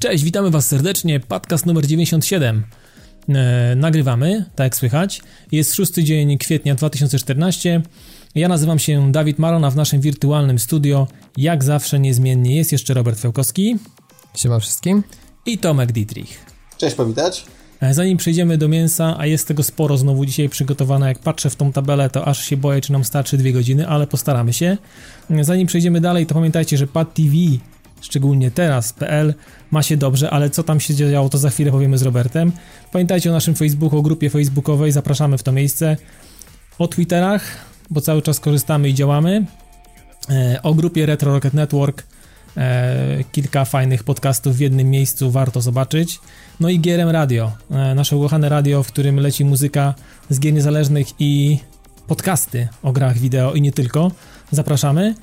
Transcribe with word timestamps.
Cześć, 0.00 0.24
witamy 0.24 0.50
Was 0.50 0.66
serdecznie. 0.66 1.20
Podcast 1.20 1.66
numer 1.66 1.86
97. 1.86 2.64
E, 3.28 3.74
nagrywamy, 3.76 4.44
tak 4.54 4.64
jak 4.64 4.76
słychać. 4.76 5.22
Jest 5.52 5.74
szósty 5.74 6.04
dzień 6.04 6.38
kwietnia 6.38 6.74
2014. 6.74 7.82
Ja 8.34 8.48
nazywam 8.48 8.78
się 8.78 9.12
Dawid 9.12 9.38
Maron, 9.38 9.64
a 9.64 9.70
w 9.70 9.76
naszym 9.76 10.00
wirtualnym 10.00 10.58
studio, 10.58 11.08
jak 11.36 11.64
zawsze 11.64 12.00
niezmiennie, 12.00 12.56
jest 12.56 12.72
jeszcze 12.72 12.94
Robert 12.94 13.20
Fiałkowski. 13.20 13.76
Siema 14.36 14.58
wszystkim. 14.58 15.02
I 15.46 15.58
Tomek 15.58 15.92
Dietrich. 15.92 16.46
Cześć, 16.78 16.96
powitać. 16.96 17.44
E, 17.80 17.94
zanim 17.94 18.18
przejdziemy 18.18 18.58
do 18.58 18.68
mięsa, 18.68 19.16
a 19.18 19.26
jest 19.26 19.48
tego 19.48 19.62
sporo 19.62 19.96
znowu 19.96 20.26
dzisiaj 20.26 20.48
przygotowane, 20.48 21.08
jak 21.08 21.18
patrzę 21.18 21.50
w 21.50 21.56
tą 21.56 21.72
tabelę, 21.72 22.10
to 22.10 22.24
aż 22.24 22.44
się 22.44 22.56
boję, 22.56 22.80
czy 22.80 22.92
nam 22.92 23.04
starczy 23.04 23.36
dwie 23.36 23.52
godziny, 23.52 23.88
ale 23.88 24.06
postaramy 24.06 24.52
się. 24.52 24.76
E, 25.30 25.44
zanim 25.44 25.66
przejdziemy 25.66 26.00
dalej, 26.00 26.26
to 26.26 26.34
pamiętajcie, 26.34 26.76
że 26.76 26.86
Pad 26.86 27.14
TV, 27.14 27.30
szczególnie 28.00 28.50
teraz.pl, 28.50 29.34
ma 29.70 29.82
się 29.82 29.96
dobrze, 29.96 30.30
ale 30.30 30.50
co 30.50 30.62
tam 30.62 30.80
się 30.80 30.94
działo, 30.94 31.28
to 31.28 31.38
za 31.38 31.50
chwilę 31.50 31.70
powiemy 31.70 31.98
z 31.98 32.02
Robertem. 32.02 32.52
Pamiętajcie 32.92 33.30
o 33.30 33.32
naszym 33.32 33.54
Facebooku, 33.54 33.98
o 33.98 34.02
grupie 34.02 34.30
facebookowej, 34.30 34.92
zapraszamy 34.92 35.38
w 35.38 35.42
to 35.42 35.52
miejsce. 35.52 35.96
O 36.78 36.88
Twitterach, 36.88 37.42
bo 37.90 38.00
cały 38.00 38.22
czas 38.22 38.40
korzystamy 38.40 38.88
i 38.88 38.94
działamy. 38.94 39.46
E, 40.30 40.60
o 40.62 40.74
grupie 40.74 41.06
Retro 41.06 41.32
Rocket 41.32 41.54
Network, 41.54 42.06
E, 42.56 43.24
kilka 43.32 43.64
fajnych 43.64 44.04
podcastów 44.04 44.56
w 44.56 44.60
jednym 44.60 44.90
miejscu 44.90 45.30
warto 45.30 45.60
zobaczyć. 45.60 46.20
No 46.60 46.68
i 46.68 46.80
Gierem 46.80 47.08
Radio, 47.08 47.52
e, 47.70 47.94
nasze 47.94 48.16
ukochane 48.16 48.48
radio, 48.48 48.82
w 48.82 48.86
którym 48.86 49.16
leci 49.16 49.44
muzyka 49.44 49.94
z 50.30 50.40
gier 50.40 50.52
niezależnych 50.52 51.06
i 51.18 51.58
podcasty 52.06 52.68
o 52.82 52.92
grach 52.92 53.18
wideo 53.18 53.52
i 53.52 53.60
nie 53.60 53.72
tylko. 53.72 54.10
Zapraszamy. 54.50 55.14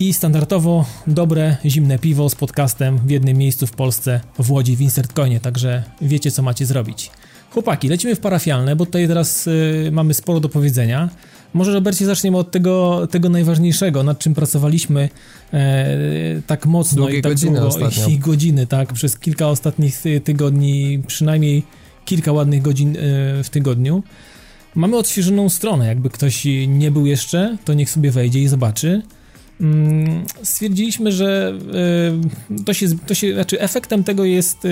I 0.00 0.12
standardowo 0.12 0.84
dobre, 1.06 1.56
zimne 1.64 1.98
piwo 1.98 2.28
z 2.28 2.34
podcastem 2.34 2.98
w 2.98 3.10
jednym 3.10 3.36
miejscu 3.36 3.66
w 3.66 3.72
Polsce, 3.72 4.20
w 4.38 4.50
Łodzi, 4.50 4.76
w 4.76 4.80
Insertcoinie, 4.80 5.40
także 5.40 5.82
wiecie 6.02 6.30
co 6.30 6.42
macie 6.42 6.66
zrobić. 6.66 7.10
Chłopaki, 7.50 7.88
lecimy 7.88 8.14
w 8.16 8.20
parafialne, 8.20 8.76
bo 8.76 8.86
tutaj 8.86 9.08
teraz 9.08 9.46
y, 9.46 9.88
mamy 9.92 10.14
sporo 10.14 10.40
do 10.40 10.48
powiedzenia. 10.48 11.08
Może, 11.54 11.72
Robercie, 11.72 12.06
zaczniemy 12.06 12.38
od 12.38 12.50
tego, 12.50 13.06
tego 13.10 13.28
najważniejszego, 13.28 14.02
nad 14.02 14.18
czym 14.18 14.34
pracowaliśmy 14.34 15.08
e, 15.52 15.86
tak 16.46 16.66
mocno 16.66 17.02
Długie 17.02 17.18
i 17.18 17.22
tak 17.22 17.32
godziny 17.32 17.52
długo, 17.52 17.66
ostatnio. 17.66 18.08
i 18.08 18.18
godziny, 18.18 18.66
tak, 18.66 18.92
przez 18.92 19.18
kilka 19.18 19.48
ostatnich 19.48 19.98
ty- 19.98 20.20
tygodni, 20.20 21.02
przynajmniej 21.06 21.62
kilka 22.04 22.32
ładnych 22.32 22.62
godzin 22.62 22.96
e, 22.96 23.00
w 23.44 23.48
tygodniu. 23.50 24.02
Mamy 24.74 24.96
odświeżoną 24.96 25.48
stronę, 25.48 25.86
jakby 25.86 26.10
ktoś 26.10 26.44
nie 26.68 26.90
był 26.90 27.06
jeszcze, 27.06 27.56
to 27.64 27.74
niech 27.74 27.90
sobie 27.90 28.10
wejdzie 28.10 28.40
i 28.42 28.48
zobaczy. 28.48 29.02
Mm, 29.60 30.24
Stwierdziliśmy, 30.42 31.12
że 31.12 31.52
e, 32.58 32.64
to 32.64 32.74
się, 32.74 32.86
to 33.06 33.14
się, 33.14 33.34
znaczy 33.34 33.60
efektem 33.60 34.04
tego 34.04 34.24
jest, 34.24 34.64
e, 34.64 34.68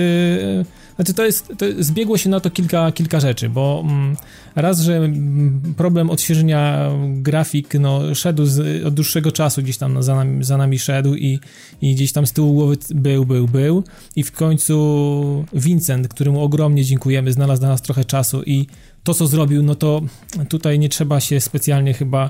znaczy 0.95 1.13
to 1.13 1.25
jest, 1.25 1.53
to 1.57 1.65
zbiegło 1.79 2.17
się 2.17 2.29
na 2.29 2.39
to 2.39 2.49
kilka, 2.49 2.91
kilka 2.91 3.19
rzeczy, 3.19 3.49
bo 3.49 3.83
mm, 3.85 4.15
raz, 4.55 4.79
że 4.79 4.97
mm, 4.97 5.73
problem 5.77 6.09
odświeżenia 6.09 6.91
grafik, 7.07 7.73
no 7.73 8.15
szedł 8.15 8.45
z, 8.45 8.85
od 8.85 8.93
dłuższego 8.93 9.31
czasu, 9.31 9.61
gdzieś 9.61 9.77
tam 9.77 10.03
za 10.03 10.15
nami, 10.15 10.43
za 10.43 10.57
nami 10.57 10.79
szedł 10.79 11.15
i, 11.15 11.39
i 11.81 11.95
gdzieś 11.95 12.11
tam 12.11 12.27
z 12.27 12.33
tyłu 12.33 12.53
głowy 12.53 12.77
był, 12.89 13.25
był, 13.25 13.47
był 13.47 13.83
i 14.15 14.23
w 14.23 14.31
końcu 14.31 15.45
Vincent, 15.53 16.07
któremu 16.07 16.43
ogromnie 16.43 16.85
dziękujemy, 16.85 17.33
znalazł 17.33 17.59
dla 17.59 17.69
nas 17.69 17.81
trochę 17.81 18.05
czasu 18.05 18.43
i 18.43 18.67
to, 19.03 19.13
co 19.13 19.27
zrobił, 19.27 19.63
no 19.63 19.75
to 19.75 20.01
tutaj 20.49 20.79
nie 20.79 20.89
trzeba 20.89 21.19
się 21.19 21.41
specjalnie 21.41 21.93
chyba, 21.93 22.29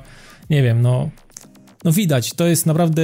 nie 0.49 0.63
wiem, 0.63 0.81
no 0.81 1.09
no 1.87 1.93
widać, 1.93 2.33
to 2.33 2.47
jest 2.47 2.65
naprawdę 2.65 3.01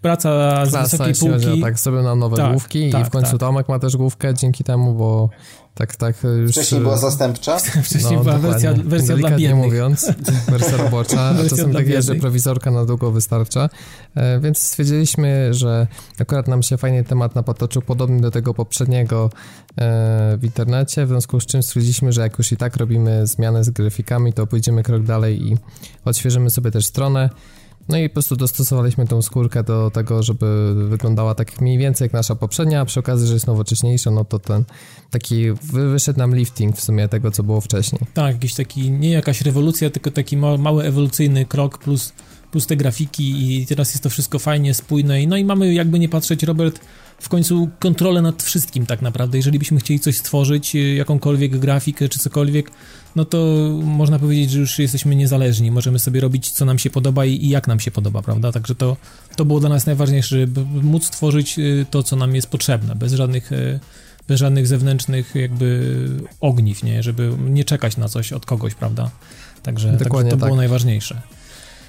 praca 0.00 0.66
z 0.66 0.70
Klasa, 0.70 0.82
wysokiej 0.82 1.08
jeśli 1.08 1.28
chodzi 1.28 1.46
półki. 1.46 1.62
tak, 1.62 1.78
zrobił 1.78 2.02
nam 2.02 2.18
nowe 2.18 2.36
Tak, 2.36 2.50
główki 2.50 2.90
tak, 2.90 3.00
i 3.02 3.04
w 3.04 3.10
końcu 3.10 3.30
tak. 3.30 3.40
Tomek 3.40 3.68
ma 3.68 3.78
też 3.78 3.96
główkę 3.96 4.34
dzięki 4.34 4.64
temu, 4.64 4.94
bo 4.94 5.28
tak, 5.74 5.96
tak 5.96 6.16
już... 6.42 6.50
Wcześniej 6.50 6.80
była 6.80 6.96
zastępcza. 6.96 7.58
Wcześniej 7.84 8.16
no, 8.16 8.24
była 8.24 8.38
wersja, 8.38 8.72
wersja 8.72 9.06
dla 9.06 9.16
Delikatnie 9.16 9.48
biednych. 9.48 9.64
mówiąc, 9.64 10.10
wersja 10.50 10.76
robocza, 10.76 11.20
a 11.20 11.34
Wersja 11.34 11.56
czasem 11.56 11.72
tak 11.72 11.88
jest, 11.88 12.08
że 12.08 12.14
prowizorka 12.14 12.70
na 12.70 12.84
długo 12.84 13.10
wystarcza, 13.10 13.68
e, 14.14 14.40
więc 14.40 14.58
stwierdziliśmy, 14.58 15.54
że 15.54 15.86
akurat 16.18 16.48
nam 16.48 16.62
się 16.62 16.76
fajnie 16.76 17.04
temat 17.04 17.34
napotoczył, 17.34 17.82
podobny 17.82 18.20
do 18.20 18.30
tego 18.30 18.54
poprzedniego 18.54 19.30
e, 19.78 20.38
w 20.38 20.44
internecie, 20.44 21.06
w 21.06 21.08
związku 21.08 21.40
z 21.40 21.46
czym 21.46 21.62
stwierdziliśmy, 21.62 22.12
że 22.12 22.20
jak 22.20 22.38
już 22.38 22.52
i 22.52 22.56
tak 22.56 22.76
robimy 22.76 23.26
zmianę 23.26 23.64
z 23.64 23.70
grafikami, 23.70 24.32
to 24.32 24.46
pójdziemy 24.46 24.82
krok 24.82 25.02
dalej 25.02 25.46
i 25.46 25.56
odświeżymy 26.04 26.50
sobie 26.50 26.70
też 26.70 26.86
stronę. 26.86 27.30
No 27.88 27.98
i 27.98 28.08
po 28.08 28.12
prostu 28.12 28.36
dostosowaliśmy 28.36 29.06
tą 29.06 29.22
skórkę 29.22 29.62
do 29.62 29.90
tego, 29.90 30.22
żeby 30.22 30.74
wyglądała 30.88 31.34
tak 31.34 31.60
mniej 31.60 31.78
więcej 31.78 32.04
jak 32.04 32.12
nasza 32.12 32.34
poprzednia, 32.34 32.80
a 32.80 32.84
przy 32.84 33.00
okazji, 33.00 33.26
że 33.26 33.34
jest 33.34 33.46
nowocześniejsza, 33.46 34.10
no 34.10 34.24
to 34.24 34.38
ten 34.38 34.64
taki 35.10 35.52
wy- 35.52 35.90
wyszedł 35.90 36.18
nam 36.18 36.34
lifting 36.36 36.76
w 36.76 36.80
sumie 36.80 37.08
tego, 37.08 37.30
co 37.30 37.42
było 37.42 37.60
wcześniej. 37.60 38.00
Tak, 38.14 38.34
jakiś 38.34 38.54
taki, 38.54 38.90
nie 38.90 39.10
jakaś 39.10 39.40
rewolucja, 39.40 39.90
tylko 39.90 40.10
taki 40.10 40.36
ma, 40.36 40.56
mały 40.56 40.84
ewolucyjny 40.84 41.44
krok 41.44 41.78
plus, 41.78 42.12
plus 42.50 42.66
te 42.66 42.76
grafiki 42.76 43.54
i 43.60 43.66
teraz 43.66 43.90
jest 43.90 44.02
to 44.02 44.10
wszystko 44.10 44.38
fajnie, 44.38 44.74
spójne 44.74 45.26
no 45.26 45.36
i 45.36 45.44
mamy 45.44 45.74
jakby 45.74 45.98
nie 45.98 46.08
patrzeć, 46.08 46.42
Robert, 46.42 46.80
w 47.18 47.28
końcu 47.28 47.68
kontrolę 47.80 48.22
nad 48.22 48.42
wszystkim 48.42 48.86
tak 48.86 49.02
naprawdę. 49.02 49.38
Jeżeli 49.38 49.58
byśmy 49.58 49.80
chcieli 49.80 50.00
coś 50.00 50.18
stworzyć, 50.18 50.74
y, 50.76 50.78
jakąkolwiek 50.78 51.58
grafikę 51.58 52.08
czy 52.08 52.18
cokolwiek, 52.18 52.70
no 53.16 53.24
to 53.24 53.38
można 53.82 54.18
powiedzieć, 54.18 54.50
że 54.50 54.60
już 54.60 54.78
jesteśmy 54.78 55.16
niezależni. 55.16 55.70
Możemy 55.70 55.98
sobie 55.98 56.20
robić, 56.20 56.50
co 56.50 56.64
nam 56.64 56.78
się 56.78 56.90
podoba 56.90 57.24
i, 57.24 57.44
i 57.44 57.48
jak 57.48 57.68
nam 57.68 57.80
się 57.80 57.90
podoba, 57.90 58.22
prawda? 58.22 58.52
Także 58.52 58.74
to, 58.74 58.96
to 59.36 59.44
było 59.44 59.60
dla 59.60 59.68
nas 59.68 59.86
najważniejsze, 59.86 60.40
żeby 60.40 60.60
móc 60.82 61.10
tworzyć 61.10 61.58
y, 61.58 61.86
to, 61.90 62.02
co 62.02 62.16
nam 62.16 62.34
jest 62.34 62.46
potrzebne, 62.48 62.94
bez 62.94 63.12
żadnych... 63.12 63.52
y, 63.52 63.80
bez 64.28 64.40
żadnych 64.40 64.66
zewnętrznych 64.66 65.34
jakby 65.34 65.96
ogniw, 66.40 66.82
nie? 66.82 67.02
Żeby 67.02 67.32
nie 67.48 67.64
czekać 67.64 67.96
na 67.96 68.08
coś 68.08 68.32
od 68.32 68.46
kogoś, 68.46 68.74
prawda? 68.74 69.10
Także, 69.62 69.88
także 69.88 70.04
Dokładnie 70.04 70.30
to 70.30 70.36
tak. 70.36 70.44
było 70.46 70.56
najważniejsze. 70.56 71.22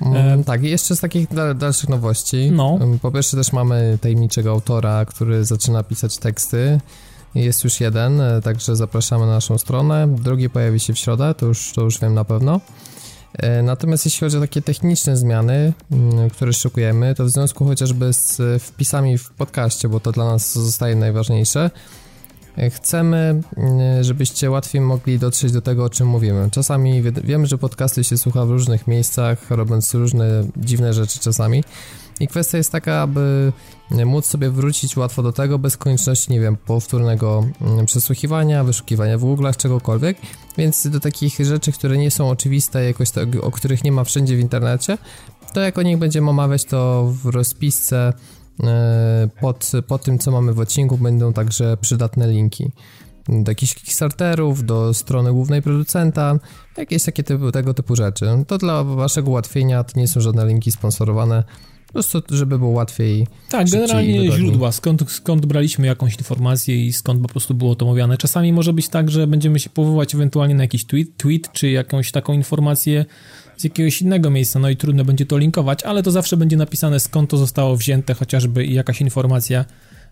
Mm, 0.02 0.40
E, 0.40 0.44
tak, 0.44 0.64
i 0.64 0.70
jeszcze 0.70 0.96
z 0.96 1.00
takich 1.00 1.30
dal- 1.34 1.58
dalszych 1.58 1.90
nowości. 1.90 2.52
No. 2.52 2.80
Ym, 2.82 3.00
Po 3.00 3.12
pierwsze 3.12 3.38
też 3.38 3.54
mamy 3.54 3.98
tajemniczego 4.02 4.52
autora, 4.52 5.06
który 5.06 5.46
zaczyna 5.46 5.84
pisać 5.84 6.18
teksty. 6.18 6.80
Jest 7.36 7.64
już 7.64 7.80
jeden, 7.80 8.22
e, 8.22 8.42
także 8.42 8.76
zapraszamy 8.76 9.26
na 9.26 9.32
naszą 9.32 9.58
stronę. 9.58 10.08
Drugi 10.20 10.50
pojawi 10.50 10.80
się 10.80 10.94
w 10.94 10.98
środę, 11.00 11.34
to 11.34 11.46
już, 11.46 11.74
to 11.74 11.82
już 11.82 12.00
wiem 12.00 12.14
na 12.14 12.26
pewno. 12.26 12.62
E, 13.34 13.64
Natomiast 13.64 14.06
jeśli 14.06 14.20
chodzi 14.20 14.38
o 14.38 14.42
takie 14.42 14.62
techniczne 14.62 15.18
zmiany, 15.18 15.74
mm, 15.92 16.30
które 16.30 16.54
szykujemy, 16.54 17.16
to 17.16 17.26
w 17.26 17.30
związku 17.30 17.66
chociażby 17.66 18.14
z 18.14 18.40
e, 18.40 18.60
wpisami 18.60 19.18
w 19.18 19.30
podcaście, 19.30 19.90
bo 19.90 20.00
to 20.00 20.12
dla 20.12 20.26
nas 20.26 20.54
zostaje 20.54 20.96
najważniejsze, 20.96 21.70
chcemy, 22.70 23.42
mm, 23.58 24.04
żebyście 24.04 24.52
łatwiej 24.52 24.82
mogli 24.82 25.20
dotrzeć 25.20 25.52
do 25.52 25.62
tego, 25.62 25.84
o 25.84 25.90
czym 25.90 26.08
mówimy. 26.08 26.50
Czasami 26.52 27.02
wi- 27.02 27.12
wiemy, 27.24 27.48
że 27.48 27.58
podcasty 27.58 28.04
się 28.04 28.18
słucha 28.18 28.46
w 28.46 28.50
różnych 28.50 28.88
miejscach, 28.88 29.52
robiąc 29.52 29.94
różne 29.94 30.44
dziwne 30.58 30.94
rzeczy 30.94 31.20
czasami. 31.20 31.64
I 32.20 32.28
kwestia 32.28 32.58
jest 32.58 32.72
taka, 32.72 33.02
aby 33.02 33.52
e, 33.92 34.06
móc 34.06 34.26
sobie 34.26 34.50
wrócić 34.50 34.98
łatwo 34.98 35.24
do 35.24 35.32
tego 35.32 35.60
bez 35.60 35.78
konieczności, 35.78 36.32
nie 36.32 36.40
wiem, 36.40 36.58
powtórnego 36.58 37.46
mm, 37.62 37.86
przesłuchiwania, 37.86 38.64
wyszukiwania 38.64 39.18
w 39.18 39.22
Google'ach, 39.22 39.58
czegokolwiek. 39.58 40.18
Więc 40.58 40.88
do 40.88 41.00
takich 41.00 41.40
rzeczy, 41.40 41.72
które 41.72 41.98
nie 41.98 42.12
są 42.12 42.30
oczywiste, 42.30 42.86
jakoś 42.86 43.12
tak, 43.12 43.30
o 43.42 43.52
których 43.52 43.84
nie 43.84 43.92
ma 43.92 44.04
wszędzie 44.04 44.38
w 44.38 44.40
internecie, 44.40 44.98
to 45.54 45.60
jak 45.62 45.78
o 45.78 45.82
nich 45.82 45.98
będziemy 45.98 46.30
omawiać, 46.30 46.66
to 46.66 47.14
w 47.24 47.26
rozpisce 47.26 48.14
pod, 49.42 49.72
pod 49.88 50.04
tym, 50.04 50.20
co 50.20 50.32
mamy 50.32 50.54
w 50.54 50.60
odcinku, 50.60 50.98
będą 50.98 51.34
także 51.34 51.78
przydatne 51.78 52.28
linki 52.28 52.72
do 53.30 53.52
jakichś 53.52 53.76
Kickstarterów, 53.76 54.66
do 54.66 54.94
strony 54.94 55.32
głównej 55.32 55.62
producenta, 55.62 56.40
jakieś 56.78 57.04
takie 57.04 57.24
typu, 57.24 57.52
tego 57.52 57.74
typu 57.74 57.96
rzeczy. 57.96 58.26
To 58.48 58.58
dla 58.58 58.84
waszego 58.84 59.30
ułatwienia, 59.30 59.84
to 59.84 60.00
nie 60.00 60.08
są 60.08 60.22
żadne 60.22 60.48
linki 60.48 60.72
sponsorowane, 60.72 61.44
po 61.88 61.94
prostu, 61.94 62.22
żeby 62.30 62.60
było 62.60 62.72
łatwiej. 62.72 63.28
Tak, 63.50 63.70
generalnie 63.70 64.32
źródła, 64.32 64.72
skąd, 64.72 65.12
skąd 65.12 65.46
braliśmy 65.46 65.88
jakąś 65.88 66.18
informację 66.18 66.86
i 66.86 66.94
skąd 66.94 67.22
po 67.22 67.28
prostu 67.28 67.54
było 67.54 67.76
to 67.76 67.86
omawiane. 67.86 68.18
Czasami 68.18 68.54
może 68.54 68.74
być 68.74 68.90
tak, 68.90 69.12
że 69.12 69.28
będziemy 69.28 69.60
się 69.60 69.70
powoływać 69.70 70.16
ewentualnie 70.16 70.56
na 70.56 70.64
jakiś 70.64 70.86
tweet, 70.86 71.18
tweet 71.18 71.52
czy 71.52 71.70
jakąś 71.70 72.12
taką 72.12 72.34
informację 72.34 73.06
z 73.58 73.64
jakiegoś 73.64 74.02
innego 74.02 74.30
miejsca, 74.30 74.60
no 74.60 74.70
i 74.70 74.78
trudno 74.78 75.06
będzie 75.06 75.26
to 75.26 75.38
linkować, 75.38 75.84
ale 75.84 76.04
to 76.04 76.12
zawsze 76.12 76.38
będzie 76.38 76.58
napisane 76.58 77.00
skąd 77.00 77.30
to 77.30 77.38
zostało 77.38 77.78
wzięte, 77.78 78.14
chociażby 78.14 78.66
i 78.66 78.74
jakaś 78.74 79.02
informacja, 79.02 79.66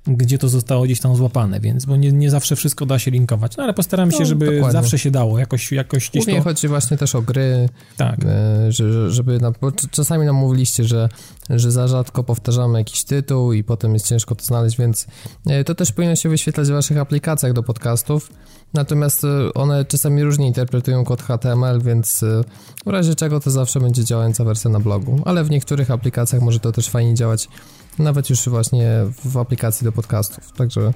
gdzie 0.07 0.37
to 0.37 0.49
zostało 0.49 0.83
gdzieś 0.83 0.99
tam 0.99 1.15
złapane, 1.15 1.59
więc, 1.59 1.85
bo 1.85 1.95
nie, 1.95 2.11
nie 2.11 2.29
zawsze 2.29 2.55
wszystko 2.55 2.85
da 2.85 2.99
się 2.99 3.11
linkować, 3.11 3.57
no 3.57 3.63
ale 3.63 3.73
postaramy 3.73 4.11
się, 4.11 4.19
No, 4.19 4.25
żeby 4.25 4.45
dokładnie. 4.45 4.71
zawsze 4.71 4.99
się 4.99 5.11
dało, 5.11 5.39
jakoś, 5.39 5.71
jakoś 5.71 6.09
gdzieś 6.09 6.25
Głównie 6.25 6.39
to... 6.41 6.43
chodzi 6.43 6.67
właśnie 6.67 6.97
też 6.97 7.15
o 7.15 7.21
gry, 7.21 7.69
Tak, 7.97 8.19
e, 8.25 8.71
że, 8.71 9.11
żeby, 9.11 9.39
na, 9.39 9.51
bo 9.61 9.71
czasami 9.91 10.25
nam 10.25 10.35
mówiliście, 10.35 10.83
że, 10.83 11.09
że 11.49 11.71
za 11.71 11.87
rzadko 11.87 12.23
powtarzamy 12.23 12.79
jakiś 12.79 13.03
tytuł 13.03 13.53
i 13.53 13.63
potem 13.63 13.93
jest 13.93 14.07
ciężko 14.07 14.35
to 14.35 14.45
znaleźć, 14.45 14.77
więc 14.77 15.07
e, 15.47 15.63
to 15.63 15.75
też 15.75 15.91
powinno 15.91 16.15
się 16.15 16.29
wyświetlać 16.29 16.67
w 16.67 16.71
waszych 16.71 16.97
aplikacjach 16.97 17.53
do 17.53 17.63
podcastów, 17.63 18.31
natomiast 18.73 19.23
e, 19.23 19.53
one 19.53 19.85
czasami 19.85 20.23
różnie 20.23 20.47
interpretują 20.47 21.03
kod 21.03 21.21
HTML, 21.21 21.81
więc 21.81 22.23
e, 22.23 22.43
w 22.85 22.89
razie 22.89 23.15
czego 23.15 23.39
to 23.39 23.51
zawsze 23.51 23.79
będzie 23.79 24.03
działająca 24.03 24.43
wersja 24.43 24.71
na 24.71 24.79
blogu, 24.79 25.21
ale 25.25 25.43
w 25.43 25.49
niektórych 25.49 25.91
aplikacjach 25.91 26.41
może 26.41 26.59
to 26.59 26.71
też 26.71 26.89
fajnie 26.89 27.13
działać 27.13 27.47
nawet 27.99 28.29
już 28.29 28.49
właśnie 28.49 28.89
w 29.25 29.37
aplikacji 29.37 29.85
do 29.85 29.91
podcastów. 29.91 30.51
Także 30.51 30.93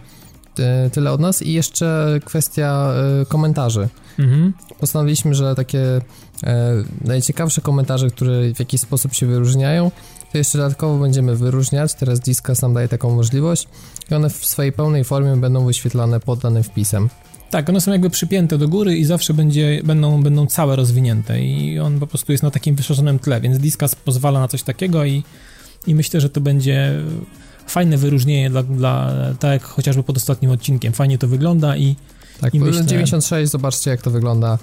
e, 0.59 0.89
tyle 0.89 1.11
od 1.11 1.21
nas 1.21 1.41
i 1.41 1.53
jeszcze 1.53 2.19
kwestia 2.25 2.93
komentarzy. 3.27 3.89
Mhm. 4.19 4.53
Postanowiliśmy, 4.79 5.35
że 5.35 5.55
takie 5.55 6.01
e, 6.43 6.83
najciekawsze 7.01 7.61
komentarze, 7.61 8.09
które 8.09 8.53
w 8.53 8.59
jakiś 8.59 8.81
sposób 8.81 9.13
się 9.13 9.25
wyróżniają, 9.25 9.91
to 10.31 10.37
jeszcze 10.37 10.57
dodatkowo 10.57 10.97
będziemy 10.99 11.35
wyróżniać. 11.35 11.93
Teraz 11.93 12.19
Discuss 12.19 12.61
nam 12.61 12.73
daje 12.73 12.87
taką 12.87 13.15
możliwość 13.15 13.67
i 14.11 14.13
one 14.13 14.29
w 14.29 14.45
swojej 14.45 14.71
pełnej 14.71 15.03
formie 15.03 15.35
będą 15.35 15.65
wyświetlane 15.65 16.19
pod 16.19 16.39
danym 16.39 16.63
wpisem. 16.63 17.09
Tak, 17.49 17.69
one 17.69 17.81
są 17.81 17.91
jakby 17.91 18.09
przypięte 18.09 18.57
do 18.57 18.67
góry 18.67 18.97
i 18.97 19.05
zawsze 19.05 19.33
będzie, 19.33 19.81
będą, 19.83 20.23
będą 20.23 20.47
całe 20.47 20.75
rozwinięte 20.75 21.41
i 21.41 21.79
on 21.79 21.99
po 21.99 22.07
prostu 22.07 22.31
jest 22.31 22.43
na 22.43 22.51
takim 22.51 22.75
wyszerzonym 22.75 23.19
tle, 23.19 23.41
więc 23.41 23.57
Discuss 23.57 23.95
pozwala 23.95 24.39
na 24.39 24.47
coś 24.47 24.63
takiego 24.63 25.05
i, 25.05 25.23
i 25.87 25.95
myślę, 25.95 26.21
że 26.21 26.29
to 26.29 26.41
będzie 26.41 26.93
fajne 27.67 27.97
wyróżnienie 27.97 28.49
dla, 28.49 28.63
dla 28.63 29.13
tak 29.39 29.51
jak 29.51 29.63
chociażby 29.63 30.03
pod 30.03 30.17
ostatnim 30.17 30.51
odcinkiem. 30.51 30.93
Fajnie 30.93 31.17
to 31.17 31.27
wygląda 31.27 31.77
i 31.77 31.95
tak, 32.41 32.53
i 32.53 32.59
myślę... 32.59 32.85
96, 32.85 33.51
zobaczcie 33.51 33.91
jak 33.91 34.01
to 34.01 34.11
wygląda. 34.11 34.57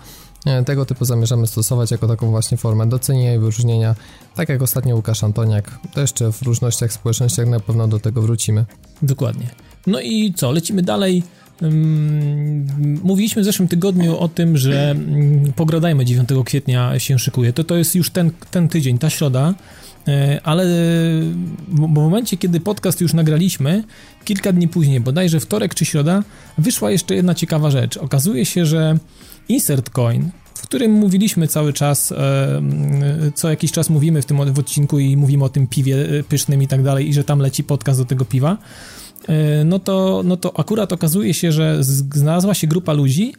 Tego 0.66 0.87
typu 0.87 1.04
zamierzamy 1.04 1.46
stosować 1.46 1.90
jako 1.90 2.08
taką 2.08 2.30
właśnie 2.30 2.58
formę 2.58 2.87
docenienia 2.87 3.34
i 3.34 3.38
wyróżnienia, 3.38 3.94
tak 4.34 4.48
jak 4.48 4.62
ostatnio 4.62 4.96
Łukasz 4.96 5.25
Antoniak. 5.25 5.78
To 5.94 6.00
jeszcze 6.00 6.32
w 6.32 6.42
różnościach 6.42 6.92
społecznościach 6.92 7.46
na 7.46 7.60
pewno 7.60 7.88
do 7.88 8.00
tego 8.00 8.22
wrócimy. 8.22 8.64
Dokładnie. 9.02 9.46
No 9.87 10.00
i 10.00 10.34
co, 10.37 10.52
lecimy 10.52 10.82
dalej. 10.82 11.22
Mówiliśmy 13.02 13.42
w 13.42 13.44
zeszłym 13.44 13.68
tygodniu 13.68 14.18
o 14.18 14.28
tym, 14.28 14.56
że 14.56 14.90
mm, 14.90 15.52
pogradajmy 15.52 16.04
9 16.04 16.28
kwietnia 16.44 16.98
się 16.98 17.18
szykuje. 17.18 17.52
To, 17.52 17.64
to 17.64 17.76
jest 17.76 17.94
już 17.94 18.10
ten, 18.10 18.30
ten 18.50 18.68
tydzień, 18.68 18.98
ta 18.98 19.10
środa, 19.10 19.54
e, 20.08 20.40
ale 20.44 20.64
w 21.68 21.78
momencie, 21.78 22.36
kiedy 22.36 22.60
podcast 22.60 23.00
już 23.00 23.12
nagraliśmy, 23.12 23.84
kilka 24.24 24.52
dni 24.52 24.68
później, 24.68 25.00
bodajże 25.00 25.40
wtorek 25.40 25.74
czy 25.74 25.84
środa, 25.84 26.22
wyszła 26.58 26.90
jeszcze 26.90 27.14
jedna 27.14 27.34
ciekawa 27.34 27.70
rzecz. 27.70 27.96
Okazuje 27.96 28.44
się, 28.44 28.66
że 28.66 28.98
Insert 29.48 29.90
Coin, 29.90 30.30
w 30.54 30.62
którym 30.62 30.92
mówiliśmy 30.92 31.48
cały 31.48 31.72
czas, 31.72 32.12
e, 32.12 32.62
co 33.34 33.50
jakiś 33.50 33.72
czas 33.72 33.90
mówimy 33.90 34.22
w 34.22 34.26
tym 34.26 34.40
odcinku 34.40 34.98
i 34.98 35.16
mówimy 35.16 35.44
o 35.44 35.48
tym 35.48 35.66
piwie 35.66 36.18
e, 36.18 36.22
pysznym 36.22 36.62
i 36.62 36.68
tak 36.68 36.82
dalej, 36.82 37.08
i 37.08 37.14
że 37.14 37.24
tam 37.24 37.38
leci 37.38 37.64
podcast 37.64 38.00
do 38.00 38.04
tego 38.04 38.24
piwa, 38.24 38.52
e, 38.52 38.58
no 39.65 39.79
to, 39.79 40.23
no 40.25 40.37
to 40.37 40.59
akurat 40.59 40.93
okazuje 40.93 41.35
się, 41.35 41.53
że 41.53 41.79
znalazła 42.15 42.55
się 42.55 42.67
grupa 42.67 42.93
ludzi 42.93 43.35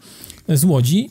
z 0.50 0.64
Łodzi, 0.64 1.10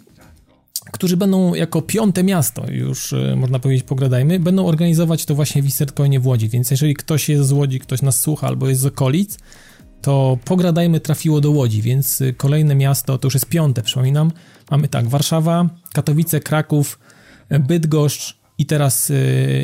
którzy 0.92 1.16
będą 1.16 1.54
jako 1.54 1.82
piąte 1.82 2.22
miasto, 2.22 2.70
już 2.70 3.14
można 3.36 3.58
powiedzieć, 3.58 3.84
pogradajmy, 3.86 4.40
będą 4.40 4.66
organizować 4.66 5.24
to 5.24 5.34
właśnie 5.34 5.62
w 5.62 5.64
Insertcoinie 5.64 6.20
w 6.20 6.26
Łodzi, 6.26 6.48
więc 6.48 6.70
jeżeli 6.70 6.94
ktoś 6.94 7.28
jest 7.28 7.48
z 7.48 7.52
Łodzi, 7.52 7.80
ktoś 7.80 8.02
nas 8.02 8.20
słucha 8.20 8.46
albo 8.46 8.68
jest 8.68 8.80
z 8.80 8.86
okolic, 8.86 9.38
to 10.02 10.38
pogradajmy 10.44 11.00
trafiło 11.00 11.40
do 11.40 11.50
Łodzi, 11.50 11.82
więc 11.82 12.22
kolejne 12.36 12.74
miasto, 12.74 13.18
to 13.18 13.26
już 13.26 13.34
jest 13.34 13.46
piąte, 13.46 13.82
przypominam, 13.82 14.30
Mamy 14.70 14.88
tak, 14.88 15.08
Warszawa, 15.08 15.68
Katowice, 15.92 16.40
Kraków, 16.40 16.98
Bydgoszcz 17.50 18.36
i 18.58 18.66
teraz, 18.66 19.12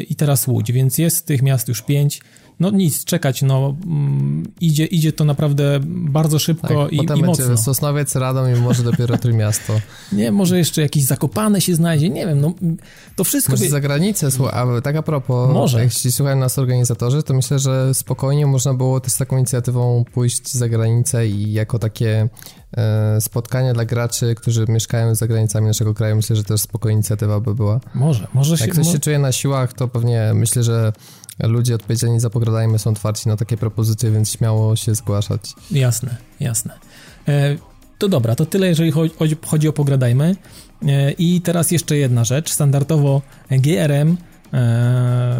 i 0.09 0.17
teraz 0.17 0.49
Łódź, 0.49 0.73
więc 0.73 0.99
jest 0.99 1.27
tych 1.27 1.43
miast 1.43 1.69
już 1.69 1.83
pięć 1.83 2.21
no 2.61 2.71
nic, 2.71 3.05
czekać, 3.05 3.43
no 3.43 3.77
mm, 3.87 4.43
idzie, 4.61 4.87
idzie 4.87 5.13
to 5.13 5.25
naprawdę 5.25 5.81
bardzo 5.85 6.39
szybko 6.39 6.85
tak, 6.85 6.93
i, 6.93 6.97
potem 6.97 7.19
i 7.19 7.23
mocno. 7.23 7.57
Sosnowiec, 7.57 8.17
Radom 8.17 8.57
i 8.57 8.61
może 8.61 8.83
dopiero 8.83 9.19
Trójmiasto. 9.19 9.73
nie, 10.13 10.33
może 10.33 10.59
jeszcze 10.59 10.83
jakieś 10.83 11.05
Zakopane 11.05 11.61
się 11.61 11.75
znajdzie, 11.75 12.11
nie 12.11 12.27
wiem, 12.27 12.41
no 12.41 12.53
to 13.17 13.25
wszystko... 13.25 13.53
Może 13.53 13.65
by... 13.65 13.71
za 13.71 13.81
granicę, 13.81 14.29
a 14.53 14.81
tak 14.81 14.97
a 14.97 15.03
propos, 15.03 15.55
może. 15.55 15.85
jeśli 15.85 16.13
słuchają 16.13 16.37
nas 16.37 16.59
organizatorzy, 16.59 17.23
to 17.23 17.35
myślę, 17.35 17.59
że 17.59 17.95
spokojnie 17.95 18.47
można 18.47 18.75
było 18.75 19.01
też 19.01 19.13
z 19.13 19.17
taką 19.17 19.37
inicjatywą 19.37 20.05
pójść 20.13 20.53
za 20.53 20.69
granicę 20.69 21.27
i 21.27 21.53
jako 21.53 21.79
takie 21.79 22.29
e, 22.77 23.21
spotkania 23.21 23.73
dla 23.73 23.85
graczy, 23.85 24.35
którzy 24.35 24.65
mieszkają 24.69 25.15
za 25.15 25.27
granicami 25.27 25.67
naszego 25.67 25.95
kraju, 25.95 26.17
myślę, 26.17 26.37
że 26.37 26.45
też 26.45 26.61
spokojna 26.61 26.95
inicjatywa 26.95 27.41
by 27.41 27.55
była. 27.55 27.81
Może, 27.95 28.27
może 28.35 28.59
się... 28.59 28.65
Jak 28.65 28.73
ktoś 28.73 28.93
się 28.93 28.99
czuje 28.99 29.19
na 29.19 29.33
siłach, 29.33 29.73
to 29.73 29.89
pewnie 29.89 30.33
myślę, 30.35 30.63
że 30.63 30.93
ludzie 31.47 31.75
odpowiedzialni 31.75 32.21
za 32.21 32.31
pogradajmy 32.31 32.79
są 32.79 32.91
otwarci 32.91 33.29
na 33.29 33.37
takie 33.37 33.57
propozycje, 33.57 34.11
więc 34.11 34.33
śmiało 34.33 34.77
się 34.77 34.95
zgłaszać. 34.95 35.41
Jasne, 35.71 36.17
jasne. 36.41 36.75
E, 37.29 37.57
to 37.99 38.09
dobra, 38.09 38.35
to 38.35 38.47
tyle, 38.47 38.67
jeżeli 38.67 38.91
chodzi, 38.91 39.15
chodzi 39.47 39.69
o 39.69 39.73
pogradajmy. 39.73 40.37
E, 40.89 41.13
I 41.13 41.41
teraz 41.41 41.71
jeszcze 41.71 41.97
jedna 41.97 42.25
rzecz. 42.25 42.51
Standardowo 42.51 43.23
GRM 43.51 44.17
e, 44.53 45.37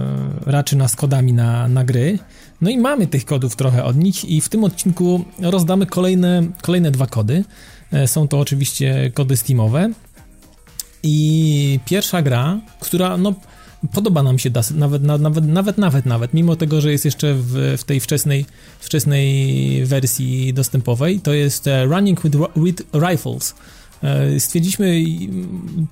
raczy 0.47 0.77
nas 0.77 0.97
kodami 0.97 1.33
na, 1.33 1.69
na 1.69 1.85
gry. 1.85 2.19
No 2.61 2.71
i 2.71 2.79
mamy 2.79 3.07
tych 3.07 3.25
kodów 3.25 3.57
trochę 3.57 3.85
od 3.85 3.97
nich 3.97 4.25
i 4.25 4.41
w 4.41 4.49
tym 4.49 4.65
odcinku 4.65 5.25
rozdamy 5.43 5.87
kolejne, 5.87 6.43
kolejne 6.63 6.91
dwa 6.91 7.07
kody. 7.07 7.45
E, 7.93 8.09
są 8.09 8.29
to 8.29 8.39
oczywiście 8.39 9.11
kody 9.15 9.37
Steamowe. 9.37 9.91
I 11.03 11.81
pierwsza 11.85 12.23
gra, 12.23 12.61
która 12.81 13.17
no 13.17 13.35
podoba 13.93 14.23
nam 14.23 14.39
się 14.39 14.51
nawet, 14.75 15.03
nawet, 15.03 15.45
nawet, 15.47 15.79
nawet, 15.79 16.07
nawet, 16.07 16.35
mimo 16.35 16.57
tego, 16.57 16.81
że 16.81 16.93
jest 16.93 17.05
jeszcze 17.05 17.35
w, 17.35 17.77
w 17.79 17.85
tej 17.85 18.01
wczesnej, 18.01 18.47
wczesnej 18.81 19.85
wersji 19.87 20.55
dostępowej, 20.55 21.21
to 21.21 21.33
jest 21.33 21.67
e, 21.67 21.85
Running 21.85 22.23
with, 22.23 22.37
with 22.57 22.83
Rifles. 22.95 23.55
E, 24.03 24.41
stwierdziliśmy, 24.41 25.05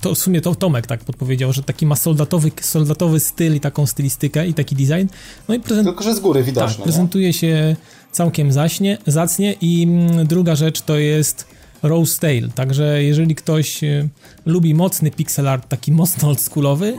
to 0.01 0.15
w 0.15 0.19
sumie 0.19 0.41
to 0.41 0.55
Tomek 0.55 0.87
tak 0.87 1.05
podpowiedział, 1.05 1.53
że 1.53 1.63
taki 1.63 1.87
ma 1.87 1.97
soldatowy, 1.97 2.51
soldatowy 2.61 3.21
styl 3.21 3.55
i 3.55 3.61
taką 3.61 3.87
stylistykę 3.87 4.47
i 4.47 4.55
taki 4.55 4.77
design. 4.77 5.09
No 5.49 5.55
i 5.55 5.61
prezent... 5.61 5.89
Tylko, 5.89 6.05
że 6.05 6.15
z 6.15 6.21
góry 6.21 6.43
widoczne. 6.43 6.75
Tak, 6.75 6.83
prezentuje 6.83 7.33
się 7.33 7.77
całkiem 8.13 8.53
zaśnie, 8.53 8.99
zacnie 9.07 9.55
i 9.61 9.83
mm, 9.83 10.27
druga 10.27 10.57
rzecz 10.57 10.83
to 10.83 10.99
jest 10.99 11.47
Rose 11.83 12.21
Tail, 12.21 12.51
także 12.55 13.05
jeżeli 13.05 13.35
ktoś 13.35 13.85
e, 13.85 14.09
lubi 14.47 14.75
mocny 14.75 15.11
pixel 15.11 15.49
art, 15.49 15.69
taki 15.69 15.93
mocno 15.93 16.29
oldschoolowy, 16.29 16.99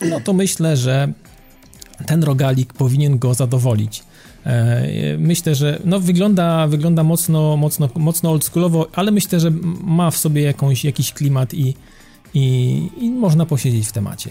no 0.00 0.20
to 0.20 0.32
myślę, 0.32 0.76
że 0.76 1.12
ten 2.06 2.22
rogalik 2.22 2.72
powinien 2.72 3.18
go 3.18 3.34
zadowolić. 3.34 4.02
E, 4.46 5.18
myślę, 5.18 5.54
że 5.54 5.78
no 5.84 6.00
wygląda, 6.00 6.66
wygląda 6.66 7.02
mocno, 7.02 7.56
mocno, 7.56 7.88
mocno 7.96 8.30
oldschoolowo, 8.30 8.88
ale 8.92 9.10
myślę, 9.10 9.40
że 9.40 9.50
ma 9.80 10.10
w 10.10 10.16
sobie 10.16 10.42
jakąś, 10.42 10.84
jakiś 10.84 11.12
klimat 11.12 11.54
i, 11.54 11.74
i, 12.34 12.88
i 13.00 13.10
można 13.10 13.46
posiedzieć 13.46 13.88
w 13.88 13.92
temacie. 13.92 14.30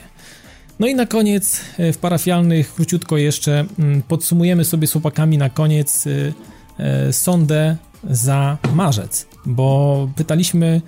No 0.80 0.88
i 0.88 0.96
na 0.96 1.06
koniec 1.06 1.62
e, 1.78 1.94
w 1.94 1.98
parafialnych 1.98 2.74
króciutko 2.74 3.18
jeszcze 3.18 3.66
mm, 3.80 4.02
podsumujemy 4.02 4.66
sobie 4.66 4.88
z 4.88 4.92
chłopakami 4.92 5.38
na 5.38 5.50
koniec 5.50 6.06
e, 6.78 7.14
sondę 7.14 7.78
za 8.10 8.58
marzec, 8.74 9.28
bo 9.46 10.10
pytaliśmy 10.16 10.82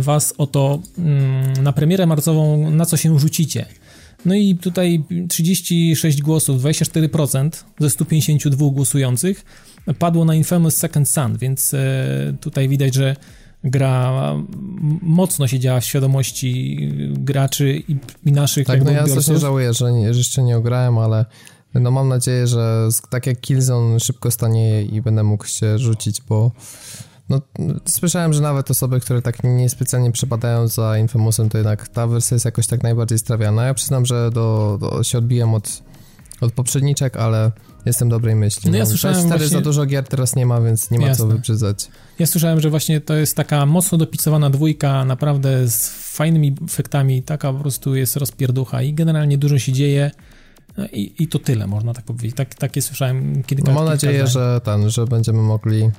was 0.00 0.34
o 0.38 0.46
to 0.46 0.78
mm, 0.98 1.52
na 1.62 1.72
premierę 1.72 2.06
marcową, 2.06 2.70
na 2.70 2.86
co 2.86 2.96
się 2.96 3.18
rzucicie. 3.18 3.66
No 4.24 4.34
i 4.34 4.56
tutaj 4.56 5.04
36 5.28 6.22
głosów, 6.22 6.62
24% 6.62 7.50
ze 7.80 7.90
152 7.90 8.70
głosujących 8.70 9.44
padło 9.98 10.24
na 10.24 10.34
Infamous 10.34 10.76
Second 10.76 11.08
Sun, 11.08 11.38
więc 11.38 11.74
e, 11.74 12.34
tutaj 12.40 12.68
widać, 12.68 12.94
że 12.94 13.16
gra 13.64 14.12
mocno 15.02 15.48
się 15.48 15.58
działa 15.58 15.80
w 15.80 15.84
świadomości 15.84 16.78
graczy 17.10 17.82
i, 17.88 17.96
i 18.24 18.32
naszych 18.32 18.66
Tak, 18.66 18.84
no 18.84 18.90
ja 18.90 19.06
strasznie 19.06 19.38
żałuję, 19.38 19.74
że, 19.74 19.92
nie, 19.92 20.14
że 20.14 20.18
jeszcze 20.18 20.42
nie 20.42 20.56
ograłem, 20.56 20.98
ale 20.98 21.24
no 21.74 21.90
mam 21.90 22.08
nadzieję, 22.08 22.46
że 22.46 22.88
tak 23.10 23.26
jak 23.26 23.40
Killzone 23.40 24.00
szybko 24.00 24.30
stanie 24.30 24.82
i 24.82 25.02
będę 25.02 25.22
mógł 25.22 25.46
się 25.46 25.78
rzucić, 25.78 26.22
bo 26.28 26.52
no, 27.28 27.40
słyszałem, 27.88 28.32
że 28.32 28.40
nawet 28.40 28.70
osoby, 28.70 29.00
które 29.00 29.22
tak 29.22 29.44
niespecjalnie 29.44 30.12
przepadają 30.12 30.68
za 30.68 30.98
Infamousem, 30.98 31.48
to 31.48 31.58
jednak 31.58 31.88
ta 31.88 32.06
wersja 32.06 32.34
jest 32.34 32.44
jakoś 32.44 32.66
tak 32.66 32.82
najbardziej 32.82 33.18
strawiana. 33.18 33.64
Ja 33.64 33.74
przyznam, 33.74 34.06
że 34.06 34.30
do, 34.30 34.78
do 34.80 35.02
się 35.02 35.18
odbijam 35.18 35.54
od, 35.54 35.82
od 36.40 36.52
poprzedniczek, 36.52 37.16
ale 37.16 37.52
jestem 37.86 38.08
dobrej 38.08 38.36
myśli. 38.36 38.70
No 38.70 38.76
ja 38.76 38.84
no, 38.84 38.90
słyszałem 38.90 39.28
właśnie... 39.28 39.48
za 39.48 39.60
dużo 39.60 39.86
gier 39.86 40.04
teraz 40.04 40.36
nie 40.36 40.46
ma, 40.46 40.60
więc 40.60 40.90
nie 40.90 40.98
ma 40.98 41.06
Jasne. 41.06 41.24
co 41.24 41.30
wybrzydzać. 41.30 41.88
Ja 42.18 42.26
słyszałem, 42.26 42.60
że 42.60 42.70
właśnie 42.70 43.00
to 43.00 43.14
jest 43.14 43.36
taka 43.36 43.66
mocno 43.66 43.98
dopicowana 43.98 44.50
dwójka, 44.50 45.04
naprawdę 45.04 45.68
z 45.68 45.88
fajnymi 45.88 46.56
efektami, 46.64 47.22
taka 47.22 47.52
po 47.52 47.58
prostu 47.58 47.94
jest 47.94 48.16
rozpierducha 48.16 48.82
i 48.82 48.94
generalnie 48.94 49.38
dużo 49.38 49.58
się 49.58 49.72
dzieje. 49.72 50.10
No 50.76 50.86
I, 50.92 51.14
I 51.18 51.28
to 51.28 51.38
tyle, 51.38 51.66
można 51.66 51.94
tak 51.94 52.04
powiedzieć. 52.04 52.36
Tak, 52.36 52.54
takie 52.54 52.82
słyszałem 52.82 53.42
kilka 53.42 53.72
no 53.72 53.74
Mam 53.74 53.84
nadzieję, 53.84 54.26
że 54.26 54.60
ten, 54.64 54.90
że 54.90 55.06
będziemy 55.06 55.42
mogli 55.42 55.90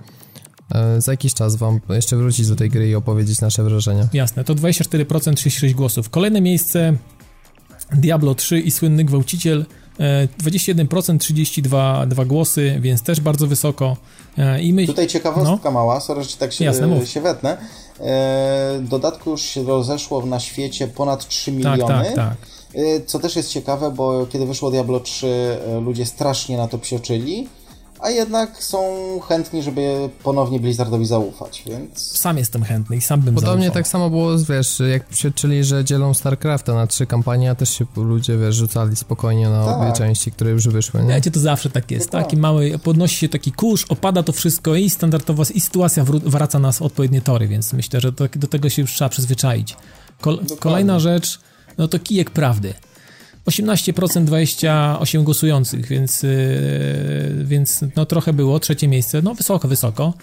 za 0.98 1.12
jakiś 1.12 1.34
czas 1.34 1.56
wam 1.56 1.80
jeszcze 1.90 2.18
wrócić 2.18 2.48
do 2.48 2.56
tej 2.56 2.70
gry 2.70 2.90
i 2.90 2.96
opowiedzieć 2.96 3.42
nasze 3.42 3.64
wrażenia. 3.64 4.08
Jasne, 4.14 4.44
to 4.44 4.56
24%, 4.56 5.34
36 5.34 5.76
głosów. 5.76 6.10
Kolejne 6.10 6.42
miejsce 6.42 6.94
Diablo 7.92 8.36
3 8.36 8.60
i 8.60 8.72
słynny 8.72 9.04
gwałciciel 9.04 9.66
21%, 10.44 11.18
32 11.18 12.06
2 12.06 12.26
głosy, 12.26 12.78
więc 12.82 13.02
też 13.02 13.22
bardzo 13.22 13.48
wysoko. 13.48 13.98
E, 14.38 14.62
I 14.62 14.74
my... 14.74 14.88
Tutaj 14.88 15.08
ciekawostka 15.08 15.70
no. 15.70 15.72
mała, 15.72 16.00
sorry, 16.00 16.24
że 16.24 16.38
tak 16.38 16.54
się, 16.54 16.66
Jasne, 16.66 17.06
się 17.06 17.22
wetnę. 17.22 17.58
E, 18.00 18.80
dodatku 18.82 19.30
już 19.30 19.42
się 19.42 19.64
rozeszło 19.64 20.26
na 20.26 20.40
świecie 20.40 20.88
ponad 20.88 21.28
3 21.28 21.46
tak, 21.46 21.56
miliony. 21.56 21.88
Tak, 21.88 22.06
tak, 22.06 22.16
tak. 22.16 22.38
Co 23.06 23.20
też 23.20 23.36
jest 23.36 23.50
ciekawe, 23.50 23.92
bo 23.92 24.28
kiedy 24.30 24.46
wyszło 24.46 24.72
Diablo 24.72 25.00
3, 25.00 25.58
ludzie 25.82 26.06
strasznie 26.06 26.58
na 26.58 26.68
to 26.68 26.78
psioczyli 26.78 27.48
a 28.04 28.10
jednak 28.10 28.64
są 28.64 28.80
chętni, 29.28 29.64
żeby 29.64 30.10
ponownie 30.24 30.60
Blizzardowi 30.60 31.06
zaufać, 31.06 31.64
więc... 31.68 32.18
Sam 32.18 32.38
jestem 32.38 32.64
chętny 32.64 32.96
i 32.96 33.02
sam 33.02 33.22
bym 33.22 33.36
Podobnie 33.36 33.64
zaufał. 33.64 33.74
tak 33.74 33.88
samo 33.88 34.10
było, 34.10 34.38
wiesz, 34.50 34.82
jak 34.92 35.34
czyli, 35.36 35.64
że 35.64 35.86
dzielą 35.86 36.14
StarCrafta 36.14 36.74
na 36.74 36.88
trzy 36.88 37.06
kampanie, 37.06 37.52
a 37.52 37.56
też 37.56 37.70
się 37.70 37.86
ludzie, 37.96 38.38
wiesz, 38.38 38.56
rzucali 38.56 38.96
spokojnie 38.96 39.50
na 39.50 39.66
tak. 39.66 39.78
obie 39.78 39.94
części, 39.94 40.32
które 40.32 40.52
już 40.52 40.68
wyszły, 40.68 41.04
nie? 41.04 41.16
Wiecie, 41.16 41.32
to 41.32 41.40
zawsze 41.40 41.70
tak 41.70 41.92
jest, 41.92 42.10
taki 42.10 42.38
mały, 42.38 42.80
podnosi 42.80 43.16
się 43.16 43.30
taki 43.30 43.52
kurz, 43.52 43.86
opada 43.90 44.24
to 44.24 44.32
wszystko 44.32 44.76
i 44.76 44.90
standardowo, 44.90 45.44
i 45.54 45.62
sytuacja 45.62 46.04
wraca 46.08 46.60
nas 46.60 46.78
w 46.78 46.82
odpowiednie 46.82 47.22
tory, 47.22 47.48
więc 47.48 47.74
myślę, 47.74 48.02
że 48.02 48.12
do, 48.12 48.28
do 48.36 48.48
tego 48.48 48.70
się 48.70 48.82
już 48.82 48.94
trzeba 48.94 49.10
przyzwyczaić. 49.10 49.78
Kol 50.22 50.40
kolejna 50.60 51.00
rzecz, 51.00 51.40
no 51.78 51.88
to 51.88 52.00
kijek 52.00 52.32
prawdy. 52.32 52.74
18%, 53.46 54.24
28 54.24 55.24
głosujących, 55.24 55.86
więc, 55.86 56.24
yy, 56.24 56.30
więc 57.44 57.86
no 57.96 58.06
trochę 58.06 58.34
było, 58.34 58.60
trzecie 58.60 58.88
miejsce, 58.88 59.22
no 59.22 59.34
wysoko, 59.36 59.68
wysoko. 59.68 60.14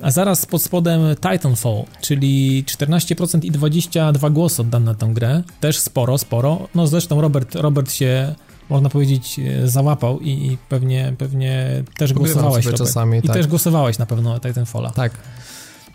A 0.00 0.10
zaraz 0.10 0.46
pod 0.46 0.62
spodem 0.62 1.00
Titanfall, 1.16 1.84
czyli 2.00 2.64
14% 2.64 3.44
i 3.44 3.50
22 3.50 4.30
głosy 4.30 4.62
oddane 4.62 4.84
na 4.84 4.94
tę 4.94 5.10
grę. 5.14 5.42
Też 5.60 5.78
sporo, 5.78 6.18
sporo. 6.18 6.68
No 6.74 6.86
zresztą 6.86 7.20
Robert, 7.20 7.54
Robert 7.54 7.92
się, 7.92 8.34
można 8.68 8.88
powiedzieć, 8.88 9.40
załapał 9.64 10.20
i, 10.20 10.28
i 10.28 10.58
pewnie, 10.68 11.14
pewnie 11.18 11.82
też 11.96 12.12
głosowałeś. 12.12 12.66
Czasami, 12.66 13.18
I 13.18 13.22
tak. 13.22 13.36
też 13.36 13.46
głosowałeś 13.46 13.98
na 13.98 14.06
pewno 14.06 14.40
Titanfalla. 14.40 14.90
Tak. 14.90 15.12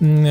Mm, 0.02 0.26
e, 0.26 0.30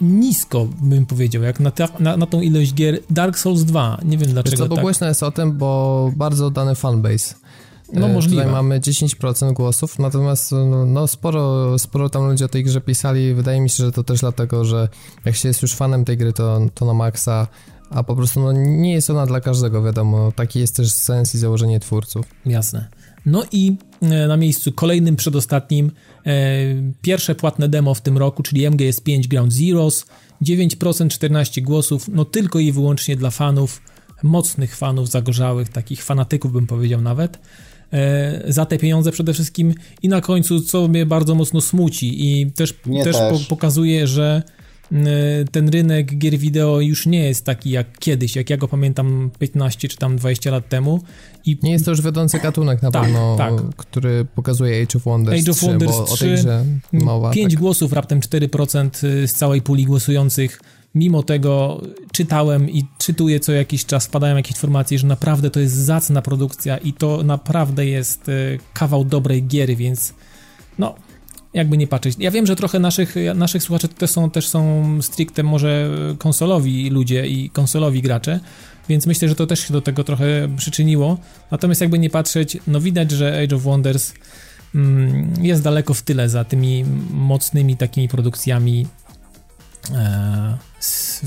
nisko, 0.00 0.68
bym 0.82 1.06
powiedział, 1.06 1.42
jak 1.42 1.60
na, 1.60 1.70
ta, 1.70 1.88
na, 1.98 2.16
na 2.16 2.26
tą 2.26 2.40
ilość 2.40 2.74
gier 2.74 2.98
Dark 3.10 3.38
Souls 3.38 3.64
2. 3.64 3.98
Nie 4.04 4.18
wiem 4.18 4.30
dlaczego. 4.30 4.56
Co, 4.56 4.68
bo 4.68 4.74
tak. 4.74 4.84
głośno 4.84 5.06
jest 5.06 5.22
o 5.22 5.30
tym, 5.30 5.52
bo 5.58 6.10
bardzo 6.16 6.46
oddany 6.46 6.74
fanbase. 6.74 7.34
No 7.92 8.06
e, 8.06 8.12
możliwe. 8.12 8.42
Tutaj 8.42 8.54
mamy 8.54 8.80
10% 8.80 9.52
głosów, 9.52 9.98
natomiast 9.98 10.52
no, 10.52 10.86
no, 10.86 11.06
sporo, 11.06 11.78
sporo 11.78 12.08
tam 12.08 12.28
ludzie 12.28 12.44
o 12.44 12.48
tej 12.48 12.64
grze 12.64 12.80
pisali. 12.80 13.34
Wydaje 13.34 13.60
mi 13.60 13.70
się, 13.70 13.84
że 13.84 13.92
to 13.92 14.04
też 14.04 14.20
dlatego, 14.20 14.64
że 14.64 14.88
jak 15.24 15.36
się 15.36 15.48
jest 15.48 15.62
już 15.62 15.74
fanem 15.74 16.04
tej 16.04 16.16
gry, 16.16 16.32
to, 16.32 16.60
to 16.74 16.84
na 16.84 16.94
maksa, 16.94 17.46
a 17.90 18.02
po 18.02 18.16
prostu 18.16 18.40
no, 18.40 18.52
nie 18.52 18.92
jest 18.92 19.10
ona 19.10 19.26
dla 19.26 19.40
każdego, 19.40 19.82
wiadomo. 19.82 20.32
Taki 20.32 20.60
jest 20.60 20.76
też 20.76 20.92
sens 20.92 21.34
i 21.34 21.38
założenie 21.38 21.80
twórców. 21.80 22.26
Jasne. 22.46 22.88
No 23.26 23.44
i 23.52 23.76
e, 24.02 24.26
na 24.26 24.36
miejscu 24.36 24.72
kolejnym, 24.72 25.16
przedostatnim, 25.16 25.90
e, 26.26 26.32
pierwsze 27.02 27.34
płatne 27.34 27.68
demo 27.68 27.94
w 27.94 28.00
tym 28.00 28.18
roku, 28.18 28.42
czyli 28.42 28.66
MGS 28.66 29.00
5 29.00 29.28
Ground 29.28 29.52
Zeroes, 29.52 30.06
9%, 30.42 31.08
14 31.08 31.62
głosów, 31.62 32.08
no 32.08 32.24
tylko 32.24 32.58
i 32.58 32.72
wyłącznie 32.72 33.16
dla 33.16 33.30
fanów, 33.30 33.82
mocnych 34.22 34.76
fanów, 34.76 35.08
zagorzałych, 35.08 35.68
takich 35.68 36.04
fanatyków 36.04 36.52
bym 36.52 36.66
powiedział 36.66 37.00
nawet, 37.00 37.38
e, 37.92 38.42
za 38.52 38.66
te 38.66 38.78
pieniądze 38.78 39.12
przede 39.12 39.32
wszystkim 39.32 39.74
i 40.02 40.08
na 40.08 40.20
końcu, 40.20 40.60
co 40.60 40.88
mnie 40.88 41.06
bardzo 41.06 41.34
mocno 41.34 41.60
smuci 41.60 42.30
i 42.30 42.52
też, 42.52 42.72
też, 43.04 43.04
też. 43.04 43.16
Po, 43.16 43.38
pokazuje, 43.48 44.06
że 44.06 44.42
ten 45.52 45.68
rynek 45.68 46.18
gier 46.18 46.38
wideo 46.38 46.80
już 46.80 47.06
nie 47.06 47.24
jest 47.24 47.44
taki 47.44 47.70
jak 47.70 47.98
kiedyś, 47.98 48.36
jak 48.36 48.50
ja 48.50 48.56
go 48.56 48.68
pamiętam 48.68 49.30
15 49.38 49.88
czy 49.88 49.96
tam 49.96 50.16
20 50.16 50.50
lat 50.50 50.68
temu. 50.68 51.02
I... 51.44 51.58
Nie 51.62 51.72
jest 51.72 51.84
to 51.84 51.90
już 51.90 52.02
wiodący 52.02 52.38
gatunek 52.38 52.82
na 52.82 52.90
tak, 52.90 53.02
pewno, 53.02 53.36
tak. 53.38 53.52
który 53.76 54.24
pokazuje 54.24 54.82
Age 54.82 54.96
of 54.98 55.04
Wonders 55.04 55.42
Age 55.42 55.50
of 55.50 55.56
3, 55.56 55.66
Wonders 55.66 55.96
bo 55.96 56.04
3, 56.04 56.12
o 56.12 56.16
tej 56.16 56.36
grze 56.36 56.64
mowa. 56.92 57.30
5 57.30 57.52
tak. 57.52 57.60
głosów, 57.60 57.92
raptem 57.92 58.20
4% 58.20 59.06
y, 59.06 59.28
z 59.28 59.32
całej 59.32 59.62
puli 59.62 59.84
głosujących. 59.84 60.60
Mimo 60.94 61.22
tego 61.22 61.82
czytałem 62.12 62.70
i 62.70 62.84
czytuję 62.98 63.40
co 63.40 63.52
jakiś 63.52 63.86
czas, 63.86 64.06
wpadają 64.06 64.36
jakieś 64.36 64.52
informacje, 64.52 64.98
że 64.98 65.06
naprawdę 65.06 65.50
to 65.50 65.60
jest 65.60 65.74
zacna 65.74 66.22
produkcja 66.22 66.78
i 66.78 66.92
to 66.92 67.22
naprawdę 67.22 67.86
jest 67.86 68.28
y, 68.28 68.58
kawał 68.72 69.04
dobrej 69.04 69.46
giery, 69.46 69.76
więc 69.76 70.14
no, 70.78 70.94
jakby 71.54 71.78
nie 71.78 71.86
patrzeć. 71.86 72.16
Ja 72.18 72.30
wiem, 72.30 72.46
że 72.46 72.56
trochę 72.56 72.78
naszych, 72.78 73.14
naszych 73.34 73.62
słuchaczy 73.62 73.88
też 73.88 74.10
są, 74.10 74.30
też 74.30 74.48
są 74.48 74.84
stricte 75.02 75.42
może 75.42 75.90
konsolowi 76.18 76.90
ludzie 76.90 77.26
i 77.26 77.50
konsolowi 77.50 78.02
gracze, 78.02 78.40
więc 78.88 79.06
myślę, 79.06 79.28
że 79.28 79.34
to 79.34 79.46
też 79.46 79.60
się 79.60 79.72
do 79.72 79.82
tego 79.82 80.04
trochę 80.04 80.48
przyczyniło. 80.56 81.18
Natomiast 81.50 81.80
jakby 81.80 81.98
nie 81.98 82.10
patrzeć, 82.10 82.58
no 82.66 82.80
widać, 82.80 83.10
że 83.10 83.42
Age 83.44 83.56
of 83.56 83.62
Wonders 83.62 84.12
mm, 84.74 85.34
jest 85.40 85.62
daleko 85.62 85.94
w 85.94 86.02
tyle 86.02 86.28
za 86.28 86.44
tymi 86.44 86.84
mocnymi 87.10 87.76
takimi 87.76 88.08
produkcjami 88.08 88.86
e, 89.94 90.58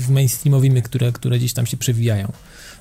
mainstreamowymi, 0.08 0.82
które, 0.82 1.12
które 1.12 1.38
gdzieś 1.38 1.52
tam 1.52 1.66
się 1.66 1.76
przewijają. 1.76 2.32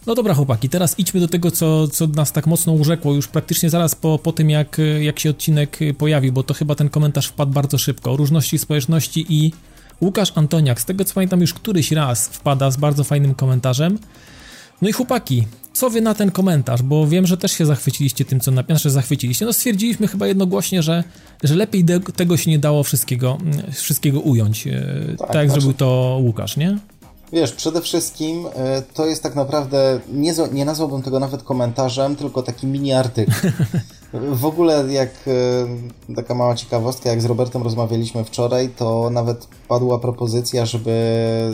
No 0.08 0.16
dobra, 0.16 0.34
chłopaki, 0.34 0.70
teraz 0.70 1.00
idźmy 1.00 1.20
do 1.20 1.28
tego, 1.28 1.52
co, 1.52 1.88
co 1.88 2.08
nas 2.08 2.32
tak 2.32 2.48
mocno 2.48 2.74
urzekło 2.74 3.14
już 3.14 3.28
praktycznie 3.28 3.70
zaraz 3.70 3.96
po, 3.96 4.20
po 4.20 4.32
tym, 4.32 4.50
jak, 4.50 4.78
jak 5.02 5.20
się 5.20 5.30
odcinek 5.30 5.80
pojawił, 5.98 6.34
bo 6.34 6.44
to 6.44 6.54
chyba 6.54 6.76
ten 6.76 6.90
komentarz 6.90 7.28
wpadł 7.28 7.52
bardzo 7.52 7.78
szybko. 7.78 8.18
Różności 8.18 8.58
społeczności 8.58 9.26
i 9.30 9.52
Łukasz 10.02 10.32
Antoniak, 10.36 10.82
z 10.82 10.86
tego 10.86 11.06
co 11.06 11.14
pamiętam, 11.14 11.42
już 11.42 11.54
któryś 11.54 11.92
raz 11.92 12.28
wpada 12.28 12.72
z 12.72 12.78
bardzo 12.78 13.04
fajnym 13.04 13.36
komentarzem. 13.36 14.00
No 14.82 14.90
i 14.90 14.92
chłopaki, 14.92 15.48
co 15.74 15.90
wy 15.90 16.02
na 16.02 16.14
ten 16.14 16.32
komentarz? 16.32 16.82
Bo 16.82 17.08
wiem, 17.08 17.28
że 17.28 17.38
też 17.38 17.52
się 17.52 17.66
zachwyciliście 17.66 18.26
tym, 18.26 18.40
co 18.40 18.52
napisał, 18.52 18.80
że 18.80 18.92
zachwyciliście. 18.92 19.46
No 19.46 19.54
stwierdziliśmy 19.54 20.08
chyba 20.08 20.28
jednogłośnie, 20.28 20.84
że, 20.84 21.04
że 21.44 21.56
lepiej 21.56 21.84
de- 21.84 22.00
tego 22.00 22.38
się 22.38 22.52
nie 22.52 22.60
dało 22.60 22.84
wszystkiego, 22.84 23.38
wszystkiego 23.72 24.20
ująć, 24.20 24.68
e, 24.68 24.72
tak, 25.18 25.28
tak 25.28 25.36
jak 25.36 25.48
znaczy... 25.48 25.62
zrobił 25.62 25.78
to 25.78 26.20
Łukasz, 26.22 26.58
nie? 26.58 26.78
Wiesz, 27.36 27.52
przede 27.52 27.82
wszystkim 27.82 28.48
e, 28.56 28.82
to 28.82 29.06
jest 29.06 29.24
tak 29.24 29.36
naprawdę, 29.36 30.00
nie, 30.14 30.34
nie 30.52 30.66
nazwałbym 30.66 31.02
tego 31.02 31.20
nawet 31.20 31.44
komentarzem, 31.44 32.16
tylko 32.16 32.44
taki 32.44 32.68
mini 32.68 32.94
artykuł. 32.94 33.34
W 34.32 34.46
ogóle 34.46 34.94
jak 34.94 35.10
e, 36.08 36.16
taka 36.16 36.36
mała 36.36 36.56
ciekawostka, 36.56 37.10
jak 37.10 37.22
z 37.22 37.26
Robertem 37.26 37.64
rozmawialiśmy 37.64 38.24
wczoraj, 38.24 38.70
to 38.70 39.10
nawet 39.10 39.48
padła 39.68 40.00
propozycja, 40.00 40.66
żeby 40.66 40.92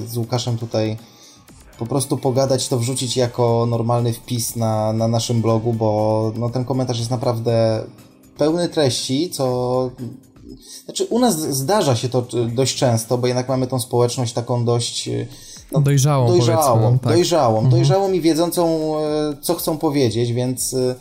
z 0.07 0.17
Łukaszem 0.17 0.57
tutaj 0.57 0.97
po 1.79 1.85
prostu 1.85 2.17
pogadać, 2.17 2.67
to 2.67 2.79
wrzucić 2.79 3.17
jako 3.17 3.65
normalny 3.69 4.13
wpis 4.13 4.55
na, 4.55 4.93
na 4.93 5.07
naszym 5.07 5.41
blogu, 5.41 5.73
bo 5.73 6.31
no, 6.35 6.50
ten 6.50 6.65
komentarz 6.65 7.00
jest 7.00 7.11
naprawdę 7.11 7.83
pełny 8.38 8.69
treści, 8.69 9.29
co 9.29 9.89
znaczy, 10.85 11.05
u 11.05 11.19
nas 11.19 11.39
zdarza 11.39 11.95
się 11.95 12.09
to 12.09 12.25
dość 12.55 12.75
często, 12.75 13.17
bo 13.17 13.27
jednak 13.27 13.50
mamy 13.50 13.67
tą 13.67 13.79
społeczność 13.79 14.33
taką 14.33 14.65
dość 14.65 15.09
no, 15.71 15.81
dojrzałą, 15.81 16.27
dojrzałą, 16.27 16.99
tak. 16.99 17.13
dojrzałą, 17.13 17.55
mhm. 17.55 17.71
dojrzałą 17.71 18.11
i 18.11 18.21
wiedzącą, 18.21 18.95
e, 18.97 19.01
co 19.41 19.55
chcą 19.55 19.77
powiedzieć, 19.77 20.33
więc, 20.33 20.73
e, 20.73 20.95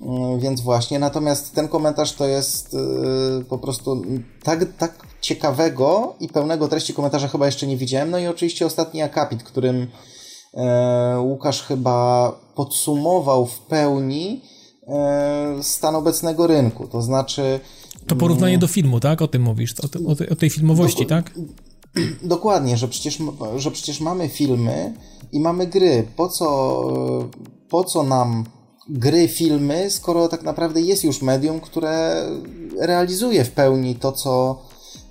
mm, 0.00 0.40
więc 0.40 0.60
właśnie. 0.60 0.98
Natomiast 0.98 1.54
ten 1.54 1.68
komentarz 1.68 2.12
to 2.12 2.26
jest 2.26 2.74
e, 2.74 3.44
po 3.44 3.58
prostu 3.58 4.02
tak, 4.42 4.76
tak 4.78 5.06
ciekawego 5.20 6.14
i 6.20 6.28
pełnego 6.28 6.68
treści 6.68 6.94
komentarza 6.94 7.28
chyba 7.28 7.46
jeszcze 7.46 7.66
nie 7.66 7.76
widziałem. 7.76 8.10
No 8.10 8.18
i 8.18 8.26
oczywiście 8.26 8.66
ostatni 8.66 9.02
akapit, 9.02 9.42
którym 9.42 9.86
Łukasz 11.18 11.62
chyba 11.62 12.32
podsumował 12.54 13.46
w 13.46 13.58
pełni 13.58 14.40
stan 15.62 15.94
obecnego 15.96 16.46
rynku. 16.46 16.86
To 16.86 17.02
znaczy. 17.02 17.60
To 18.06 18.16
porównanie 18.16 18.54
mm, 18.54 18.60
do 18.60 18.66
filmu, 18.66 19.00
tak? 19.00 19.22
O 19.22 19.28
tym 19.28 19.42
mówisz, 19.42 19.74
o, 19.84 19.88
te, 19.88 19.98
o, 20.06 20.14
tej, 20.14 20.28
o 20.28 20.36
tej 20.36 20.50
filmowości, 20.50 21.02
do, 21.02 21.08
tak? 21.08 21.32
Dokładnie, 22.22 22.76
że 22.76 22.88
przecież, 22.88 23.18
że 23.56 23.70
przecież 23.70 24.00
mamy 24.00 24.28
filmy 24.28 24.94
i 25.32 25.40
mamy 25.40 25.66
gry. 25.66 26.06
Po 26.16 26.28
co, 26.28 26.48
po 27.68 27.84
co 27.84 28.02
nam 28.02 28.44
gry, 28.88 29.28
filmy, 29.28 29.90
skoro 29.90 30.28
tak 30.28 30.42
naprawdę 30.42 30.80
jest 30.80 31.04
już 31.04 31.22
medium, 31.22 31.60
które 31.60 32.24
realizuje 32.80 33.44
w 33.44 33.50
pełni 33.50 33.94
to, 33.94 34.12
co, 34.12 34.62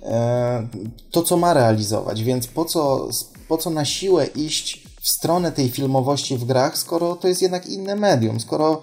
e, 0.02 0.68
to, 1.10 1.22
co 1.22 1.36
ma 1.36 1.54
realizować. 1.54 2.22
Więc 2.24 2.46
po 2.46 2.64
co, 2.64 3.08
po 3.48 3.58
co 3.58 3.70
na 3.70 3.84
siłę 3.84 4.26
iść 4.26 4.88
w 5.00 5.08
stronę 5.08 5.52
tej 5.52 5.68
filmowości 5.68 6.38
w 6.38 6.44
grach, 6.44 6.78
skoro 6.78 7.16
to 7.16 7.28
jest 7.28 7.42
jednak 7.42 7.66
inne 7.66 7.96
medium, 7.96 8.40
skoro 8.40 8.80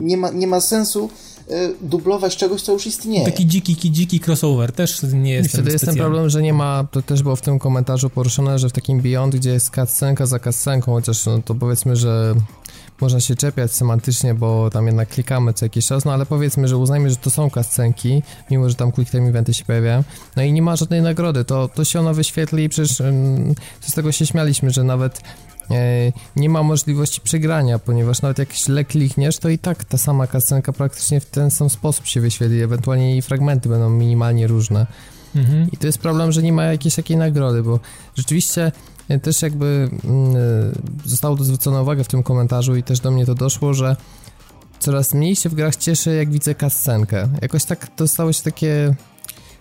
nie 0.00 0.16
ma, 0.16 0.30
nie 0.30 0.46
ma 0.46 0.60
sensu 0.60 1.08
dublować 1.80 2.36
czegoś, 2.36 2.62
co 2.62 2.72
już 2.72 2.86
istnieje. 2.86 3.24
Taki 3.24 3.46
dziki, 3.46 3.90
dziki 3.90 4.20
crossover 4.26 4.72
też 4.72 5.02
nie 5.02 5.32
jest. 5.32 5.50
Wtedy 5.50 5.72
jest 5.72 5.84
ten 5.84 5.96
problem, 5.96 6.30
że 6.30 6.42
nie 6.42 6.52
ma, 6.52 6.86
to 6.90 7.02
też 7.02 7.22
było 7.22 7.36
w 7.36 7.40
tym 7.40 7.58
komentarzu 7.58 8.10
poruszone, 8.10 8.58
że 8.58 8.68
w 8.68 8.72
takim 8.72 9.00
Beyond, 9.00 9.36
gdzie 9.36 9.50
jest 9.50 9.74
cutscenka 9.74 10.26
za 10.26 10.38
cutscenką, 10.38 10.92
chociaż 10.92 11.26
no, 11.26 11.42
to 11.44 11.54
powiedzmy, 11.54 11.96
że 11.96 12.34
można 13.00 13.20
się 13.20 13.36
czepiać 13.36 13.72
semantycznie, 13.72 14.34
bo 14.34 14.70
tam 14.70 14.86
jednak 14.86 15.08
klikamy 15.08 15.52
co 15.52 15.64
jakiś 15.64 15.86
czas, 15.86 16.04
no 16.04 16.12
ale 16.12 16.26
powiedzmy, 16.26 16.68
że 16.68 16.76
uznajmy, 16.76 17.10
że 17.10 17.16
to 17.16 17.30
są 17.30 17.50
cutscenki, 17.50 18.22
mimo 18.50 18.68
że 18.68 18.74
tam 18.74 18.92
quick 18.92 19.10
time 19.10 19.28
eventy 19.28 19.54
się 19.54 19.64
pojawiają, 19.64 20.04
no 20.36 20.42
i 20.42 20.52
nie 20.52 20.62
ma 20.62 20.76
żadnej 20.76 21.02
nagrody, 21.02 21.44
to, 21.44 21.68
to 21.68 21.84
się 21.84 22.00
ono 22.00 22.14
wyświetli 22.14 22.64
i 22.64 22.68
przecież 22.68 23.02
z 23.80 23.94
tego 23.94 24.12
się 24.12 24.26
śmialiśmy, 24.26 24.70
że 24.70 24.84
nawet 24.84 25.20
nie 26.36 26.48
ma 26.48 26.62
możliwości 26.62 27.20
przegrania, 27.20 27.78
ponieważ 27.78 28.22
nawet 28.22 28.38
jak 28.38 28.52
źle 28.52 28.84
klikniesz, 28.84 29.38
to 29.38 29.48
i 29.48 29.58
tak 29.58 29.84
ta 29.84 29.98
sama 29.98 30.26
kascenka 30.26 30.72
praktycznie 30.72 31.20
w 31.20 31.26
ten 31.26 31.50
sam 31.50 31.70
sposób 31.70 32.06
się 32.06 32.20
wyświetli, 32.20 32.62
ewentualnie 32.62 33.10
jej 33.10 33.22
fragmenty 33.22 33.68
będą 33.68 33.90
minimalnie 33.90 34.46
różne. 34.46 34.86
Mhm. 35.36 35.70
I 35.72 35.76
to 35.76 35.86
jest 35.86 35.98
problem, 35.98 36.32
że 36.32 36.42
nie 36.42 36.52
ma 36.52 36.64
jakiejś 36.64 36.94
takiej 36.94 37.16
nagrody, 37.16 37.62
bo 37.62 37.80
rzeczywiście 38.14 38.72
e, 39.08 39.18
też 39.18 39.42
jakby 39.42 39.90
mm, 40.04 40.36
e, 40.36 41.08
zostało 41.08 41.36
to 41.36 41.44
zwrócone 41.44 41.82
uwagę 41.82 42.04
w 42.04 42.08
tym 42.08 42.22
komentarzu 42.22 42.76
i 42.76 42.82
też 42.82 43.00
do 43.00 43.10
mnie 43.10 43.26
to 43.26 43.34
doszło, 43.34 43.74
że 43.74 43.96
coraz 44.78 45.14
mniej 45.14 45.36
się 45.36 45.48
w 45.48 45.54
grach 45.54 45.76
cieszę, 45.76 46.14
jak 46.14 46.30
widzę 46.30 46.54
kascenkę. 46.54 47.28
Jakoś 47.42 47.64
tak 47.64 47.96
to 47.96 48.08
stało 48.08 48.32
się 48.32 48.42
takie 48.42 48.94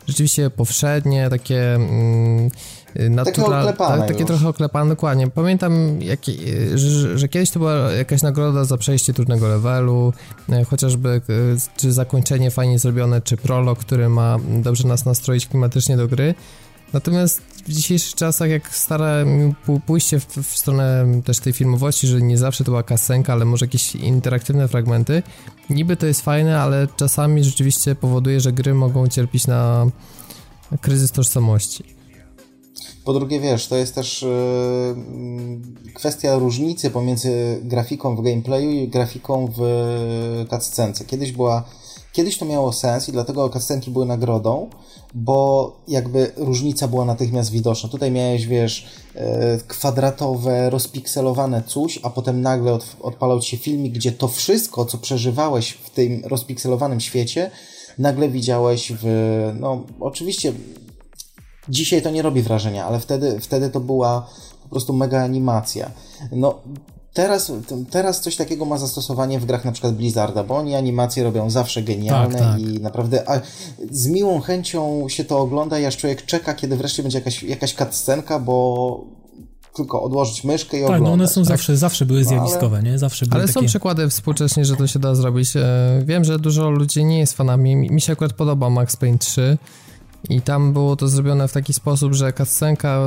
rzeczywiście 0.08 0.50
powszednie, 0.50 1.30
takie 1.30 1.76
mm, 1.76 2.50
naturalne. 2.96 3.74
Tak, 3.74 4.08
takie 4.08 4.26
trochę 4.26 4.50
oklepane, 4.50 4.90
dokładnie. 4.90 5.28
Pamiętam, 5.28 6.02
jak, 6.02 6.20
że, 6.76 7.18
że, 7.18 7.28
kiedyś 7.30 7.52
to 7.52 7.60
była 7.60 7.74
jakaś 7.74 8.22
nagroda 8.22 8.66
za 8.66 8.78
przejście 8.78 9.14
trudnego 9.14 9.48
levelu, 9.48 10.14
e, 10.50 10.64
chociażby 10.66 11.22
czy 11.78 11.92
zakończenie 11.92 12.52
fajnie 12.52 12.80
zrobione, 12.80 13.22
czy 13.22 13.38
prolog, 13.38 13.80
który 13.80 14.10
ma 14.10 14.38
dobrze 14.62 14.88
nas 14.88 15.06
nastroić 15.06 15.48
klimatycznie 15.48 15.98
do 15.98 16.08
gry. 16.08 16.36
Natomiast 16.94 17.42
w 17.42 17.72
dzisiejszych 17.72 18.16
czasach, 18.16 18.50
jak 18.50 18.76
stara 18.76 19.26
pójście 19.86 20.20
w, 20.20 20.26
w, 20.26 20.58
stronę 20.58 21.06
też 21.26 21.40
tej 21.40 21.54
filmowości, 21.54 22.08
że 22.08 22.22
nie 22.22 22.38
zawsze 22.38 22.64
to 22.64 22.72
była 22.72 22.84
kasenka, 22.84 23.34
ale 23.34 23.46
może 23.46 23.66
jakieś 23.66 23.96
interaktywne 23.96 24.68
fragmenty, 24.68 25.24
niby 25.70 25.98
to 25.98 26.06
jest 26.06 26.22
fajne, 26.22 26.62
ale 26.62 26.88
czasami 26.96 27.44
rzeczywiście 27.44 27.96
powoduje, 27.96 28.40
że 28.40 28.52
gry 28.52 28.74
mogą 28.74 29.08
cierpieć 29.08 29.48
na 29.48 29.86
kryzys 30.82 31.12
tożsamości. 31.12 32.01
Po 33.06 33.14
drugie, 33.14 33.40
wiesz, 33.40 33.68
to 33.68 33.76
jest 33.76 33.96
też 33.96 34.22
yy, 34.22 35.94
kwestia 35.94 36.38
różnicy 36.38 36.90
pomiędzy 36.90 37.60
grafiką 37.64 38.16
w 38.16 38.22
gameplayu 38.22 38.70
i 38.70 38.88
grafiką 38.88 39.48
w 39.58 40.46
cutscence. 40.50 41.06
Kiedyś 41.06 41.32
była 41.32 41.64
Kiedyś 42.12 42.38
to 42.38 42.46
miało 42.46 42.74
sens 42.74 43.10
i 43.10 43.12
dlatego 43.12 43.50
cutscenki 43.50 43.92
były 43.92 44.06
nagrodą, 44.06 44.70
bo 45.14 45.72
jakby 45.88 46.32
różnica 46.38 46.88
była 46.88 47.06
natychmiast 47.06 47.52
widoczna. 47.52 47.90
Tutaj 47.90 48.12
miałeś, 48.12 48.48
wiesz, 48.48 48.88
e, 49.16 49.58
kwadratowe, 49.68 50.70
rozpikselowane 50.70 51.64
coś, 51.68 52.00
a 52.04 52.10
potem 52.10 52.42
nagle 52.42 52.74
od, 52.74 52.96
odpalał 53.02 53.40
ci 53.40 53.58
filmik, 53.58 53.94
gdzie 53.94 54.12
to 54.12 54.28
wszystko, 54.28 54.86
co 54.86 54.98
przeżywałeś 54.98 55.72
w 55.72 55.90
tym 55.90 56.22
rozpikselowanym 56.26 57.00
świecie, 57.00 57.52
nagle 57.98 58.30
widziałeś 58.30 58.92
w, 59.02 59.06
no 59.60 59.84
oczywiście 60.00 60.54
dzisiaj 61.72 62.02
to 62.02 62.12
nie 62.12 62.22
robi 62.22 62.42
wrażenia, 62.42 62.86
ale 62.86 63.00
wtedy, 63.00 63.40
wtedy 63.40 63.70
to 63.70 63.80
była 63.80 64.28
po 64.64 64.70
prostu 64.70 64.94
mega 64.94 65.24
animacja. 65.24 65.92
No, 66.32 66.60
Teraz, 67.14 67.52
teraz 67.90 68.22
coś 68.22 68.36
takiego 68.36 68.66
ma 68.66 68.78
zastosowanie 68.78 69.40
w 69.40 69.46
grach 69.46 69.66
na 69.66 69.72
przykład 69.72 69.96
Blizzarda, 69.96 70.44
bo 70.44 70.58
oni 70.58 70.76
animacje 70.76 71.24
robią 71.24 71.50
zawsze 71.50 71.84
genialne 71.84 72.40
tak, 72.40 72.48
tak. 72.48 72.60
i 72.60 72.80
naprawdę 72.80 73.30
a, 73.30 73.42
z 73.92 74.08
miłą 74.08 74.42
chęcią 74.42 75.10
się 75.10 75.26
to 75.26 75.40
ogląda 75.40 75.80
i 75.80 75.86
aż 75.86 75.98
człowiek 75.98 76.26
czeka, 76.26 76.54
kiedy 76.54 76.78
wreszcie 76.78 77.04
będzie 77.04 77.18
jakaś, 77.18 77.44
jakaś 77.44 77.76
cutscenka, 77.76 78.40
bo 78.40 79.06
tylko 79.76 80.04
odłożyć 80.04 80.44
myszkę 80.44 80.78
i 80.78 80.82
tak, 80.82 80.90
oglądać. 80.90 81.08
No 81.08 81.14
one 81.14 81.28
są 81.28 81.42
tak? 81.42 81.48
zawsze, 81.48 81.78
zawsze 81.78 82.06
były 82.06 82.24
zjawiskowe, 82.24 82.70
no, 82.70 82.82
ale... 82.82 82.92
nie? 82.92 83.00
Zawsze 83.00 83.26
były 83.26 83.42
Ale 83.42 83.48
takie... 83.48 83.60
są 83.60 83.66
przykłady 83.66 84.10
współcześnie, 84.10 84.66
że 84.66 84.76
to 84.76 84.88
się 84.88 85.00
da 85.00 85.16
zrobić. 85.16 85.56
E, 85.56 86.04
wiem, 86.06 86.24
że 86.24 86.40
dużo 86.40 86.70
ludzi 86.70 87.06
nie 87.06 87.20
jest 87.20 87.34
fanami. 87.34 87.76
Mi 87.76 88.02
się 88.02 88.14
akurat 88.14 88.34
podoba 88.34 88.70
Max 88.70 88.96
Payne 88.98 89.18
3 89.18 89.58
i 90.30 90.42
tam 90.42 90.74
było 90.74 90.96
to 90.96 91.08
zrobione 91.08 91.48
w 91.48 91.54
taki 91.54 91.74
sposób, 91.74 92.14
że 92.14 92.34
cutscenka, 92.34 93.02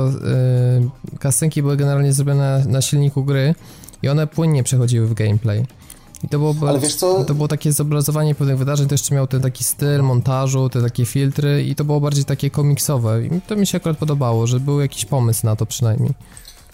yy, 1.53 1.61
były 1.61 1.77
generalnie 1.77 2.13
zrobione 2.13 2.63
na 2.67 2.81
silniku 2.81 3.23
gry 3.23 3.55
i 4.03 4.09
one 4.09 4.27
płynnie 4.27 4.63
przechodziły 4.63 5.07
w 5.07 5.13
gameplay. 5.13 5.65
I 6.23 6.29
to 6.29 6.39
było, 6.39 6.55
Ale 6.67 6.79
wiesz 6.79 6.95
co? 6.95 7.23
to 7.23 7.35
było 7.35 7.47
takie 7.47 7.71
zobrazowanie 7.71 8.35
pewnych 8.35 8.57
wydarzeń, 8.57 8.87
to 8.87 8.93
jeszcze 8.93 9.15
miał 9.15 9.27
ten 9.27 9.41
taki 9.41 9.63
styl 9.63 10.01
montażu, 10.01 10.69
te 10.69 10.81
takie 10.81 11.05
filtry 11.05 11.63
i 11.63 11.75
to 11.75 11.83
było 11.83 11.99
bardziej 11.99 12.25
takie 12.25 12.49
komiksowe. 12.49 13.25
I 13.25 13.41
to 13.47 13.55
mi 13.55 13.67
się 13.67 13.77
akurat 13.77 13.97
podobało, 13.97 14.47
że 14.47 14.59
był 14.59 14.81
jakiś 14.81 15.05
pomysł 15.05 15.45
na 15.45 15.55
to 15.55 15.65
przynajmniej. 15.65 16.13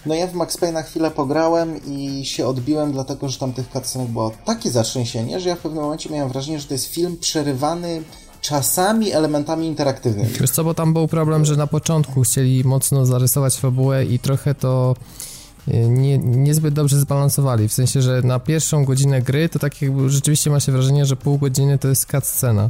No 0.06 0.16
ja 0.16 0.28
w 0.28 0.34
Max 0.34 0.58
Payne 0.58 0.74
na 0.74 0.84
chwilę 0.84 1.12
pograłem 1.12 1.86
i 1.86 2.26
się 2.26 2.48
odbiłem, 2.48 2.92
dlatego 2.92 3.30
że 3.30 3.40
tam 3.40 3.54
tych 3.54 3.70
cutscenek 3.70 4.08
było 4.08 4.32
takie 4.46 4.72
zatrzęsienie, 4.72 5.40
że 5.40 5.50
ja 5.50 5.56
w 5.56 5.60
pewnym 5.60 5.84
momencie 5.84 6.10
miałem 6.10 6.30
wrażenie, 6.30 6.60
że 6.60 6.68
to 6.68 6.74
jest 6.74 6.86
film 6.86 7.18
przerywany 7.18 8.04
czasami 8.42 9.12
elementami 9.12 9.68
interaktywnymi. 9.68 10.30
Wiesz 10.40 10.52
co, 10.52 10.64
bo 10.64 10.74
tam 10.74 10.94
był 10.94 11.08
problem, 11.08 11.46
że 11.46 11.56
na 11.56 11.68
początku 11.68 12.22
chcieli 12.22 12.64
mocno 12.64 13.06
zarysować 13.06 13.58
fabułę 13.58 14.06
i 14.06 14.20
trochę 14.20 14.56
to 14.56 14.96
Y, 15.68 15.90
nie, 15.90 16.18
niezbyt 16.18 16.74
dobrze 16.74 17.00
zbalansowali, 17.00 17.68
w 17.68 17.74
sensie, 17.74 18.02
że 18.02 18.22
na 18.22 18.40
pierwszą 18.40 18.86
godzinę 18.86 19.22
gry 19.22 19.50
to 19.50 19.60
tak 19.60 19.82
jakby 19.82 20.10
rzeczywiście 20.10 20.50
ma 20.50 20.60
się 20.60 20.72
wrażenie, 20.72 21.06
że 21.06 21.16
pół 21.16 21.38
godziny 21.38 21.78
to 21.78 21.88
jest 21.88 22.08
scena, 22.24 22.70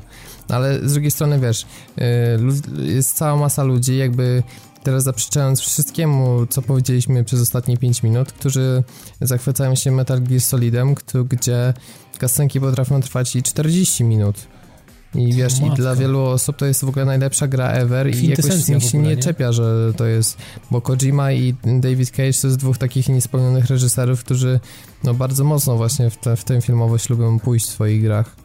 ale 0.50 0.90
z 0.90 0.94
drugiej 0.94 1.12
strony 1.12 1.40
wiesz, 1.40 1.66
y, 1.98 2.84
jest 2.84 3.18
cała 3.18 3.38
masa 3.38 3.64
ludzi 3.64 3.98
jakby 3.98 4.44
teraz 4.84 5.04
zaprzeczając 5.04 5.62
wszystkiemu, 5.62 6.48
co 6.50 6.62
powiedzieliśmy 6.62 7.24
przez 7.24 7.42
ostatnie 7.42 7.78
5 7.78 8.04
minut, 8.04 8.32
którzy 8.32 8.84
zachwycają 9.22 9.76
się 9.76 9.92
Metal 9.92 10.22
Gear 10.22 10.42
Solidem, 10.42 10.96
gdzie 11.30 11.74
kasenki 12.18 12.60
potrafią 12.60 13.02
trwać 13.02 13.36
i 13.36 13.44
40 13.44 14.04
minut. 14.04 14.36
I 15.16 15.34
wiesz, 15.34 15.54
i 15.62 15.70
dla 15.76 15.96
wielu 15.96 16.20
osób 16.20 16.56
to 16.56 16.66
jest 16.66 16.86
w 16.86 16.90
ogóle 16.90 17.06
najlepsza 17.06 17.48
gra 17.48 17.72
ever 17.72 18.16
i 18.16 18.28
jakoś 18.28 18.68
nikt 18.68 18.90
się 18.90 18.98
nie, 18.98 19.18
czepia, 19.18 19.52
że 19.52 19.94
to 19.98 20.06
jest, 20.06 20.38
bo 20.72 20.82
Kojima 20.82 21.32
i 21.32 21.56
David 21.64 22.12
Cage 22.12 22.34
to 22.42 22.48
jest 22.48 22.58
dwóch 22.58 22.78
takich 22.78 23.10
niespełnionych 23.10 23.66
reżyserów, 23.66 24.24
którzy 24.24 24.60
no 25.04 25.14
bardzo 25.14 25.44
mocno 25.44 25.78
właśnie 25.78 26.10
w, 26.10 26.18
te, 26.18 26.36
w 26.36 26.44
tę 26.44 26.62
filmowość 26.62 27.10
lubią 27.10 27.40
pójść 27.40 27.66
w 27.66 27.70
swoich 27.70 28.02
grach. 28.02 28.41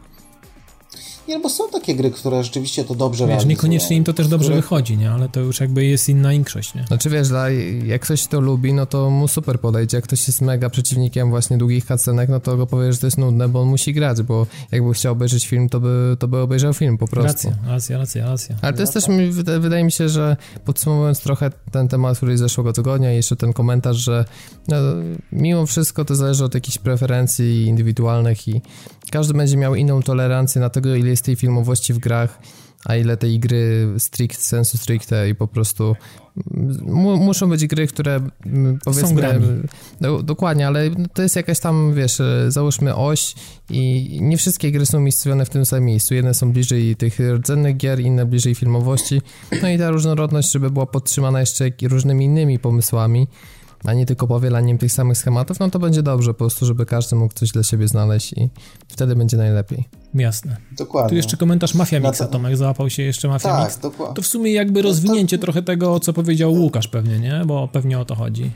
Nie, 1.28 1.38
bo 1.38 1.50
są 1.50 1.68
takie 1.68 1.94
gry, 1.94 2.10
które 2.10 2.44
rzeczywiście 2.44 2.84
to 2.84 2.94
dobrze 2.94 3.24
wiesz, 3.24 3.28
realizują. 3.28 3.48
Niekoniecznie 3.48 3.96
im 3.96 4.04
to 4.04 4.12
też 4.12 4.28
dobrze 4.28 4.46
które... 4.46 4.60
wychodzi, 4.60 4.96
nie? 4.96 5.10
Ale 5.10 5.28
to 5.28 5.40
już 5.40 5.60
jakby 5.60 5.84
jest 5.84 6.08
inna 6.08 6.30
większość, 6.30 6.74
nie? 6.74 6.84
Znaczy 6.84 7.10
wiesz, 7.10 7.28
dla, 7.28 7.50
jak 7.84 8.02
ktoś 8.02 8.26
to 8.26 8.40
lubi, 8.40 8.72
no 8.72 8.86
to 8.86 9.10
mu 9.10 9.28
super 9.28 9.60
podejdzie. 9.60 9.96
Jak 9.96 10.04
ktoś 10.04 10.26
jest 10.26 10.40
mega 10.40 10.70
przeciwnikiem 10.70 11.30
właśnie 11.30 11.58
długich 11.58 11.84
cutscenek, 11.84 12.28
no 12.28 12.40
to 12.40 12.56
go 12.56 12.66
powie, 12.66 12.92
że 12.92 12.98
to 12.98 13.06
jest 13.06 13.18
nudne, 13.18 13.48
bo 13.48 13.60
on 13.60 13.68
musi 13.68 13.94
grać, 13.94 14.22
bo 14.22 14.46
jakby 14.72 14.94
chciał 14.94 15.12
obejrzeć 15.12 15.46
film, 15.46 15.68
to 15.68 15.80
by, 15.80 16.16
to 16.18 16.28
by 16.28 16.38
obejrzał 16.38 16.74
film 16.74 16.98
po 16.98 17.08
prostu. 17.08 17.48
Racja, 17.48 17.70
racja, 17.72 17.98
racja, 17.98 18.26
racja. 18.26 18.56
Ale 18.62 18.72
to 18.72 18.80
jest 18.80 18.94
też, 18.94 19.08
mi, 19.08 19.30
wydaje 19.60 19.84
mi 19.84 19.92
się, 19.92 20.08
że 20.08 20.36
podsumowując 20.64 21.20
trochę 21.20 21.50
ten 21.72 21.88
temat, 21.88 22.16
który 22.16 22.32
jest 22.32 22.42
zeszłego 22.42 22.72
tygodnia 22.72 23.12
i 23.12 23.16
jeszcze 23.16 23.36
ten 23.36 23.52
komentarz, 23.52 23.96
że 23.96 24.24
no, 24.68 24.76
mimo 25.32 25.66
wszystko 25.66 26.04
to 26.04 26.14
zależy 26.14 26.44
od 26.44 26.54
jakichś 26.54 26.78
preferencji 26.78 27.64
indywidualnych 27.64 28.48
i 28.48 28.60
każdy 29.10 29.34
będzie 29.34 29.56
miał 29.56 29.74
inną 29.74 30.02
tolerancję 30.02 30.60
na 30.60 30.70
tego, 30.70 30.94
ile 30.94 31.08
jest 31.08 31.24
tej 31.24 31.36
filmowości 31.36 31.92
w 31.92 31.98
grach, 31.98 32.38
a 32.84 32.96
ile 32.96 33.16
tej 33.16 33.40
gry 33.40 33.88
strict, 33.98 34.40
sensu 34.40 34.78
stricte 34.78 35.28
i 35.28 35.34
po 35.34 35.48
prostu 35.48 35.96
muszą 37.16 37.48
być 37.48 37.66
gry, 37.66 37.86
które 37.86 38.20
powiedzmy... 38.84 39.40
Do, 40.00 40.22
dokładnie, 40.22 40.66
ale 40.66 40.90
to 41.14 41.22
jest 41.22 41.36
jakaś 41.36 41.60
tam, 41.60 41.94
wiesz, 41.94 42.22
załóżmy 42.48 42.94
oś 42.94 43.34
i 43.70 44.18
nie 44.22 44.36
wszystkie 44.36 44.72
gry 44.72 44.86
są 44.86 44.98
umiejscowione 44.98 45.44
w 45.44 45.50
tym 45.50 45.66
samym 45.66 45.84
miejscu. 45.84 46.14
Jedne 46.14 46.34
są 46.34 46.52
bliżej 46.52 46.96
tych 46.96 47.18
rdzennych 47.20 47.76
gier, 47.76 48.00
inne 48.00 48.26
bliżej 48.26 48.54
filmowości. 48.54 49.22
No 49.62 49.68
i 49.68 49.78
ta 49.78 49.90
różnorodność, 49.90 50.52
żeby 50.52 50.70
była 50.70 50.86
podtrzymana 50.86 51.40
jeszcze 51.40 51.64
różnymi 51.82 52.24
innymi 52.24 52.58
pomysłami, 52.58 53.28
a 53.84 53.92
nie 53.92 54.06
tylko 54.06 54.26
powielaniem 54.26 54.78
tych 54.78 54.92
samych 54.92 55.18
schematów, 55.18 55.60
no 55.60 55.70
to 55.70 55.78
będzie 55.78 56.02
dobrze 56.02 56.34
po 56.34 56.38
prostu, 56.38 56.66
żeby 56.66 56.86
każdy 56.86 57.16
mógł 57.16 57.34
coś 57.34 57.50
dla 57.50 57.62
siebie 57.62 57.88
znaleźć 57.88 58.32
i 58.32 58.50
wtedy 58.88 59.16
będzie 59.16 59.36
najlepiej. 59.36 59.88
Jasne. 60.14 60.56
Dokładnie. 60.72 61.08
Tu 61.08 61.14
jeszcze 61.14 61.36
komentarz 61.36 61.74
Mafia 61.74 62.00
Mixa, 62.00 62.26
to... 62.26 62.32
Tomek, 62.32 62.56
załapał 62.56 62.90
się 62.90 63.02
jeszcze 63.02 63.28
Mafia 63.28 63.48
tak, 63.48 63.64
Mix. 63.64 63.78
Dokładnie. 63.78 64.14
To 64.14 64.22
w 64.22 64.26
sumie 64.26 64.52
jakby 64.52 64.82
rozwinięcie 64.82 65.38
to... 65.38 65.42
trochę 65.42 65.62
tego, 65.62 66.00
co 66.00 66.12
powiedział 66.12 66.52
Łukasz 66.52 66.88
pewnie, 66.88 67.18
nie? 67.18 67.42
Bo 67.46 67.68
pewnie 67.68 67.98
o 67.98 68.04
to 68.04 68.14
chodzi. 68.14 68.50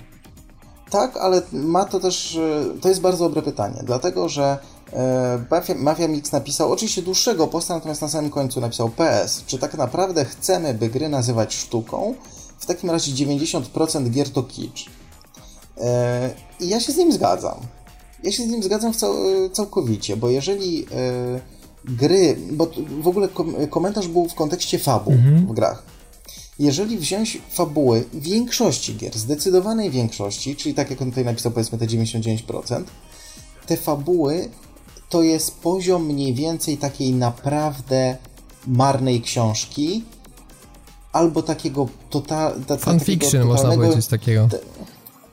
Tak, 0.90 1.16
ale 1.16 1.42
ma 1.52 1.84
to 1.84 2.00
też, 2.00 2.38
to 2.80 2.88
jest 2.88 3.00
bardzo 3.00 3.24
dobre 3.24 3.42
pytanie, 3.42 3.82
dlatego 3.84 4.28
że 4.28 4.58
e, 4.92 5.44
Mafia, 5.50 5.74
Mafia 5.74 6.08
Mix 6.08 6.32
napisał 6.32 6.72
oczywiście 6.72 7.02
dłuższego 7.02 7.46
posta, 7.46 7.74
natomiast 7.74 8.02
na 8.02 8.08
samym 8.08 8.30
końcu 8.30 8.60
napisał 8.60 8.88
PS. 8.88 9.44
Czy 9.46 9.58
tak 9.58 9.74
naprawdę 9.74 10.24
chcemy, 10.24 10.74
by 10.74 10.88
gry 10.88 11.08
nazywać 11.08 11.54
sztuką? 11.54 12.14
W 12.58 12.66
takim 12.66 12.90
razie 12.90 13.26
90% 13.26 14.10
gier 14.10 14.30
to 14.30 14.42
kicz. 14.42 14.90
E, 15.80 16.30
I 16.60 16.68
ja 16.68 16.80
się 16.80 16.92
z 16.92 16.96
nim 16.96 17.12
zgadzam. 17.12 17.60
Ja 18.24 18.32
się 18.32 18.42
z 18.42 18.46
nim 18.46 18.62
zgadzam 18.62 18.94
cał 18.94 19.14
całkowicie, 19.52 20.16
bo 20.16 20.28
jeżeli 20.28 20.86
e, 20.92 21.40
gry, 21.84 22.36
bo 22.52 22.70
w 23.00 23.08
ogóle 23.08 23.28
komentarz 23.70 24.08
był 24.08 24.28
w 24.28 24.34
kontekście 24.34 24.78
fabuł 24.78 25.12
mhm. 25.12 25.46
w 25.46 25.52
grach. 25.52 25.82
Jeżeli 26.58 26.98
wziąć 26.98 27.38
fabuły 27.52 28.04
większości 28.14 28.96
gier, 28.96 29.18
zdecydowanej 29.18 29.90
większości, 29.90 30.56
czyli 30.56 30.74
tak 30.74 30.90
jak 30.90 31.02
on 31.02 31.08
tutaj 31.08 31.24
napisał, 31.24 31.52
powiedzmy 31.52 31.78
te 31.78 31.86
99%, 31.86 32.82
te 33.66 33.76
fabuły 33.76 34.48
to 35.08 35.22
jest 35.22 35.58
poziom 35.58 36.06
mniej 36.06 36.34
więcej 36.34 36.76
takiej 36.76 37.14
naprawdę 37.14 38.16
marnej 38.66 39.20
książki, 39.20 40.04
albo 41.12 41.42
takiego 41.42 41.88
total, 42.10 42.64
ta, 42.66 42.76
Fanfiction 42.76 43.46
można 43.46 43.74
powiedzieć 43.74 44.06
takiego. 44.06 44.48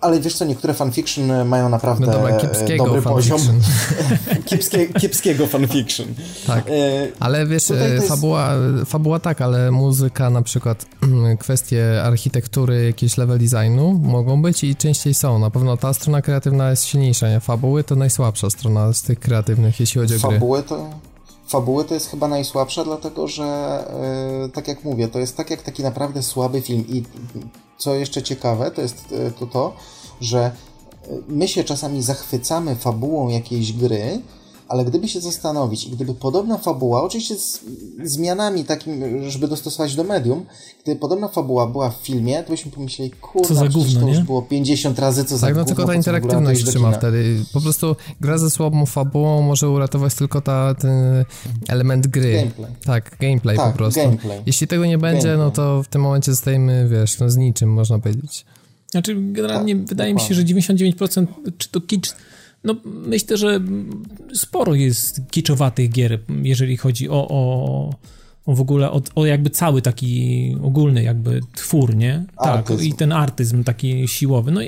Ale 0.01 0.19
wiesz 0.19 0.35
co, 0.35 0.45
niektóre 0.45 0.73
fanfiction 0.73 1.47
mają 1.47 1.69
naprawdę 1.69 2.05
no 2.05 2.11
dobra, 2.11 2.37
kiepskiego 2.37 2.85
dobry 2.85 3.01
fanfiction. 3.01 3.37
poziom. 3.37 3.61
Kiepskie, 4.49 4.87
kiepskiego 4.87 5.47
fanfiction. 5.47 6.07
Tak, 6.47 6.65
ale 7.19 7.45
wiesz, 7.47 7.69
jest... 7.69 8.07
fabuła, 8.07 8.49
fabuła 8.85 9.19
tak, 9.19 9.41
ale 9.41 9.71
muzyka 9.71 10.29
na 10.29 10.41
przykład, 10.41 10.85
kwestie 11.39 12.03
architektury, 12.03 12.85
jakieś 12.85 13.17
level 13.17 13.39
designu 13.39 13.93
mogą 14.03 14.41
być 14.41 14.63
i 14.63 14.75
częściej 14.75 15.13
są. 15.13 15.39
Na 15.39 15.49
pewno 15.49 15.77
ta 15.77 15.93
strona 15.93 16.21
kreatywna 16.21 16.69
jest 16.69 16.85
silniejsza, 16.85 17.29
nie? 17.29 17.39
Fabuły 17.39 17.83
to 17.83 17.95
najsłabsza 17.95 18.49
strona 18.49 18.93
z 18.93 19.01
tych 19.01 19.19
kreatywnych, 19.19 19.79
jeśli 19.79 20.01
chodzi 20.01 20.15
o 20.15 20.19
gry. 20.19 20.39
Fabuły 20.39 20.63
to 20.63 20.89
fabuły 21.47 21.85
to 21.85 21.93
jest 21.93 22.09
chyba 22.09 22.27
najsłabsza, 22.27 22.83
dlatego 22.83 23.27
że, 23.27 23.83
yy, 24.41 24.49
tak 24.49 24.67
jak 24.67 24.83
mówię, 24.83 25.07
to 25.07 25.19
jest 25.19 25.37
tak 25.37 25.49
jak 25.49 25.61
taki 25.61 25.83
naprawdę 25.83 26.23
słaby 26.23 26.61
film. 26.61 26.83
I 26.87 27.03
co 27.77 27.95
jeszcze 27.95 28.23
ciekawe, 28.23 28.71
to 28.71 28.81
jest 28.81 29.11
yy, 29.11 29.31
to, 29.39 29.45
to 29.45 29.73
że 30.21 30.39
e, 30.39 30.51
my 31.27 31.47
się 31.47 31.63
czasami 31.63 32.03
zachwycamy 32.03 32.75
fabułą 32.75 33.29
jakiejś 33.29 33.73
gry, 33.73 34.21
ale 34.69 34.85
gdyby 34.85 35.07
się 35.07 35.21
zastanowić 35.21 35.87
i 35.87 35.91
gdyby 35.91 36.13
podobna 36.13 36.57
fabuła, 36.57 37.03
oczywiście 37.03 37.35
z 37.35 37.59
zmianami 38.03 38.63
takim, 38.63 39.23
żeby 39.29 39.47
dostosować 39.47 39.95
do 39.95 40.03
medium, 40.03 40.45
gdyby 40.83 40.99
podobna 40.99 41.27
fabuła 41.27 41.67
była 41.67 41.89
w 41.89 41.95
filmie, 41.95 42.43
to 42.43 42.49
byśmy 42.49 42.71
pomyśleli, 42.71 43.11
kurwa, 43.11 43.55
za 43.55 43.67
gówno, 43.67 44.01
to 44.01 44.07
już 44.07 44.19
było 44.19 44.41
50 44.41 44.99
razy, 44.99 45.23
co 45.23 45.29
tak, 45.29 45.39
za 45.39 45.47
Tak, 45.47 45.55
no 45.55 45.65
tylko 45.65 45.85
ta 45.85 45.95
interaktywność 45.95 46.65
trzyma 46.65 46.91
wtedy. 46.91 47.45
Po 47.53 47.61
prostu 47.61 47.95
gra 48.21 48.37
ze 48.37 48.49
słabą 48.49 48.85
fabułą 48.85 49.41
może 49.41 49.69
uratować 49.69 50.15
tylko 50.15 50.41
ta, 50.41 50.75
ten 50.75 51.25
element 51.67 52.07
gry. 52.07 52.33
Gameplay. 52.33 52.71
Tak, 52.85 53.17
gameplay 53.19 53.57
tak, 53.57 53.71
po 53.71 53.77
prostu. 53.77 53.99
Gameplay. 53.99 54.41
Jeśli 54.45 54.67
tego 54.67 54.85
nie 54.85 54.97
będzie, 54.97 55.27
no 55.27 55.37
gameplay. 55.37 55.65
no 55.65 55.79
to 55.79 55.83
w 55.83 55.87
tym 55.87 56.01
momencie 56.01 56.31
zostajemy, 56.31 56.87
wiesz, 56.91 57.19
no 57.19 57.29
z 57.29 57.37
niczym, 57.37 57.73
można 57.73 57.99
powiedzieć. 57.99 58.45
Znaczy, 58.91 59.15
generalnie 59.15 59.75
tak, 59.75 59.85
wydaje 59.85 60.13
dokładnie. 60.13 60.35
mi 60.35 60.35
się, 60.35 60.35
że 60.35 60.43
99% 60.43 61.27
czy 61.57 61.69
to 61.69 61.81
kicz 61.81 62.15
no, 62.67 62.75
myślę, 62.85 63.37
że 63.37 63.59
sporo 64.33 64.75
jest 64.75 65.21
kiczowatych 65.31 65.89
gier, 65.89 66.19
jeżeli 66.43 66.77
chodzi 66.77 67.09
o, 67.09 67.27
o, 67.29 67.89
o 68.45 68.55
w 68.55 68.61
ogóle 68.61 68.91
o, 68.91 69.01
o, 69.15 69.25
jakby 69.25 69.49
cały 69.49 69.81
taki 69.81 70.55
ogólny 70.63 71.03
jakby 71.03 71.41
twór, 71.55 71.95
nie? 71.95 72.25
Tak, 72.43 72.55
artyzm. 72.55 72.77
Tak, 72.77 72.87
i 72.87 72.93
ten 72.93 73.11
artyzm 73.11 73.63
taki 73.63 74.07
siłowy. 74.07 74.51
No 74.51 74.61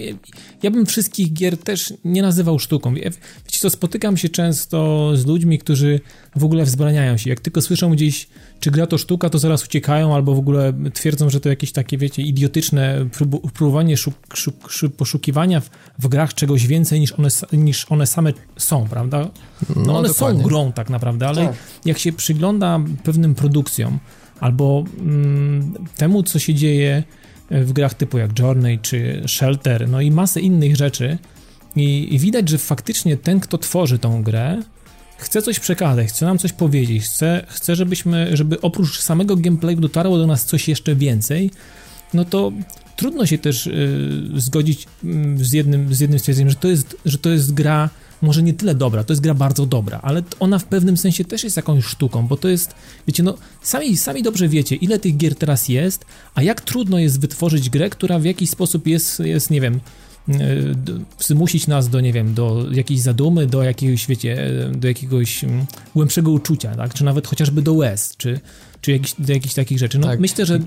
ja 0.63 0.71
bym 0.71 0.85
wszystkich 0.85 1.33
gier 1.33 1.57
też 1.57 1.93
nie 2.05 2.21
nazywał 2.21 2.59
sztuką. 2.59 2.93
Wiecie 2.93 3.59
co, 3.59 3.69
spotykam 3.69 4.17
się 4.17 4.29
często 4.29 5.11
z 5.15 5.25
ludźmi, 5.25 5.59
którzy 5.59 5.99
w 6.35 6.43
ogóle 6.43 6.65
wzbraniają 6.65 7.17
się. 7.17 7.29
Jak 7.29 7.39
tylko 7.39 7.61
słyszą 7.61 7.91
gdzieś 7.91 8.27
czy 8.59 8.71
gra 8.71 8.87
to 8.87 8.97
sztuka, 8.97 9.29
to 9.29 9.39
zaraz 9.39 9.65
uciekają, 9.65 10.15
albo 10.15 10.35
w 10.35 10.39
ogóle 10.39 10.73
twierdzą, 10.93 11.29
że 11.29 11.39
to 11.39 11.49
jakieś 11.49 11.71
takie, 11.71 11.97
wiecie, 11.97 12.21
idiotyczne 12.21 13.05
prób, 13.17 13.51
próbowanie 13.51 13.97
szuk, 13.97 14.15
szuk, 14.33 14.71
szuk, 14.71 14.95
poszukiwania 14.95 15.61
w, 15.61 15.69
w, 15.99 16.07
grach 16.07 16.33
czegoś 16.33 16.67
więcej 16.67 16.99
niż 16.99 17.11
one, 17.11 17.29
niż 17.53 17.85
one 17.91 18.07
same 18.07 18.33
są, 18.57 18.87
prawda? 18.87 19.29
No, 19.75 19.83
no 19.85 19.97
one 19.97 20.07
dokładnie. 20.07 20.41
są 20.41 20.47
grą 20.47 20.71
tak 20.71 20.89
naprawdę, 20.89 21.27
ale 21.27 21.45
tak. 21.45 21.55
jak 21.85 21.97
się 21.97 22.11
przygląda 22.11 22.79
pewnym 23.03 23.35
produkcjom, 23.35 23.99
albo 24.39 24.83
mm, 24.99 25.73
temu, 25.97 26.23
co 26.23 26.39
się 26.39 26.53
dzieje 26.53 27.03
w 27.51 27.73
grach 27.73 27.93
typu 27.93 28.17
jak 28.17 28.39
Journey 28.39 28.79
czy 28.79 29.23
Shelter, 29.27 29.89
no 29.89 30.01
i 30.01 30.11
masę 30.11 30.41
innych 30.41 30.75
rzeczy, 30.75 31.17
i, 31.75 32.15
i 32.15 32.19
widać, 32.19 32.49
że 32.49 32.57
faktycznie 32.57 33.17
ten, 33.17 33.39
kto 33.39 33.57
tworzy 33.57 33.99
tą 33.99 34.23
grę, 34.23 34.61
chce 35.19 35.41
coś 35.41 35.59
przekazać, 35.59 36.07
chce 36.07 36.25
nam 36.25 36.37
coś 36.37 36.53
powiedzieć, 36.53 37.03
chce, 37.03 37.45
chce 37.47 37.75
żebyśmy, 37.75 38.37
żeby 38.37 38.61
oprócz 38.61 38.99
samego 38.99 39.35
gameplayu 39.35 39.79
dotarło 39.79 40.17
do 40.17 40.27
nas 40.27 40.45
coś 40.45 40.67
jeszcze 40.67 40.95
więcej, 40.95 41.51
no 42.13 42.25
to 42.25 42.51
trudno 42.95 43.25
się 43.25 43.37
też 43.37 43.67
y, 43.67 44.21
zgodzić 44.35 44.83
y, 44.83 45.45
z, 45.45 45.53
jednym, 45.53 45.95
z 45.95 45.99
jednym 45.99 46.19
stwierdzeniem, 46.19 46.49
że 46.49 46.55
to, 46.55 46.67
jest, 46.67 46.97
że 47.05 47.17
to 47.17 47.29
jest 47.29 47.53
gra 47.53 47.89
może 48.21 48.43
nie 48.43 48.53
tyle 48.53 48.75
dobra, 48.75 49.03
to 49.03 49.13
jest 49.13 49.21
gra 49.21 49.33
bardzo 49.33 49.65
dobra, 49.65 49.99
ale 50.03 50.23
ona 50.39 50.59
w 50.59 50.65
pewnym 50.65 50.97
sensie 50.97 51.25
też 51.25 51.43
jest 51.43 51.57
jakąś 51.57 51.85
sztuką, 51.85 52.27
bo 52.27 52.37
to 52.37 52.47
jest, 52.49 52.75
wiecie, 53.07 53.23
no 53.23 53.37
sami, 53.61 53.97
sami 53.97 54.23
dobrze 54.23 54.47
wiecie, 54.47 54.75
ile 54.75 54.99
tych 54.99 55.17
gier 55.17 55.35
teraz 55.35 55.69
jest, 55.69 56.05
a 56.35 56.43
jak 56.43 56.61
trudno 56.61 56.99
jest 56.99 57.21
wytworzyć 57.21 57.69
grę, 57.69 57.89
która 57.89 58.19
w 58.19 58.23
jakiś 58.23 58.49
sposób 58.49 58.87
jest, 58.87 59.19
jest 59.19 59.51
nie 59.51 59.61
wiem, 59.61 59.79
zmusić 61.19 61.67
nas 61.67 61.89
do, 61.89 62.01
nie 62.01 62.13
wiem, 62.13 62.33
do 62.33 62.65
jakiejś 62.71 62.99
zadumy, 62.99 63.47
do 63.47 63.63
jakiegoś, 63.63 64.07
wiecie, 64.07 64.51
do 64.71 64.87
jakiegoś 64.87 65.43
mm, 65.43 65.65
głębszego 65.95 66.31
uczucia, 66.31 66.75
tak? 66.75 66.93
Czy 66.93 67.03
nawet 67.03 67.27
chociażby 67.27 67.61
do 67.61 67.73
łez, 67.73 68.13
czy, 68.17 68.39
czy 68.81 68.91
jakiś, 68.91 69.13
do 69.19 69.33
jakichś 69.33 69.53
takich 69.53 69.79
rzeczy. 69.79 69.99
No, 69.99 70.07
tak. 70.07 70.19
Myślę, 70.19 70.45
że 70.45 70.59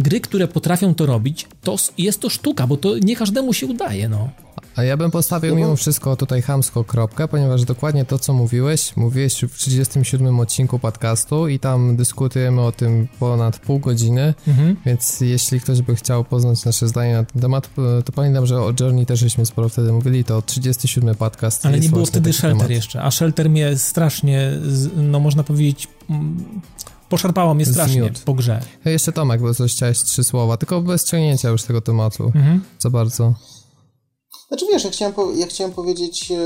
gry, 0.00 0.20
które 0.20 0.48
potrafią 0.48 0.94
to 0.94 1.06
robić, 1.06 1.46
to 1.62 1.76
jest 1.98 2.20
to 2.20 2.30
sztuka, 2.30 2.66
bo 2.66 2.76
to 2.76 2.98
nie 2.98 3.16
każdemu 3.16 3.52
się 3.52 3.66
udaje, 3.66 4.08
no. 4.08 4.30
A 4.76 4.82
ja 4.82 4.96
bym 4.96 5.10
postawił 5.10 5.54
no 5.54 5.60
mimo 5.60 5.76
wszystko 5.76 6.16
tutaj 6.16 6.42
chamsko 6.42 6.84
kropkę, 6.84 7.28
ponieważ 7.28 7.64
dokładnie 7.64 8.04
to, 8.04 8.18
co 8.18 8.32
mówiłeś, 8.32 8.96
mówiłeś 8.96 9.44
w 9.44 9.58
37 9.58 10.40
odcinku 10.40 10.78
podcastu 10.78 11.48
i 11.48 11.58
tam 11.58 11.96
dyskutujemy 11.96 12.60
o 12.60 12.72
tym 12.72 13.08
ponad 13.18 13.58
pół 13.58 13.78
godziny, 13.78 14.34
mhm. 14.48 14.76
więc 14.86 15.20
jeśli 15.20 15.60
ktoś 15.60 15.82
by 15.82 15.96
chciał 15.96 16.24
poznać 16.24 16.64
nasze 16.64 16.88
zdanie 16.88 17.12
na 17.12 17.24
ten 17.24 17.42
temat, 17.42 17.70
to 18.04 18.12
pamiętam, 18.12 18.46
że 18.46 18.60
o 18.60 18.72
Journey 18.80 19.06
też 19.06 19.20
żeśmy 19.20 19.46
sporo 19.46 19.68
wtedy 19.68 19.92
mówili, 19.92 20.24
to 20.24 20.42
37 20.42 21.14
podcast. 21.14 21.66
Ale 21.66 21.80
nie 21.80 21.88
było 21.88 22.06
wtedy 22.06 22.32
Shelter 22.32 22.58
temat. 22.58 22.70
jeszcze, 22.70 23.02
a 23.02 23.10
Shelter 23.10 23.50
mnie 23.50 23.78
strasznie, 23.78 24.52
no 24.96 25.20
można 25.20 25.44
powiedzieć 25.44 25.88
poszarpało 27.08 27.54
mnie 27.54 27.66
strasznie 27.66 28.00
Zmiód. 28.00 28.18
po 28.18 28.34
grze. 28.34 28.60
Jeszcze 28.84 29.12
Tomek, 29.12 29.40
bo 29.40 29.54
coś 29.54 29.72
chciałeś 29.72 29.98
trzy 29.98 30.24
słowa, 30.24 30.56
tylko 30.56 30.82
bez 30.82 31.04
ciągnięcia 31.04 31.48
już 31.48 31.62
tego 31.62 31.80
tematu 31.80 32.24
mhm. 32.24 32.60
za 32.78 32.90
bardzo. 32.90 33.34
Znaczy 34.48 34.66
wiesz, 34.72 34.84
ja 34.84 34.90
chciałem, 34.90 35.14
ja 35.34 35.46
chciałem 35.46 35.72
powiedzieć 35.72 36.32
e, 36.32 36.36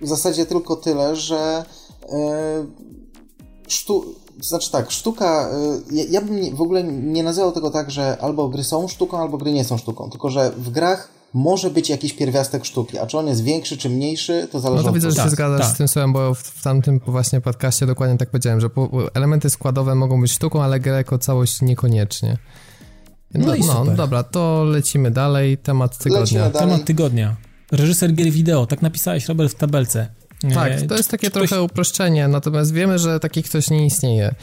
w 0.00 0.08
zasadzie 0.08 0.46
tylko 0.46 0.76
tyle, 0.76 1.16
że 1.16 1.64
e, 2.08 2.66
sztu, 3.68 4.04
znaczy 4.40 4.70
tak, 4.70 4.90
sztuka, 4.90 5.50
e, 5.50 5.94
ja, 5.94 6.04
ja 6.10 6.20
bym 6.20 6.56
w 6.56 6.60
ogóle 6.60 6.84
nie 6.84 7.22
nazywał 7.22 7.52
tego 7.52 7.70
tak, 7.70 7.90
że 7.90 8.18
albo 8.20 8.48
gry 8.48 8.64
są 8.64 8.88
sztuką, 8.88 9.18
albo 9.18 9.38
gry 9.38 9.52
nie 9.52 9.64
są 9.64 9.78
sztuką, 9.78 10.10
tylko 10.10 10.30
że 10.30 10.50
w 10.50 10.70
grach 10.70 11.08
może 11.34 11.70
być 11.70 11.90
jakiś 11.90 12.12
pierwiastek 12.12 12.64
sztuki, 12.64 12.98
a 12.98 13.06
czy 13.06 13.18
on 13.18 13.26
jest 13.26 13.44
większy 13.44 13.76
czy 13.76 13.90
mniejszy, 13.90 14.48
to 14.52 14.60
zależy 14.60 14.82
No 14.82 14.88
to 14.88 14.94
widzę, 14.94 15.10
że 15.10 15.16
się 15.16 15.22
tak, 15.22 15.30
zgadzasz 15.30 15.66
tak. 15.66 15.74
z 15.74 15.78
tym 15.78 15.88
słowem, 15.88 16.12
bo 16.12 16.34
w, 16.34 16.38
w 16.38 16.62
tamtym 16.62 17.00
właśnie 17.06 17.40
podcaście 17.40 17.86
dokładnie 17.86 18.18
tak 18.18 18.30
powiedziałem, 18.30 18.60
że 18.60 18.68
elementy 19.14 19.50
składowe 19.50 19.94
mogą 19.94 20.20
być 20.20 20.32
sztuką, 20.32 20.62
ale 20.62 20.80
gra 20.80 20.96
jako 20.96 21.18
całość 21.18 21.62
niekoniecznie. 21.62 22.38
No, 23.34 23.46
no 23.46 23.54
i 23.54 23.60
no, 23.60 23.84
dobra, 23.84 24.22
to 24.22 24.64
lecimy 24.64 25.10
dalej. 25.10 25.58
Temat 25.58 25.98
tygodnia. 25.98 26.50
Dalej. 26.50 26.68
Temat 26.68 26.84
tygodnia. 26.84 27.36
Reżyser 27.72 28.14
gier 28.14 28.30
wideo, 28.30 28.66
tak 28.66 28.82
napisałeś 28.82 29.28
Robert 29.28 29.52
w 29.52 29.54
tabelce. 29.54 30.08
Tak, 30.54 30.82
to 30.82 30.96
jest 30.96 31.10
takie 31.10 31.30
trochę 31.30 31.62
uproszczenie, 31.62 32.28
natomiast 32.28 32.72
wiemy, 32.72 32.98
że 32.98 33.20
taki 33.20 33.42
ktoś 33.42 33.70
nie 33.70 33.86
istnieje. 33.86 34.34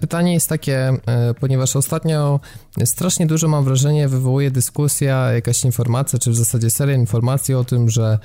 Pytanie 0.00 0.34
jest 0.34 0.48
takie, 0.48 0.92
e, 1.06 1.34
ponieważ 1.40 1.76
ostatnio 1.76 2.40
strasznie 2.84 3.26
dużo 3.26 3.48
mam 3.48 3.64
wrażenie 3.64 4.08
wywołuje 4.08 4.50
dyskusja, 4.50 5.32
jakaś 5.32 5.64
informacja, 5.64 6.18
czy 6.18 6.30
w 6.30 6.36
zasadzie 6.36 6.70
seria 6.70 6.96
informacji 6.96 7.54
o 7.54 7.64
tym, 7.64 7.90
że 7.90 8.18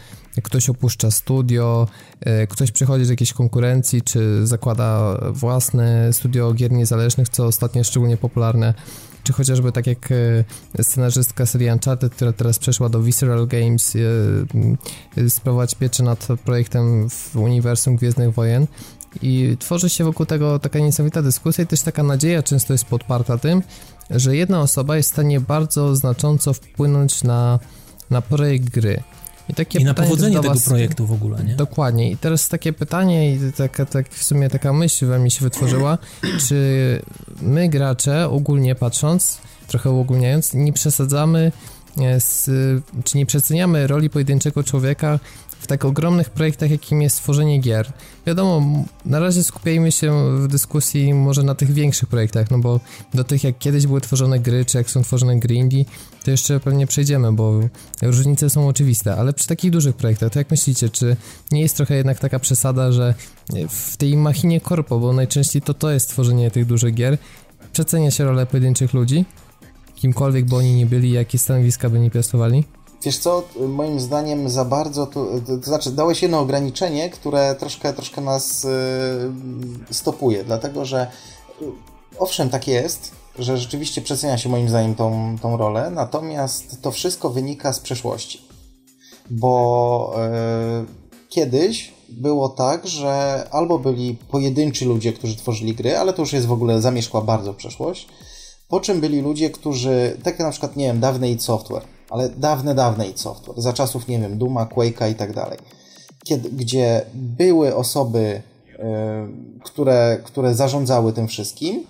ktoś 0.43 0.69
opuszcza 0.69 1.11
studio, 1.11 1.87
e, 2.21 2.47
ktoś 2.47 2.71
przychodzi 2.71 3.05
z 3.05 3.09
jakiejś 3.09 3.33
konkurencji, 3.33 4.01
czy 4.01 4.47
zakłada 4.47 5.17
własne 5.31 6.13
studio 6.13 6.53
gier 6.53 6.71
niezależnych, 6.71 7.29
co 7.29 7.45
ostatnio 7.45 7.83
szczególnie 7.83 8.17
popularne 8.17 8.73
czy 9.25 9.33
chociażby 9.33 9.71
tak 9.71 9.87
jak 9.87 10.09
e, 10.79 10.83
scenarzystka 10.83 11.45
serii 11.45 11.71
Uncharted, 11.71 12.15
która 12.15 12.33
teraz 12.33 12.59
przeszła 12.59 12.89
do 12.89 13.01
Visceral 13.01 13.47
Games, 13.47 13.95
e, 15.17 15.29
sprawować 15.29 15.75
pieczę 15.75 16.03
nad 16.03 16.27
projektem 16.45 17.09
w 17.09 17.35
uniwersum 17.35 17.95
Gwiezdnych 17.95 18.33
Wojen. 18.33 18.67
I 19.21 19.57
tworzy 19.59 19.89
się 19.89 20.03
wokół 20.03 20.25
tego 20.25 20.59
taka 20.59 20.79
niesamowita 20.79 21.21
dyskusja 21.21 21.63
i 21.63 21.67
też 21.67 21.81
taka 21.81 22.03
nadzieja 22.03 22.43
często 22.43 22.73
jest 22.73 22.85
podparta 22.85 23.37
tym, 23.37 23.63
że 24.09 24.35
jedna 24.35 24.61
osoba 24.61 24.97
jest 24.97 25.09
w 25.09 25.13
stanie 25.13 25.39
bardzo 25.39 25.95
znacząco 25.95 26.53
wpłynąć 26.53 27.23
na, 27.23 27.59
na 28.09 28.21
projekt 28.21 28.69
gry. 28.69 29.03
I, 29.49 29.53
takie 29.53 29.79
I 29.79 29.83
na 29.83 29.93
powodzenie 29.93 30.39
tego 30.39 30.55
projektu 30.65 31.05
w 31.07 31.11
ogóle, 31.11 31.43
nie? 31.43 31.55
Dokładnie. 31.55 32.11
I 32.11 32.17
teraz 32.17 32.49
takie 32.49 32.73
pytanie 32.73 33.35
i 33.35 33.39
taka, 33.57 33.85
tak 33.85 34.09
w 34.09 34.23
sumie 34.23 34.49
taka 34.49 34.73
myśl 34.73 35.05
we 35.05 35.19
mnie 35.19 35.31
się 35.31 35.41
wytworzyła, 35.41 35.97
czy 36.47 37.01
my 37.41 37.69
gracze, 37.69 38.29
ogólnie 38.29 38.75
patrząc, 38.75 39.37
trochę 39.67 39.91
uogólniając, 39.91 40.53
nie 40.53 40.73
przesadzamy 40.73 41.51
e, 42.01 42.19
z, 42.19 42.49
czy 43.03 43.17
nie 43.17 43.25
przeceniamy 43.25 43.87
roli 43.87 44.09
pojedynczego 44.09 44.63
człowieka 44.63 45.19
w 45.59 45.67
tak 45.67 45.85
ogromnych 45.85 46.29
projektach, 46.29 46.71
jakim 46.71 47.01
jest 47.01 47.17
tworzenie 47.17 47.59
gier. 47.59 47.91
Wiadomo, 48.27 48.85
na 49.05 49.19
razie 49.19 49.43
skupiajmy 49.43 49.91
się 49.91 50.37
w 50.39 50.47
dyskusji 50.47 51.13
może 51.13 51.43
na 51.43 51.55
tych 51.55 51.71
większych 51.71 52.09
projektach, 52.09 52.51
no 52.51 52.59
bo 52.59 52.79
do 53.13 53.23
tych 53.23 53.43
jak 53.43 53.57
kiedyś 53.57 53.87
były 53.87 54.01
tworzone 54.01 54.39
gry, 54.39 54.65
czy 54.65 54.77
jak 54.77 54.89
są 54.89 55.03
tworzone 55.03 55.39
gry 55.39 55.55
indie, 55.55 55.85
to 56.23 56.31
jeszcze 56.31 56.59
pewnie 56.59 56.87
przejdziemy, 56.87 57.33
bo 57.33 57.59
różnice 58.01 58.49
są 58.49 58.67
oczywiste, 58.67 59.15
ale 59.15 59.33
przy 59.33 59.47
takich 59.47 59.71
dużych 59.71 59.95
projektach, 59.95 60.31
to 60.31 60.39
jak 60.39 60.51
myślicie, 60.51 60.89
czy 60.89 61.15
nie 61.51 61.61
jest 61.61 61.77
trochę 61.77 61.95
jednak 61.95 62.19
taka 62.19 62.39
przesada, 62.39 62.91
że 62.91 63.13
w 63.69 63.97
tej 63.97 64.17
machinie 64.17 64.61
korpo, 64.61 64.99
bo 64.99 65.13
najczęściej 65.13 65.61
to 65.61 65.73
to 65.73 65.91
jest 65.91 66.09
tworzenie 66.09 66.51
tych 66.51 66.65
dużych 66.65 66.93
gier, 66.93 67.17
przecenia 67.73 68.11
się 68.11 68.25
rolę 68.25 68.45
pojedynczych 68.45 68.93
ludzi, 68.93 69.25
kimkolwiek 69.95 70.45
by 70.45 70.55
oni 70.55 70.75
nie 70.75 70.85
byli, 70.85 71.11
jakie 71.11 71.37
stanowiska 71.37 71.89
by 71.89 71.99
nie 71.99 72.11
piastowali? 72.11 72.63
Wiesz 73.05 73.17
co, 73.17 73.43
moim 73.67 73.99
zdaniem 73.99 74.49
za 74.49 74.65
bardzo, 74.65 75.07
to, 75.07 75.27
to 75.47 75.65
znaczy 75.65 75.91
dałeś 75.91 76.21
jedno 76.21 76.39
ograniczenie, 76.39 77.09
które 77.09 77.55
troszkę, 77.55 77.93
troszkę 77.93 78.21
nas 78.21 78.67
stopuje, 79.91 80.43
dlatego 80.43 80.85
że 80.85 81.07
owszem, 82.19 82.49
tak 82.49 82.67
jest, 82.67 83.11
że 83.39 83.57
rzeczywiście 83.57 84.01
przecenia 84.01 84.37
się 84.37 84.49
moim 84.49 84.69
zdaniem 84.69 84.95
tą, 84.95 85.35
tą 85.41 85.57
rolę, 85.57 85.89
natomiast 85.89 86.81
to 86.81 86.91
wszystko 86.91 87.29
wynika 87.29 87.73
z 87.73 87.79
przeszłości. 87.79 88.41
Bo 89.29 90.15
kiedyś 91.29 91.93
było 92.09 92.49
tak, 92.49 92.87
że 92.87 93.43
albo 93.51 93.79
byli 93.79 94.17
pojedynczy 94.31 94.85
ludzie, 94.85 95.13
którzy 95.13 95.35
tworzyli 95.35 95.75
gry, 95.75 95.97
ale 95.97 96.13
to 96.13 96.21
już 96.21 96.33
jest 96.33 96.47
w 96.47 96.51
ogóle 96.51 96.81
zamieszkła 96.81 97.21
bardzo 97.21 97.53
przeszłość, 97.53 98.07
po 98.67 98.79
czym 98.79 99.01
byli 99.01 99.21
ludzie, 99.21 99.49
którzy, 99.49 100.17
tak 100.23 100.33
jak 100.33 100.47
na 100.47 100.51
przykład, 100.51 100.75
nie 100.75 100.85
wiem, 100.85 100.99
dawny 100.99 101.29
id 101.29 101.43
Software, 101.43 101.94
ale 102.09 102.29
dawne, 102.29 102.75
dawne 102.75 103.07
id 103.07 103.19
Software, 103.19 103.61
za 103.61 103.73
czasów, 103.73 104.07
nie 104.07 104.19
wiem, 104.19 104.37
Duma, 104.37 104.65
Quake'a 104.65 105.11
i 105.11 105.15
tak 105.15 105.33
dalej, 105.33 105.57
kiedy, 106.25 106.49
gdzie 106.49 107.05
były 107.13 107.75
osoby, 107.75 108.41
yy, 108.67 108.83
które, 109.63 110.19
które 110.23 110.55
zarządzały 110.55 111.13
tym 111.13 111.27
wszystkim 111.27 111.83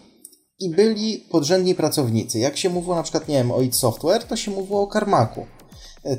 i 0.59 0.69
byli 0.69 1.17
podrzędni 1.17 1.75
pracownicy. 1.75 2.39
Jak 2.39 2.57
się 2.57 2.69
mówiło 2.69 2.95
na 2.95 3.03
przykład, 3.03 3.27
nie 3.27 3.35
wiem, 3.35 3.51
o 3.51 3.61
id 3.61 3.75
Software, 3.75 4.23
to 4.23 4.35
się 4.35 4.51
mówiło 4.51 4.81
o 4.81 4.87
Karmaku. 4.87 5.45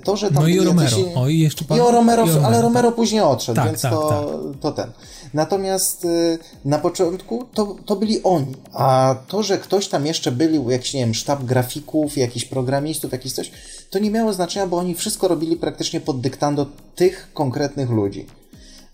To, 0.04 0.16
że 0.16 0.30
tam 0.30 0.42
no 0.42 0.48
i 0.48 0.60
o 0.60 0.64
Romero. 0.64 0.98
Jacyś... 0.98 1.16
O, 1.16 1.28
i 1.28 1.38
jeszcze 1.38 1.64
pan... 1.64 1.78
I 1.78 1.80
o 1.80 1.90
Romero, 1.90 2.22
i 2.22 2.24
o 2.24 2.28
Romero 2.28 2.46
ale 2.46 2.62
Romero 2.62 2.88
tak. 2.88 2.96
później 2.96 3.20
odszedł, 3.20 3.56
tak, 3.56 3.66
więc 3.66 3.82
tak, 3.82 3.92
to, 3.92 4.08
tak. 4.08 4.60
to 4.60 4.72
ten. 4.72 4.92
Natomiast 5.34 6.04
y, 6.04 6.38
na 6.64 6.78
początku 6.78 7.44
to, 7.54 7.76
to 7.86 7.96
byli 7.96 8.22
oni. 8.22 8.54
A 8.72 9.16
to, 9.28 9.42
że 9.42 9.58
ktoś 9.58 9.88
tam 9.88 10.06
jeszcze 10.06 10.32
byli, 10.32 10.64
jakiś, 10.68 10.94
nie 10.94 11.00
wiem, 11.00 11.14
sztab 11.14 11.44
grafików, 11.44 12.16
jakichś 12.16 12.44
programistów, 12.44 13.12
jakiś 13.12 13.32
coś, 13.32 13.50
to 13.90 13.98
nie 13.98 14.10
miało 14.10 14.32
znaczenia, 14.32 14.66
bo 14.66 14.76
oni 14.76 14.94
wszystko 14.94 15.28
robili 15.28 15.56
praktycznie 15.56 16.00
pod 16.00 16.20
dyktando 16.20 16.66
tych 16.94 17.30
konkretnych 17.34 17.90
ludzi. 17.90 18.26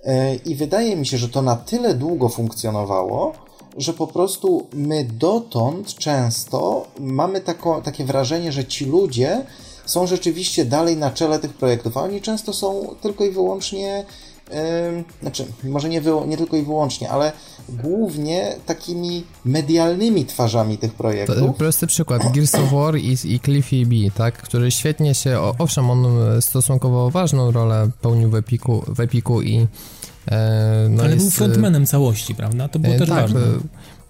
Y, 0.07 0.11
I 0.45 0.55
wydaje 0.55 0.97
mi 0.97 1.07
się, 1.07 1.19
że 1.19 1.29
to 1.29 1.43
na 1.43 1.57
tyle 1.57 1.95
długo 1.95 2.29
funkcjonowało, 2.29 3.33
że 3.77 3.93
po 3.93 4.07
prostu 4.07 4.67
my 4.73 5.05
dotąd 5.05 5.95
często 5.95 6.87
mamy 7.01 7.41
tako, 7.41 7.81
takie 7.81 8.05
wrażenie, 8.05 8.53
że 8.53 8.65
ci 8.65 8.87
ludzie 8.87 9.47
są 9.87 10.07
rzeczywiście 10.07 10.65
dalej 10.65 10.97
na 10.97 11.11
czele 11.11 11.39
tych 11.39 11.53
projektów, 11.55 11.97
a 11.97 12.03
oni 12.03 12.21
często 12.21 12.53
są 12.53 12.95
tylko 13.03 13.25
i 13.25 13.31
wyłącznie, 13.31 14.05
znaczy, 15.21 15.47
może 15.65 15.89
nie, 15.89 16.03
nie 16.27 16.37
tylko 16.37 16.57
i 16.57 16.63
wyłącznie, 16.63 17.11
ale 17.11 17.33
głównie 17.69 18.57
takimi 18.67 19.25
medialnymi 19.45 20.27
twarzami 20.27 20.79
tych 20.79 20.95
projektów. 20.95 21.39
To 21.39 21.53
prosty 21.53 21.87
przykład, 21.87 22.33
Gears 22.33 22.55
of 22.55 22.73
War 22.73 22.97
i, 22.97 23.17
i 23.25 23.41
Cliffy 23.41 23.87
B, 23.87 23.95
tak, 24.17 24.43
który 24.43 24.71
świetnie 24.71 25.15
się, 25.15 25.41
owszem, 25.59 25.91
on 25.91 26.07
stosunkowo 26.41 27.11
ważną 27.11 27.51
rolę 27.51 27.91
pełnił 28.01 28.31
w 28.31 28.35
Epiku, 28.35 28.85
w 28.89 29.01
Epiku 29.01 29.43
i 29.43 29.67
e, 30.31 30.87
no 30.91 31.03
Ale 31.03 31.15
jest, 31.15 31.25
był 31.25 31.31
frontmanem 31.31 31.87
całości, 31.87 32.35
prawda? 32.35 32.69
To 32.69 32.79
było 32.79 32.95
e, 32.95 32.99
też 32.99 33.09
tak, 33.09 33.21
ważne. 33.21 33.41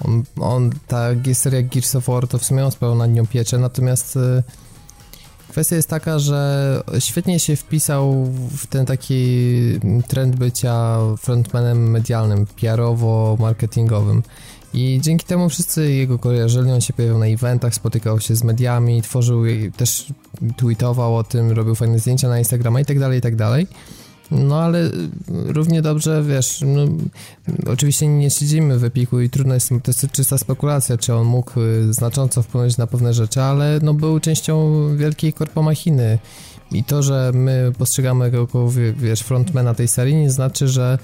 On, 0.05 0.23
on, 0.41 0.71
ta 0.89 1.09
seria 1.33 1.63
Gears 1.63 1.95
of 1.95 2.07
War 2.07 2.29
to 2.29 2.39
w 2.39 2.45
sumie 2.45 2.65
on 2.65 2.71
sprawiał 2.71 2.97
nad 2.97 3.13
nią 3.13 3.27
pieczę, 3.27 3.59
natomiast 3.59 4.17
e, 4.17 4.43
Kwestia 5.53 5.77
jest 5.77 5.89
taka, 5.89 6.19
że 6.19 6.83
świetnie 6.99 7.41
się 7.41 7.57
wpisał 7.57 8.25
w 8.57 8.67
ten 8.67 8.87
taki 8.87 9.37
trend 10.09 10.37
bycia 10.37 10.99
frontmanem 11.19 11.91
medialnym, 11.91 12.47
PR-owo-marketingowym. 12.47 14.23
I 14.75 14.99
dzięki 15.03 15.27
temu 15.27 15.49
wszyscy 15.49 15.93
jego 15.93 16.19
kojarzyli, 16.19 16.71
on 16.71 16.81
się 16.81 16.93
pojawiał 16.93 17.19
na 17.19 17.27
eventach, 17.27 17.75
spotykał 17.75 18.21
się 18.21 18.37
z 18.37 18.45
mediami, 18.45 19.03
tworzył, 19.03 19.43
też 19.77 20.13
tweetował 20.57 21.17
o 21.17 21.25
tym, 21.25 21.51
robił 21.51 21.75
fajne 21.75 21.99
zdjęcia 21.99 22.29
na 22.29 22.39
Instagrama 22.39 22.81
i 22.81 22.85
tak 22.85 22.99
dalej, 22.99 23.19
i 23.19 23.23
tak 23.23 23.37
dalej. 23.37 23.67
No 24.33 24.61
ale 24.61 24.91
równie 25.29 25.83
dobrze, 25.83 26.23
wiesz, 26.23 26.65
no, 26.67 26.83
oczywiście 27.73 28.07
nie 28.07 28.31
siedzimy 28.31 28.79
w 28.79 28.85
Epiku 28.85 29.21
i 29.21 29.31
trudno 29.31 29.55
jest, 29.55 29.69
to 29.69 29.75
jest 29.87 30.11
czysta 30.13 30.39
spekulacja, 30.39 30.99
czy 30.99 31.15
on 31.15 31.27
mógł 31.27 31.61
y, 31.61 31.93
znacząco 31.93 32.43
wpłynąć 32.43 32.77
na 32.77 32.87
pewne 32.87 33.15
rzeczy, 33.15 33.43
ale 33.43 33.79
no 33.83 33.95
był 33.95 34.21
częścią 34.21 34.87
wielkiej 34.97 35.33
korpomachiny 35.33 36.19
i 36.73 36.85
to, 36.85 37.03
że 37.03 37.31
my 37.35 37.73
postrzegamy 37.79 38.31
go 38.31 38.41
jako, 38.41 38.71
wiesz, 38.97 39.21
frontmana 39.21 39.75
tej 39.75 39.89
serii 39.89 40.15
nie 40.15 40.31
znaczy, 40.31 40.69
że 40.69 40.99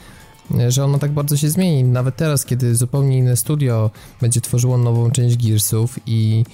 że 0.69 0.85
ono 0.85 0.99
tak 0.99 1.13
bardzo 1.13 1.37
się 1.37 1.51
zmieni. 1.51 1.85
Nawet 1.85 2.17
teraz, 2.17 2.45
kiedy 2.45 2.75
zupełnie 2.75 3.19
inne 3.19 3.37
studio 3.37 3.91
będzie 4.21 4.41
tworzyło 4.41 4.79
nową 4.79 5.11
część 5.11 5.37
Gearsów 5.37 5.99
i 6.07 6.45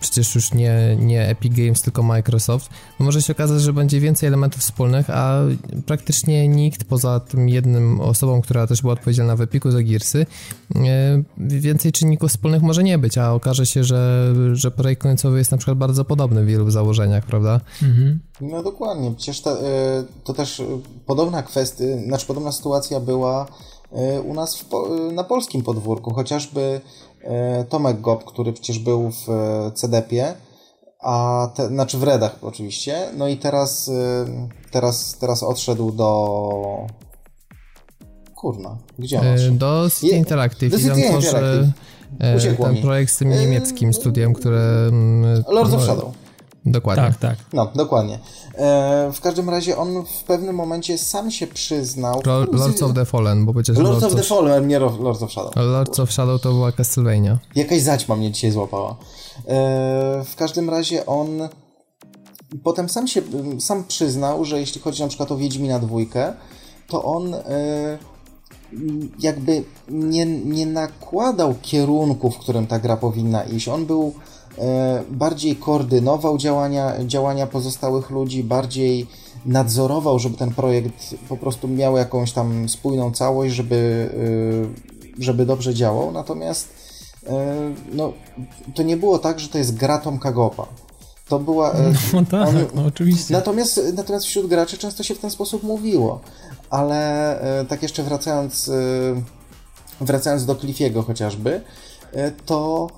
przecież 0.00 0.34
już 0.34 0.54
nie, 0.54 0.96
nie 1.00 1.28
Epic 1.28 1.54
Games, 1.54 1.82
tylko 1.82 2.02
Microsoft, 2.02 2.70
no 3.00 3.06
może 3.06 3.22
się 3.22 3.32
okazać, 3.32 3.62
że 3.62 3.72
będzie 3.72 4.00
więcej 4.00 4.26
elementów 4.26 4.60
wspólnych, 4.60 5.10
a 5.10 5.40
praktycznie 5.86 6.48
nikt 6.48 6.84
poza 6.84 7.20
tym 7.20 7.48
jednym 7.48 8.00
osobą, 8.00 8.40
która 8.42 8.66
też 8.66 8.82
była 8.82 8.92
odpowiedzialna 8.92 9.36
w 9.36 9.40
Epiku 9.40 9.70
za 9.70 9.82
Gearsy, 9.82 10.26
e, 10.76 11.22
więcej 11.38 11.92
czynników 11.92 12.30
wspólnych 12.30 12.62
może 12.62 12.82
nie 12.82 12.98
być, 12.98 13.18
a 13.18 13.32
okaże 13.32 13.66
się, 13.66 13.84
że, 13.84 14.34
że 14.52 14.70
projekt 14.70 15.02
końcowy 15.02 15.38
jest 15.38 15.50
na 15.50 15.56
przykład 15.56 15.78
bardzo 15.78 16.04
podobny 16.04 16.44
w 16.44 16.46
wielu 16.46 16.70
założeniach, 16.70 17.24
prawda? 17.24 17.60
Mhm. 17.82 18.20
No 18.40 18.62
dokładnie, 18.62 19.14
przecież 19.16 19.40
to, 19.40 19.60
e, 19.60 20.04
to 20.24 20.32
też 20.32 20.62
podobna 21.06 21.42
kwestia, 21.42 21.84
znaczy 22.06 22.26
podobna 22.26 22.52
sytuacja 22.52 23.00
była 23.00 23.46
e, 23.92 24.20
u 24.20 24.34
nas 24.34 24.56
w, 24.56 24.66
na 25.12 25.24
polskim 25.24 25.62
podwórku, 25.62 26.14
chociażby 26.14 26.60
e, 26.60 26.80
Tomek 27.68 28.00
Gop, 28.00 28.24
który 28.24 28.52
przecież 28.52 28.78
był 28.78 29.10
w 29.10 29.26
CDP-ie, 29.74 30.34
a 31.00 31.48
te, 31.54 31.68
znaczy 31.68 31.98
w 31.98 32.02
Redach 32.02 32.38
oczywiście, 32.42 33.08
no 33.16 33.28
i 33.28 33.36
teraz, 33.36 33.90
teraz, 34.70 35.18
teraz 35.20 35.42
odszedł 35.42 35.92
do 35.92 36.86
Kurna, 38.34 38.78
gdzie 38.98 39.20
on 39.20 39.26
odszedł? 39.26 39.56
Do 39.56 39.88
City 40.00 40.16
Interactive. 40.16 40.70
Do 40.70 40.78
City 40.78 41.00
Interactive. 41.00 41.72
Ten 42.58 42.82
projekt 42.82 43.12
z 43.12 43.16
tym 43.16 43.30
niemieckim 43.30 43.94
studiem, 43.94 44.32
które... 44.34 44.86
Mm, 44.88 45.44
Lords 45.48 45.74
of 45.74 45.80
no, 45.80 45.86
Shadow. 45.86 46.23
Dokładnie. 46.66 47.02
Tak, 47.02 47.16
tak. 47.18 47.38
No, 47.52 47.70
dokładnie. 47.74 48.18
E, 48.54 49.10
w 49.12 49.20
każdym 49.20 49.50
razie 49.50 49.76
on 49.76 50.04
w 50.20 50.24
pewnym 50.24 50.56
momencie 50.56 50.98
sam 50.98 51.30
się 51.30 51.46
przyznał... 51.46 52.22
Lords 52.52 52.82
of 52.82 52.94
the 52.94 53.04
Fallen, 53.04 53.46
bo 53.46 53.54
przecież... 53.54 53.76
Lords, 53.76 54.02
Lords 54.02 54.14
of 54.14 54.20
the 54.20 54.28
Fallen, 54.28 54.68
nie 54.68 54.78
Lords 54.78 55.22
of 55.22 55.32
Shadow. 55.32 55.56
Lords 55.56 56.00
of 56.00 56.12
Shadow 56.12 56.40
to 56.40 56.52
była 56.52 56.72
Castlevania. 56.72 57.38
Jakaś 57.54 57.80
zaćma 57.80 58.16
mnie 58.16 58.32
dzisiaj 58.32 58.50
złapała. 58.50 58.90
E, 58.90 58.96
w 60.24 60.36
każdym 60.36 60.70
razie 60.70 61.06
on 61.06 61.28
potem 62.64 62.88
sam 62.88 63.08
się 63.08 63.22
sam 63.58 63.84
przyznał, 63.84 64.44
że 64.44 64.60
jeśli 64.60 64.80
chodzi 64.80 65.02
na 65.02 65.08
przykład 65.08 65.32
o 65.32 65.36
Wiedźmina 65.36 65.78
dwójkę, 65.78 66.32
to 66.88 67.04
on 67.04 67.34
e, 67.34 67.98
jakby 69.18 69.64
nie, 69.88 70.26
nie 70.26 70.66
nakładał 70.66 71.54
kierunku, 71.62 72.30
w 72.30 72.38
którym 72.38 72.66
ta 72.66 72.78
gra 72.78 72.96
powinna 72.96 73.44
iść. 73.44 73.68
On 73.68 73.86
był 73.86 74.14
bardziej 75.10 75.56
koordynował 75.56 76.38
działania, 76.38 76.92
działania 77.06 77.46
pozostałych 77.46 78.10
ludzi, 78.10 78.44
bardziej 78.44 79.06
nadzorował, 79.46 80.18
żeby 80.18 80.36
ten 80.36 80.54
projekt 80.54 81.14
po 81.28 81.36
prostu 81.36 81.68
miał 81.68 81.96
jakąś 81.96 82.32
tam 82.32 82.68
spójną 82.68 83.12
całość, 83.12 83.54
żeby, 83.54 84.10
e, 85.18 85.22
żeby 85.22 85.46
dobrze 85.46 85.74
działał. 85.74 86.12
Natomiast 86.12 86.68
e, 87.26 87.56
no, 87.92 88.12
to 88.74 88.82
nie 88.82 88.96
było 88.96 89.18
tak, 89.18 89.40
że 89.40 89.48
to 89.48 89.58
jest 89.58 89.76
gra 89.76 89.98
Tomka 89.98 90.32
Gopa. 90.32 90.66
To 91.28 91.38
była. 91.38 91.74
No 92.12 92.24
tak, 92.30 92.48
on, 92.48 92.54
no 92.74 92.84
oczywiście. 92.86 93.34
Natomiast, 93.34 93.80
natomiast 93.94 94.26
wśród 94.26 94.46
graczy 94.46 94.78
często 94.78 95.02
się 95.02 95.14
w 95.14 95.18
ten 95.18 95.30
sposób 95.30 95.62
mówiło. 95.62 96.20
Ale 96.70 97.38
tak 97.68 97.82
jeszcze 97.82 98.02
wracając, 98.02 98.70
wracając 100.00 100.46
do 100.46 100.54
Cliffiego 100.56 101.02
chociażby, 101.02 101.60
to 102.46 102.88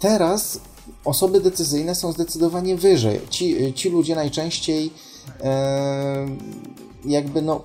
Teraz 0.00 0.60
osoby 1.04 1.40
decyzyjne 1.40 1.94
są 1.94 2.12
zdecydowanie 2.12 2.76
wyżej. 2.76 3.20
Ci, 3.30 3.74
ci 3.74 3.90
ludzie 3.90 4.14
najczęściej 4.14 4.90
e, 5.40 6.26
jakby 7.04 7.42
no 7.42 7.60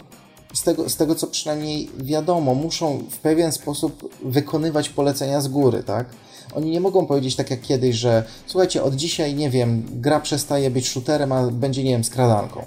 z 0.54 0.64
tego, 0.64 0.90
z 0.90 0.96
tego 0.96 1.16
co 1.16 1.28
przynajmniej 1.28 1.90
wiadomo, 1.98 2.56
muszą 2.56 3.04
w 3.12 3.18
pewien 3.18 3.52
sposób 3.52 4.10
wykonywać 4.24 4.90
polecenia 4.90 5.42
z 5.42 5.48
góry, 5.48 5.84
tak? 5.84 6.08
Oni 6.56 6.72
nie 6.72 6.82
mogą 6.82 7.06
powiedzieć 7.06 7.36
tak 7.36 7.52
jak 7.52 7.62
kiedyś, 7.62 7.96
że 7.96 8.24
słuchajcie, 8.48 8.84
od 8.84 8.96
dzisiaj, 8.96 9.36
nie 9.36 9.50
wiem, 9.50 9.86
gra 9.90 10.20
przestaje 10.20 10.72
być 10.72 10.90
shooterem, 10.90 11.32
a 11.32 11.48
będzie, 11.48 11.84
nie 11.84 11.92
wiem, 11.92 12.04
skradanką 12.04 12.66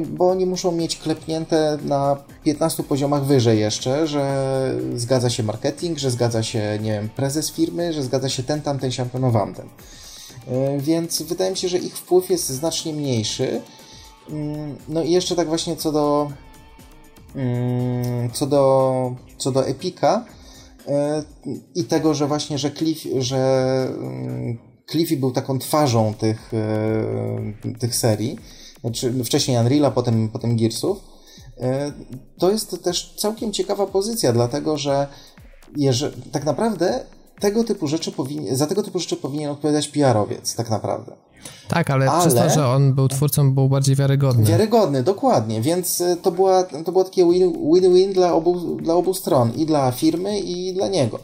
bo 0.00 0.30
oni 0.30 0.46
muszą 0.46 0.72
mieć 0.72 0.96
klepnięte 0.96 1.78
na 1.84 2.16
15 2.44 2.82
poziomach 2.82 3.24
wyżej 3.24 3.60
jeszcze, 3.60 4.06
że 4.06 4.74
zgadza 4.94 5.30
się 5.30 5.42
marketing, 5.42 5.98
że 5.98 6.10
zgadza 6.10 6.42
się, 6.42 6.78
nie 6.82 6.92
wiem, 6.92 7.08
prezes 7.08 7.50
firmy, 7.50 7.92
że 7.92 8.02
zgadza 8.02 8.28
się 8.28 8.42
ten, 8.42 8.62
tamten, 8.62 8.92
siamten, 8.92 9.30
wamten. 9.30 9.68
E, 10.48 10.78
więc 10.78 11.22
wydaje 11.22 11.50
mi 11.50 11.56
się, 11.56 11.68
że 11.68 11.78
ich 11.78 11.96
wpływ 11.96 12.30
jest 12.30 12.48
znacznie 12.48 12.92
mniejszy. 12.92 13.60
Mm, 14.30 14.76
no 14.88 15.02
i 15.02 15.10
jeszcze 15.10 15.36
tak 15.36 15.48
właśnie 15.48 15.76
co 15.76 15.92
do 15.92 16.32
mm, 17.34 18.30
co 18.30 18.46
do, 18.46 19.14
co 19.38 19.52
do 19.52 19.66
Epika 19.66 20.24
e, 20.88 21.22
i 21.74 21.84
tego, 21.84 22.14
że 22.14 22.26
właśnie, 22.26 22.58
że 22.58 22.70
Cliff, 22.70 23.06
że 23.18 23.38
mm, 23.98 24.58
Cliffy 24.90 25.16
był 25.16 25.32
taką 25.32 25.58
twarzą 25.58 26.14
tych, 26.14 26.52
tych 27.78 27.96
serii, 27.96 28.38
znaczy 28.82 29.24
wcześniej 29.24 29.56
Unreal'a, 29.56 29.90
potem, 29.90 30.28
potem 30.28 30.56
Gearsów, 30.56 30.98
to 32.38 32.50
jest 32.50 32.82
też 32.82 33.14
całkiem 33.16 33.52
ciekawa 33.52 33.86
pozycja, 33.86 34.32
dlatego 34.32 34.76
że 34.76 35.06
jeżeli, 35.76 36.22
tak 36.22 36.44
naprawdę 36.44 37.04
tego 37.40 37.64
typu 37.64 37.86
rzeczy 37.86 38.12
powinien, 38.12 38.56
za 38.56 38.66
tego 38.66 38.82
typu 38.82 38.98
rzeczy 38.98 39.16
powinien 39.16 39.50
odpowiadać 39.50 39.88
PR-owiec, 39.88 40.54
tak 40.56 40.70
naprawdę. 40.70 41.12
Tak, 41.68 41.90
ale, 41.90 42.10
ale, 42.10 42.20
przez 42.20 42.34
to, 42.34 42.50
że 42.50 42.68
on 42.68 42.94
był 42.94 43.08
twórcą, 43.08 43.54
był 43.54 43.68
bardziej 43.68 43.96
wiarygodny. 43.96 44.44
Wiarygodny, 44.44 45.02
dokładnie, 45.02 45.60
więc 45.60 46.00
y, 46.00 46.16
to, 46.22 46.30
była, 46.30 46.62
to 46.62 46.92
było 46.92 47.04
takie 47.04 47.24
win-win 47.24 48.12
dla 48.12 48.32
obu, 48.32 48.76
dla 48.76 48.94
obu 48.94 49.14
stron, 49.14 49.52
i 49.52 49.66
dla 49.66 49.92
firmy, 49.92 50.40
i 50.40 50.74
dla 50.74 50.88
niego. 50.88 51.18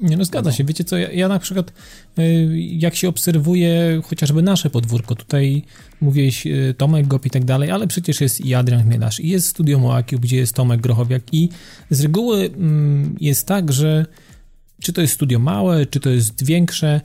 Nie 0.00 0.16
no, 0.16 0.24
zgadza 0.24 0.52
się. 0.52 0.64
Wiecie 0.64 0.84
co, 0.84 0.98
ja, 0.98 1.10
ja 1.10 1.28
na 1.28 1.38
przykład 1.38 1.72
y, 2.18 2.58
jak 2.58 2.94
się 2.94 3.08
obserwuje 3.08 4.00
chociażby 4.04 4.42
nasze 4.42 4.70
podwórko, 4.70 5.14
tutaj 5.14 5.62
mówiłeś 6.00 6.46
y, 6.46 6.74
Tomek 6.78 7.06
Gop 7.06 7.26
i 7.26 7.30
tak 7.30 7.44
dalej, 7.44 7.70
ale 7.70 7.86
przecież 7.86 8.20
jest 8.20 8.40
i 8.40 8.54
Adrian 8.54 8.82
Chmielarz, 8.82 9.20
i 9.20 9.28
jest 9.28 9.48
Studio 9.48 9.78
Moakiu, 9.78 10.18
gdzie 10.18 10.36
jest 10.36 10.54
Tomek 10.54 10.80
Grochowiak 10.80 11.22
i 11.32 11.48
z 11.90 12.00
reguły 12.00 12.50
mm, 12.56 13.16
jest 13.20 13.46
tak, 13.46 13.72
że 13.72 14.06
czy 14.82 14.92
to 14.92 15.00
jest 15.00 15.14
studio 15.14 15.38
małe, 15.38 15.86
czy 15.86 16.00
to 16.00 16.10
jest 16.10 16.44
większe, 16.44 17.00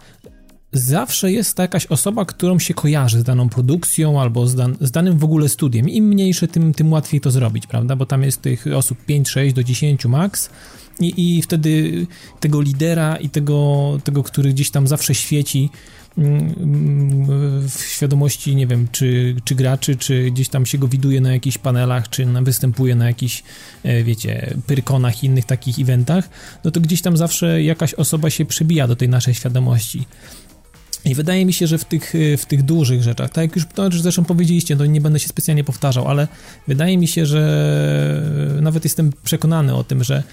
zawsze 0.71 1.31
jest 1.31 1.55
to 1.55 1.61
jakaś 1.61 1.85
osoba, 1.85 2.25
którą 2.25 2.59
się 2.59 2.73
kojarzy 2.73 3.19
z 3.19 3.23
daną 3.23 3.49
produkcją 3.49 4.21
albo 4.21 4.47
z, 4.47 4.55
dan 4.55 4.77
z 4.81 4.91
danym 4.91 5.17
w 5.17 5.23
ogóle 5.23 5.49
studiem. 5.49 5.89
Im 5.89 6.05
mniejsze, 6.05 6.47
tym, 6.47 6.73
tym 6.73 6.91
łatwiej 6.91 7.21
to 7.21 7.31
zrobić, 7.31 7.67
prawda? 7.67 7.95
Bo 7.95 8.05
tam 8.05 8.23
jest 8.23 8.41
tych 8.41 8.67
osób 8.67 9.05
5, 9.05 9.29
6 9.29 9.55
do 9.55 9.63
10 9.63 10.05
max. 10.05 10.49
I, 10.99 11.37
I 11.37 11.41
wtedy 11.41 12.05
tego 12.39 12.61
lidera 12.61 13.15
i 13.15 13.29
tego, 13.29 13.99
tego, 14.03 14.23
który 14.23 14.53
gdzieś 14.53 14.71
tam 14.71 14.87
zawsze 14.87 15.15
świeci, 15.15 15.69
w 17.69 17.83
świadomości, 17.87 18.55
nie 18.55 18.67
wiem, 18.67 18.87
czy, 18.91 19.35
czy 19.43 19.55
graczy, 19.55 19.95
czy 19.95 20.31
gdzieś 20.31 20.49
tam 20.49 20.65
się 20.65 20.77
go 20.77 20.87
widuje 20.87 21.21
na 21.21 21.33
jakichś 21.33 21.57
panelach, 21.57 22.09
czy 22.09 22.25
na, 22.25 22.41
występuje 22.41 22.95
na 22.95 23.07
jakichś, 23.07 23.43
e, 23.83 24.03
wiecie, 24.03 24.55
pyrkonach 24.67 25.23
i 25.23 25.25
innych 25.25 25.45
takich 25.45 25.79
eventach, 25.79 26.29
no 26.63 26.71
to 26.71 26.81
gdzieś 26.81 27.01
tam 27.01 27.17
zawsze 27.17 27.63
jakaś 27.63 27.93
osoba 27.93 28.29
się 28.29 28.45
przebija 28.45 28.87
do 28.87 28.95
tej 28.95 29.09
naszej 29.09 29.33
świadomości. 29.33 30.05
I 31.05 31.15
wydaje 31.15 31.45
mi 31.45 31.53
się, 31.53 31.67
że 31.67 31.77
w 31.77 31.85
tych, 31.85 32.13
w 32.37 32.45
tych 32.45 32.63
dużych 32.63 33.03
rzeczach, 33.03 33.31
tak 33.31 33.41
jak 33.41 33.55
już 33.55 33.65
to 33.75 33.91
zresztą 33.91 34.25
powiedzieliście, 34.25 34.77
to 34.77 34.85
nie 34.85 35.01
będę 35.01 35.19
się 35.19 35.27
specjalnie 35.27 35.63
powtarzał, 35.63 36.07
ale 36.07 36.27
wydaje 36.67 36.97
mi 36.97 37.07
się, 37.07 37.25
że 37.25 38.21
nawet 38.61 38.83
jestem 38.83 39.11
przekonany 39.23 39.75
o 39.75 39.83
tym, 39.83 40.03
że 40.03 40.23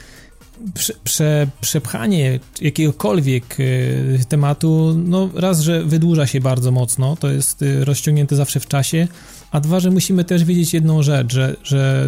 prze, 0.74 0.92
prze, 1.04 1.46
przepchanie 1.60 2.40
jakiegokolwiek 2.60 3.60
y, 3.60 4.18
tematu, 4.28 4.94
no 4.96 5.30
raz, 5.34 5.60
że 5.60 5.84
wydłuża 5.84 6.26
się 6.26 6.40
bardzo 6.40 6.70
mocno, 6.70 7.16
to 7.16 7.30
jest 7.30 7.62
y, 7.62 7.84
rozciągnięte 7.84 8.36
zawsze 8.36 8.60
w 8.60 8.66
czasie, 8.66 9.08
a 9.50 9.60
dwa, 9.60 9.80
że 9.80 9.90
musimy 9.90 10.24
też 10.24 10.44
wiedzieć 10.44 10.74
jedną 10.74 11.02
rzecz, 11.02 11.32
że, 11.32 11.56
że 11.62 12.06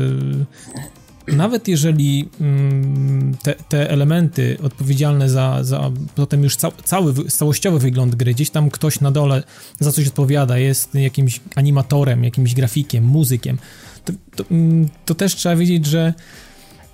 nawet 1.27 1.69
jeżeli 1.69 2.29
mm, 2.41 3.37
te, 3.43 3.55
te, 3.55 3.91
elementy 3.91 4.57
odpowiedzialne 4.63 5.31
za, 5.31 5.65
za 5.65 5.91
potem 6.15 6.43
już 6.43 6.57
ca, 6.57 6.71
cały, 6.85 7.15
całościowy 7.15 7.79
wygląd 7.79 8.15
gry, 8.15 8.35
gdzieś 8.35 8.51
tam 8.51 8.71
ktoś 8.71 9.01
na 9.01 9.11
dole 9.11 9.43
za 9.81 9.93
coś 9.93 10.07
odpowiada, 10.09 10.59
jest 10.59 10.95
jakimś 10.95 11.41
animatorem, 11.55 12.25
jakimś 12.25 12.55
grafikiem, 12.55 13.05
muzykiem, 13.05 13.59
to, 14.05 14.13
to, 14.37 14.45
mm, 14.51 14.89
to 15.05 15.15
też 15.15 15.35
trzeba 15.35 15.57
wiedzieć, 15.57 15.87
że 15.87 16.15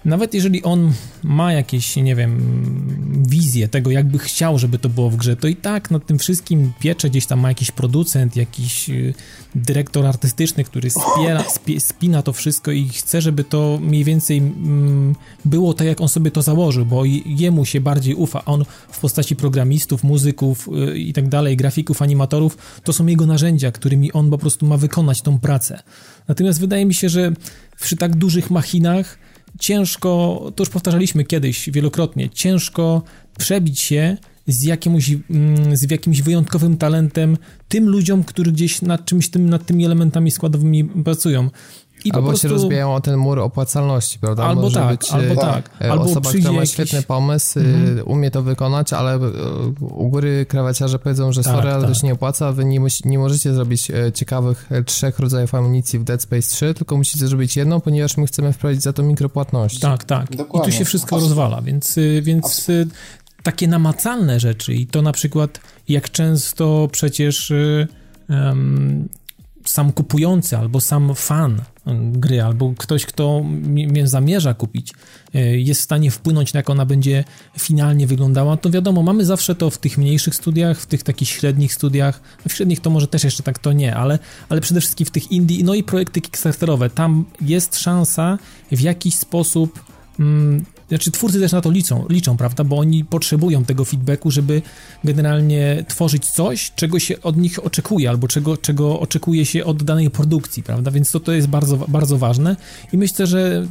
nawet 0.05 0.35
jeżeli 0.35 0.63
on 0.63 0.93
ma 1.23 1.53
jakieś, 1.53 1.97
nie 1.97 2.17
wiem, 2.17 2.41
wizję 3.29 3.69
tego, 3.69 3.91
jakby 3.91 4.19
chciał, 4.19 4.59
żeby 4.59 4.79
to 4.79 4.89
było 4.89 5.11
w 5.11 5.17
grze, 5.17 5.37
to 5.37 5.49
i 5.49 5.57
tak 5.57 5.91
nad 5.91 6.07
tym 6.07 6.19
wszystkim 6.19 6.73
piecze 6.81 7.11
gdzieś 7.11 7.27
tam 7.27 7.41
ma 7.41 7.49
jakiś 7.49 7.71
producent, 7.71 8.37
jakiś 8.37 8.91
y, 8.91 9.15
dyrektor 9.55 10.07
artystyczny, 10.07 10.65
który 10.65 10.91
spiera, 10.91 11.45
spi, 11.57 11.81
spina 11.81 12.23
to 12.23 12.33
wszystko 12.33 12.71
i 12.71 12.89
chce, 12.89 13.21
żeby 13.21 13.45
to 13.45 13.79
mniej 13.83 14.05
więcej 14.05 14.39
mm, 14.39 15.15
było 15.45 15.75
tak, 15.75 15.87
jak 15.87 16.01
on 16.01 16.09
sobie 16.09 16.31
to 16.31 16.43
założył, 16.43 16.87
bo 16.87 17.05
jemu 17.27 17.65
się 17.65 17.81
bardziej 17.81 18.15
ufa. 18.15 18.45
On 18.45 18.65
w 18.91 19.01
postaci 19.01 19.37
programistów, 19.37 20.05
muzyków 20.05 20.69
y, 20.69 20.99
i 20.99 21.13
tak 21.13 21.29
dalej, 21.29 21.57
grafików, 21.57 22.03
animatorów, 22.03 22.59
to 22.85 22.93
są 22.93 23.07
jego 23.07 23.27
narzędzia, 23.27 23.73
którymi 23.73 24.13
on 24.13 24.31
po 24.31 24.39
prostu 24.39 24.67
ma 24.67 24.77
wykonać 24.77 25.23
tą 25.23 25.39
pracę. 25.39 25.83
Natomiast 26.29 26.61
wydaje 26.61 26.87
mi 26.87 26.95
się, 26.95 27.09
że 27.09 27.33
przy 27.81 27.97
tak 27.97 28.17
dużych 28.17 28.51
machinach 28.51 29.19
ciężko, 29.61 30.41
to 30.57 30.63
już 30.63 30.71
powtarzaliśmy 30.71 31.25
kiedyś 31.25 31.71
wielokrotnie, 31.71 32.31
ciężko 32.31 33.03
przebić 33.39 33.81
się 33.81 34.17
z, 34.47 34.63
jakimś, 34.63 35.11
mm, 35.31 35.77
z 35.77 35.91
jakimś 35.91 36.23
wyjątkowym 36.23 36.77
talentem 36.77 37.37
tym 37.69 37.89
ludziom, 37.89 38.25
którzy 38.25 38.53
gdzieś 38.53 38.83
nad 38.83 39.05
czymś 39.05 39.29
tym, 39.29 39.51
nad 39.51 39.67
tymi 39.67 39.85
elementami 39.85 40.31
składowymi 40.31 40.85
pracują. 40.85 41.51
I 42.05 42.13
albo 42.13 42.29
prostu... 42.29 42.49
się 42.49 42.55
rozbijają 42.55 42.95
o 42.95 43.01
ten 43.01 43.17
mur 43.17 43.39
opłacalności, 43.39 44.19
prawda? 44.19 44.45
Albo 44.45 44.63
Może 44.63 44.81
tak, 44.81 44.99
być, 44.99 45.11
albo 45.11 45.33
e, 45.33 45.37
tak. 45.37 45.71
E, 45.81 45.93
albo 45.93 46.05
osoba, 46.05 46.31
która 46.31 46.53
ma 46.53 46.57
jakiś... 46.57 46.73
świetny 46.73 47.03
pomysł, 47.03 47.59
mm. 47.59 48.03
umie 48.07 48.31
to 48.31 48.43
wykonać, 48.43 48.93
ale 48.93 49.19
u 49.81 50.09
góry 50.09 50.47
krawaciarze 50.47 50.99
powiedzą, 50.99 51.33
że 51.33 51.43
tak, 51.43 51.55
sorry, 51.55 51.71
ale 51.71 51.81
tak. 51.81 51.91
to 51.91 52.01
się 52.01 52.07
nie 52.07 52.13
opłaca, 52.13 52.53
wy 52.53 52.65
nie, 52.65 52.81
nie 53.05 53.19
możecie 53.19 53.55
zrobić 53.55 53.93
ciekawych 54.15 54.69
trzech 54.87 55.19
rodzajów 55.19 55.55
amunicji 55.55 55.99
w 55.99 56.05
Dead 56.05 56.23
Space 56.23 56.51
3, 56.51 56.75
tylko 56.75 56.97
musicie 56.97 57.27
zrobić 57.27 57.57
jedną, 57.57 57.81
ponieważ 57.81 58.17
my 58.17 58.27
chcemy 58.27 58.53
wprowadzić 58.53 58.83
za 58.83 58.93
to 58.93 59.03
mikropłatności. 59.03 59.81
Tak, 59.81 60.05
tak. 60.05 60.37
Dokładnie. 60.37 60.69
I 60.69 60.73
tu 60.73 60.79
się 60.79 60.85
wszystko 60.85 61.17
rozwala, 61.21 61.63
więc, 61.63 61.99
więc 62.23 62.71
takie 63.43 63.69
namacalne 63.69 64.41
rzeczy 64.41 64.75
i 64.75 64.87
to 64.87 65.03
na 65.03 65.13
przykład 65.13 65.61
jak 65.89 66.11
często 66.11 66.89
przecież 66.93 67.53
um, 68.29 69.09
sam 69.65 69.93
kupujący 69.93 70.59
albo 70.59 70.81
sam 70.81 71.15
fan 71.15 71.61
gry, 72.13 72.43
albo 72.43 72.75
ktoś, 72.79 73.07
kto 73.07 73.43
mnie 73.45 74.09
zamierza 74.09 74.55
kupić, 74.55 74.93
e, 75.35 75.59
jest 75.59 75.81
w 75.81 75.85
stanie 75.85 76.11
wpłynąć 76.11 76.53
na 76.53 76.59
jak 76.59 76.71
ona 76.71 76.87
będzie 76.87 77.25
finalnie 77.59 78.07
wyglądała, 78.07 78.57
to 78.57 78.71
wiadomo, 78.71 79.03
mamy 79.03 79.25
zawsze 79.25 79.55
to 79.55 79.71
w 79.71 79.79
tych 79.79 79.99
mniejszych 79.99 80.35
studiach, 80.35 80.81
w 80.81 80.87
tych 80.87 81.03
takich 81.03 81.29
średnich 81.29 81.75
studiach, 81.75 82.21
w 82.49 82.53
średnich 82.53 82.81
to 82.81 82.91
może 82.91 83.07
też 83.07 83.25
jeszcze 83.25 83.43
tak 83.43 83.59
to 83.59 83.73
nie, 83.73 83.97
ale, 83.97 84.19
ale 84.49 84.61
przede 84.61 84.81
wszystkim 84.81 85.07
w 85.07 85.11
tych 85.11 85.33
indie, 85.33 85.65
no 85.65 85.75
i 85.75 85.83
projekty 85.83 86.21
kickstarterowe, 86.21 86.91
tam 86.91 87.25
jest 87.41 87.79
szansa 87.79 88.39
w 88.73 88.81
jakiś 88.81 89.15
sposób 89.15 89.85
mm, 90.21 90.65
znaczy 90.97 91.11
twórcy 91.11 91.41
też 91.41 91.53
na 91.53 91.61
to 91.61 91.71
liczą, 91.71 92.07
liczą, 92.09 92.37
prawda, 92.37 92.65
bo 92.65 92.79
oni 92.79 93.05
potrzebują 93.05 93.65
tego 93.65 93.85
feedbacku, 93.85 94.31
żeby 94.31 94.63
generalnie 95.05 95.85
tworzyć 95.89 96.27
coś, 96.27 96.73
czego 96.77 96.99
się 96.99 97.23
od 97.23 97.37
nich 97.37 97.67
oczekuje, 97.67 98.11
albo 98.11 98.29
czego, 98.29 98.57
czego 98.57 99.01
oczekuje 99.01 99.47
się 99.47 99.65
od 99.65 99.83
danej 99.83 100.11
produkcji, 100.11 100.63
prawda, 100.63 100.91
więc 100.91 101.11
to, 101.11 101.21
to 101.21 101.33
jest 101.33 101.49
bardzo, 101.49 101.77
bardzo 101.77 102.19
ważne. 102.19 102.57
I 102.93 102.99
myślę, 102.99 103.27
że 103.27 103.67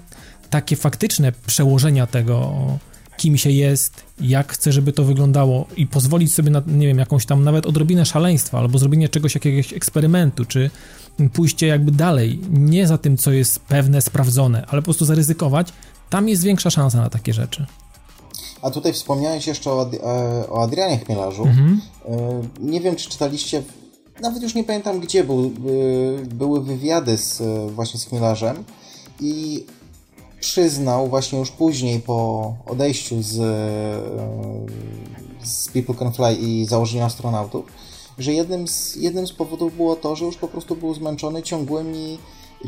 takie 0.50 0.76
faktyczne 0.76 1.32
przełożenia 1.48 2.08
tego, 2.08 2.54
kim 3.18 3.38
się 3.38 3.52
jest, 3.52 4.04
jak 4.22 4.54
chce, 4.54 4.72
żeby 4.72 4.94
to 4.94 5.04
wyglądało 5.04 5.68
i 5.78 5.88
pozwolić 5.88 6.34
sobie 6.34 6.50
na, 6.50 6.62
nie 6.68 6.88
wiem, 6.88 6.98
jakąś 6.98 7.26
tam 7.26 7.44
nawet 7.44 7.66
odrobinę 7.66 8.06
szaleństwa, 8.06 8.60
albo 8.60 8.80
zrobienie 8.80 9.10
czegoś, 9.10 9.36
jakiegoś 9.36 9.74
eksperymentu, 9.74 10.46
czy 10.46 10.70
pójście 11.34 11.68
jakby 11.68 11.92
dalej, 11.92 12.40
nie 12.50 12.88
za 12.88 12.98
tym, 12.98 13.18
co 13.18 13.32
jest 13.32 13.60
pewne, 13.60 14.02
sprawdzone, 14.02 14.66
ale 14.68 14.82
po 14.82 14.86
prostu 14.86 15.06
zaryzykować, 15.06 15.74
tam 16.12 16.30
jest 16.30 16.44
większa 16.44 16.70
szansa 16.70 16.98
na 16.98 17.10
takie 17.10 17.34
rzeczy. 17.34 17.66
A 18.62 18.72
tutaj 18.72 18.94
wspomniałeś 18.94 19.48
jeszcze 19.48 19.72
o, 19.72 19.82
Ad 19.82 19.94
e, 19.94 20.00
o 20.50 20.64
Adrianie 20.64 20.98
Chmielarzu. 20.98 21.44
Mhm. 21.44 21.82
E, 22.06 22.42
nie 22.60 22.82
wiem, 22.82 22.96
czy 22.96 23.10
czytaliście, 23.10 23.64
nawet 24.22 24.44
już 24.44 24.56
nie 24.56 24.64
pamiętam 24.64 25.00
gdzie, 25.00 25.24
był, 25.24 25.46
e, 25.46 26.26
były 26.26 26.64
wywiady 26.64 27.18
z, 27.18 27.42
właśnie 27.72 28.00
z 28.00 28.06
Chmielarzem 28.06 28.64
i 29.20 29.66
przyznał 30.40 31.08
właśnie 31.08 31.40
już 31.40 31.52
później 31.52 32.00
po 32.00 32.54
odejściu 32.66 33.22
z, 33.22 33.36
z 35.44 35.70
People 35.70 35.96
Can 35.96 36.14
Fly 36.14 36.36
i 36.36 36.66
założenia 36.66 37.06
astronautów, 37.06 37.66
że 38.18 38.34
jednym 38.34 38.68
z, 38.68 38.96
jednym 38.96 39.28
z 39.28 39.34
powodów 39.34 39.78
było 39.78 39.96
to, 39.96 40.16
że 40.16 40.26
już 40.26 40.38
po 40.38 40.48
prostu 40.48 40.76
był 40.76 40.94
zmęczony 40.94 41.44
ciągłymi 41.44 42.18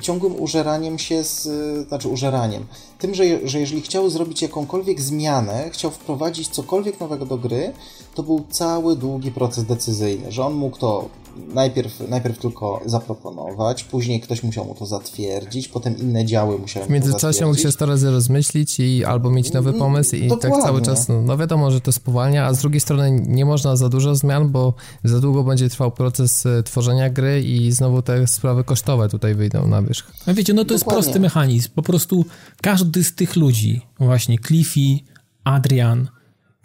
ciągłym 0.02 0.42
użeraniem 0.42 1.00
się 1.00 1.24
z, 1.24 1.48
znaczy 1.88 2.08
użeraniem, 2.10 2.66
tym, 3.00 3.16
że, 3.16 3.24
że 3.48 3.60
jeżeli 3.60 3.82
chciał 3.82 4.10
zrobić 4.10 4.42
jakąkolwiek 4.42 5.02
zmianę, 5.02 5.70
chciał 5.70 5.92
wprowadzić 5.92 6.48
cokolwiek 6.48 7.00
nowego 7.00 7.26
do 7.26 7.38
gry, 7.38 7.74
to 8.16 8.24
był 8.24 8.46
cały 8.50 8.96
długi 8.96 9.32
proces 9.32 9.64
decyzyjny, 9.64 10.32
że 10.32 10.46
on 10.46 10.54
mógł 10.54 10.78
to 10.78 11.10
najpierw, 11.54 12.10
najpierw 12.10 12.40
tylko 12.40 12.82
zaproponować, 12.86 13.84
później 13.84 14.22
ktoś 14.22 14.44
musiał 14.44 14.66
mu 14.66 14.76
to 14.76 14.86
zatwierdzić, 14.86 15.68
potem 15.68 15.98
inne 15.98 16.26
działy 16.26 16.58
musiały 16.58 16.86
W 16.86 16.90
międzyczasie 16.90 17.46
mógł 17.46 17.58
się 17.58 17.72
100 17.72 17.86
razy 17.86 18.12
rozmyślić 18.12 18.80
i 18.80 19.06
albo 19.06 19.30
mieć 19.30 19.54
nowy 19.54 19.70
mm, 19.70 19.80
pomysł 19.80 20.16
i 20.16 20.28
Dokładnie. 20.28 20.58
tak 20.58 20.66
cały 20.66 20.82
czas, 20.82 21.08
no, 21.08 21.22
no 21.22 21.38
wiadomo, 21.38 21.72
że 21.72 21.82
to 21.82 21.92
spowalnia, 21.92 22.46
a 22.46 22.54
z 22.54 22.60
drugiej 22.62 22.80
strony 22.80 23.12
nie 23.28 23.46
można 23.46 23.76
za 23.76 23.90
dużo 23.90 24.16
zmian, 24.16 24.52
bo 24.52 24.74
za 25.04 25.20
długo 25.20 25.44
będzie 25.44 25.70
trwał 25.70 25.92
proces 25.92 26.46
e, 26.46 26.64
tworzenia 26.64 27.10
gry 27.10 27.42
i 27.42 27.72
znowu 27.72 28.02
te 28.02 28.28
sprawy 28.28 28.64
kosztowe 28.64 29.10
tutaj 29.10 29.36
wyjdą 29.36 29.68
na 29.68 29.82
wierzch. 29.82 30.12
No 30.28 30.34
wiecie, 30.34 30.54
no 30.54 30.62
to 30.62 30.64
Dokładnie. 30.64 30.74
jest 30.76 31.06
prosty 31.06 31.20
mechanizm, 31.20 31.70
po 31.76 31.82
prostu 31.82 32.26
każdy 32.62 33.04
z 33.04 33.16
tych 33.16 33.36
ludzi, 33.36 33.82
właśnie 34.00 34.38
Cliffy, 34.40 35.00
Adrian, 35.44 36.08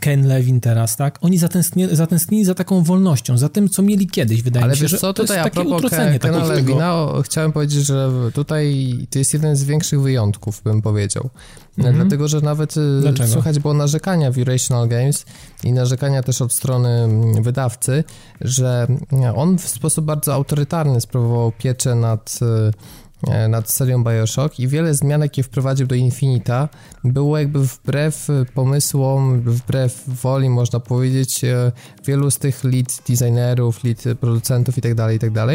Ken 0.01 0.27
Levin 0.27 0.61
teraz, 0.61 0.97
tak? 0.97 1.19
Oni 1.21 1.39
zatęskni, 1.39 1.97
zatęsknili 1.97 2.45
za 2.45 2.55
taką 2.55 2.83
wolnością, 2.83 3.39
za 3.39 3.49
tym, 3.49 3.69
co 3.69 3.83
mieli 3.83 4.07
kiedyś, 4.07 4.43
wydaje 4.43 4.65
Ale 4.65 4.73
mi 4.73 4.77
się, 4.77 4.83
wiesz 4.83 4.91
że 4.91 4.99
co, 4.99 5.13
to 5.13 5.23
tutaj 5.23 5.37
jest 5.37 5.47
a 5.47 5.51
takie 5.51 5.55
propos 5.55 5.85
utrocenie 5.85 6.19
Kena 6.19 6.95
o, 6.95 7.23
chciałem 7.23 7.53
powiedzieć, 7.53 7.87
że 7.87 8.11
tutaj 8.35 8.95
to 9.11 9.19
jest 9.19 9.35
jeden 9.35 9.57
z 9.57 9.65
większych 9.65 10.01
wyjątków, 10.01 10.63
bym 10.63 10.83
powiedział. 10.83 11.31
Mhm. 11.79 11.97
Dlatego, 11.97 12.29
że 12.29 12.41
nawet 12.41 12.77
y, 12.77 13.01
Dlaczego? 13.01 13.29
słychać 13.29 13.59
było 13.59 13.75
narzekania 13.75 14.33
w 14.33 14.39
Irrational 14.39 14.89
Games 14.89 15.27
i 15.65 15.73
narzekania 15.73 16.23
też 16.23 16.43
od 16.43 16.53
strony 16.53 16.89
mm, 16.89 17.43
wydawcy, 17.43 18.05
że 18.41 18.87
mm, 19.13 19.37
on 19.37 19.59
w 19.59 19.69
sposób 19.69 20.05
bardzo 20.05 20.35
autorytarny 20.35 21.01
sprawował 21.01 21.53
pieczę 21.53 21.95
nad 21.95 22.39
e, 22.43 22.71
nad 23.49 23.71
serią 23.71 24.05
Bioshock 24.05 24.61
i 24.61 24.69
wiele 24.69 24.95
zmian, 24.95 25.21
jakie 25.21 25.43
wprowadził 25.43 25.87
do 25.87 25.95
Infinita, 25.95 26.69
było 27.05 27.39
jakby 27.39 27.67
wbrew 27.67 28.29
pomysłom, 28.55 29.41
wbrew 29.41 30.03
woli, 30.07 30.51
można 30.51 30.81
powiedzieć, 30.81 31.45
e, 31.45 31.73
wielu 32.05 32.31
z 32.31 32.39
tych 32.39 32.65
lead 32.65 33.03
designerów, 33.09 33.85
lead 33.85 34.05
producentów 34.21 34.77
itd., 34.77 35.13
itd. 35.13 35.47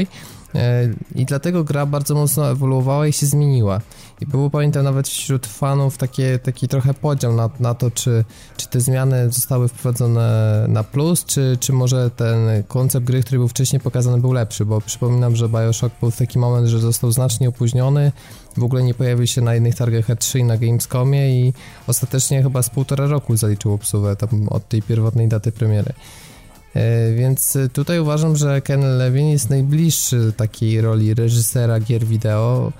E, 0.55 0.89
I 1.15 1.25
dlatego 1.25 1.63
gra 1.63 1.85
bardzo 1.85 2.15
mocno 2.15 2.51
ewoluowała 2.51 3.07
i 3.07 3.13
się 3.13 3.25
zmieniła. 3.25 3.81
I 4.23 4.25
było, 4.25 4.49
pamiętam, 4.49 4.83
nawet 4.83 5.07
wśród 5.07 5.47
fanów 5.47 5.97
takie, 5.97 6.39
taki 6.39 6.67
trochę 6.67 6.93
podział 6.93 7.33
na, 7.33 7.49
na 7.59 7.73
to, 7.73 7.91
czy, 7.91 8.25
czy 8.57 8.67
te 8.67 8.81
zmiany 8.81 9.31
zostały 9.31 9.67
wprowadzone 9.67 10.65
na 10.67 10.83
plus, 10.83 11.25
czy, 11.25 11.57
czy 11.59 11.73
może 11.73 12.09
ten 12.09 12.63
koncept 12.67 13.05
gry, 13.05 13.21
który 13.21 13.37
był 13.37 13.47
wcześniej 13.47 13.79
pokazany, 13.79 14.21
był 14.21 14.31
lepszy, 14.31 14.65
bo 14.65 14.81
przypominam, 14.81 15.35
że 15.35 15.49
Bioshock 15.49 15.95
był 15.99 16.11
w 16.11 16.17
taki 16.17 16.39
moment, 16.39 16.67
że 16.67 16.79
został 16.79 17.11
znacznie 17.11 17.49
opóźniony, 17.49 18.11
w 18.57 18.63
ogóle 18.63 18.83
nie 18.83 18.93
pojawił 18.93 19.27
się 19.27 19.41
na 19.41 19.55
innych 19.55 19.75
targach 19.75 20.07
E3 20.07 20.39
i 20.39 20.43
na 20.43 20.57
Gamescomie 20.57 21.41
i 21.41 21.53
ostatecznie 21.87 22.43
chyba 22.43 22.63
z 22.63 22.69
półtora 22.69 23.07
roku 23.07 23.37
zaliczył 23.37 23.73
obsługę 23.73 24.15
tam 24.15 24.49
od 24.49 24.69
tej 24.69 24.81
pierwotnej 24.81 25.27
daty 25.27 25.51
premiery. 25.51 25.93
E, 26.73 27.13
Więc 27.13 27.57
tutaj 27.73 27.99
uważam, 27.99 28.35
że 28.35 28.61
Ken 28.61 28.97
Levin 28.97 29.27
jest 29.27 29.49
najbliższy 29.49 30.33
takiej 30.37 30.81
roli 30.81 31.13
reżysera 31.13 31.79
gier 31.79 32.05
wideo 32.05 32.71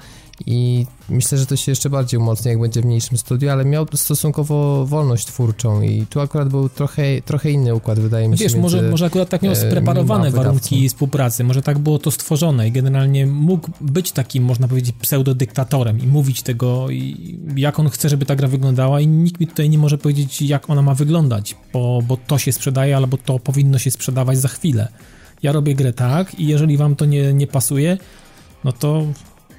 i 0.46 0.86
myślę, 1.10 1.38
że 1.38 1.46
to 1.46 1.56
się 1.56 1.72
jeszcze 1.72 1.90
bardziej 1.90 2.20
umocni, 2.20 2.50
jak 2.50 2.60
będzie 2.60 2.82
w 2.82 2.86
mniejszym 2.86 3.18
studiu, 3.18 3.50
ale 3.50 3.66
miał 3.66 3.86
stosunkowo 3.94 4.86
wolność 4.86 5.26
twórczą 5.26 5.82
i 5.82 6.06
tu 6.10 6.20
akurat 6.20 6.50
był 6.50 6.70
trochę, 6.70 7.22
trochę 7.26 7.52
inny 7.52 7.76
układ, 7.76 8.00
wydaje 8.00 8.28
mi 8.28 8.38
się. 8.38 8.44
Wiesz, 8.44 8.56
może, 8.56 8.82
może 8.82 9.06
akurat 9.06 9.30
tak 9.30 9.42
miał 9.42 9.54
e, 9.54 9.56
spreparowane 9.56 10.32
warunki 10.32 10.90
współpracy, 10.90 11.44
może 11.44 11.62
tak 11.62 11.80
było 11.80 12.00
to 12.00 12.12
stworzone 12.12 12.68
i 12.68 12.72
generalnie 12.72 13.26
mógł 13.26 13.70
być 13.82 14.12
takim, 14.12 14.44
można 14.44 14.68
powiedzieć, 14.68 14.96
pseudodyktatorem 15.02 16.00
i 16.00 16.08
mówić 16.08 16.42
tego, 16.42 16.90
i 16.90 17.40
jak 17.56 17.80
on 17.80 17.90
chce, 17.90 18.10
żeby 18.10 18.26
ta 18.26 18.36
gra 18.36 18.48
wyglądała 18.48 19.00
i 19.00 19.08
nikt 19.08 19.40
mi 19.40 19.48
tutaj 19.48 19.70
nie 19.70 19.78
może 19.78 19.98
powiedzieć, 19.98 20.42
jak 20.42 20.70
ona 20.70 20.82
ma 20.82 20.94
wyglądać, 20.94 21.56
bo, 21.74 22.02
bo 22.08 22.18
to 22.28 22.38
się 22.38 22.52
sprzedaje, 22.52 22.98
albo 22.98 23.18
to 23.18 23.40
powinno 23.40 23.80
się 23.80 23.92
sprzedawać 23.92 24.38
za 24.38 24.48
chwilę. 24.48 24.88
Ja 25.44 25.52
robię 25.52 25.76
grę 25.76 25.94
tak 25.94 26.40
i 26.40 26.48
jeżeli 26.48 26.78
wam 26.78 26.96
to 26.96 27.06
nie, 27.06 27.34
nie 27.34 27.48
pasuje, 27.48 27.98
no 28.64 28.72
to 28.72 29.06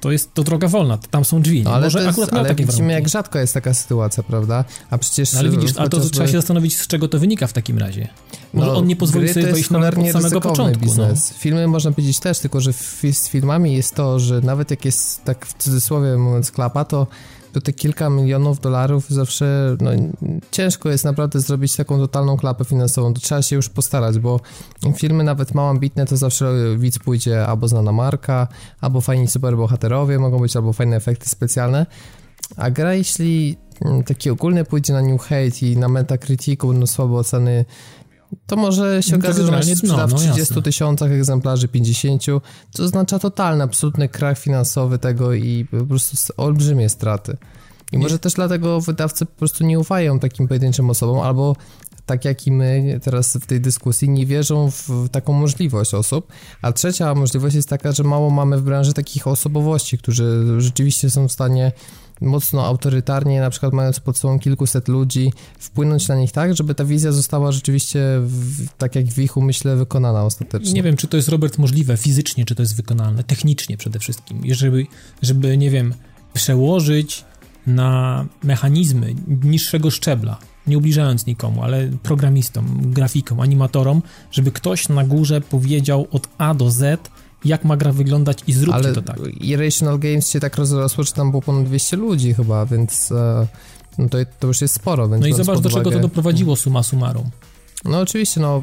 to 0.05 0.11
jest 0.11 0.33
to 0.33 0.43
droga 0.43 0.67
wolna, 0.67 0.97
tam 0.97 1.25
są 1.25 1.41
drzwi. 1.41 1.63
No, 1.63 1.73
ale 1.73 1.85
Może 1.85 1.99
jest, 1.99 2.09
akurat 2.09 2.31
miał 2.31 2.39
ale 2.39 2.49
takie 2.49 2.65
widzimy, 2.65 2.87
warunki. 2.87 3.03
jak 3.03 3.09
rzadko 3.09 3.39
jest 3.39 3.53
taka 3.53 3.73
sytuacja, 3.73 4.23
prawda? 4.23 4.65
A 4.89 4.97
przecież... 4.97 5.33
No, 5.33 5.39
ale 5.39 5.49
widzisz, 5.49 5.71
ale 5.77 5.89
to 5.89 5.99
trzeba 5.99 6.27
się 6.27 6.33
zastanowić, 6.33 6.77
z 6.77 6.87
czego 6.87 7.07
to 7.07 7.19
wynika 7.19 7.47
w 7.47 7.53
takim 7.53 7.77
razie. 7.77 8.07
Może 8.53 8.67
No, 8.71 8.77
on 8.77 8.87
nie 8.87 8.95
pozwoli 8.95 9.25
gry 9.25 9.33
sobie 9.33 9.45
jest 9.45 9.55
wejść 9.55 9.69
na 9.69 9.79
od 9.87 10.11
samego 10.11 10.41
początku. 10.41 10.85
No. 10.85 10.87
biznes. 10.87 11.33
Filmy 11.33 11.67
można 11.67 11.91
powiedzieć 11.91 12.19
też, 12.19 12.39
tylko 12.39 12.61
że 12.61 12.73
z 13.13 13.29
filmami 13.29 13.73
jest 13.73 13.95
to, 13.95 14.19
że 14.19 14.41
nawet 14.41 14.71
jak 14.71 14.85
jest 14.85 15.23
tak 15.23 15.45
w 15.45 15.53
cudzysłowie 15.53 16.17
mówiąc 16.17 16.51
klapa, 16.51 16.85
to, 16.85 17.07
to 17.55 17.61
te 17.61 17.73
kilka 17.73 18.09
milionów 18.09 18.59
dolarów 18.59 19.09
zawsze, 19.09 19.77
no 19.81 19.91
ciężko 20.51 20.89
jest 20.89 21.05
naprawdę 21.05 21.39
zrobić 21.39 21.75
taką 21.75 21.97
totalną 21.97 22.37
klapę 22.37 22.65
finansową, 22.65 23.13
to 23.13 23.21
trzeba 23.21 23.41
się 23.41 23.55
już 23.55 23.69
postarać, 23.69 24.19
bo 24.19 24.39
filmy 24.95 25.23
nawet 25.23 25.53
mało 25.53 25.69
ambitne, 25.69 26.05
to 26.05 26.17
zawsze 26.17 26.53
widz 26.77 26.99
pójdzie 26.99 27.47
albo 27.47 27.67
znana 27.67 27.91
marka, 27.91 28.47
albo 28.81 29.01
fajni 29.01 29.27
superbohaterowie 29.27 30.19
mogą 30.19 30.39
być, 30.39 30.55
albo 30.55 30.73
fajne 30.73 30.95
efekty 30.95 31.29
specjalne, 31.29 31.85
a 32.55 32.71
gra 32.71 32.93
jeśli 32.93 33.57
mm, 33.85 34.03
taki 34.03 34.29
ogólny 34.29 34.65
pójdzie 34.65 34.93
na 34.93 35.01
New 35.01 35.21
Hate 35.21 35.65
i 35.65 35.77
na 35.77 35.87
Metacriticu 35.87 36.67
będą 36.67 36.87
słabe 36.87 37.13
oceny, 37.13 37.65
to 38.47 38.55
może 38.55 39.03
się 39.03 39.11
No 39.11 39.17
okaże, 39.17 39.63
że 39.63 39.75
sprzeda 39.75 39.95
dno, 39.95 40.07
w 40.07 40.11
no 40.11 40.17
30 40.17 40.39
jasne. 40.39 40.61
tysiącach 40.61 41.11
egzemplarzy, 41.11 41.67
50, 41.67 42.23
co 42.71 42.83
oznacza 42.83 43.19
totalny, 43.19 43.63
absolutny 43.63 44.09
krach 44.09 44.39
finansowy 44.39 44.99
tego 44.99 45.33
i 45.33 45.65
po 45.79 45.85
prostu 45.85 46.33
olbrzymie 46.37 46.89
straty. 46.89 47.37
I 47.91 47.97
Nie- 47.97 48.03
może 48.03 48.19
też 48.19 48.33
dlatego 48.33 48.81
wydawcy 48.81 49.25
po 49.25 49.35
prostu 49.35 49.63
nie 49.63 49.79
ufają 49.79 50.19
takim 50.19 50.47
pojedynczym 50.47 50.89
osobom, 50.89 51.19
albo 51.19 51.55
tak 52.05 52.25
jak 52.25 52.47
i 52.47 52.51
my 52.51 52.99
teraz 53.03 53.37
w 53.37 53.45
tej 53.45 53.61
dyskusji, 53.61 54.09
nie 54.09 54.25
wierzą 54.25 54.71
w 54.71 55.09
taką 55.11 55.33
możliwość 55.33 55.93
osób. 55.93 56.33
A 56.61 56.71
trzecia 56.71 57.15
możliwość 57.15 57.55
jest 57.55 57.69
taka, 57.69 57.91
że 57.91 58.03
mało 58.03 58.29
mamy 58.29 58.57
w 58.57 58.61
branży 58.61 58.93
takich 58.93 59.27
osobowości, 59.27 59.97
którzy 59.97 60.45
rzeczywiście 60.57 61.09
są 61.09 61.27
w 61.27 61.31
stanie 61.31 61.71
mocno 62.21 62.65
autorytarnie, 62.65 63.39
na 63.39 63.49
przykład 63.49 63.73
mając 63.73 63.99
pod 63.99 64.17
sobą 64.17 64.39
kilkuset 64.39 64.87
ludzi, 64.87 65.33
wpłynąć 65.59 66.07
na 66.07 66.15
nich 66.15 66.31
tak, 66.31 66.55
żeby 66.55 66.75
ta 66.75 66.85
wizja 66.85 67.11
została 67.11 67.51
rzeczywiście, 67.51 67.99
w, 68.21 68.67
tak 68.77 68.95
jak 68.95 69.05
w 69.05 69.19
ich 69.19 69.37
umyśle, 69.37 69.75
wykonana 69.75 70.23
ostatecznie. 70.23 70.73
Nie 70.73 70.83
wiem, 70.83 70.97
czy 70.97 71.07
to 71.07 71.17
jest, 71.17 71.29
Robert, 71.29 71.57
możliwe 71.57 71.97
fizycznie, 71.97 72.45
czy 72.45 72.55
to 72.55 72.63
jest 72.63 72.75
wykonalne, 72.75 73.23
technicznie 73.23 73.77
przede 73.77 73.99
wszystkim. 73.99 74.41
Żeby, 74.53 74.85
żeby 75.21 75.57
nie 75.57 75.69
wiem, 75.69 75.93
przełożyć 76.33 77.25
na 77.67 78.25
mechanizmy 78.43 79.15
niższego 79.43 79.91
szczebla, 79.91 80.37
nie 80.67 80.77
ubliżając 80.77 81.25
nikomu, 81.25 81.63
ale 81.63 81.89
programistom, 82.03 82.91
grafikom, 82.91 83.39
animatorom, 83.39 84.01
żeby 84.31 84.51
ktoś 84.51 84.89
na 84.89 85.03
górze 85.03 85.41
powiedział 85.41 86.07
od 86.11 86.27
A 86.37 86.53
do 86.53 86.71
Z, 86.71 87.09
jak 87.45 87.65
ma 87.65 87.77
gra 87.77 87.91
wyglądać 87.91 88.39
i 88.47 88.53
zróbcie 88.53 88.75
Ale 88.75 88.93
to 88.93 89.01
tak. 89.01 89.19
Irrational 89.39 89.99
Games 89.99 90.29
się 90.29 90.39
tak 90.39 90.55
rozrosło, 90.55 91.03
że 91.03 91.11
tam 91.11 91.31
było 91.31 91.41
ponad 91.41 91.63
200 91.63 91.97
ludzi 91.97 92.33
chyba, 92.33 92.65
więc 92.65 93.11
e, 93.11 93.47
no 93.97 94.09
to, 94.09 94.17
to 94.39 94.47
już 94.47 94.61
jest 94.61 94.73
sporo. 94.73 95.07
No 95.07 95.27
i 95.27 95.33
zobacz, 95.33 95.59
do 95.59 95.69
czego 95.69 95.91
to 95.91 95.99
doprowadziło 95.99 96.55
summa 96.55 96.83
summarum. 96.83 97.29
No 97.85 97.99
oczywiście, 97.99 98.41
no 98.41 98.61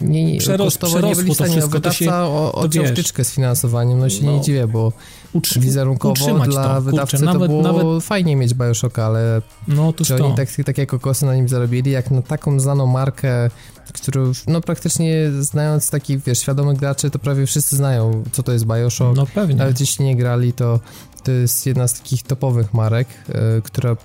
nie, 0.00 0.38
Przeros- 0.38 0.58
kosztowo 0.64 1.00
nie 1.00 1.14
byli 1.16 1.26
w 1.26 1.28
to 1.28 1.34
stanie, 1.34 1.50
no, 1.50 1.56
wszystko, 1.60 1.80
to 1.80 1.92
się- 1.92 2.04
wydawca 2.04 2.26
o, 2.28 2.50
to 2.52 2.58
odciął 2.58 2.82
wiesz. 2.82 2.92
wtyczkę 2.92 3.24
z 3.24 3.32
finansowaniem, 3.32 3.98
no 3.98 4.08
się 4.08 4.24
No. 4.24 4.32
nie 4.32 4.40
dziwię, 4.40 4.66
bo 4.66 4.92
Utrzy- 5.34 5.60
wizerunkowo 5.60 6.38
dla 6.46 6.74
to, 6.74 6.82
wydawcy 6.82 7.16
kurczę, 7.16 7.26
to 7.26 7.32
nawet, 7.32 7.50
było 7.50 7.62
nawet, 7.62 8.04
fajnie 8.04 8.36
mieć 8.36 8.54
Bioshocka, 8.54 9.06
ale 9.06 9.42
no 9.68 9.92
to 9.92 10.04
czy 10.04 10.16
to. 10.16 10.26
oni 10.26 10.34
tak, 10.36 10.48
takie 10.66 10.86
kokosy 10.86 11.26
na 11.26 11.34
nim 11.34 11.48
zarobili, 11.48 11.90
jak 11.90 12.10
na 12.10 12.22
taką 12.22 12.60
znaną 12.60 12.86
markę, 12.86 13.50
którą 13.92 14.32
no 14.46 14.60
praktycznie 14.60 15.30
znając 15.40 15.90
takich, 15.90 16.22
wiesz, 16.24 16.38
świadomych 16.38 16.78
graczy, 16.78 17.10
to 17.10 17.18
prawie 17.18 17.46
wszyscy 17.46 17.76
znają, 17.76 18.24
co 18.32 18.42
to 18.42 18.52
jest 18.52 18.64
Bioshock, 18.66 19.16
No 19.16 19.26
pewnie. 19.26 19.54
nawet 19.56 19.80
jeśli 19.80 20.04
nie 20.04 20.16
grali, 20.16 20.52
to 20.52 20.80
to 21.24 21.32
jest 21.32 21.66
jedna 21.66 21.88
z 21.88 21.94
takich 21.94 22.22
topowych 22.22 22.74
marek, 22.74 23.08
e, 23.28 23.62
która 23.62 23.96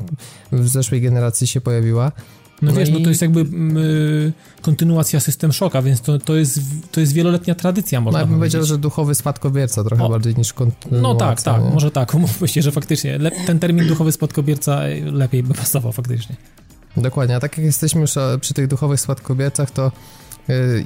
w 0.51 0.67
zeszłej 0.67 1.01
generacji 1.01 1.47
się 1.47 1.61
pojawiła. 1.61 2.11
No, 2.63 2.71
No 2.71 2.77
wiesz, 2.79 2.89
no 2.89 2.97
i- 2.99 3.03
to 3.03 3.09
jest 3.09 3.21
jakby 3.21 3.39
mm, 3.39 3.77
y, 3.77 4.33
kontynuacja 4.61 5.19
System 5.19 5.53
Shocka, 5.53 5.81
więc 5.81 6.01
to, 6.01 6.19
to, 6.19 6.35
jest, 6.35 6.59
to 6.91 6.99
jest 6.99 7.13
wieloletnia 7.13 7.55
tradycja, 7.55 7.99
No 7.99 8.03
można 8.03 8.19
ja 8.19 8.25
bym 8.25 8.35
powiedział, 8.37 8.63
że 8.63 8.77
duchowy 8.77 9.15
spadkobierca 9.15 9.83
trochę 9.83 10.03
O. 10.03 10.09
bardziej 10.09 10.35
niż 10.35 10.53
kontynuacja. 10.53 11.01
No 11.01 11.15
tak, 11.15 11.41
tak, 11.41 11.63
nie? 11.63 11.69
może 11.69 11.91
tak, 11.91 12.13
umówmy 12.15 12.47
się, 12.47 12.61
że 12.61 12.71
faktycznie 12.71 13.19
ten 13.47 13.59
termin 13.59 13.87
duchowy 13.87 14.11
spadkobierca 14.11 14.81
lepiej 15.05 15.43
by 15.43 15.53
pasował 15.53 15.91
faktycznie. 15.91 16.35
Dokładnie, 16.97 17.35
a 17.35 17.39
tak 17.39 17.57
jak 17.57 17.65
jesteśmy 17.65 18.01
już 18.01 18.17
e, 18.17 18.37
przy 18.41 18.53
tych 18.53 18.67
duchowych 18.67 18.99
spadkobiercach, 18.99 19.71
to 19.71 19.91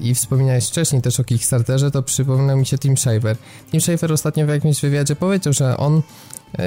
i 0.01 0.15
wspominałeś 0.15 0.67
wcześniej 0.67 1.01
też 1.01 1.19
o 1.19 1.23
Kickstarterze, 1.23 1.91
to 1.91 2.03
przypomina 2.03 2.55
mi 2.55 2.65
się 2.65 2.77
Tim 2.77 2.97
Schafer. 2.97 3.37
Tim 3.71 3.81
Schafer 3.81 4.13
ostatnio 4.13 4.45
w 4.45 4.49
jakimś 4.49 4.81
wywiadzie 4.81 5.15
powiedział, 5.15 5.53
że 5.53 5.77
on 5.77 5.95
yy, 6.57 6.63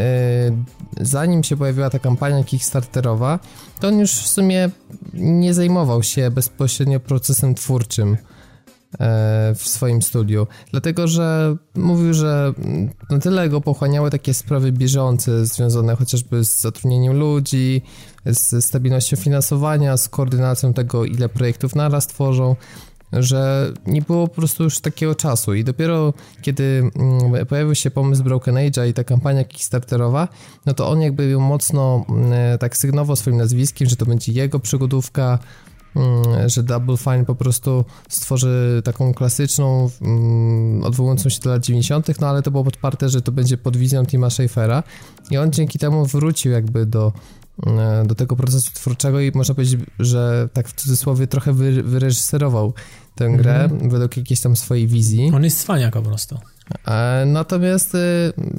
zanim 1.01 1.45
się 1.45 1.57
pojawiła 1.57 1.91
ta 1.91 1.99
kampania 1.99 2.45
Kickstarterowa, 2.45 3.39
to 3.81 3.89
on 3.89 3.99
już 3.99 4.13
w 4.13 4.29
sumie 4.29 4.71
nie 5.15 5.55
zajmował 5.55 6.03
się 6.03 6.31
bezpośrednio 6.31 7.01
procesem 7.01 7.55
twórczym 7.55 8.17
e, 9.01 9.55
w 9.55 9.69
swoim 9.69 10.03
studiu, 10.03 10.47
dlatego 10.71 11.09
że 11.09 11.57
mówił, 11.75 12.15
że 12.15 12.53
na 13.11 13.19
tyle 13.19 13.49
go 13.49 13.61
pochłaniały 13.61 14.11
takie 14.11 14.35
sprawy 14.35 14.73
bieżące 14.73 15.47
związane 15.47 15.97
chociażby 15.97 16.45
z 16.45 16.61
zatrudnieniem 16.61 17.19
ludzi, 17.19 17.83
z 18.27 18.65
stabilnością 18.65 19.17
finansowania, 19.17 19.97
z 19.97 20.09
koordynacją 20.09 20.75
tego, 20.75 21.05
ile 21.05 21.29
projektów 21.29 21.75
naraz 21.75 22.07
tworzą, 22.07 22.57
że 23.13 23.73
nie 23.87 24.03
było 24.03 24.29
po 24.29 24.35
prostu 24.35 24.65
już 24.65 24.81
takiego 24.81 25.15
czasu 25.15 25.55
i 25.55 25.65
dopiero 25.65 26.15
kiedy 26.43 26.91
mm, 26.97 27.47
pojawił 27.47 27.75
się 27.75 27.91
pomysł 27.91 28.23
Broken 28.23 28.55
Age'a 28.55 28.89
i 28.89 28.95
ta 28.95 29.05
kampania 29.05 29.45
Kickstarterowa, 29.45 30.29
no 30.67 30.75
to 30.75 30.89
on 30.89 31.01
jakby 31.01 31.31
ją 31.31 31.41
mocno 31.41 32.05
mm, 32.09 32.59
tak 32.59 32.77
sygnował 32.77 33.17
swoim 33.17 33.37
nazwiskiem, 33.37 33.89
że 33.89 33.97
to 33.97 34.07
będzie 34.07 34.33
jego 34.33 34.61
przygodówka, 34.61 35.39
mm, 35.97 36.49
że 36.49 36.63
Double 36.63 36.97
Fine 36.97 37.25
po 37.25 37.35
prostu 37.35 37.85
stworzy 38.09 38.83
taką 38.85 39.15
klasyczną, 39.15 39.91
odwołującą 40.83 41.29
się 41.29 41.41
do 41.41 41.51
lat 41.51 41.63
90., 41.63 42.21
no 42.21 42.29
ale 42.29 42.43
to 42.43 42.51
było 42.51 42.65
podparte, 42.65 43.09
że 43.09 43.23
to 43.23 43.33
będzie 43.33 43.59
pod 43.59 43.77
wizją 43.77 44.07
Tima 44.07 44.31
Schafera 44.31 44.83
i 45.31 45.39
on 45.39 45.53
dzięki 45.53 45.79
temu 45.79 46.07
wrócił 46.07 46.53
jakby 46.53 46.87
do, 46.87 47.13
do 48.07 48.15
tego 48.15 48.37
procesu 48.37 48.71
twórczego 48.75 49.21
i 49.21 49.33
można 49.35 49.55
powiedzieć, 49.55 49.81
że 49.99 50.49
tak 50.53 50.69
w 50.69 50.73
cudzysłowie 50.73 51.27
trochę 51.27 51.53
wy, 51.53 51.83
wyreżyserował 51.83 52.73
tę 53.15 53.31
grę 53.31 53.65
Mhm. 53.65 53.91
według 53.91 54.17
jakiejś 54.17 54.41
tam 54.41 54.57
swojej 54.57 54.87
wizji. 54.87 55.31
On 55.35 55.45
jest 55.45 55.61
cwaniak 55.61 55.93
po 55.93 56.03
prostu. 56.03 56.39
E, 56.89 57.25
Natomiast 57.27 57.95
y, 57.95 57.99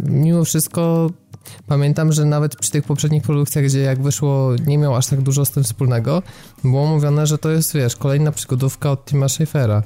mimo 0.03 0.45
wszystko 0.45 1.09
pamiętam, 1.67 2.11
że 2.13 2.25
nawet 2.25 2.55
przy 2.55 2.71
tych 2.71 2.83
poprzednich 2.83 3.23
produkcjach, 3.23 3.65
gdzie 3.65 3.79
jak 3.79 4.01
wyszło 4.01 4.49
nie 4.67 4.77
miał 4.77 4.95
aż 4.95 5.07
tak 5.07 5.21
dużo 5.21 5.45
z 5.45 5.51
tym 5.51 5.63
wspólnego, 5.63 6.23
było 6.63 6.85
mówione, 6.87 7.27
że 7.27 7.37
to 7.37 7.49
jest, 7.49 7.73
wiesz, 7.73 7.95
kolejna 7.95 8.31
przygodówka 8.31 8.91
od 8.91 9.05
Tima 9.05 9.29
Schafera. 9.29 9.83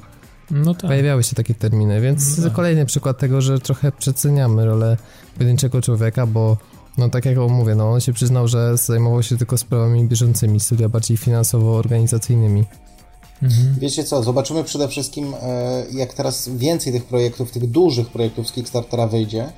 No 0.50 0.74
tak. 0.74 0.82
Pojawiały 0.90 1.22
się 1.22 1.34
takie 1.34 1.54
terminy, 1.54 2.00
więc 2.00 2.38
No 2.38 2.44
tak. 2.44 2.52
kolejny 2.52 2.86
przykład 2.86 3.18
tego, 3.18 3.40
że 3.40 3.58
trochę 3.60 3.92
przeceniamy 3.92 4.64
rolę 4.66 4.96
pojedynczego 5.36 5.82
człowieka, 5.82 6.26
bo 6.26 6.56
no 6.98 7.08
tak 7.08 7.24
jak 7.24 7.38
on 7.38 7.52
mówię, 7.52 7.74
no 7.74 7.90
on 7.92 8.00
się 8.00 8.12
przyznał, 8.12 8.48
że 8.48 8.76
zajmował 8.76 9.22
się 9.22 9.36
tylko 9.36 9.58
sprawami 9.58 10.04
bieżącymi, 10.04 10.60
studia 10.60 10.88
bardziej 10.88 11.16
finansowo-organizacyjnymi. 11.16 12.64
Mhm. 13.42 13.76
Wiecie 13.78 14.04
co, 14.04 14.22
zobaczymy 14.22 14.64
przede 14.64 14.88
wszystkim, 14.88 15.34
e, 15.42 15.84
jak 15.90 16.14
teraz 16.14 16.48
więcej 16.48 16.92
tych 16.92 17.04
projektów, 17.04 17.50
tych 17.50 17.70
dużych 17.70 18.08
projektów 18.08 18.48
z 18.48 18.52
Kickstartera 18.52 19.06
wyjdzie, 19.06 19.52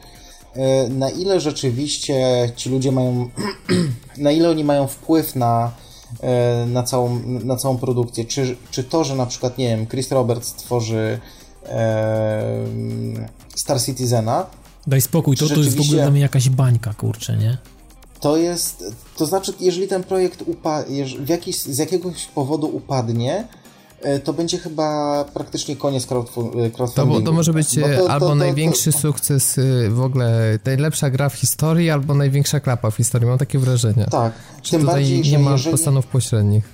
e, 0.55 0.89
na 0.89 1.11
ile 1.11 1.41
rzeczywiście 1.41 2.51
ci 2.57 2.71
ludzie 2.71 2.93
mają, 2.93 3.29
na 4.17 4.31
ile 4.31 4.51
oni 4.51 4.65
mają 4.65 4.87
wpływ 4.87 5.37
na, 5.37 5.73
e, 6.21 6.67
na, 6.67 6.83
całą, 6.83 7.19
na 7.25 7.57
całą 7.57 7.79
produkcję. 7.79 8.25
Czy, 8.25 8.57
czy 8.71 8.85
to, 8.85 9.05
że 9.05 9.17
na 9.17 9.27
przykład, 9.27 9.59
nie 9.59 9.69
wiem, 9.69 9.87
Chris 9.87 10.11
Roberts 10.11 10.53
tworzy 10.53 11.21
Star 13.55 13.83
Citizena, 13.83 14.47
Daj 14.89 15.01
spokój, 15.01 15.37
to, 15.37 15.49
to 15.49 15.55
jest 15.61 15.77
w 15.77 15.81
ogóle 15.81 16.03
dla 16.03 16.11
mnie 16.11 16.21
jakaś 16.21 16.49
bańka, 16.49 16.95
kurczę, 16.95 17.37
nie? 17.37 17.59
to 18.21 18.37
jest, 18.37 18.85
to 19.17 19.27
znaczy, 19.27 19.53
jeżeli 19.61 19.89
ten 19.89 20.03
projekt 20.05 20.43
upa- 20.43 20.85
w 21.25 21.29
jakiś, 21.29 21.57
z 21.63 21.79
jakiegoś 21.79 22.25
powodu 22.25 22.67
upadnie, 22.77 23.49
e, 24.03 24.19
to 24.19 24.33
będzie 24.33 24.59
chyba 24.59 25.25
praktycznie 25.35 25.77
koniec 25.77 26.05
e, 26.05 26.07
To, 26.09 26.25
crowdfundingu. 26.77 27.23
to 27.27 27.33
może 27.33 27.53
być 27.53 27.81
Bo 27.81 27.87
e, 27.89 27.97
to- 27.97 28.05
to- 28.05 28.11
albo 28.11 28.27
to- 28.27 28.31
to- 28.33 28.35
największy 28.35 28.93
sukces 28.93 29.57
w 29.91 30.01
ogóle, 30.01 30.59
najlepsza 30.65 31.11
gra 31.11 31.29
w 31.29 31.35
historii, 31.35 31.91
albo 31.91 32.15
największa 32.15 32.61
klapa 32.61 32.91
w 32.91 32.97
historii. 32.97 33.29
Mam 33.29 33.39
takie 33.39 33.59
wrażenie. 33.59 34.07
Tak, 34.11 34.33
Że 34.63 34.71
tym 34.71 34.81
tutaj 34.81 34.95
bardziej, 34.95 35.23
nie 35.33 35.39
ma 35.39 35.51
jeżeli, 35.53 35.71
postanów 35.73 36.07
pośrednich. 36.07 36.65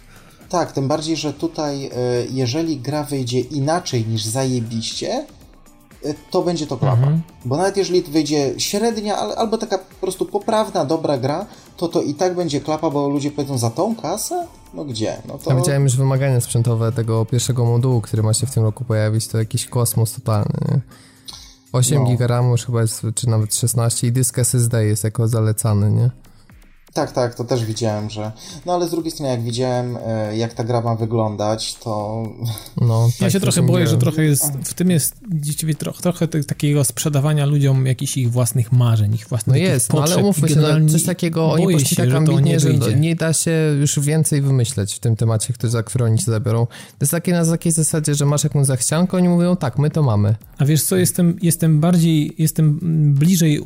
tak, 0.49 0.73
tym 0.73 0.89
bardziej, 0.89 1.17
że 1.17 1.33
tutaj 1.33 1.91
jeżeli 2.31 2.77
gra 2.81 3.03
wyjdzie 3.05 3.41
inaczej 3.41 4.07
niż 4.07 4.25
zajebiście, 4.25 5.27
to 6.31 6.43
będzie 6.43 6.67
to 6.67 6.77
klapa. 6.77 6.97
Mhm. 6.97 7.23
Bo 7.45 7.57
nawet 7.57 7.77
jeżeli 7.77 8.03
wyjdzie 8.03 8.55
średnia, 8.59 9.17
albo 9.17 9.59
taka 9.59 9.79
po 9.79 9.95
prostu 10.01 10.27
poprawna, 10.27 10.85
dobra 10.85 11.19
gra, 11.19 11.47
to 11.77 11.89
to 11.89 12.03
i 12.03 12.15
tak 12.15 12.35
będzie 12.35 12.61
klapa, 12.61 12.91
bo 12.91 13.09
ludzie 13.09 13.31
powiedzą 13.31 13.59
za 13.59 13.71
tą 13.71 13.97
kasę? 13.97 14.47
No 14.75 14.85
gdzie? 14.85 15.17
No 15.29 15.39
to... 15.39 15.51
Ja 15.51 15.57
widziałem 15.57 15.83
już 15.83 15.97
wymagania 15.97 16.41
sprzętowe 16.41 16.93
tego 16.93 17.25
pierwszego 17.25 17.65
modułu, 17.65 18.01
który 18.01 18.23
ma 18.23 18.35
się 18.35 18.47
w 18.47 18.55
tym 18.55 18.63
roku 18.63 18.85
pojawić, 18.85 19.29
to 19.29 19.39
jakiś 19.39 19.67
kosmos 19.67 20.13
totalny, 20.13 20.59
nie? 20.69 20.81
8 21.73 22.05
No. 22.21 22.27
RAMu 22.27 22.51
już 22.51 22.67
chyba 22.67 22.81
jest, 22.81 23.07
czy 23.15 23.29
nawet 23.29 23.55
16 23.55 24.07
i 24.07 24.13
dysk 24.13 24.39
SSD 24.39 24.87
jest 24.87 25.05
jako 25.05 25.29
zalecany, 25.29 25.91
nie? 25.91 26.11
Tak, 26.95 27.13
tak, 27.13 27.35
to 27.35 27.45
też 27.45 27.65
widziałem, 27.65 28.11
że. 28.11 28.33
No 28.67 28.75
ale 28.75 28.89
z 28.89 28.91
drugiej 28.91 29.11
strony, 29.11 29.31
jak 29.31 29.43
widziałem, 29.43 29.99
e, 30.07 30.37
jak 30.37 30.55
ta 30.55 30.65
gra 30.65 30.81
ma 30.81 30.95
wyglądać, 30.97 31.75
to. 31.75 32.23
No, 32.81 33.07
Ja 33.07 33.13
tak 33.21 33.33
się 33.33 33.41
to 33.41 33.47
trochę 33.47 33.63
boję, 33.63 33.87
że 33.87 33.99
trochę 33.99 34.25
jest, 34.25 34.45
w 34.65 34.75
tym 34.75 34.91
jest 34.91 35.17
dzieciwie 35.33 35.75
trochę, 35.75 36.03
trochę 36.03 36.29
te- 36.29 36.45
takiego 36.45 36.85
sprzedawania 36.85 37.47
ludziom 37.47 37.87
jakichś 37.87 38.17
ich 38.17 38.31
własnych 38.31 38.73
marzeń, 38.73 39.15
ich 39.15 39.29
własnych 39.29 39.57
No 39.57 39.63
jest, 39.63 39.93
no 39.93 40.03
ale 40.03 40.17
umówmy 40.17 40.49
się, 40.49 40.57
no, 40.57 40.89
coś 40.89 41.03
takiego, 41.05 41.53
oni 41.53 41.65
boję 41.65 41.77
poszli 41.77 41.89
się, 41.89 41.97
tak 41.97 42.07
że 42.07 42.13
to 42.13 42.19
ambitnie, 42.19 42.53
nie 42.53 42.61
że 42.61 42.95
nie 42.95 43.17
da 43.17 43.33
się 43.33 43.51
już 43.81 44.01
więcej 44.01 44.43
wymyśleć 44.43 44.95
w 44.95 44.99
tym 44.99 45.17
temacie, 45.17 45.53
który, 45.53 45.71
za 45.71 45.83
który 45.83 46.05
oni 46.05 46.19
się 46.19 46.31
zabiorą. 46.33 46.67
To 46.67 46.73
jest 47.01 47.11
takie 47.13 47.33
na 47.33 47.45
takiej 47.47 47.73
zasadzie, 47.73 48.15
że 48.15 48.27
masz 48.27 48.45
jakąś 48.45 48.67
zachciankę, 48.67 49.17
oni 49.17 49.29
mówią, 49.29 49.57
tak, 49.57 49.79
my 49.79 49.91
to 49.91 50.03
mamy. 50.03 50.35
A 50.59 50.65
wiesz 50.65 50.83
co, 50.85 50.97
jestem, 50.97 51.37
jestem 51.43 51.81
bardziej, 51.81 52.35
jestem 52.39 52.79
bliżej 53.15 53.63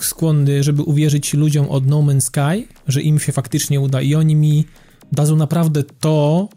skłonny, 0.00 0.62
żeby 0.62 0.82
uwierzyć 0.82 1.34
ludziom 1.34 1.68
od 1.68 1.86
No 1.86 2.02
Man's 2.02 2.20
Sky, 2.20 2.43
że 2.88 3.02
im 3.02 3.18
się 3.18 3.32
faktycznie 3.32 3.80
uda 3.80 4.00
i 4.00 4.14
oni 4.14 4.36
mi 4.36 4.64
dadzą 5.12 5.36
naprawdę 5.36 5.82
to, 6.00 6.48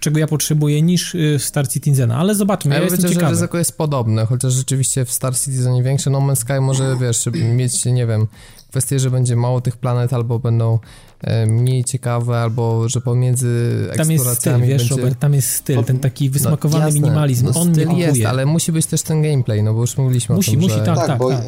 czego 0.00 0.18
ja 0.18 0.26
potrzebuję, 0.26 0.82
niż 0.82 1.14
y, 1.14 1.38
w 1.38 1.44
Star 1.44 1.68
Citizena. 1.68 2.16
Ale 2.16 2.34
zobaczmy, 2.34 2.70
ja 2.70 2.76
ja 2.76 2.82
jestem 2.82 2.96
myślę, 2.96 3.08
że 3.08 3.14
ciekawy. 3.14 3.30
ryzyko 3.30 3.58
jest 3.58 3.78
podobne, 3.78 4.26
chociaż 4.26 4.52
rzeczywiście 4.52 5.04
w 5.04 5.12
Star 5.12 5.38
Citizen 5.38 5.82
większe. 5.82 6.10
No 6.10 6.18
Man's 6.18 6.36
Sky 6.36 6.60
może, 6.60 6.96
wiesz, 7.00 7.28
mieć, 7.54 7.84
nie 7.84 8.06
wiem, 8.06 8.26
kwestię, 8.70 8.98
że 8.98 9.10
będzie 9.10 9.36
mało 9.36 9.60
tych 9.60 9.76
planet, 9.76 10.12
albo 10.12 10.38
będą 10.38 10.78
e, 11.20 11.46
mniej 11.46 11.84
ciekawe, 11.84 12.38
albo 12.38 12.88
że 12.88 13.00
pomiędzy 13.00 13.76
Tam 13.96 14.10
jest 14.10 14.30
styl, 14.34 14.60
wiesz, 14.60 14.88
będzie... 14.88 14.96
Robert, 14.96 15.20
tam 15.20 15.34
jest 15.34 15.50
styl, 15.50 15.84
ten 15.84 15.98
taki 15.98 16.30
wysmakowany 16.30 16.84
jasne, 16.84 17.00
minimalizm, 17.00 17.46
no, 17.46 17.60
on 17.60 17.66
mnie 17.66 17.74
styl 17.74 17.86
kupuje. 17.86 18.06
jest, 18.06 18.24
ale 18.24 18.46
musi 18.46 18.72
być 18.72 18.86
też 18.86 19.02
ten 19.02 19.22
gameplay, 19.22 19.62
no 19.62 19.74
bo 19.74 19.80
już 19.80 19.96
mówiliśmy 19.96 20.34
Musi, 20.34 20.50
o 20.50 20.52
tym, 20.52 20.60
musi, 20.60 20.74
że... 20.74 20.82
tak. 20.82 21.06
Tak, 21.06 21.18
bo. 21.18 21.30
tak. 21.30 21.44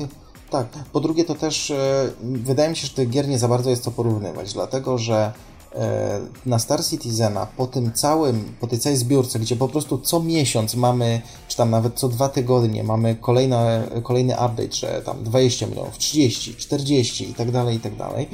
Tak, 0.51 0.67
po 0.93 1.01
drugie 1.01 1.25
to 1.25 1.35
też 1.35 1.71
e, 1.71 2.09
wydaje 2.23 2.71
mi 2.71 2.77
się, 2.77 2.87
że 2.87 2.93
tych 2.93 3.11
gier 3.11 3.29
nie 3.29 3.39
za 3.39 3.49
bardzo 3.49 3.71
jest 3.71 3.83
co 3.85 3.91
porównywać, 3.91 4.53
dlatego 4.53 4.99
że 4.99 5.33
e, 5.75 6.21
na 6.47 6.59
Star 6.59 6.85
Citizena 6.85 7.47
po 7.57 7.67
tym 7.67 7.93
całym, 7.93 8.55
po 8.61 8.67
tej 8.67 8.79
całej 8.79 8.99
zbiórce, 8.99 9.39
gdzie 9.39 9.57
po 9.57 9.69
prostu 9.69 9.99
co 9.99 10.21
miesiąc 10.21 10.75
mamy, 10.75 11.21
czy 11.49 11.57
tam 11.57 11.71
nawet 11.71 11.95
co 11.95 12.09
dwa 12.09 12.29
tygodnie 12.29 12.85
mamy 12.85 13.15
kolejne, 13.15 13.89
kolejny 14.03 14.33
update, 14.35 14.73
że 14.73 15.03
tam 15.05 15.25
20 15.25 15.67
milionów, 15.67 15.99
30, 15.99 16.55
40 16.55 17.31
i 17.31 17.35
tak 17.35 17.51
dalej, 17.51 17.77
i 17.77 17.81
tak 17.81 17.97
dalej, 17.97 18.29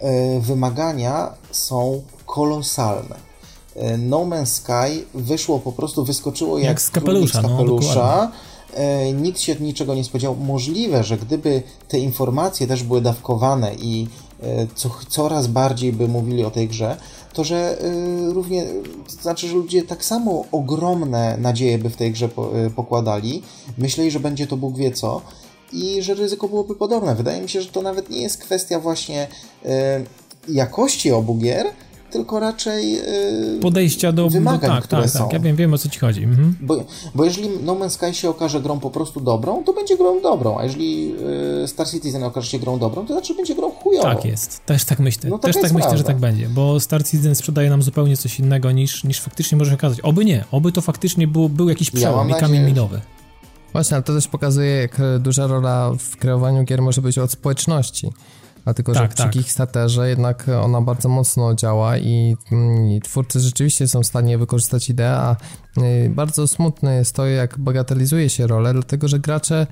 e, 0.00 0.40
wymagania 0.40 1.34
są 1.50 2.02
kolosalne. 2.26 3.26
No 3.98 4.18
Man's 4.18 4.46
Sky 4.46 5.04
wyszło 5.14 5.58
po 5.58 5.72
prostu, 5.72 6.04
wyskoczyło 6.04 6.58
jak, 6.58 6.66
Jak 6.66 6.80
z 6.80 6.90
kapelusza, 6.90 7.40
z 7.40 7.42
no, 7.42 7.48
kapelusza. 7.48 7.94
dokładnie. 7.94 8.55
E, 8.76 9.12
nikt 9.12 9.40
się 9.40 9.54
niczego 9.60 9.94
nie 9.94 10.04
spodziewał. 10.04 10.36
Możliwe, 10.36 11.04
że 11.04 11.16
gdyby 11.16 11.62
te 11.88 11.98
informacje 11.98 12.66
też 12.66 12.82
były 12.82 13.00
dawkowane 13.00 13.74
i 13.74 14.06
e, 14.42 14.66
co, 14.74 14.90
coraz 15.08 15.46
bardziej 15.46 15.92
by 15.92 16.08
mówili 16.08 16.44
o 16.44 16.50
tej 16.50 16.68
grze, 16.68 16.96
to 17.32 17.44
że 17.44 17.80
e, 17.80 17.84
równie, 18.32 18.66
to 19.16 19.22
znaczy, 19.22 19.48
że 19.48 19.54
ludzie 19.54 19.82
tak 19.82 20.04
samo 20.04 20.44
ogromne 20.52 21.36
nadzieje 21.38 21.78
by 21.78 21.90
w 21.90 21.96
tej 21.96 22.12
grze 22.12 22.28
po, 22.28 22.58
e, 22.58 22.70
pokładali, 22.70 23.42
myśleli, 23.78 24.10
że 24.10 24.20
będzie 24.20 24.46
to 24.46 24.56
Bóg 24.56 24.76
wie 24.76 24.90
co 24.90 25.22
i 25.72 26.02
że 26.02 26.14
ryzyko 26.14 26.48
byłoby 26.48 26.74
podobne. 26.74 27.14
Wydaje 27.14 27.42
mi 27.42 27.48
się, 27.48 27.62
że 27.62 27.68
to 27.68 27.82
nawet 27.82 28.10
nie 28.10 28.22
jest 28.22 28.38
kwestia 28.38 28.80
właśnie 28.80 29.28
e, 29.64 30.04
jakości 30.48 31.12
obu 31.12 31.34
gier, 31.34 31.66
tylko 32.10 32.40
raczej 32.40 32.98
e, 32.98 33.02
Podejścia 33.60 34.12
do... 34.12 34.30
wymagań, 34.30 34.70
no, 34.70 34.76
tak, 34.76 34.84
które 34.84 35.02
tak, 35.02 35.10
są. 35.10 35.18
tak, 35.18 35.32
ja 35.32 35.38
wiem, 35.38 35.56
wiem 35.56 35.74
o 35.74 35.78
co 35.78 35.88
ci 35.88 35.98
chodzi. 35.98 36.22
Mhm. 36.22 36.56
Bo, 36.60 36.84
bo 37.14 37.24
jeżeli 37.24 37.48
No 37.62 37.74
Man's 37.74 37.90
Sky 37.90 38.14
się 38.14 38.30
okaże 38.30 38.60
grą 38.60 38.80
po 38.80 38.90
prostu 38.90 39.20
dobrą, 39.20 39.64
to 39.64 39.72
będzie 39.72 39.96
grą 39.96 40.22
dobrą, 40.22 40.58
a 40.58 40.64
jeżeli 40.64 41.14
y, 41.64 41.68
Star 41.68 41.88
Citizen 41.88 42.24
okaże 42.24 42.50
się 42.50 42.58
grą 42.58 42.78
dobrą, 42.78 43.06
to 43.06 43.12
znaczy 43.12 43.34
będzie 43.34 43.54
grą 43.54 43.70
chujową. 43.70 44.14
Tak 44.14 44.24
jest, 44.24 44.66
też 44.66 44.84
tak 44.84 44.98
myślę. 44.98 45.30
No 45.30 45.38
też 45.38 45.56
tak 45.56 45.72
myślę, 45.72 45.98
że 45.98 46.04
prawda. 46.04 46.04
tak 46.04 46.16
będzie, 46.16 46.48
bo 46.48 46.80
Star 46.80 47.04
Citizen 47.04 47.34
sprzedaje 47.34 47.70
nam 47.70 47.82
zupełnie 47.82 48.16
coś 48.16 48.40
innego 48.40 48.72
niż, 48.72 49.04
niż 49.04 49.20
faktycznie 49.20 49.58
może 49.58 49.70
się 49.70 49.76
okazać. 49.76 50.00
Oby 50.00 50.24
nie, 50.24 50.44
oby 50.50 50.72
to 50.72 50.80
faktycznie 50.80 51.26
był, 51.28 51.48
był 51.48 51.68
jakiś 51.68 51.94
Ja 51.94 52.00
przełom 52.00 52.28
mam 52.28 52.38
i 52.38 52.40
kamień 52.40 52.62
minowy. 52.62 53.00
Właśnie, 53.72 53.94
ale 53.94 54.02
to 54.02 54.14
też 54.14 54.28
pokazuje, 54.28 54.70
jak 54.70 54.98
duża 55.18 55.46
rola 55.46 55.92
w 55.98 56.16
kreowaniu 56.16 56.64
gier 56.64 56.82
może 56.82 57.02
być 57.02 57.18
od 57.18 57.30
społeczności. 57.30 58.12
Dlatego, 58.66 58.94
że 58.94 59.00
Tak, 59.00 59.14
przy 59.14 59.22
tak. 59.22 59.32
Kickstarterze 59.32 60.08
jednak 60.08 60.46
ona 60.62 60.80
bardzo 60.80 61.08
mocno 61.08 61.54
działa 61.54 61.98
i, 61.98 62.36
mm, 62.52 62.90
i 62.90 63.00
twórcy 63.00 63.40
rzeczywiście 63.40 63.88
są 63.88 64.02
w 64.02 64.06
stanie 64.06 64.38
wykorzystać 64.38 64.90
ideę, 64.90 65.16
a 65.16 65.36
y, 65.78 66.10
bardzo 66.10 66.48
smutne 66.48 66.94
jest 66.94 67.14
to, 67.14 67.26
jak 67.26 67.58
bagatelizuje 67.58 68.30
się 68.30 68.46
rolę, 68.46 68.72
dlatego 68.72 69.08
że 69.08 69.18
gracze 69.18 69.66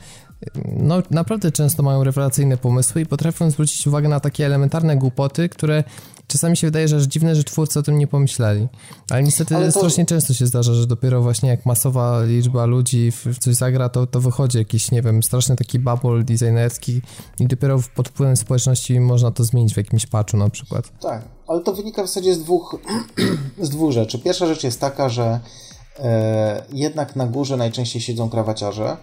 no, 0.76 1.02
naprawdę 1.10 1.52
często 1.52 1.82
mają 1.82 2.04
rewelacyjne 2.04 2.56
pomysły 2.56 3.00
i 3.00 3.06
potrafią 3.06 3.50
zwrócić 3.50 3.86
uwagę 3.86 4.08
na 4.08 4.20
takie 4.20 4.46
elementarne 4.46 4.96
głupoty, 4.96 5.48
które 5.48 5.84
czasami 6.26 6.56
się 6.56 6.66
wydaje, 6.66 6.88
że 6.88 6.96
aż 6.96 7.02
dziwne, 7.02 7.34
że 7.36 7.44
twórcy 7.44 7.78
o 7.78 7.82
tym 7.82 7.98
nie 7.98 8.06
pomyśleli. 8.06 8.68
Ale 9.10 9.22
niestety 9.22 9.56
Ale 9.56 9.72
to- 9.72 9.78
strasznie 9.78 10.06
często 10.06 10.34
się 10.34 10.46
zdarza, 10.46 10.74
że 10.74 10.86
dopiero 10.86 11.22
właśnie 11.22 11.48
jak 11.48 11.66
masowa 11.66 12.22
liczba 12.22 12.64
ludzi 12.64 13.10
w, 13.12 13.38
coś 13.38 13.54
zagra, 13.54 13.88
to, 13.88 14.06
to 14.06 14.20
wychodzi 14.20 14.58
jakiś, 14.58 14.90
nie 14.90 15.02
wiem, 15.02 15.22
straszny 15.22 15.56
taki 15.56 15.78
bubble 15.78 16.22
designerski 16.24 17.00
i 17.40 17.46
dopiero 17.46 17.78
w- 17.78 17.88
pod 17.90 18.08
wpływem 18.08 18.36
społeczności 18.36 19.00
można 19.00 19.30
to 19.30 19.44
zmienić 19.44 19.74
w 19.74 19.76
jakimś 19.76 20.06
patchu 20.06 20.36
na 20.36 20.50
przykład. 20.50 20.98
Tak, 21.00 21.22
ale 21.48 21.60
to 21.60 21.72
wynika 21.74 22.02
w 22.02 22.06
zasadzie 22.06 22.34
z 22.34 22.38
dwóch, 22.38 22.78
z 23.62 23.70
dwóch 23.70 23.92
rzeczy. 23.92 24.18
Pierwsza 24.18 24.46
rzecz 24.46 24.64
jest 24.64 24.80
taka, 24.80 25.08
że 25.08 25.40
e, 25.98 26.62
jednak 26.72 27.16
na 27.16 27.26
górze 27.26 27.56
najczęściej 27.56 28.02
siedzą 28.02 28.30
krawaciarze, 28.30 28.96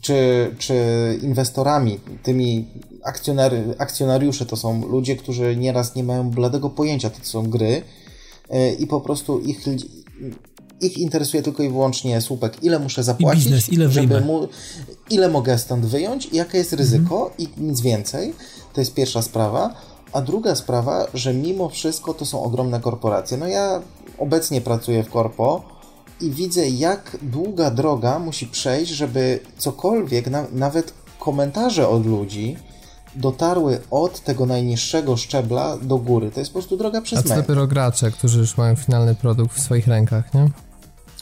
czy, 0.00 0.50
czy 0.58 0.74
inwestorami, 1.22 2.00
tymi 2.22 2.66
akcjonary, 3.04 3.74
akcjonariusze 3.78 4.46
to 4.46 4.56
są 4.56 4.88
ludzie, 4.88 5.16
którzy 5.16 5.56
nieraz 5.56 5.94
nie 5.94 6.04
mają 6.04 6.30
bladego 6.30 6.70
pojęcia, 6.70 7.10
to 7.10 7.24
są 7.24 7.50
gry, 7.50 7.82
i 8.78 8.86
po 8.86 9.00
prostu 9.00 9.40
ich, 9.40 9.64
ich 10.80 10.98
interesuje 10.98 11.42
tylko 11.42 11.62
i 11.62 11.68
wyłącznie 11.68 12.20
słupek, 12.20 12.62
ile 12.62 12.78
muszę 12.78 13.02
zapłacić, 13.02 13.44
biznes, 13.44 13.68
ile 13.68 13.90
żeby 13.90 14.20
mu, 14.20 14.48
ile 15.10 15.28
mogę 15.28 15.58
stąd 15.58 15.86
wyjąć, 15.86 16.28
jakie 16.32 16.58
jest 16.58 16.72
ryzyko 16.72 17.30
mhm. 17.30 17.32
i 17.38 17.62
nic 17.62 17.80
więcej. 17.80 18.34
To 18.72 18.80
jest 18.80 18.94
pierwsza 18.94 19.22
sprawa. 19.22 19.74
A 20.12 20.20
druga 20.20 20.54
sprawa, 20.54 21.06
że 21.14 21.34
mimo 21.34 21.68
wszystko 21.68 22.14
to 22.14 22.26
są 22.26 22.42
ogromne 22.42 22.80
korporacje. 22.80 23.36
No 23.36 23.46
ja 23.46 23.82
obecnie 24.18 24.60
pracuję 24.60 25.04
w 25.04 25.10
korpo 25.10 25.62
i 26.20 26.30
widzę, 26.30 26.68
jak 26.68 27.16
długa 27.22 27.70
droga 27.70 28.18
musi 28.18 28.46
przejść, 28.46 28.92
żeby 28.92 29.40
cokolwiek, 29.58 30.30
na, 30.30 30.44
nawet 30.52 30.94
komentarze 31.18 31.88
od 31.88 32.06
ludzi, 32.06 32.56
dotarły 33.16 33.80
od 33.90 34.20
tego 34.20 34.46
najniższego 34.46 35.16
szczebla 35.16 35.76
do 35.82 35.98
góry. 35.98 36.30
To 36.30 36.40
jest 36.40 36.52
po 36.52 36.58
prostu 36.58 36.76
droga 36.76 37.00
przez 37.00 37.18
A 37.18 37.22
co 37.22 37.34
dopiero 37.36 37.66
gracze, 37.66 38.10
którzy 38.10 38.38
już 38.38 38.56
mają 38.56 38.76
finalny 38.76 39.14
produkt 39.14 39.56
w 39.56 39.60
swoich 39.60 39.86
rękach, 39.86 40.34
nie? 40.34 40.50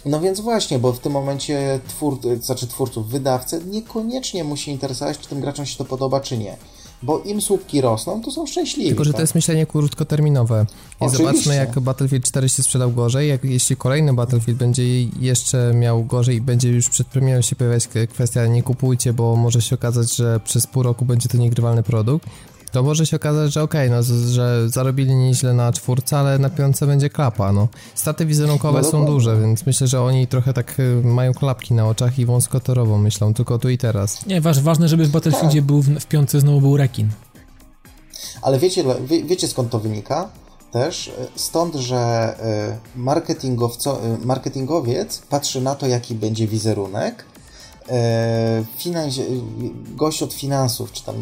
No 0.05 0.21
więc 0.21 0.41
właśnie, 0.41 0.79
bo 0.79 0.93
w 0.93 0.99
tym 0.99 1.13
momencie 1.13 1.81
twór, 1.89 2.19
znaczy 2.43 2.67
twórców, 2.67 3.09
wydawcy 3.09 3.61
niekoniecznie 3.67 4.45
musi 4.45 4.71
interesować, 4.71 5.19
czy 5.19 5.29
tym 5.29 5.41
graczom 5.41 5.67
się 5.67 5.79
to 5.79 5.85
podoba, 5.85 6.21
czy 6.21 6.39
nie 6.39 6.57
bo 7.03 7.19
im 7.19 7.41
słupki 7.41 7.81
rosną, 7.81 8.23
to 8.23 8.31
są 8.31 8.47
szczęśliwi. 8.47 8.89
Tylko, 8.89 9.05
że 9.05 9.11
to 9.11 9.17
tak? 9.17 9.21
jest 9.21 9.35
myślenie 9.35 9.67
krótkoterminowe. 9.67 10.67
I 10.69 11.05
Oczywiście. 11.05 11.27
zobaczmy, 11.27 11.55
jak 11.55 11.81
Battlefield 11.81 12.25
4 12.25 12.49
się 12.49 12.63
sprzedał 12.63 12.93
gorzej, 12.93 13.29
jak 13.29 13.45
jeśli 13.45 13.77
kolejny 13.77 14.15
Battlefield 14.15 14.59
będzie 14.59 15.03
jeszcze 15.03 15.73
miał 15.75 16.05
gorzej 16.05 16.37
i 16.37 16.41
będzie 16.41 16.69
już 16.69 16.89
przed 16.89 17.07
premierą 17.07 17.43
się 17.43 17.57
pojawiać 17.57 17.89
kwestia 18.11 18.47
nie 18.47 18.63
kupujcie, 18.63 19.13
bo 19.13 19.37
może 19.37 19.63
się 19.63 19.75
okazać, 19.75 20.17
że 20.17 20.41
przez 20.41 20.67
pół 20.67 20.83
roku 20.83 21.05
będzie 21.05 21.29
to 21.29 21.39
niegrywalny 21.39 21.83
produkt, 21.83 22.29
to 22.71 22.83
może 22.83 23.07
się 23.07 23.17
okazać, 23.17 23.53
że 23.53 23.63
okej, 23.63 23.89
okay, 23.89 23.97
no, 23.97 24.31
że 24.33 24.69
zarobili 24.69 25.15
nieźle 25.15 25.55
na 25.55 25.73
czwórce, 25.73 26.19
ale 26.19 26.39
na 26.39 26.51
piątce 26.51 26.87
będzie 26.87 27.11
klapa, 27.11 27.53
no. 27.53 27.69
Straty 27.95 28.27
wizerunkowe 28.27 28.81
no, 28.83 28.91
są 28.91 29.07
duże, 29.07 29.41
więc 29.41 29.67
myślę, 29.67 29.87
że 29.87 30.03
oni 30.03 30.27
trochę 30.27 30.53
tak 30.53 30.81
y, 30.81 31.03
mają 31.05 31.35
klapki 31.35 31.75
na 31.75 31.89
oczach 31.89 32.19
i 32.19 32.27
wąskotorowo 32.27 32.99
myślą, 32.99 33.35
tylko 33.35 33.59
tu 33.59 33.69
i 33.69 33.79
teraz. 33.79 34.27
Nie, 34.27 34.41
waż, 34.41 34.61
ważne, 34.61 34.89
żeby 34.89 35.05
w 35.07 35.11
Battlefieldzie 35.11 35.63
był, 35.63 35.83
w, 35.83 35.89
w 35.89 36.07
piątce 36.07 36.41
znowu 36.41 36.61
był 36.61 36.77
rekin. 36.77 37.09
Ale 38.43 38.59
wiecie, 38.59 38.85
wie, 39.07 39.25
wiecie 39.25 39.49
skąd 39.49 39.71
to 39.71 39.79
wynika? 39.79 40.29
Też 40.73 41.13
stąd, 41.37 41.75
że 41.75 42.35
y, 42.97 42.99
marketingowco, 42.99 44.01
y, 44.23 44.27
marketingowiec 44.27 45.19
patrzy 45.19 45.61
na 45.61 45.75
to, 45.75 45.87
jaki 45.87 46.15
będzie 46.15 46.47
wizerunek, 46.47 47.25
finans, 48.77 49.21
gość 49.97 50.23
od 50.23 50.35
finansów, 50.35 50.93
czy 50.93 51.05
tam 51.05 51.15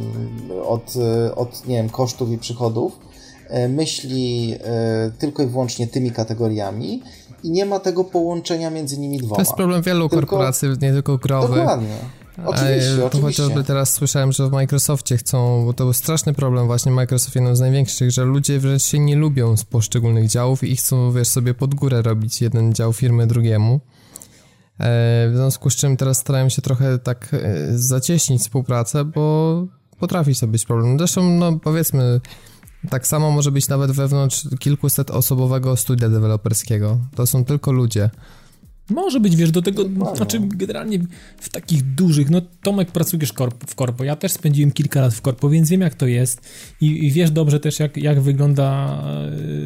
od, 0.67 0.95
od 1.37 1.67
nie 1.67 1.77
wiem, 1.77 1.89
kosztów 1.89 2.31
i 2.31 2.39
przychodów, 2.39 2.99
e, 3.49 3.69
myśli 3.69 4.55
e, 4.65 5.11
tylko 5.19 5.43
i 5.43 5.47
wyłącznie 5.47 5.87
tymi 5.87 6.11
kategoriami 6.11 7.03
i 7.43 7.51
nie 7.51 7.67
ma 7.67 7.81
tego 7.81 8.05
połączenia 8.05 8.71
między 8.71 8.99
nimi 8.99 9.19
dwoma. 9.19 9.37
To 9.37 9.43
jest 9.43 9.53
problem 9.53 9.83
wielu 9.83 10.09
tylko, 10.09 10.27
korporacji, 10.27 10.69
nie 10.69 10.93
tylko 10.93 11.19
growych. 11.19 11.57
Dokładnie. 11.57 11.97
Oczywiście, 12.45 13.05
oczywiście. 13.05 13.43
Chociażby 13.43 13.65
teraz 13.65 13.93
słyszałem, 13.93 14.33
że 14.33 14.49
w 14.49 14.53
Microsoftie 14.53 15.17
chcą, 15.17 15.65
bo 15.65 15.73
to 15.73 15.85
był 15.85 15.93
straszny 15.93 16.33
problem 16.33 16.67
właśnie 16.67 16.93
Microsoft 16.93 17.35
jedną 17.35 17.57
z 17.57 17.61
największych, 17.61 18.11
że 18.11 18.25
ludzie 18.25 18.59
wręcz 18.59 18.83
się 18.83 18.99
nie 18.99 19.17
lubią 19.17 19.57
z 19.57 19.65
poszczególnych 19.65 20.29
działów 20.29 20.65
i 20.65 20.77
chcą, 20.77 21.13
wiesz, 21.13 21.29
sobie 21.29 21.55
pod 21.55 21.75
górę 21.75 22.03
robić 22.03 22.43
jeden 22.43 22.75
dział 22.75 22.93
firmy 22.93 23.27
drugiemu. 23.27 23.81
E, 24.81 25.29
w 25.31 25.33
związku 25.37 25.71
z 25.71 25.77
czym 25.77 25.97
teraz 25.97 26.19
starają 26.19 26.49
się 26.49 26.63
trochę 26.63 26.99
tak 26.99 27.35
e, 27.35 27.79
zacieśnić 27.79 28.43
współpracę, 28.43 29.05
bo 29.05 29.67
potrafi 29.99 30.35
to 30.35 30.47
być 30.47 30.65
problem. 30.65 30.99
Zresztą, 30.99 31.31
no 31.31 31.59
powiedzmy, 31.59 32.21
tak 32.91 33.07
samo 33.07 33.31
może 33.31 33.51
być 33.51 33.69
nawet 33.69 33.91
wewnątrz 33.91 34.49
kilkuset 34.59 35.11
osobowego 35.11 35.77
studia 35.77 36.09
deweloperskiego. 36.09 36.99
To 37.15 37.27
są 37.27 37.45
tylko 37.45 37.73
ludzie. 37.73 38.11
Może 38.91 39.21
być, 39.21 39.37
wiesz, 39.37 39.51
do 39.51 39.63
tego, 39.63 39.85
znaczy 40.17 40.41
generalnie 40.41 40.99
w 41.39 41.49
takich 41.49 41.83
dużych, 41.95 42.31
no 42.31 42.41
Tomek 42.63 42.91
pracujesz 42.93 43.33
korp, 43.33 43.65
w 43.71 43.75
korpo, 43.75 44.05
ja 44.05 44.17
też 44.17 44.33
spędziłem 44.33 44.73
kilka 44.73 45.01
lat 45.01 45.15
w 45.15 45.21
korpo, 45.21 45.49
więc 45.49 45.71
wiem 45.71 45.81
jak 45.81 45.95
to 45.95 46.07
jest 46.07 46.41
i, 46.81 47.07
i 47.07 47.11
wiesz 47.11 47.31
dobrze 47.31 47.61
też 47.61 47.79
jak, 47.81 47.97
jak 47.97 48.21
wygląda 48.21 49.03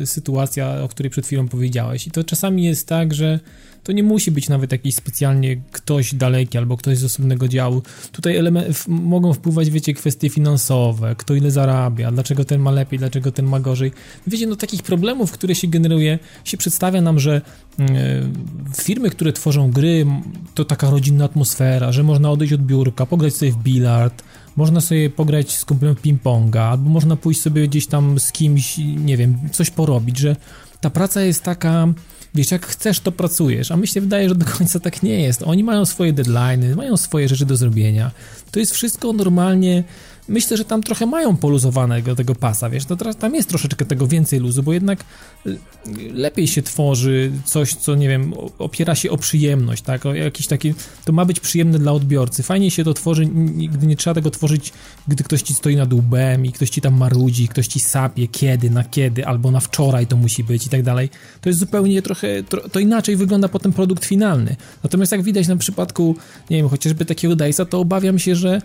y, 0.02 0.06
sytuacja, 0.06 0.82
o 0.82 0.88
której 0.88 1.10
przed 1.10 1.26
chwilą 1.26 1.48
powiedziałeś 1.48 2.06
i 2.06 2.10
to 2.10 2.24
czasami 2.24 2.64
jest 2.64 2.88
tak, 2.88 3.14
że 3.14 3.40
to 3.84 3.92
nie 3.92 4.02
musi 4.02 4.30
być 4.30 4.48
nawet 4.48 4.72
jakiś 4.72 4.94
specjalnie 4.94 5.56
ktoś 5.72 6.14
daleki 6.14 6.58
albo 6.58 6.76
ktoś 6.76 6.98
z 6.98 7.04
osobnego 7.04 7.48
działu. 7.48 7.82
Tutaj 8.12 8.36
element, 8.36 8.84
mogą 8.88 9.32
wpływać, 9.32 9.70
wiecie, 9.70 9.94
kwestie 9.94 10.28
finansowe, 10.28 11.14
kto 11.18 11.34
ile 11.34 11.50
zarabia, 11.50 12.12
dlaczego 12.12 12.44
ten 12.44 12.60
ma 12.60 12.70
lepiej, 12.70 12.98
dlaczego 12.98 13.32
ten 13.32 13.46
ma 13.46 13.60
gorzej. 13.60 13.92
Wiecie, 14.26 14.46
no 14.46 14.56
takich 14.56 14.82
problemów, 14.82 15.32
które 15.32 15.54
się 15.54 15.68
generuje, 15.68 16.18
się 16.44 16.56
przedstawia 16.56 17.00
nam, 17.00 17.20
że 17.20 17.40
yy, 17.78 17.86
firmy, 18.76 19.10
które 19.10 19.32
tworzą 19.32 19.70
gry, 19.70 20.06
to 20.54 20.64
taka 20.64 20.90
rodzinna 20.90 21.24
atmosfera, 21.24 21.92
że 21.92 22.02
można 22.02 22.30
odejść 22.30 22.52
od 22.52 22.62
biurka, 22.62 23.06
pograć 23.06 23.34
sobie 23.34 23.52
w 23.52 23.56
bilard, 23.56 24.22
można 24.56 24.80
sobie 24.80 25.10
pograć 25.10 25.56
z 25.56 25.64
kumplem 25.64 25.94
ping-ponga, 25.94 26.58
albo 26.58 26.90
można 26.90 27.16
pójść 27.16 27.40
sobie 27.40 27.68
gdzieś 27.68 27.86
tam 27.86 28.20
z 28.20 28.32
kimś, 28.32 28.78
nie 28.78 29.16
wiem, 29.16 29.38
coś 29.52 29.70
porobić, 29.70 30.18
że 30.18 30.36
ta 30.80 30.90
praca 30.90 31.22
jest 31.22 31.42
taka 31.42 31.88
wiesz, 32.34 32.50
jak 32.50 32.66
chcesz, 32.66 33.00
to 33.00 33.12
pracujesz, 33.12 33.70
a 33.70 33.76
mi 33.76 33.88
się 33.88 34.00
wydaje, 34.00 34.28
że 34.28 34.34
do 34.34 34.46
końca 34.46 34.80
tak 34.80 35.02
nie 35.02 35.20
jest. 35.20 35.42
Oni 35.42 35.64
mają 35.64 35.86
swoje 35.86 36.12
deadlines, 36.12 36.76
mają 36.76 36.96
swoje 36.96 37.28
rzeczy 37.28 37.46
do 37.46 37.56
zrobienia. 37.56 38.10
To 38.50 38.60
jest 38.60 38.72
wszystko 38.72 39.12
normalnie 39.12 39.84
myślę, 40.28 40.56
że 40.56 40.64
tam 40.64 40.82
trochę 40.82 41.06
mają 41.06 41.36
poluzowanego 41.36 42.16
tego 42.16 42.34
pasa, 42.34 42.70
wiesz, 42.70 42.84
to 42.84 42.96
tam 42.96 43.34
jest 43.34 43.48
troszeczkę 43.48 43.84
tego 43.84 44.06
więcej 44.06 44.40
luzu, 44.40 44.62
bo 44.62 44.72
jednak 44.72 45.04
y, 45.46 45.58
lepiej 46.12 46.46
się 46.46 46.62
tworzy 46.62 47.32
coś, 47.44 47.74
co, 47.74 47.94
nie 47.94 48.08
wiem, 48.08 48.34
opiera 48.58 48.94
się 48.94 49.10
o 49.10 49.16
przyjemność, 49.16 49.82
tak, 49.82 50.06
o 50.06 50.14
jakiś 50.14 50.46
taki, 50.46 50.74
to 51.04 51.12
ma 51.12 51.24
być 51.24 51.40
przyjemne 51.40 51.78
dla 51.78 51.92
odbiorcy, 51.92 52.42
fajnie 52.42 52.70
się 52.70 52.84
to 52.84 52.94
tworzy, 52.94 53.26
gdy 53.72 53.86
nie 53.86 53.96
trzeba 53.96 54.14
tego 54.14 54.30
tworzyć, 54.30 54.72
gdy 55.08 55.24
ktoś 55.24 55.42
ci 55.42 55.54
stoi 55.54 55.76
nad 55.76 55.92
łbem 55.92 56.46
i 56.46 56.52
ktoś 56.52 56.70
ci 56.70 56.80
tam 56.80 56.96
marudzi, 56.96 57.48
ktoś 57.48 57.66
ci 57.66 57.80
sapie, 57.80 58.28
kiedy, 58.28 58.70
na 58.70 58.84
kiedy, 58.84 59.26
albo 59.26 59.50
na 59.50 59.60
wczoraj 59.60 60.06
to 60.06 60.16
musi 60.16 60.44
być 60.44 60.66
i 60.66 60.70
tak 60.70 60.82
dalej, 60.82 61.10
to 61.40 61.48
jest 61.48 61.58
zupełnie 61.58 62.02
trochę, 62.02 62.42
to 62.72 62.78
inaczej 62.78 63.16
wygląda 63.16 63.48
potem 63.48 63.72
produkt 63.72 64.04
finalny, 64.04 64.56
natomiast 64.82 65.12
jak 65.12 65.22
widać 65.22 65.48
na 65.48 65.56
przypadku, 65.56 66.16
nie 66.50 66.56
wiem, 66.56 66.68
chociażby 66.68 67.04
takiego 67.04 67.34
Dice'a, 67.34 67.66
to 67.66 67.80
obawiam 67.80 68.18
się, 68.18 68.36
że 68.36 68.60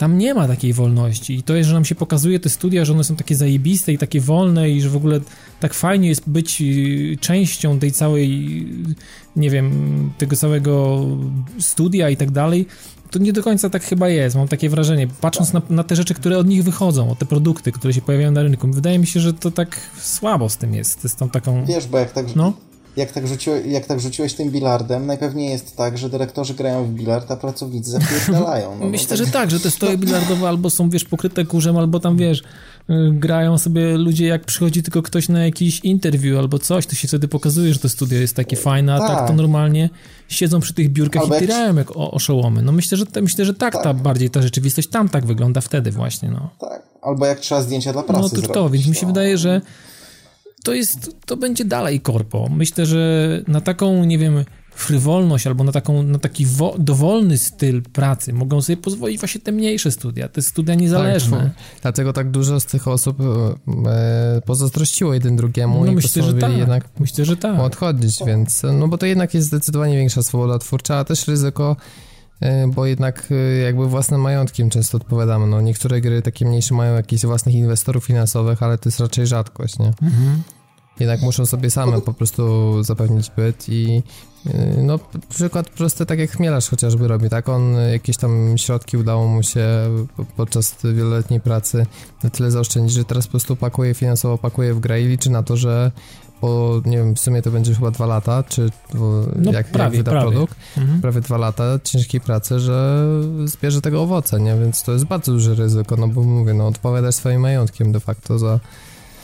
tam 0.00 0.18
nie 0.18 0.34
ma 0.34 0.48
takiej 0.48 0.72
wolności 0.72 1.34
i 1.34 1.42
to 1.42 1.54
jest, 1.54 1.68
że 1.68 1.74
nam 1.74 1.84
się 1.84 1.94
pokazuje 1.94 2.40
te 2.40 2.48
studia, 2.48 2.84
że 2.84 2.92
one 2.92 3.04
są 3.04 3.16
takie 3.16 3.36
zajebiste 3.36 3.92
i 3.92 3.98
takie 3.98 4.20
wolne 4.20 4.70
i 4.70 4.80
że 4.80 4.88
w 4.88 4.96
ogóle 4.96 5.20
tak 5.60 5.74
fajnie 5.74 6.08
jest 6.08 6.28
być 6.28 6.62
y, 6.62 7.16
częścią 7.20 7.78
tej 7.78 7.92
całej, 7.92 8.66
nie 9.36 9.50
wiem, 9.50 9.72
tego 10.18 10.36
całego 10.36 11.00
studia 11.58 12.10
i 12.10 12.16
tak 12.16 12.30
dalej, 12.30 12.66
to 13.10 13.18
nie 13.18 13.32
do 13.32 13.42
końca 13.42 13.70
tak 13.70 13.84
chyba 13.84 14.08
jest, 14.08 14.36
mam 14.36 14.48
takie 14.48 14.68
wrażenie, 14.68 15.08
patrząc 15.20 15.52
na, 15.52 15.62
na, 15.70 15.84
te 15.84 15.96
rzeczy, 15.96 16.14
które 16.14 16.38
od 16.38 16.46
nich 16.46 16.64
wychodzą, 16.64 17.10
o 17.10 17.14
te 17.14 17.26
produkty, 17.26 17.72
które 17.72 17.92
się 17.92 18.00
pojawiają 18.00 18.32
na 18.32 18.42
rynku, 18.42 18.68
wydaje 18.70 18.98
mi 18.98 19.06
się, 19.06 19.20
że 19.20 19.32
to 19.32 19.50
tak 19.50 19.80
słabo 20.00 20.48
z 20.48 20.56
tym 20.56 20.74
jest, 20.74 21.08
z 21.08 21.16
tą 21.16 21.30
taką... 21.30 21.64
Wiesz, 21.64 21.86
bo 21.86 21.98
jak 21.98 22.12
tak... 22.12 22.36
No? 22.36 22.52
Jak 22.96 23.12
tak, 23.12 23.28
rzuciłeś, 23.28 23.66
jak 23.66 23.86
tak 23.86 24.00
rzuciłeś 24.00 24.34
tym 24.34 24.50
bilardem, 24.50 25.06
najpewniej 25.06 25.50
jest 25.50 25.76
tak, 25.76 25.98
że 25.98 26.10
dyrektorzy 26.10 26.54
grają 26.54 26.84
w 26.84 26.90
bilard, 26.90 27.30
a 27.30 27.36
pracownicy 27.36 27.90
zapierdalają. 27.90 28.78
No, 28.80 28.86
Myślę, 28.90 29.08
tak... 29.08 29.26
że 29.26 29.32
tak, 29.32 29.50
że 29.50 29.60
te 29.60 29.70
stoły 29.70 29.98
bilardowe 29.98 30.48
albo 30.48 30.70
są, 30.70 30.90
wiesz, 30.90 31.04
pokryte 31.04 31.44
kurzem, 31.44 31.76
albo 31.76 32.00
tam, 32.00 32.16
wiesz, 32.16 32.40
y, 32.40 32.42
grają 33.12 33.58
sobie 33.58 33.96
ludzie, 33.98 34.26
jak 34.26 34.44
przychodzi 34.44 34.82
tylko 34.82 35.02
ktoś 35.02 35.28
na 35.28 35.44
jakiś 35.44 35.80
interview 35.80 36.38
albo 36.38 36.58
coś, 36.58 36.86
to 36.86 36.94
się 36.94 37.08
wtedy 37.08 37.28
pokazuje, 37.28 37.72
że 37.72 37.78
to 37.78 37.88
studio 37.88 38.18
jest 38.18 38.36
takie 38.36 38.56
fajne, 38.56 38.94
a 38.94 38.98
tak, 38.98 39.08
tak 39.08 39.28
to 39.28 39.32
normalnie 39.32 39.90
siedzą 40.28 40.60
przy 40.60 40.74
tych 40.74 40.92
biurkach 40.92 41.22
albo 41.22 41.36
i 41.36 41.38
tyrają 41.38 41.76
jak 41.76 41.96
oszołomy. 41.96 42.62
No 42.62 42.72
myślę, 42.72 42.98
że, 42.98 43.04
myślę, 43.22 43.44
że 43.44 43.54
tak, 43.54 43.72
tak, 43.72 43.82
ta 43.82 43.94
bardziej 43.94 44.30
ta 44.30 44.42
rzeczywistość 44.42 44.88
tam 44.88 45.08
tak 45.08 45.26
wygląda 45.26 45.60
wtedy 45.60 45.90
właśnie, 45.90 46.30
no. 46.30 46.50
Tak, 46.60 46.82
albo 47.02 47.26
jak 47.26 47.40
trzeba 47.40 47.62
zdjęcia 47.62 47.92
dla 47.92 48.02
prasy 48.02 48.36
No 48.36 48.42
to 48.42 48.52
to, 48.52 48.70
więc 48.70 48.86
mi 48.86 48.94
się 48.94 49.02
no. 49.02 49.08
wydaje, 49.08 49.38
że 49.38 49.60
to 50.64 50.74
jest, 50.74 51.16
to 51.26 51.36
będzie 51.36 51.64
dalej 51.64 52.00
korpo. 52.00 52.48
Myślę, 52.50 52.86
że 52.86 53.42
na 53.48 53.60
taką, 53.60 54.04
nie 54.04 54.18
wiem, 54.18 54.44
frywolność 54.80 55.46
albo 55.46 55.64
na, 55.64 55.72
taką, 55.72 56.02
na 56.02 56.18
taki 56.18 56.46
wo, 56.46 56.74
dowolny 56.78 57.38
styl 57.38 57.82
pracy 57.82 58.32
mogą 58.32 58.62
sobie 58.62 58.76
pozwolić 58.76 59.20
właśnie 59.20 59.40
te 59.40 59.52
mniejsze 59.52 59.90
studia, 59.90 60.28
te 60.28 60.42
studia 60.42 60.74
niezależne. 60.74 61.38
Tak, 61.38 61.80
dlatego 61.82 62.12
tak 62.12 62.30
dużo 62.30 62.60
z 62.60 62.66
tych 62.66 62.88
osób 62.88 63.18
e, 63.20 64.40
pozazdrościło 64.46 65.14
jeden 65.14 65.36
drugiemu 65.36 65.84
no, 65.84 65.92
i 65.92 65.94
myślę, 65.94 66.22
że 66.22 66.34
tak. 66.34 66.56
jednak 66.56 66.84
myślę, 67.00 67.24
że 67.24 67.36
tak. 67.36 67.60
odchodzić, 67.60 68.18
więc 68.26 68.62
no 68.72 68.88
bo 68.88 68.98
to 68.98 69.06
jednak 69.06 69.34
jest 69.34 69.46
zdecydowanie 69.46 69.96
większa 69.96 70.22
swoboda 70.22 70.58
twórcza, 70.58 70.96
a 70.96 71.04
też 71.04 71.28
ryzyko 71.28 71.76
bo 72.68 72.86
jednak 72.86 73.28
e, 73.30 73.58
jakby 73.58 73.86
własnym 73.86 74.20
majątkiem 74.20 74.70
często 74.70 74.96
odpowiadamy. 74.96 75.46
No, 75.46 75.60
niektóre 75.60 76.00
gry 76.00 76.22
takie 76.22 76.44
mniejsze 76.44 76.74
mają 76.74 76.94
jakichś 76.94 77.24
własnych 77.24 77.54
inwestorów 77.54 78.04
finansowych, 78.04 78.62
ale 78.62 78.78
to 78.78 78.88
jest 78.88 79.00
raczej 79.00 79.26
rzadkość, 79.26 79.78
nie? 79.78 79.86
Mhm. 79.86 80.42
Jednak 81.00 81.22
muszą 81.22 81.46
sobie 81.46 81.70
same 81.70 82.00
po 82.00 82.14
prostu 82.14 82.82
zapewnić 82.82 83.30
byt 83.36 83.68
i 83.68 84.02
y, 84.46 84.52
no 84.82 84.98
przykład 85.28 85.70
prosty, 85.70 86.06
tak 86.06 86.18
jak 86.18 86.30
Chmielarz 86.30 86.68
chociażby 86.68 87.08
robi, 87.08 87.28
tak? 87.28 87.48
On 87.48 87.74
jakieś 87.92 88.16
tam 88.16 88.58
środki 88.58 88.96
udało 88.96 89.26
mu 89.26 89.42
się 89.42 89.66
podczas 90.36 90.76
wieloletniej 90.84 91.40
pracy 91.40 91.86
na 92.22 92.30
tyle 92.30 92.50
zaoszczędzić, 92.50 92.96
że 92.96 93.04
teraz 93.04 93.26
po 93.26 93.30
prostu 93.30 93.56
pakuje 93.56 93.94
finansowo, 93.94 94.38
pakuje 94.38 94.74
w 94.74 94.80
grę 94.80 95.02
i 95.02 95.06
liczy 95.06 95.30
na 95.30 95.42
to, 95.42 95.56
że 95.56 95.92
po, 96.40 96.82
nie 96.84 96.96
wiem, 96.96 97.14
w 97.14 97.20
sumie 97.20 97.42
to 97.42 97.50
będzie 97.50 97.74
chyba 97.74 97.90
dwa 97.90 98.06
lata, 98.06 98.42
czy 98.42 98.70
no, 98.94 99.52
jak, 99.52 99.66
prawie, 99.66 99.96
jak 99.96 100.04
wyda 100.04 100.10
prawie. 100.10 100.30
produkt, 100.30 100.56
mhm. 100.78 101.00
prawie 101.00 101.20
dwa 101.20 101.38
lata 101.38 101.64
ciężkiej 101.84 102.20
pracy, 102.20 102.60
że 102.60 103.06
zbierze 103.44 103.80
tego 103.80 104.02
owoce, 104.02 104.40
nie? 104.40 104.56
Więc 104.56 104.82
to 104.82 104.92
jest 104.92 105.04
bardzo 105.04 105.32
duże 105.32 105.54
ryzyko, 105.54 105.96
no 105.96 106.08
bo 106.08 106.22
mówię, 106.22 106.54
no 106.54 106.66
odpowiadasz 106.66 107.14
swoim 107.14 107.40
majątkiem 107.40 107.92
de 107.92 108.00
facto 108.00 108.38
za 108.38 108.60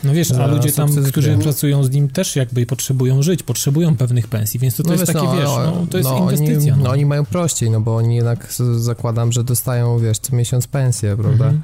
no 0.05 0.15
wiesz, 0.15 0.33
a 0.33 0.47
ludzie 0.47 0.73
tam, 0.73 1.05
którzy 1.05 1.39
pracują 1.39 1.85
z 1.85 1.91
nim 1.91 2.09
też 2.09 2.37
jakby 2.37 2.67
potrzebują 2.67 3.23
żyć, 3.23 3.43
potrzebują 3.43 3.97
pewnych 3.97 4.29
pensji, 4.29 4.61
więc 4.61 4.77
to, 4.77 4.83
to 4.83 4.89
no 4.89 4.95
jest 4.95 5.07
wiesz, 5.07 5.15
takie, 5.15 5.27
no, 5.27 5.37
wiesz, 5.37 5.45
no, 5.45 5.87
to 5.91 5.99
jest 5.99 6.11
no, 6.11 6.19
inwestycja. 6.19 6.73
Oni, 6.73 6.83
no. 6.83 6.89
no. 6.89 6.91
oni 6.91 7.07
mają 7.07 7.25
prościej, 7.25 7.71
no 7.71 7.81
bo 7.81 7.97
oni 7.97 8.17
jednak 8.17 8.53
zakładam, 8.77 9.33
że 9.33 9.45
dostają, 9.45 9.99
wiesz, 9.99 10.19
co 10.19 10.37
miesiąc 10.37 10.67
pensję, 10.67 11.17
prawda? 11.17 11.45
Mhm. 11.45 11.63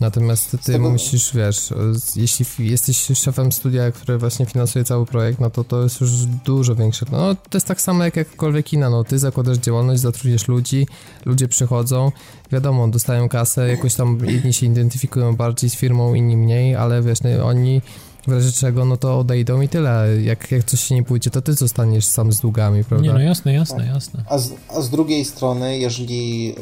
Natomiast 0.00 0.50
ty 0.50 0.58
tego... 0.58 0.90
musisz, 0.90 1.34
wiesz, 1.34 1.74
jeśli 2.16 2.70
jesteś 2.70 3.06
szefem 3.14 3.52
studia, 3.52 3.92
które 3.92 4.18
właśnie 4.18 4.46
finansuje 4.46 4.84
cały 4.84 5.06
projekt, 5.06 5.40
no 5.40 5.50
to 5.50 5.64
to 5.64 5.82
jest 5.82 6.00
już 6.00 6.10
dużo 6.44 6.74
większe. 6.74 7.06
No 7.12 7.34
to 7.34 7.56
jest 7.56 7.66
tak 7.66 7.80
samo 7.80 8.04
jak 8.04 8.16
jakkolwiek 8.16 8.72
inna, 8.72 8.90
no 8.90 9.04
ty 9.04 9.18
zakładasz 9.18 9.58
działalność, 9.58 10.00
zatrudniasz 10.00 10.48
ludzi, 10.48 10.86
ludzie 11.24 11.48
przychodzą, 11.48 12.12
wiadomo, 12.52 12.88
dostają 12.88 13.28
kasę, 13.28 13.68
jakoś 13.68 13.94
tam 13.94 14.18
jedni 14.26 14.52
się 14.52 14.66
identyfikują 14.66 15.36
bardziej 15.36 15.70
z 15.70 15.74
firmą, 15.74 16.14
inni 16.14 16.36
mniej, 16.36 16.76
ale 16.76 17.02
wiesz, 17.02 17.18
no, 17.22 17.46
oni 17.46 17.82
w 18.26 18.32
razie 18.32 18.52
czego, 18.52 18.84
no 18.84 18.96
to 18.96 19.18
odejdą 19.18 19.60
i 19.60 19.68
tyle. 19.68 20.22
Jak, 20.22 20.50
jak 20.50 20.64
coś 20.64 20.80
się 20.80 20.94
nie 20.94 21.02
pójdzie, 21.02 21.30
to 21.30 21.42
ty 21.42 21.52
zostaniesz 21.52 22.04
sam 22.04 22.32
z 22.32 22.40
długami, 22.40 22.84
prawda? 22.84 23.06
Nie, 23.06 23.12
no 23.12 23.20
jasne, 23.20 23.52
jasne, 23.52 23.86
jasne. 23.86 24.24
A 24.28 24.38
z, 24.38 24.52
a 24.68 24.80
z 24.80 24.90
drugiej 24.90 25.24
strony, 25.24 25.78
jeżeli 25.78 26.48
yy, 26.48 26.54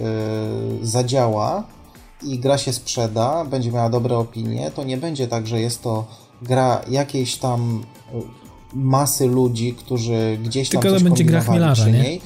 zadziała, 0.82 1.64
i 2.22 2.38
gra 2.38 2.58
się 2.58 2.72
sprzeda, 2.72 3.44
będzie 3.44 3.72
miała 3.72 3.90
dobre 3.90 4.16
opinie, 4.16 4.70
to 4.70 4.84
nie 4.84 4.96
będzie 4.96 5.28
tak, 5.28 5.46
że 5.46 5.60
jest 5.60 5.82
to 5.82 6.06
gra 6.42 6.80
jakiejś 6.90 7.36
tam 7.36 7.82
y, 8.14 8.22
masy 8.74 9.26
ludzi, 9.26 9.74
którzy 9.74 10.38
gdzieś 10.44 10.68
tam 10.68 10.82
Tylko 10.82 10.98
to 10.98 11.04
będzie 11.04 11.24
gra 11.24 11.40
chmielarza, 11.40 11.88
nie? 11.88 12.18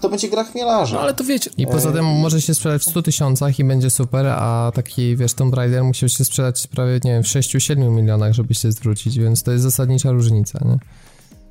to 0.00 0.08
będzie 0.08 0.28
gra 0.28 0.44
chmielarza. 0.44 0.96
No, 0.96 1.02
ale 1.02 1.14
to 1.14 1.24
wiecie. 1.24 1.50
I 1.56 1.66
poza 1.66 1.92
tym 1.92 2.04
może 2.04 2.42
się 2.42 2.54
sprzedać 2.54 2.82
w 2.82 2.90
100 2.90 3.02
tysiącach 3.02 3.58
i 3.58 3.64
będzie 3.64 3.90
super, 3.90 4.26
a 4.26 4.72
taki, 4.74 5.16
wiesz, 5.16 5.34
Tomb 5.34 5.54
Raider 5.54 5.84
musiał 5.84 6.08
się 6.08 6.24
sprzedać 6.24 6.66
prawie, 6.66 7.00
nie 7.04 7.12
wiem, 7.12 7.22
w 7.22 7.26
6-7 7.26 7.90
milionach, 7.90 8.32
żeby 8.32 8.54
się 8.54 8.72
zwrócić, 8.72 9.18
więc 9.18 9.42
to 9.42 9.52
jest 9.52 9.64
zasadnicza 9.64 10.10
różnica, 10.10 10.58
nie? 10.64 10.78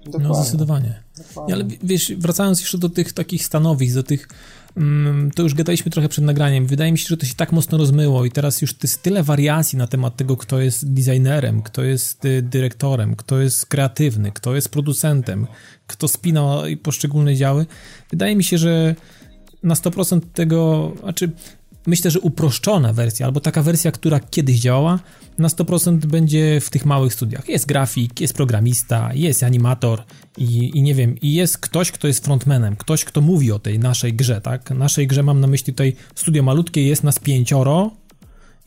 Dokładnie. 0.05 0.29
No, 0.29 0.35
zdecydowanie. 0.35 1.03
Dokładnie. 1.17 1.53
Ale 1.55 1.65
wiesz, 1.83 2.13
wracając 2.17 2.59
jeszcze 2.59 2.77
do 2.77 2.89
tych 2.89 3.13
takich 3.13 3.45
stanowisk, 3.45 3.95
do 3.95 4.03
tych 4.03 4.27
to 5.35 5.43
już 5.43 5.53
gadaliśmy 5.53 5.91
trochę 5.91 6.09
przed 6.09 6.23
nagraniem. 6.23 6.65
Wydaje 6.65 6.91
mi 6.91 6.97
się, 6.97 7.07
że 7.07 7.17
to 7.17 7.25
się 7.25 7.35
tak 7.35 7.51
mocno 7.51 7.77
rozmyło 7.77 8.25
i 8.25 8.31
teraz 8.31 8.61
już 8.61 8.75
jest 8.83 9.03
tyle 9.03 9.23
wariacji 9.23 9.77
na 9.77 9.87
temat 9.87 10.15
tego, 10.15 10.37
kto 10.37 10.61
jest 10.61 10.93
designerem, 10.93 11.61
kto 11.61 11.83
jest 11.83 12.25
y, 12.25 12.41
dyrektorem, 12.41 13.15
kto 13.15 13.39
jest 13.39 13.65
kreatywny, 13.65 14.31
kto 14.31 14.55
jest 14.55 14.69
producentem, 14.69 15.47
kto 15.87 16.07
spina 16.07 16.63
poszczególne 16.83 17.35
działy. 17.35 17.65
Wydaje 18.11 18.35
mi 18.35 18.43
się, 18.43 18.57
że 18.57 18.95
na 19.63 19.73
100% 19.73 20.21
tego, 20.33 20.91
znaczy 20.99 21.31
myślę, 21.87 22.11
że 22.11 22.19
uproszczona 22.19 22.93
wersja, 22.93 23.25
albo 23.25 23.39
taka 23.39 23.61
wersja, 23.61 23.91
która 23.91 24.19
kiedyś 24.19 24.59
działała, 24.59 24.99
na 25.37 25.47
100% 25.47 25.97
będzie 25.97 26.61
w 26.61 26.69
tych 26.69 26.85
małych 26.85 27.13
studiach. 27.13 27.49
Jest 27.49 27.65
grafik, 27.65 28.21
jest 28.21 28.33
programista, 28.33 29.09
jest 29.13 29.43
animator 29.43 30.03
i, 30.37 30.77
i 30.77 30.81
nie 30.81 30.95
wiem, 30.95 31.15
i 31.21 31.33
jest 31.33 31.57
ktoś, 31.57 31.91
kto 31.91 32.07
jest 32.07 32.25
frontmanem, 32.25 32.75
ktoś, 32.75 33.05
kto 33.05 33.21
mówi 33.21 33.51
o 33.51 33.59
tej 33.59 33.79
naszej 33.79 34.13
grze, 34.13 34.41
tak? 34.41 34.71
Naszej 34.71 35.07
grze 35.07 35.23
mam 35.23 35.39
na 35.39 35.47
myśli 35.47 35.73
tutaj 35.73 35.95
studio 36.15 36.43
malutkie, 36.43 36.87
jest 36.87 37.03
nas 37.03 37.19
pięcioro, 37.19 37.91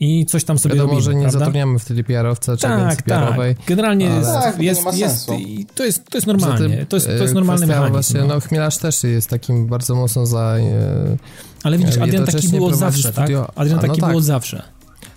i 0.01 0.25
coś 0.25 0.43
tam 0.43 0.59
sobie 0.59 0.75
Wiadomo, 0.75 0.93
robimy, 0.93 1.05
że 1.05 1.15
nie 1.15 1.21
prawda? 1.21 1.39
zatrudniamy 1.39 1.79
wtedy 1.79 2.03
PR-owca 2.03 2.57
czy 2.57 2.61
tak, 2.61 2.71
agencji 2.71 3.03
PR-owej. 3.03 3.55
Tak. 3.55 3.65
Generalnie 3.65 4.11
ale... 4.11 4.25
tak, 4.25 4.61
jest, 4.61 4.83
to 4.83 4.91
jest, 4.91 4.99
jest, 4.99 5.75
to 5.75 5.85
jest, 5.85 6.09
to 6.09 6.17
jest 6.17 6.27
normalnie, 6.27 6.85
to 6.85 6.95
jest, 6.95 7.07
to 7.07 7.13
jest 7.13 7.33
normalny 7.33 7.67
mechanizm. 7.67 7.93
Właśnie, 7.93 8.19
no. 8.19 8.27
no 8.27 8.39
chmielarz 8.39 8.77
też 8.77 9.03
jest 9.03 9.29
takim 9.29 9.67
bardzo 9.67 9.95
mocno 9.95 10.25
za... 10.25 10.57
E, 10.57 11.17
ale 11.63 11.77
widzisz, 11.77 11.97
Adrian 11.97 12.25
taki 12.25 12.49
było 12.49 12.67
od 12.67 12.75
zawsze, 12.75 13.13
tak? 13.13 13.13
studio... 13.13 13.45
tak? 13.45 13.51
Adrian 13.55 13.79
taki 13.79 13.89
no 13.89 13.95
tak. 13.95 14.05
było 14.05 14.17
od 14.17 14.23
zawsze. 14.23 14.63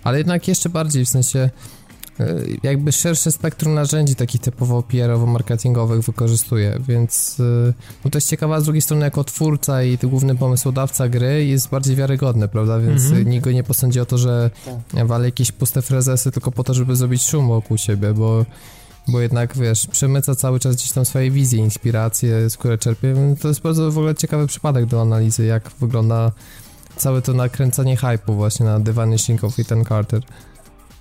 Ale 0.03 0.17
jednak 0.17 0.47
jeszcze 0.47 0.69
bardziej, 0.69 1.05
w 1.05 1.09
sensie 1.09 1.49
e, 2.19 2.35
jakby 2.63 2.91
szersze 2.91 3.31
spektrum 3.31 3.73
narzędzi 3.73 4.15
takich 4.15 4.41
typowo 4.41 4.83
PR-owo-marketingowych 4.83 6.01
wykorzystuje, 6.01 6.79
więc 6.87 7.37
e, 7.39 7.73
no 8.05 8.11
to 8.11 8.17
jest 8.17 8.29
ciekawa 8.29 8.61
z 8.61 8.63
drugiej 8.63 8.81
strony 8.81 9.05
jako 9.05 9.23
twórca 9.23 9.83
i 9.83 9.97
główny 9.97 10.35
pomysłodawca 10.35 11.09
gry 11.09 11.45
jest 11.45 11.69
bardziej 11.69 11.95
wiarygodny, 11.95 12.47
prawda, 12.47 12.79
więc 12.79 13.05
mm 13.05 13.23
-hmm. 13.23 13.27
nikt 13.27 13.43
go 13.43 13.51
nie 13.51 13.63
posądzi 13.63 13.99
o 13.99 14.05
to, 14.05 14.17
że 14.17 14.51
tak. 14.91 15.07
wale 15.07 15.25
jakieś 15.25 15.51
puste 15.51 15.81
frezesy 15.81 16.31
tylko 16.31 16.51
po 16.51 16.63
to, 16.63 16.73
żeby 16.73 16.95
zrobić 16.95 17.23
szum 17.27 17.47
wokół 17.47 17.77
siebie, 17.77 18.13
bo 18.13 18.45
bo 19.07 19.21
jednak, 19.21 19.57
wiesz, 19.57 19.87
przemyca 19.87 20.35
cały 20.35 20.59
czas 20.59 20.75
gdzieś 20.75 20.91
tam 20.91 21.05
swoje 21.05 21.31
wizje, 21.31 21.59
inspiracje, 21.59 22.49
z 22.49 22.57
które 22.57 22.77
czerpie. 22.77 23.15
To 23.41 23.47
jest 23.47 23.61
bardzo 23.61 23.91
w 23.91 23.97
ogóle 23.97 24.15
ciekawy 24.15 24.47
przypadek 24.47 24.85
do 24.85 25.01
analizy, 25.01 25.45
jak 25.45 25.71
wygląda 25.79 26.31
całe 26.97 27.21
to 27.21 27.33
nakręcanie 27.33 27.97
hype'u 27.97 28.35
właśnie 28.35 28.65
na 28.65 28.79
The 28.79 28.93
Vanishing 28.93 29.43
of 29.43 29.59
Ethan 29.59 29.85
Carter. 29.85 30.21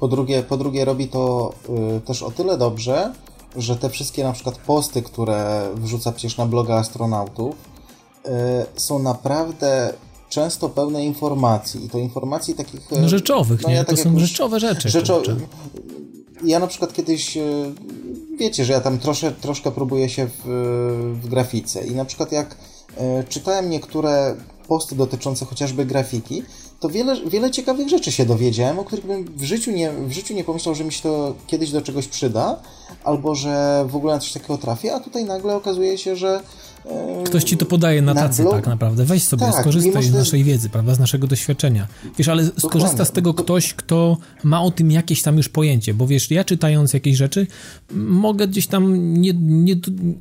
Po 0.01 0.09
drugie, 0.09 0.43
po 0.43 0.57
drugie 0.57 0.85
robi 0.85 1.09
to 1.09 1.53
y, 1.97 2.01
też 2.01 2.23
o 2.23 2.31
tyle 2.31 2.59
dobrze, 2.59 3.13
że 3.57 3.77
te 3.77 3.91
wszystkie 3.91 4.25
na 4.25 4.33
przykład 4.33 4.59
posty, 4.59 5.03
które 5.03 5.69
wrzuca 5.75 6.13
przecież 6.13 6.37
na 6.37 6.47
bloga 6.47 6.75
astronautów, 6.75 7.55
y, 7.57 8.31
są 8.81 8.99
naprawdę 8.99 9.93
często 10.29 10.69
pełne 10.69 11.05
informacji 11.05 11.85
i 11.85 11.89
to 11.89 11.99
informacji 11.99 12.55
takich... 12.55 12.93
Y, 12.93 13.01
no 13.01 13.09
rzeczowych, 13.09 13.63
no, 13.63 13.69
nie? 13.69 13.75
Ja 13.75 13.85
tak 13.85 13.97
to 13.97 14.03
są 14.03 14.19
rzeczowe 14.19 14.61
rzeczy. 14.61 14.89
Rzeczo... 14.89 15.23
Ja 16.45 16.59
na 16.59 16.67
przykład 16.67 16.93
kiedyś, 16.93 17.37
y, 17.37 17.73
wiecie, 18.39 18.65
że 18.65 18.73
ja 18.73 18.81
tam 18.81 18.99
trosze, 18.99 19.33
troszkę 19.33 19.71
próbuję 19.71 20.09
się 20.09 20.27
w, 20.27 20.43
w 21.23 21.29
grafice 21.29 21.87
i 21.87 21.95
na 21.95 22.05
przykład 22.05 22.33
jak 22.33 22.57
y, 22.91 23.25
czytałem 23.29 23.71
niektóre 23.71 24.37
posty 24.69 24.97
dotyczące 24.97 25.45
chociażby 25.45 25.87
grafiki, 25.87 26.43
to 26.81 26.89
wiele, 26.89 27.17
wiele 27.27 27.51
ciekawych 27.51 27.89
rzeczy 27.89 28.13
się 28.13 28.27
dowiedziałem, 28.27 28.79
o 28.79 28.85
których 28.85 29.07
bym 29.07 29.25
w 29.25 29.43
życiu, 29.45 29.71
nie, 29.71 29.91
w 29.91 30.13
życiu 30.13 30.35
nie 30.35 30.45
pomyślał, 30.45 30.75
że 30.75 30.85
mi 30.85 30.93
się 30.93 31.03
to 31.03 31.35
kiedyś 31.47 31.71
do 31.71 31.83
czegoś 31.83 32.09
przyda, 32.09 32.61
albo 33.05 33.35
że 33.35 33.85
w 33.89 33.97
ogóle 33.97 34.15
na 34.15 34.21
coś 34.21 34.33
takiego 34.33 34.59
trafię, 34.59 34.95
a 34.95 35.01
tutaj 35.01 35.25
nagle 35.25 35.57
okazuje 35.57 35.99
się, 35.99 36.17
że 36.17 36.43
Ktoś 37.25 37.45
ci 37.45 37.57
to 37.57 37.67
podaje 37.67 38.03
na 38.03 38.15
tacy, 38.15 38.45
na 38.45 38.51
tak 38.51 38.67
naprawdę. 38.67 39.05
Weź 39.05 39.25
sobie, 39.25 39.47
tak, 39.47 39.61
skorzystaj 39.61 40.03
z 40.03 40.13
naszej 40.13 40.45
wiedzy, 40.45 40.69
prawda, 40.69 40.95
z 40.95 40.99
naszego 40.99 41.27
doświadczenia. 41.27 41.87
Wiesz, 42.19 42.29
ale 42.29 42.43
Dokładnie. 42.45 42.71
skorzysta 42.71 43.05
z 43.05 43.13
tego 43.13 43.35
ktoś, 43.35 43.75
kto 43.75 44.17
ma 44.45 44.63
o 44.63 44.71
tym 44.71 44.91
jakieś 44.91 45.23
tam 45.23 45.37
już 45.37 45.49
pojęcie, 45.49 45.95
bo 45.95 46.07
wiesz, 46.07 46.31
ja 46.31 46.45
czytając 46.45 46.93
jakieś 46.93 47.17
rzeczy, 47.17 47.47
mogę 47.95 48.49
gdzieś 48.49 48.67
tam 48.67 49.15
nie, 49.15 49.33
nie, 49.35 49.77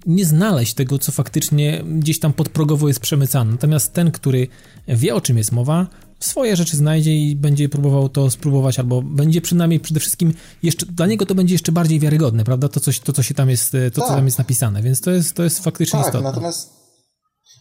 nie 0.05 0.25
znaleźć 0.25 0.73
tego, 0.73 0.99
co 0.99 1.11
faktycznie 1.11 1.83
gdzieś 1.99 2.19
tam 2.19 2.33
podprogowo 2.33 2.87
jest 2.87 2.99
przemycane. 2.99 3.51
Natomiast 3.51 3.93
ten, 3.93 4.11
który 4.11 4.47
wie, 4.87 5.15
o 5.15 5.21
czym 5.21 5.37
jest 5.37 5.51
mowa, 5.51 5.87
swoje 6.25 6.55
rzeczy 6.55 6.77
znajdzie 6.77 7.15
i 7.15 7.35
będzie 7.35 7.69
próbował 7.69 8.09
to 8.09 8.29
spróbować, 8.29 8.79
albo 8.79 9.01
będzie 9.01 9.41
przynajmniej 9.41 9.79
przede 9.79 9.99
wszystkim 9.99 10.33
jeszcze, 10.63 10.85
dla 10.85 11.05
niego 11.05 11.25
to 11.25 11.35
będzie 11.35 11.55
jeszcze 11.55 11.71
bardziej 11.71 11.99
wiarygodne, 11.99 12.43
prawda? 12.43 12.69
To, 12.69 12.79
coś, 12.79 12.99
to 12.99 13.13
co 13.13 13.23
się 13.23 13.33
tam 13.33 13.49
jest, 13.49 13.71
to, 13.71 14.01
tak. 14.01 14.09
co 14.09 14.15
tam 14.15 14.25
jest 14.25 14.37
napisane, 14.37 14.81
więc 14.81 15.01
to 15.01 15.11
jest, 15.11 15.33
to 15.33 15.43
jest 15.43 15.63
faktycznie 15.63 15.99
tak, 15.99 16.07
istotne. 16.07 16.29
natomiast 16.29 16.69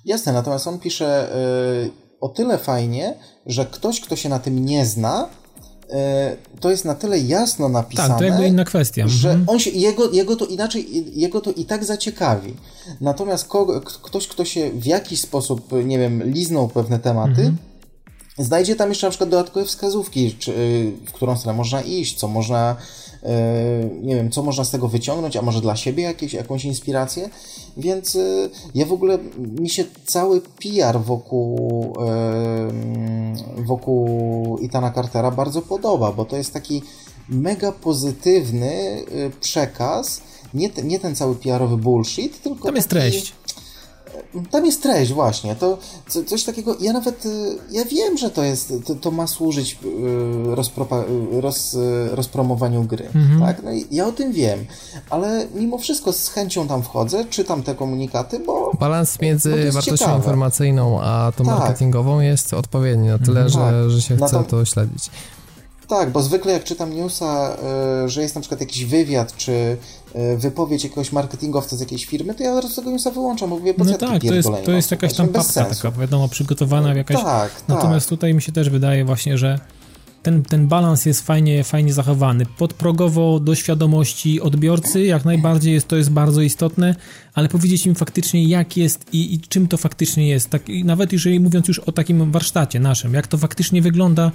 jasne, 0.05 0.33
natomiast 0.33 0.67
on 0.67 0.79
pisze 0.79 1.31
yy, 1.85 1.91
o 2.21 2.29
tyle 2.29 2.59
fajnie, 2.59 3.15
że 3.47 3.67
ktoś, 3.67 4.01
kto 4.01 4.17
się 4.17 4.29
na 4.29 4.39
tym 4.39 4.65
nie 4.65 4.87
zna, 4.87 5.29
y, 5.85 5.97
to 6.61 6.71
jest 6.71 6.85
na 6.85 6.95
tyle 6.95 7.19
jasno 7.19 7.69
napisane, 7.69 8.09
tak, 8.09 8.19
to 8.19 8.25
jakby 8.25 8.47
inna 8.47 8.65
kwestia. 8.65 9.09
że 9.09 9.31
mhm. 9.31 9.49
on 9.49 9.59
się, 9.59 9.71
jego, 9.71 10.11
jego 10.11 10.37
to 10.37 10.47
inaczej, 10.47 10.87
jego 11.21 11.41
to 11.41 11.53
i 11.53 11.65
tak 11.65 11.85
zaciekawi. 11.85 12.55
Natomiast 13.01 13.49
kogo, 13.49 13.81
ktoś, 13.81 14.29
kto 14.29 14.45
się 14.45 14.71
w 14.71 14.87
jakiś 14.87 15.21
sposób, 15.21 15.73
nie 15.85 15.99
wiem, 15.99 16.23
liznął 16.33 16.69
pewne 16.69 16.99
tematy, 16.99 17.41
mhm 17.41 17.70
Znajdzie 18.41 18.77
tam 18.77 18.89
jeszcze 18.89 19.07
na 19.07 19.11
przykład 19.11 19.31
dodatkowe 19.31 19.67
wskazówki, 19.67 20.35
czy, 20.39 20.53
y, 20.53 20.93
w 21.07 21.13
którą 21.13 21.37
stronę 21.37 21.57
można 21.57 21.83
iść, 21.83 22.19
co 22.19 22.29
można, 22.29 22.77
y, 23.23 23.27
nie 24.03 24.15
wiem, 24.15 24.31
co 24.31 24.43
można 24.43 24.65
z 24.65 24.71
tego 24.71 24.89
wyciągnąć, 24.89 25.37
a 25.37 25.43
może 25.43 25.61
dla 25.61 25.77
siebie 25.77 26.03
jakieś, 26.03 26.33
jakąś 26.33 26.65
inspirację. 26.65 27.31
Więc 27.77 28.15
y, 28.15 28.51
ja 28.75 28.87
w 28.87 28.93
ogóle, 28.93 29.19
mi 29.61 29.71
się 29.71 29.85
cały 30.07 30.41
PR 30.41 31.01
wokół, 31.01 31.95
wokół 33.57 34.59
Itana 34.59 34.91
Cartera 34.91 35.31
bardzo 35.31 35.63
podoba, 35.63 36.13
bo 36.13 36.25
to 36.25 36.37
jest 36.37 36.53
taki 36.53 36.83
mega 37.29 37.73
pozytywny 37.73 39.05
przekaz, 39.41 40.23
nie, 40.55 40.71
te, 40.71 40.83
nie 40.83 40.99
ten 40.99 41.17
cały 41.17 41.35
PR-owy 41.35 41.77
bullshit, 41.77 42.43
tylko. 42.43 42.65
Tam 42.65 42.77
jest 42.77 42.89
taki, 42.89 43.01
treść. 43.01 43.33
Tam 44.51 44.67
jest 44.67 44.83
treść 44.83 45.13
właśnie, 45.13 45.57
to 45.57 45.79
coś 46.27 46.45
takiego, 46.45 46.77
ja 46.81 46.93
nawet, 46.93 47.27
y, 47.27 47.59
ja 47.71 47.85
wiem, 47.85 48.19
że 48.19 48.31
to 48.31 48.43
jest, 48.43 48.73
to, 48.87 48.95
to 48.95 49.11
ma 49.11 49.27
służyć 49.27 49.79
y, 49.85 50.55
rozpropa, 50.55 51.05
y, 51.33 51.41
roz, 51.41 51.77
rozpromowaniu 52.11 52.85
gry, 52.85 53.07
mhm. 53.15 53.41
tak, 53.41 53.63
no 53.63 53.73
i 53.73 53.87
ja 53.91 54.07
o 54.07 54.13
tym 54.13 54.33
wiem, 54.33 54.67
ale 55.11 55.47
mimo 55.55 55.79
wszystko 55.79 56.13
z 56.13 56.29
chęcią 56.29 56.69
tam 56.69 56.83
wchodzę, 56.83 57.25
czytam 57.25 57.63
te 57.63 57.75
komunikaty, 57.75 58.39
bo... 58.39 58.73
Balans 58.81 59.21
między 59.21 59.73
wartością 59.73 59.97
ciekawe. 59.97 60.17
informacyjną 60.17 61.01
a 61.03 61.33
tą 61.37 61.45
tak. 61.45 61.59
marketingową 61.59 62.21
jest 62.21 62.55
odpowiedni 62.55 63.09
na 63.09 63.19
tyle, 63.19 63.41
mhm. 63.41 63.49
że, 63.51 63.91
że 63.91 64.03
się 64.03 64.17
chce 64.17 64.45
to 64.45 64.65
śledzić. 64.65 65.11
Tak, 65.89 66.11
bo 66.11 66.23
zwykle 66.23 66.53
jak 66.53 66.65
czytam 66.65 66.95
newsa, 66.95 67.57
że 68.07 68.23
jest 68.23 68.35
na 68.35 68.41
przykład 68.41 68.61
jakiś 68.61 68.85
wywiad, 68.85 69.37
czy 69.37 69.77
wypowiedź 70.37 70.85
jakiegoś 70.85 71.13
marketingowca 71.13 71.77
z 71.77 71.81
jakiejś 71.81 72.07
firmy, 72.07 72.35
to 72.35 72.43
ja 72.43 72.53
od 72.53 72.63
razu 72.65 72.77
tego 72.77 72.91
newsa 72.91 73.11
wyłączam, 73.11 73.51
bo 73.51 73.59
mówię, 73.59 73.75
po 73.75 73.85
No 73.85 73.99
tak, 73.99 74.23
to 74.23 74.35
jest, 74.35 74.49
to 74.65 74.73
jest 74.73 74.91
mam 74.91 74.99
jakaś 74.99 75.15
tam 75.17 75.27
No 75.27 75.33
papka 75.33 75.65
taka, 75.65 75.91
wiadomo, 75.91 76.29
przygotowana 76.29 76.95
jakaś... 76.95 77.17
Tak, 77.17 77.51
Natomiast 77.69 78.07
tak. 78.07 78.11
tutaj 78.11 78.35
mi 78.35 78.43
się 78.43 78.53
też 78.53 78.71
wydaje 78.71 79.05
właśnie, 79.05 79.39
że 79.39 79.59
ten, 80.23 80.43
ten 80.43 80.67
balans 80.69 81.07
jest 81.07 81.27
fajnie, 81.27 81.65
fajnie 81.65 81.93
zachowany. 81.93 82.47
Podprogowo 82.59 83.41
do 83.41 83.55
świadomości 83.55 84.41
odbiorcy 84.41 85.05
jak 85.05 85.25
najbardziej 85.25 85.73
jest, 85.75 85.89
to 85.89 85.97
jest 85.97 86.11
bardzo 86.11 86.41
istotne, 86.43 86.95
ale 87.35 87.49
powiedzieć 87.49 87.87
im 87.87 87.95
faktycznie 87.95 88.45
jak 88.45 88.77
jest 88.77 89.07
i, 89.15 89.35
i 89.35 89.41
czym 89.41 89.69
to 89.69 89.77
faktycznie 89.77 90.29
jest. 90.29 90.51
Tak, 90.51 90.69
i 90.69 90.85
nawet 90.85 91.13
jeżeli 91.13 91.41
mówiąc 91.41 91.69
już 91.69 91.79
o 91.79 91.93
takim 91.93 92.31
warsztacie 92.33 92.81
naszym, 92.81 93.15
jak 93.15 93.27
to 93.27 93.39
faktycznie 93.39 93.83
wygląda, 93.83 94.33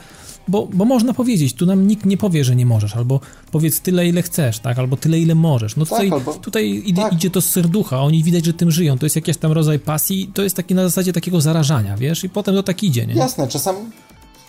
bo, 0.47 0.67
bo 0.73 0.86
można 0.86 1.13
powiedzieć, 1.13 1.53
tu 1.53 1.65
nam 1.65 1.88
nikt 1.88 2.05
nie 2.05 2.17
powie, 2.17 2.43
że 2.43 2.55
nie 2.55 2.65
możesz, 2.65 2.95
albo 2.95 3.19
powiedz 3.51 3.79
tyle 3.81 4.07
ile 4.07 4.21
chcesz, 4.21 4.59
tak, 4.59 4.79
albo 4.79 4.97
tyle 4.97 5.19
ile 5.19 5.36
możesz. 5.36 5.75
No 5.75 5.86
Tak, 5.86 5.89
tutaj, 5.89 6.09
albo- 6.11 6.33
tutaj 6.33 6.83
idzie, 6.86 7.01
tak. 7.01 7.13
idzie 7.13 7.29
to 7.29 7.41
z 7.41 7.49
serducha, 7.49 8.01
oni 8.01 8.23
widać, 8.23 8.45
że 8.45 8.53
tym 8.53 8.71
żyją, 8.71 8.97
to 8.97 9.05
jest 9.05 9.15
jakiś 9.15 9.38
tam 9.38 9.51
rodzaj 9.51 9.79
pasji, 9.79 10.31
to 10.33 10.43
jest 10.43 10.55
taki 10.55 10.75
na 10.75 10.83
zasadzie 10.83 11.13
takiego 11.13 11.41
zarażania, 11.41 11.97
wiesz, 11.97 12.23
i 12.23 12.29
potem 12.29 12.55
to 12.55 12.63
tak 12.63 12.83
idzie, 12.83 13.05
nie? 13.05 13.13
Jasne, 13.13 13.47
czasami, 13.47 13.79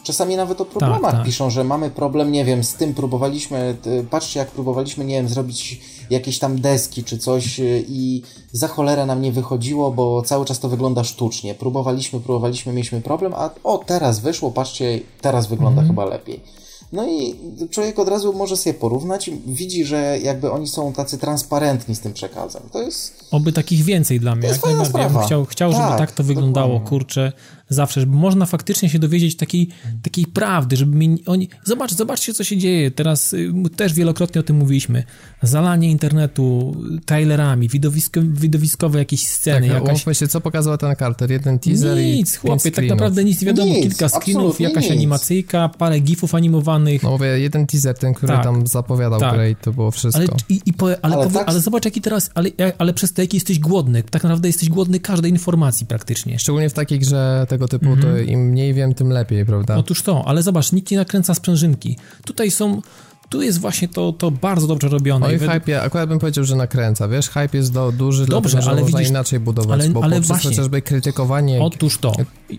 czasami 0.07 0.37
nawet 0.37 0.61
o 0.61 0.65
problemach 0.65 1.13
tak. 1.13 1.25
piszą, 1.25 1.51
że 1.51 1.65
mamy 1.65 1.91
problem, 1.91 2.33
nie 2.33 2.45
wiem, 2.45 2.65
z 2.65 2.75
tym 2.75 2.95
próbowaliśmy, 2.95 3.77
patrzcie 4.11 4.39
jak 4.41 4.51
próbowaliśmy, 4.51 5.05
nie 5.05 5.15
wiem, 5.15 5.29
zrobić 5.29 5.81
jakieś 6.11 6.39
tam 6.39 6.61
deski 6.61 7.05
czy 7.05 7.19
coś 7.19 7.61
y, 7.61 7.85
i 7.89 8.23
za 8.53 8.69
cholerę 8.69 9.07
nam 9.07 9.23
nie 9.23 9.33
wychodziło, 9.33 9.91
bo 9.93 10.23
cały 10.23 10.45
czas 10.45 10.59
to 10.61 10.69
wygląda 10.69 11.05
sztucznie. 11.05 11.55
Próbowaliśmy, 11.55 12.21
próbowaliśmy, 12.21 12.73
mieliśmy 12.73 13.01
problem, 13.01 13.35
a 13.35 13.51
o, 13.65 13.79
teraz 13.79 14.21
wyszło, 14.21 14.51
patrzcie, 14.51 15.01
teraz 15.21 15.47
wygląda 15.47 15.81
Mhm. 15.83 15.89
chyba 15.89 16.05
lepiej. 16.05 16.41
No 16.93 17.07
i 17.09 17.35
człowiek 17.71 17.99
od 17.99 18.09
razu 18.09 18.33
może 18.33 18.57
sobie 18.57 18.75
porównać 18.75 19.31
widzi, 19.47 19.85
że 19.85 20.19
jakby 20.23 20.51
oni 20.51 20.69
są 20.69 20.93
tacy 20.93 21.19
transparentni 21.19 21.95
z 21.95 22.01
tym 22.01 22.13
przekazem. 22.13 22.63
To 22.73 22.83
jest... 22.83 23.25
Oby 23.31 23.53
takich 23.53 23.85
więcej 23.85 24.21
dla 24.21 24.35
mnie, 24.35 24.49
jest 24.49 24.57
jak 24.59 24.65
fajna 24.65 24.83
najbardziej. 24.83 25.01
Ja 25.03 25.09
bym 25.09 25.13
sprawa. 25.13 25.27
chciał, 25.27 25.45
chciał 25.45 25.73
żeby 25.73 25.83
Tak, 25.85 25.99
tak 25.99 26.13
to 26.13 26.23
wyglądało, 26.23 26.67
dokładnie. 26.69 26.89
kurczę, 26.89 27.33
zawsze, 27.69 28.01
żeby 28.01 28.17
można 28.17 28.47
faktycznie 28.47 28.89
się 28.89 28.99
dowiedzieć 28.99 29.37
takiej, 29.37 29.69
takiej 30.03 30.27
prawdy, 30.27 30.77
żeby 30.77 30.97
mi, 30.97 31.23
oni, 31.27 31.49
zobacz, 31.65 31.95
zobaczcie 31.95 32.35
co 32.35 32.45
się 32.45 32.57
dzieje, 32.59 32.91
teraz 32.91 33.33
y, 33.33 33.53
też 33.77 33.93
wielokrotnie 33.95 34.41
o 34.41 34.45
tym 34.45 34.57
mówiliśmy, 34.57 35.05
zalanie 35.43 35.91
internetu 35.91 36.77
trailerami, 37.07 37.69
widowisko, 37.69 38.21
widowiskowe 38.23 38.99
jakieś 38.99 39.27
sceny, 39.29 39.67
Tak, 39.69 39.75
jakaś... 39.75 39.89
umówmy 39.89 40.15
się, 40.15 40.29
co 40.29 40.41
pokazała 40.41 40.79
ten 40.79 40.97
Carter? 40.97 41.31
Jeden 41.31 41.59
teaser 41.59 41.99
i 41.99 42.05
Nic, 42.07 42.17
pięć 42.33 42.37
chłopie, 42.39 42.71
tak 42.71 42.87
naprawdę 42.89 43.25
nic 43.25 43.41
nie 43.41 43.47
wiadomo, 43.47 43.73
Nic, 43.73 43.83
kilka 43.83 44.09
screenów, 44.09 44.61
jakaś 44.61 44.85
nic. 44.85 44.93
animacyjka, 44.93 45.69
parę 45.69 46.01
gifów 46.01 46.35
animowanych, 46.35 47.03
No 47.03 47.11
mówię, 47.11 47.27
jeden 47.27 47.67
teaser, 47.67 47.99
ten, 47.99 48.15
który 48.15 48.33
Tak. 48.33 48.45
tam 48.45 48.67
zapowiadał 48.67 49.21
Tak. 49.21 49.35
grę 49.35 49.51
i 49.51 49.57
to 49.57 49.73
było 49.73 49.91
wszystko. 49.91 50.19
Ale, 50.23 50.29
i, 50.49 50.61
i 50.67 50.73
powie, 50.73 50.97
ale, 51.03 51.15
Ale 51.15 51.25
powie, 51.25 51.39
tak- 51.39 51.49
ale 51.49 51.61
zobacz 51.61 51.85
jaki 51.85 52.01
teraz, 52.01 52.31
ale, 52.35 52.51
ale 52.79 52.95
przez 52.95 53.13
to 53.13 53.23
jaki 53.23 53.37
jesteś 53.37 53.59
głodny, 53.59 54.03
tak 54.03 54.23
naprawdę 54.23 54.49
jesteś 54.49 54.69
głodny 54.69 55.01
każdej 55.01 55.31
informacji 55.31 55.87
praktycznie. 55.87 56.39
Szczególnie 56.39 56.71
w 56.71 56.73
takiej 56.73 56.99
grze 56.99 57.47
tego 57.59 57.69
typu, 57.69 57.87
Mhm. 57.93 58.15
to 58.17 58.19
im 58.33 58.41
mniej 58.41 58.75
wiem, 58.75 58.95
tym 58.95 59.09
lepiej, 59.11 59.47
prawda? 59.47 59.77
Otóż 59.77 60.03
to, 60.03 60.25
ale 60.29 60.43
zobacz, 60.43 60.73
nikt 60.73 60.91
nie 60.91 60.97
nakręca 60.97 61.35
sprzężynki. 61.35 61.97
Tutaj 62.25 62.51
są, 62.51 62.83
tu 63.29 63.43
jest 63.43 63.61
właśnie 63.61 63.89
to, 63.89 64.13
to 64.13 64.31
bardzo 64.31 64.67
dobrze 64.67 64.89
robione. 64.89 65.27
Oj, 65.27 65.39
hype, 65.39 65.83
akurat 65.83 66.09
bym 66.09 66.19
powiedział, 66.19 66.45
że 66.45 66.57
nakręca, 66.57 67.09
wiesz, 67.09 67.29
hype 67.29 67.49
jest 67.59 67.73
do, 67.73 67.93
duży, 67.93 68.27
Dobrze, 68.27 68.51
dlatego, 68.51 68.63
że 68.63 68.71
ale 68.71 68.81
można 68.81 68.99
widzisz- 68.99 69.11
inaczej 69.11 69.41
budować, 69.41 69.81
ale- 69.81 69.89
bo 69.91 70.05
ale 70.05 70.11
poprzez 70.17 70.29
właśnie- 70.29 70.51
chociażby 70.51 70.83
krytykowanie, 70.83 71.63
Otóż 71.63 71.99
to, 71.99 72.13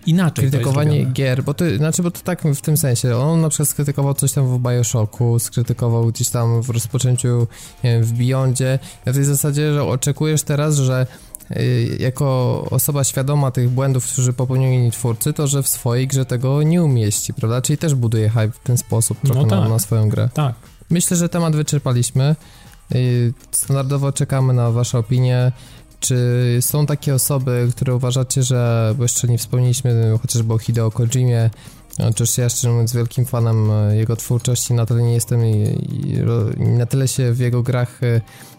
inaczej 0.06 0.50
krytykowanie 0.50 1.06
to 1.06 1.12
gier, 1.12 1.42
bo 1.44 1.54
to, 1.54 1.64
znaczy, 1.76 2.02
bo 2.02 2.10
to 2.10 2.20
tak 2.20 2.42
w 2.42 2.60
tym 2.60 2.76
sensie, 2.76 3.16
on 3.16 3.40
na 3.40 3.48
przykład 3.48 3.68
skrytykował 3.68 4.14
coś 4.14 4.32
tam 4.32 4.58
w 4.58 4.62
Bioshocku, 4.62 5.38
skrytykował 5.38 6.06
gdzieś 6.06 6.28
tam 6.28 6.62
w 6.62 6.70
rozpoczęciu, 6.70 7.46
nie 7.84 7.90
wiem, 7.92 8.02
w 8.04 8.12
Beyondzie, 8.12 8.78
na 9.06 9.12
tej 9.12 9.24
zasadzie, 9.24 9.72
że 9.72 9.84
oczekujesz 9.84 10.42
teraz, 10.42 10.76
że 10.76 11.06
jako 11.98 12.64
osoba 12.70 13.04
świadoma 13.04 13.50
tych 13.50 13.70
błędów, 13.70 14.12
którzy 14.12 14.32
popełnili 14.32 14.90
twórcy, 14.90 15.32
to 15.32 15.46
że 15.46 15.62
w 15.62 15.68
swojej 15.68 16.06
grze 16.06 16.24
tego 16.24 16.62
nie 16.62 16.82
umieści, 16.82 17.34
prawda? 17.34 17.62
Czyli 17.62 17.78
też 17.78 17.94
buduje 17.94 18.28
hype 18.28 18.50
w 18.50 18.58
ten 18.58 18.78
sposób 18.78 19.18
trochę 19.20 19.40
No 19.40 19.46
na, 19.46 19.60
tak. 19.60 19.70
na 19.70 19.78
swoją 19.78 20.08
grę. 20.08 20.28
Tak, 20.34 20.54
Myślę, 20.90 21.16
że 21.16 21.28
temat 21.28 21.56
wyczerpaliśmy. 21.56 22.36
Yy, 22.90 23.32
Standardowo 23.50 24.12
czekamy 24.12 24.52
na 24.52 24.70
Wasze 24.70 24.98
opinie. 24.98 25.52
Czy 26.00 26.58
są 26.60 26.86
takie 26.86 27.14
osoby, 27.14 27.68
które 27.76 27.94
uważacie, 27.94 28.42
że, 28.42 28.94
bo 28.96 29.02
jeszcze 29.02 29.28
nie 29.28 29.38
wspomnieliśmy 29.38 30.18
chociażby 30.22 30.54
o 30.54 30.58
Hideo 30.58 30.90
Kojimie, 30.90 31.50
Oczywiście 31.98 32.42
ja 32.42 32.48
szczerze 32.48 32.70
mówiąc 32.70 32.92
wielkim 32.92 33.24
fanem 33.24 33.70
e, 33.70 33.96
jego 33.96 34.16
twórczości, 34.16 34.74
na 34.74 34.86
tyle 34.86 35.02
nie 35.02 35.14
jestem 35.14 35.46
i, 35.46 35.52
i, 36.58 36.62
na 36.62 36.86
tyle 36.86 37.08
się 37.08 37.32
w 37.32 37.38
jego 37.38 37.62
grach 37.62 38.00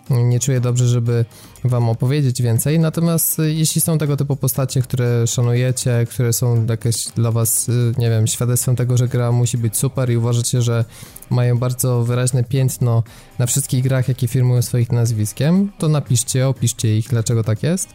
nie 0.10 0.40
czuję 0.40 0.62
dobrze, 0.62 0.88
żeby 0.88 1.26
wam 1.64 1.90
opowiedzieć 1.90 2.42
więcej. 2.42 2.80
Natomiast 2.80 3.40
e, 3.40 3.50
jeśli 3.50 3.82
są 3.82 3.98
tego 3.98 4.18
typu 4.18 4.36
postacie, 4.36 4.82
które 4.82 5.28
szanujecie, 5.28 6.08
które 6.10 6.34
są 6.34 6.66
jakieś 6.66 7.06
dla 7.06 7.32
was, 7.32 7.70
e, 7.70 7.72
nie 8.02 8.10
wiem, 8.10 8.28
świadectwem 8.28 8.76
tego, 8.76 8.98
że 8.98 9.08
gra 9.08 9.32
musi 9.32 9.58
być 9.58 9.78
super 9.78 10.10
i 10.10 10.18
uważacie, 10.18 10.62
że 10.62 10.86
mają 11.30 11.58
bardzo 11.58 12.04
wyraźne 12.04 12.44
piętno 12.44 13.04
na 13.40 13.46
wszystkich 13.46 13.84
grach, 13.84 14.08
jakie 14.08 14.28
firmują 14.28 14.62
swoich 14.62 14.92
nazwiskiem, 14.92 15.72
to 15.78 15.90
napiszcie, 15.90 16.48
opiszcie 16.48 16.98
ich, 16.98 17.08
dlaczego 17.10 17.44
tak 17.44 17.64
jest. 17.64 17.90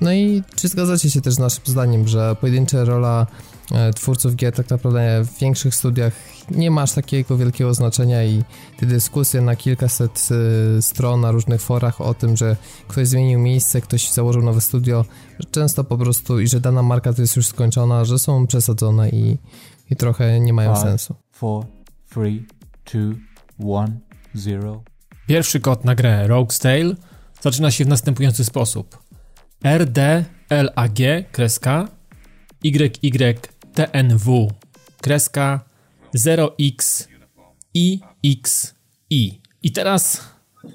No 0.00 0.12
i 0.12 0.42
czy 0.56 0.68
zgadzacie 0.68 1.10
się 1.10 1.20
też 1.20 1.34
z 1.34 1.38
naszym 1.38 1.62
zdaniem, 1.66 2.08
że 2.08 2.36
pojedyncza 2.40 2.84
rola 2.84 3.26
e, 3.72 3.92
twórców 3.92 4.36
gier 4.36 4.54
tak 4.54 4.70
naprawdę 4.70 5.24
w 5.24 5.38
większych 5.38 5.74
studiach 5.74 6.35
nie 6.50 6.70
ma 6.70 6.82
aż 6.82 6.92
takiego 6.92 7.36
wielkiego 7.36 7.74
znaczenia 7.74 8.24
i 8.24 8.42
te 8.76 8.86
dyskusje 8.86 9.40
na 9.40 9.56
kilkaset 9.56 10.28
e, 10.78 10.82
stron 10.82 11.20
na 11.20 11.30
różnych 11.30 11.60
forach 11.60 12.00
o 12.00 12.14
tym, 12.14 12.36
że 12.36 12.56
ktoś 12.88 13.08
zmienił 13.08 13.38
miejsce, 13.38 13.80
ktoś 13.80 14.10
założył 14.10 14.42
nowe 14.42 14.60
studio, 14.60 15.04
że 15.38 15.50
często 15.50 15.84
po 15.84 15.98
prostu 15.98 16.40
i 16.40 16.48
że 16.48 16.60
dana 16.60 16.82
marka 16.82 17.12
to 17.12 17.22
jest 17.22 17.36
już 17.36 17.46
skończona, 17.46 18.04
że 18.04 18.18
są 18.18 18.46
przesadzone 18.46 19.08
i, 19.10 19.38
i 19.90 19.96
trochę 19.96 20.40
nie 20.40 20.52
mają 20.52 20.74
Five, 20.74 20.84
sensu. 20.84 21.14
four, 21.32 21.64
three, 22.10 22.46
two, 22.84 23.12
one, 23.72 23.98
zero. 24.34 24.82
Pierwszy 25.26 25.60
kod 25.60 25.84
na 25.84 25.94
grę 25.94 26.26
Rogue's 26.28 26.62
Tale 26.62 26.94
zaczyna 27.40 27.70
się 27.70 27.84
w 27.84 27.88
następujący 27.88 28.44
sposób. 28.44 28.98
RDLAG 29.64 30.98
kreska 31.32 31.88
YYTNW 32.64 34.50
kreska 35.00 35.60
0XIXI. 36.16 37.06
I 39.62 39.72
teraz 39.72 40.20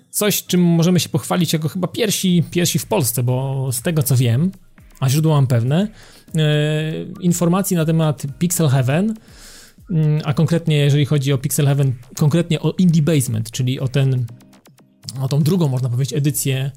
coś, 0.10 0.44
czym 0.44 0.62
możemy 0.62 1.00
się 1.00 1.10
pochwalić 1.10 1.54
jako 1.54 1.70
chyba 1.70 1.88
pierwsi, 1.88 2.44
pierwsi 2.52 2.80
w 2.80 2.86
Polsce, 2.86 3.24
bo 3.24 3.68
z 3.72 3.82
tego 3.82 4.04
co 4.04 4.18
wiem, 4.18 4.52
a 5.00 5.10
źródła 5.10 5.36
mam 5.36 5.48
pewne, 5.48 5.88
e, 6.36 6.42
informacji 7.22 7.78
na 7.78 7.86
temat 7.86 8.24
Pixel 8.40 8.68
Heaven, 8.68 9.14
mm, 9.92 10.22
a 10.26 10.34
konkretnie 10.34 10.78
jeżeli 10.78 11.06
chodzi 11.06 11.34
o 11.34 11.38
Pixel 11.38 11.66
Heaven, 11.66 11.94
konkretnie 12.16 12.60
o 12.60 12.72
Indie 12.72 13.02
Basement, 13.02 13.52
czyli 13.52 13.80
o 13.80 13.88
ten, 13.88 14.26
o 15.22 15.28
tą 15.28 15.44
drugą, 15.44 15.68
można 15.68 15.90
powiedzieć, 15.90 16.18
edycję 16.18 16.72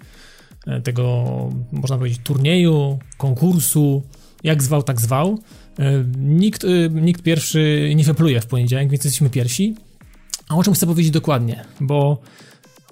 e, 0.67 0.81
tego, 0.81 1.25
można 1.73 1.99
powiedzieć, 1.99 2.21
turnieju, 2.25 2.99
konkursu, 3.17 4.03
jak 4.45 4.63
zwał, 4.63 4.83
tak 4.83 5.01
zwał. 5.01 5.39
E, 5.79 6.05
Nikt, 6.19 6.65
e, 6.65 6.69
nikt 6.91 7.23
pierwszy 7.23 7.93
nie 7.97 8.05
wypluje 8.05 8.41
w 8.41 8.47
poniedziałek, 8.47 8.91
więc 8.91 9.05
jesteśmy 9.05 9.31
pierwsi. 9.31 9.77
A 10.49 10.57
o 10.57 10.63
czym 10.63 10.75
chcę 10.75 10.87
powiedzieć 10.87 11.13
dokładnie, 11.13 11.65
bo 11.81 12.19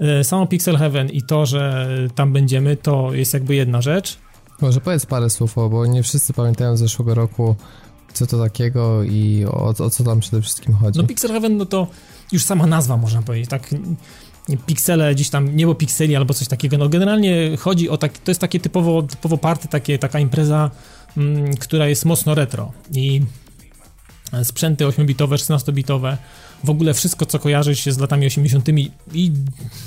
e, 0.00 0.24
samo 0.24 0.46
Pixel 0.46 0.76
Heaven 0.76 1.10
i 1.10 1.22
to, 1.22 1.46
że 1.46 1.86
tam 2.14 2.32
będziemy, 2.32 2.76
to 2.76 3.14
jest 3.14 3.34
jakby 3.34 3.54
jedna 3.54 3.82
rzecz, 3.82 4.18
Może 4.60 4.80
powiedz 4.80 5.06
parę 5.06 5.30
słów, 5.30 5.54
bo 5.54 5.86
nie 5.86 6.02
wszyscy 6.02 6.32
pamiętają 6.32 6.76
z 6.76 6.78
zeszłego 6.78 7.14
roku, 7.14 7.56
co 8.12 8.26
to 8.26 8.38
takiego 8.38 9.02
i 9.02 9.44
o, 9.48 9.74
o 9.78 9.90
co 9.90 10.04
tam 10.04 10.20
przede 10.20 10.42
wszystkim 10.42 10.74
chodzi. 10.74 10.98
No 10.98 11.06
Pixel 11.06 11.30
Heaven, 11.30 11.56
no 11.56 11.66
to 11.66 11.86
już 12.32 12.44
sama 12.44 12.66
nazwa 12.66 12.96
można 12.96 13.22
powiedzieć, 13.22 13.50
tak 13.50 13.74
piksele, 14.66 15.14
gdzieś 15.14 15.30
tam 15.30 15.56
niebo 15.56 15.74
pikseli 15.74 16.16
albo 16.16 16.34
coś 16.34 16.48
takiego, 16.48 16.78
no 16.78 16.88
generalnie 16.88 17.56
chodzi 17.56 17.88
o 17.88 17.96
tak, 17.96 18.18
to 18.18 18.30
jest 18.30 18.40
takie 18.40 18.60
typowo, 18.60 19.02
typowo 19.02 19.38
party, 19.38 19.68
takie, 19.68 19.98
taka 19.98 20.18
impreza, 20.18 20.70
która 21.60 21.88
jest 21.88 22.04
mocno 22.04 22.34
retro 22.34 22.72
i 22.92 23.22
sprzęty 24.42 24.84
8-bitowe, 24.84 25.34
16-bitowe, 25.34 26.16
w 26.64 26.70
ogóle 26.70 26.94
wszystko, 26.94 27.26
co 27.26 27.38
kojarzy 27.38 27.76
się 27.76 27.92
z 27.92 27.98
latami 27.98 28.26
80 28.26 28.68
i 29.12 29.32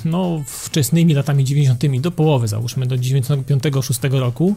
no 0.05 0.43
wczesnymi 0.47 1.13
latami 1.13 1.43
90 1.43 2.01
do 2.01 2.11
połowy, 2.11 2.47
załóżmy, 2.47 2.85
do 2.85 2.95
95-6 2.95 4.19
roku. 4.19 4.55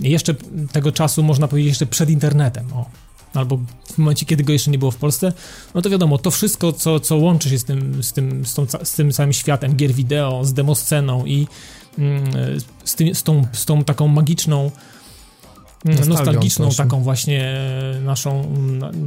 Jeszcze 0.00 0.34
tego 0.72 0.92
czasu, 0.92 1.22
można 1.22 1.48
powiedzieć, 1.48 1.68
jeszcze 1.68 1.86
przed 1.86 2.10
internetem, 2.10 2.72
o. 2.72 2.90
Albo 3.34 3.58
w 3.92 3.98
momencie, 3.98 4.26
kiedy 4.26 4.44
go 4.44 4.52
jeszcze 4.52 4.70
nie 4.70 4.78
było 4.78 4.90
w 4.90 4.96
Polsce, 4.96 5.32
no 5.74 5.82
to 5.82 5.90
wiadomo, 5.90 6.18
to 6.18 6.30
wszystko, 6.30 6.72
co, 6.72 7.00
co 7.00 7.16
łączy 7.16 7.50
się 7.50 7.58
z 7.58 7.64
tym, 7.64 8.02
z, 8.02 8.12
tym, 8.12 8.46
z, 8.46 8.54
tą, 8.54 8.66
z 8.84 8.92
tym 8.94 9.12
całym 9.12 9.32
światem 9.32 9.76
gier 9.76 9.92
wideo, 9.92 10.44
z 10.44 10.52
demosceną 10.52 11.26
i 11.26 11.46
mm, 11.98 12.24
z, 12.84 12.94
tym, 12.94 13.14
z, 13.14 13.22
tą, 13.22 13.46
z 13.52 13.64
tą 13.64 13.84
taką 13.84 14.08
magiczną 14.08 14.70
Nostalgią 15.84 16.10
nostalgiczną 16.10 16.70
taką 16.70 17.02
właśnie 17.02 17.44
e, 17.44 18.00
naszą, 18.04 18.54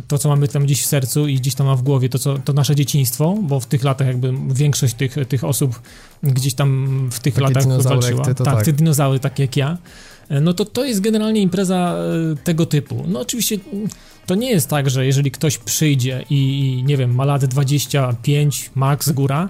to 0.08 0.18
co 0.18 0.30
mamy 0.30 0.48
tam 0.48 0.64
gdzieś 0.64 0.82
w 0.82 0.86
sercu 0.86 1.28
i 1.28 1.36
gdzieś 1.36 1.56
tam 1.56 1.68
ma 1.68 1.76
w 1.76 1.82
głowie, 1.82 2.10
to, 2.10 2.20
co, 2.20 2.38
to 2.38 2.54
nasze 2.54 2.76
dzieciństwo, 2.76 3.36
bo 3.42 3.60
w 3.60 3.66
tych 3.66 3.84
latach 3.84 4.08
jakby 4.08 4.34
większość 4.54 4.94
tych, 4.94 5.16
tych 5.28 5.44
osób 5.44 5.82
gdzieś 6.24 6.54
tam 6.54 7.10
w 7.12 7.20
tych 7.20 7.34
Takie 7.34 7.48
latach 7.48 7.82
walczyła. 7.82 8.26
ty, 8.26 8.36
to 8.36 8.44
tak, 8.44 8.56
tak. 8.56 8.66
te 8.66 8.74
dinozaury 8.74 9.20
takie 9.20 9.44
jak 9.44 9.58
ja. 9.58 9.78
E, 10.30 10.42
No 10.42 10.54
to 10.54 10.66
to 10.66 10.86
jest 10.86 11.02
generalnie 11.02 11.42
impreza 11.42 11.96
e, 12.34 12.36
tego 12.44 12.66
typu. 12.66 13.04
No 13.08 13.20
oczywiście 13.20 13.58
to 14.26 14.36
nie 14.36 14.50
jest 14.50 14.70
tak, 14.70 14.90
że 14.90 15.06
jeżeli 15.06 15.32
ktoś 15.32 15.58
przyjdzie 15.58 16.26
i, 16.30 16.60
i 16.60 16.84
nie 16.84 16.98
wiem, 16.98 17.16
ma 17.16 17.26
lat 17.26 17.46
25, 17.46 18.72
max 18.76 19.12
góra, 19.12 19.50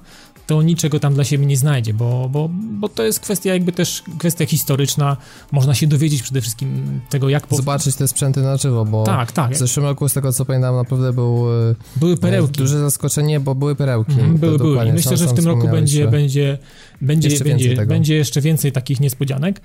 to 0.50 0.62
niczego 0.62 1.00
tam 1.00 1.14
dla 1.14 1.24
siebie 1.24 1.46
nie 1.46 1.58
znajdzie, 1.58 1.94
bo, 1.94 2.30
bo, 2.30 2.50
bo 2.52 2.90
to 2.90 3.04
jest 3.04 3.20
kwestia 3.20 3.54
jakby 3.54 3.72
też 3.72 4.04
kwestia 4.20 4.46
historyczna, 4.46 5.18
można 5.52 5.76
się 5.76 5.88
dowiedzieć 5.88 6.22
przede 6.24 6.42
wszystkim 6.42 7.02
tego, 7.10 7.30
jak... 7.30 7.48
po- 7.48 7.56
Zobaczyć 7.56 7.96
te 7.96 8.08
sprzęty 8.08 8.42
na 8.42 8.58
żywo, 8.58 8.86
bo 8.86 9.04
Tak, 9.04 9.32
tak, 9.32 9.52
w 9.54 9.58
zeszłym 9.58 9.86
roku, 9.86 10.10
z 10.10 10.14
tego 10.14 10.34
co 10.34 10.46
pamiętam, 10.46 10.76
naprawdę 10.76 11.14
był 11.14 11.46
e, 11.72 11.76
były 11.96 12.18
perełki. 12.18 12.58
duże 12.58 12.80
zaskoczenie, 12.80 13.40
bo 13.40 13.56
były 13.56 13.76
perełki. 13.76 14.16
To 14.16 14.38
były, 14.38 14.58
były. 14.58 14.88
I 14.88 14.94
myślę, 14.94 15.18
sam- 15.18 15.28
że 15.28 15.34
w 15.34 15.34
tym 15.34 15.46
roku 15.46 15.68
będzie, 15.68 16.08
będzie, 16.08 16.58
będzie, 17.02 17.30
Jeszcze 17.30 17.44
będzie, 17.46 17.86
będzie 17.86 18.16
jeszcze 18.16 18.42
więcej 18.42 18.72
takich 18.72 19.00
niespodzianek. 19.00 19.62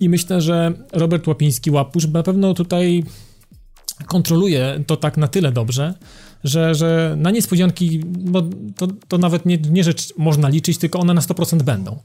I 0.00 0.08
myślę, 0.08 0.40
że 0.40 0.72
Robert 0.92 1.26
Łapiński, 1.26 1.70
Łapusz, 1.70 2.08
na 2.08 2.22
pewno 2.22 2.54
tutaj 2.54 3.04
kontroluje 4.06 4.84
to 4.86 4.96
tak 4.96 5.16
na 5.16 5.28
tyle 5.28 5.52
dobrze, 5.52 5.94
że, 6.44 6.74
że 6.74 7.14
na 7.18 7.30
niespodzianki, 7.30 8.04
no, 8.24 8.42
to, 8.76 8.86
to 9.08 9.18
nawet 9.18 9.46
nie, 9.46 9.56
nie 9.56 9.84
rzecz 9.84 10.14
można 10.18 10.48
liczyć, 10.48 10.78
tylko 10.78 10.98
one 10.98 11.14
na 11.14 11.20
100% 11.20 11.62
będą. 11.62 11.98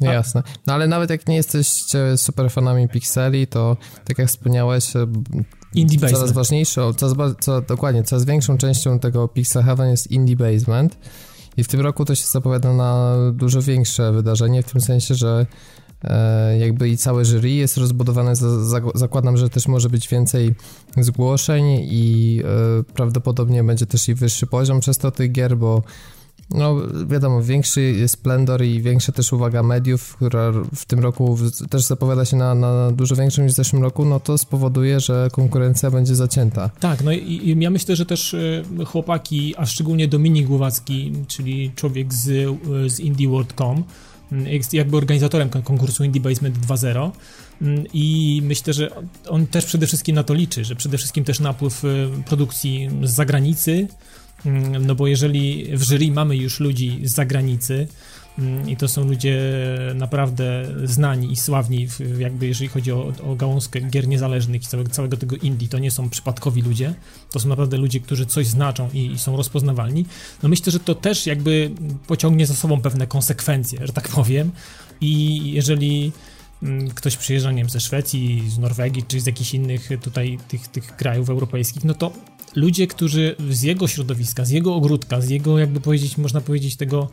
A- 0.00 0.04
jasne. 0.12 0.42
No 0.66 0.74
ale 0.74 0.86
nawet 0.86 1.10
jak 1.10 1.28
nie 1.28 1.36
jesteście 1.36 2.16
super 2.16 2.50
fanami 2.50 2.88
Pixeli, 2.88 3.46
to 3.46 3.76
tak 4.04 4.18
jak 4.18 4.28
wspomniałeś, 4.28 4.96
e, 4.96 5.06
Indie 5.74 5.98
coraz 5.98 6.12
Basement. 6.12 6.32
ważniejszą, 6.32 6.92
coraz, 6.92 7.34
co, 7.40 7.60
dokładnie, 7.60 8.02
coraz 8.02 8.24
większą 8.24 8.58
częścią 8.58 8.98
tego 8.98 9.28
Pixel 9.28 9.62
Heaven 9.62 9.90
jest 9.90 10.10
Indie 10.10 10.36
Basement 10.36 10.98
i 11.56 11.64
w 11.64 11.68
tym 11.68 11.80
roku 11.80 12.04
to 12.04 12.14
się 12.14 12.26
zapowiada 12.26 12.72
na 12.72 13.16
dużo 13.32 13.62
większe 13.62 14.12
wydarzenie, 14.12 14.62
w 14.62 14.72
tym 14.72 14.80
sensie, 14.80 15.14
że 15.14 15.46
jakby 16.58 16.88
i 16.88 16.96
całe 16.96 17.24
jury 17.24 17.50
jest 17.50 17.76
rozbudowane, 17.76 18.36
za, 18.36 18.64
za, 18.64 18.80
zakładam, 18.94 19.36
że 19.36 19.50
też 19.50 19.68
może 19.68 19.88
być 19.90 20.08
więcej 20.08 20.54
zgłoszeń 20.96 21.64
i 21.80 22.40
e, 22.44 22.82
prawdopodobnie 22.94 23.64
będzie 23.64 23.86
też 23.86 24.08
i 24.08 24.14
wyższy 24.14 24.46
poziom 24.46 24.80
przez 24.80 24.98
to 24.98 25.10
tych 25.10 25.32
gier, 25.32 25.56
bo 25.56 25.82
no 26.50 26.76
wiadomo, 27.06 27.42
większy 27.42 28.08
splendor 28.08 28.64
i 28.64 28.80
większa 28.80 29.12
też 29.12 29.32
uwaga 29.32 29.62
mediów, 29.62 30.16
która 30.16 30.52
w 30.74 30.84
tym 30.84 31.00
roku 31.00 31.38
też 31.70 31.82
zapowiada 31.82 32.24
się 32.24 32.36
na, 32.36 32.54
na 32.54 32.90
dużo 32.90 33.16
większą 33.16 33.42
niż 33.42 33.52
w 33.52 33.56
zeszłym 33.56 33.82
roku, 33.82 34.04
no 34.04 34.20
to 34.20 34.38
spowoduje, 34.38 35.00
że 35.00 35.28
konkurencja 35.32 35.90
będzie 35.90 36.14
zacięta. 36.14 36.70
Tak, 36.80 37.04
no 37.04 37.12
i, 37.12 37.48
i 37.48 37.60
ja 37.60 37.70
myślę, 37.70 37.96
że 37.96 38.06
też 38.06 38.34
y, 38.34 38.64
chłopaki, 38.86 39.54
a 39.56 39.66
szczególnie 39.66 40.08
Dominik 40.08 40.46
Głowacki, 40.46 41.12
czyli 41.28 41.72
człowiek 41.76 42.14
z, 42.14 42.48
z 42.92 43.00
indieworld.com, 43.00 43.84
jest 44.46 44.74
jakby 44.74 44.96
organizatorem 44.96 45.48
kon- 45.48 45.62
konkursu 45.62 46.04
Indie 46.04 46.20
Basement 46.22 46.58
2.0 46.58 47.10
y, 47.62 47.84
i 47.92 48.40
myślę, 48.44 48.72
że 48.72 48.90
on 49.28 49.46
też 49.46 49.64
przede 49.64 49.86
wszystkim 49.86 50.14
na 50.16 50.22
to 50.22 50.34
liczy, 50.34 50.64
że 50.64 50.76
przede 50.76 50.98
wszystkim 50.98 51.24
też 51.24 51.40
napływ 51.40 51.84
y, 51.84 52.08
produkcji 52.26 52.88
z 53.02 53.10
zagranicy, 53.10 53.88
y, 54.46 54.50
no 54.80 54.94
bo 54.94 55.06
jeżeli 55.06 55.76
w 55.76 55.82
jury 55.82 56.10
mamy 56.12 56.36
już 56.36 56.60
ludzi 56.60 57.00
z 57.04 57.12
zagranicy, 57.12 57.74
Mm, 57.74 57.88
i 58.66 58.76
to 58.76 58.88
są 58.88 59.04
ludzie 59.04 59.40
naprawdę 59.94 60.66
znani 60.84 61.32
i 61.32 61.36
sławni, 61.36 61.88
jakby 62.18 62.46
jeżeli 62.46 62.68
chodzi 62.68 62.92
o, 62.92 63.12
o 63.22 63.34
gałązkę 63.36 63.80
gier 63.80 64.08
niezależnych 64.08 64.62
i 64.62 64.66
całego, 64.66 64.90
całego 64.90 65.16
tego 65.16 65.36
indie, 65.36 65.68
to 65.68 65.78
nie 65.78 65.90
są 65.90 66.10
przypadkowi 66.10 66.62
ludzie, 66.62 66.94
to 67.30 67.40
są 67.40 67.48
naprawdę 67.48 67.76
ludzie, 67.76 68.00
którzy 68.00 68.26
coś 68.26 68.46
znaczą 68.46 68.88
i, 68.92 69.12
i 69.12 69.18
są 69.18 69.36
rozpoznawalni. 69.36 70.04
No 70.42 70.48
myślę, 70.48 70.72
że 70.72 70.80
to 70.80 70.94
też 70.94 71.26
jakby 71.26 71.70
pociągnie 72.06 72.46
za 72.46 72.54
sobą 72.54 72.80
pewne 72.80 73.06
konsekwencje, 73.06 73.86
że 73.86 73.92
tak 73.92 74.08
powiem. 74.08 74.50
I 75.00 75.40
jeżeli 75.52 76.12
mm, 76.62 76.90
ktoś 76.90 77.16
przyjeżdża, 77.16 77.50
nie 77.50 77.62
wiem, 77.62 77.70
ze 77.70 77.80
Szwecji, 77.80 78.44
z 78.48 78.58
Norwegii, 78.58 79.02
czy 79.08 79.20
z 79.20 79.26
jakichś 79.26 79.54
innych 79.54 79.88
tutaj 80.02 80.38
tych, 80.48 80.68
tych 80.68 80.96
krajów 80.96 81.30
europejskich, 81.30 81.84
no 81.84 81.94
to 81.94 82.12
ludzie, 82.54 82.86
którzy 82.86 83.36
z 83.50 83.62
jego 83.62 83.88
środowiska, 83.88 84.44
z 84.44 84.50
jego 84.50 84.74
ogródka, 84.74 85.20
z 85.20 85.30
jego, 85.30 85.58
jakby 85.58 85.80
powiedzieć, 85.80 86.18
można 86.18 86.40
powiedzieć, 86.40 86.76
tego, 86.76 87.08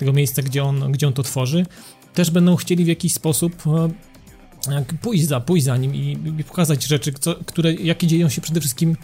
tego 0.00 0.12
miejsca, 0.12 0.42
gdzie 0.42 0.64
on, 0.64 0.92
gdzie 0.92 1.06
on 1.06 1.12
to 1.12 1.22
tworzy, 1.22 1.66
też 2.14 2.30
będą 2.30 2.56
chcieli 2.56 2.84
w 2.84 2.88
jakiś 2.88 3.12
sposób 3.12 3.62
e, 3.66 4.84
pójść 5.02 5.26
za, 5.26 5.40
pójść 5.40 5.64
za 5.64 5.76
nim 5.76 5.94
i, 5.94 6.18
i 6.38 6.44
pokazać 6.44 6.84
rzeczy, 6.84 7.12
co, 7.12 7.34
które, 7.46 7.74
jakie 7.74 8.06
dzieją 8.06 8.28
się 8.28 8.40
przede 8.40 8.60
wszystkim 8.60 8.90
e, 8.90 8.94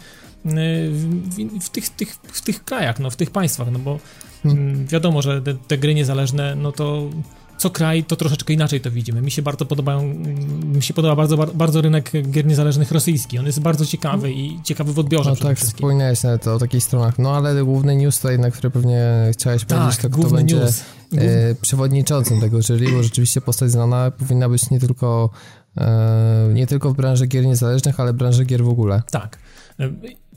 w, 0.89 1.29
w, 1.29 1.65
w, 1.65 1.69
tych, 1.69 1.89
tych, 1.89 2.13
w 2.13 2.41
tych 2.41 2.63
krajach, 2.63 2.99
no, 2.99 3.09
w 3.09 3.15
tych 3.15 3.31
państwach, 3.31 3.71
no 3.71 3.79
bo 3.79 3.99
mm, 4.45 4.87
wiadomo, 4.87 5.21
że 5.21 5.41
te, 5.41 5.53
te 5.53 5.77
gry 5.77 5.95
niezależne, 5.95 6.55
no 6.55 6.71
to 6.71 7.09
co 7.57 7.69
kraj 7.69 8.03
to 8.03 8.15
troszeczkę 8.15 8.53
inaczej 8.53 8.81
to 8.81 8.91
widzimy. 8.91 9.21
Mi 9.21 9.31
się 9.31 9.41
bardzo 9.41 9.65
podobają, 9.65 10.03
mi 10.75 10.83
się 10.83 10.93
podoba 10.93 11.15
bardzo, 11.15 11.37
bar- 11.37 11.53
bardzo 11.53 11.81
rynek 11.81 12.11
gier 12.31 12.45
niezależnych 12.45 12.91
rosyjski. 12.91 13.39
On 13.39 13.45
jest 13.45 13.59
bardzo 13.59 13.85
ciekawy 13.85 14.31
i 14.33 14.59
ciekawy 14.63 14.93
w 14.93 14.99
odbiorze 14.99 15.29
No 15.29 15.35
tak, 15.35 15.59
wspominałeś 15.59 16.23
nawet 16.23 16.47
o 16.47 16.59
takich 16.59 16.83
stronach, 16.83 17.19
no 17.19 17.35
ale 17.35 17.63
główny 17.63 17.95
news 17.95 18.17
tutaj, 18.17 18.39
na 18.39 18.51
który 18.51 18.69
pewnie 18.71 19.29
chciałeś 19.31 19.65
powiedzieć, 19.65 19.97
Tak, 19.97 20.11
to 20.11 20.17
kto 20.19 20.29
będzie 20.29 20.55
news. 20.55 20.83
E, 21.17 21.55
przewodniczącym 21.61 22.41
tego 22.41 22.61
jury, 22.61 22.91
bo 22.91 23.03
rzeczywiście 23.03 23.41
postać 23.41 23.71
znana 23.71 24.11
powinna 24.11 24.49
być 24.49 24.69
nie 24.69 24.79
tylko 24.79 25.29
e, 25.77 26.49
nie 26.53 26.67
tylko 26.67 26.93
w 26.93 26.95
branży 26.95 27.27
gier 27.27 27.45
niezależnych, 27.45 27.99
ale 27.99 28.13
w 28.13 28.15
branży 28.15 28.45
gier 28.45 28.63
w 28.63 28.69
ogóle. 28.69 29.01
Tak. 29.11 29.37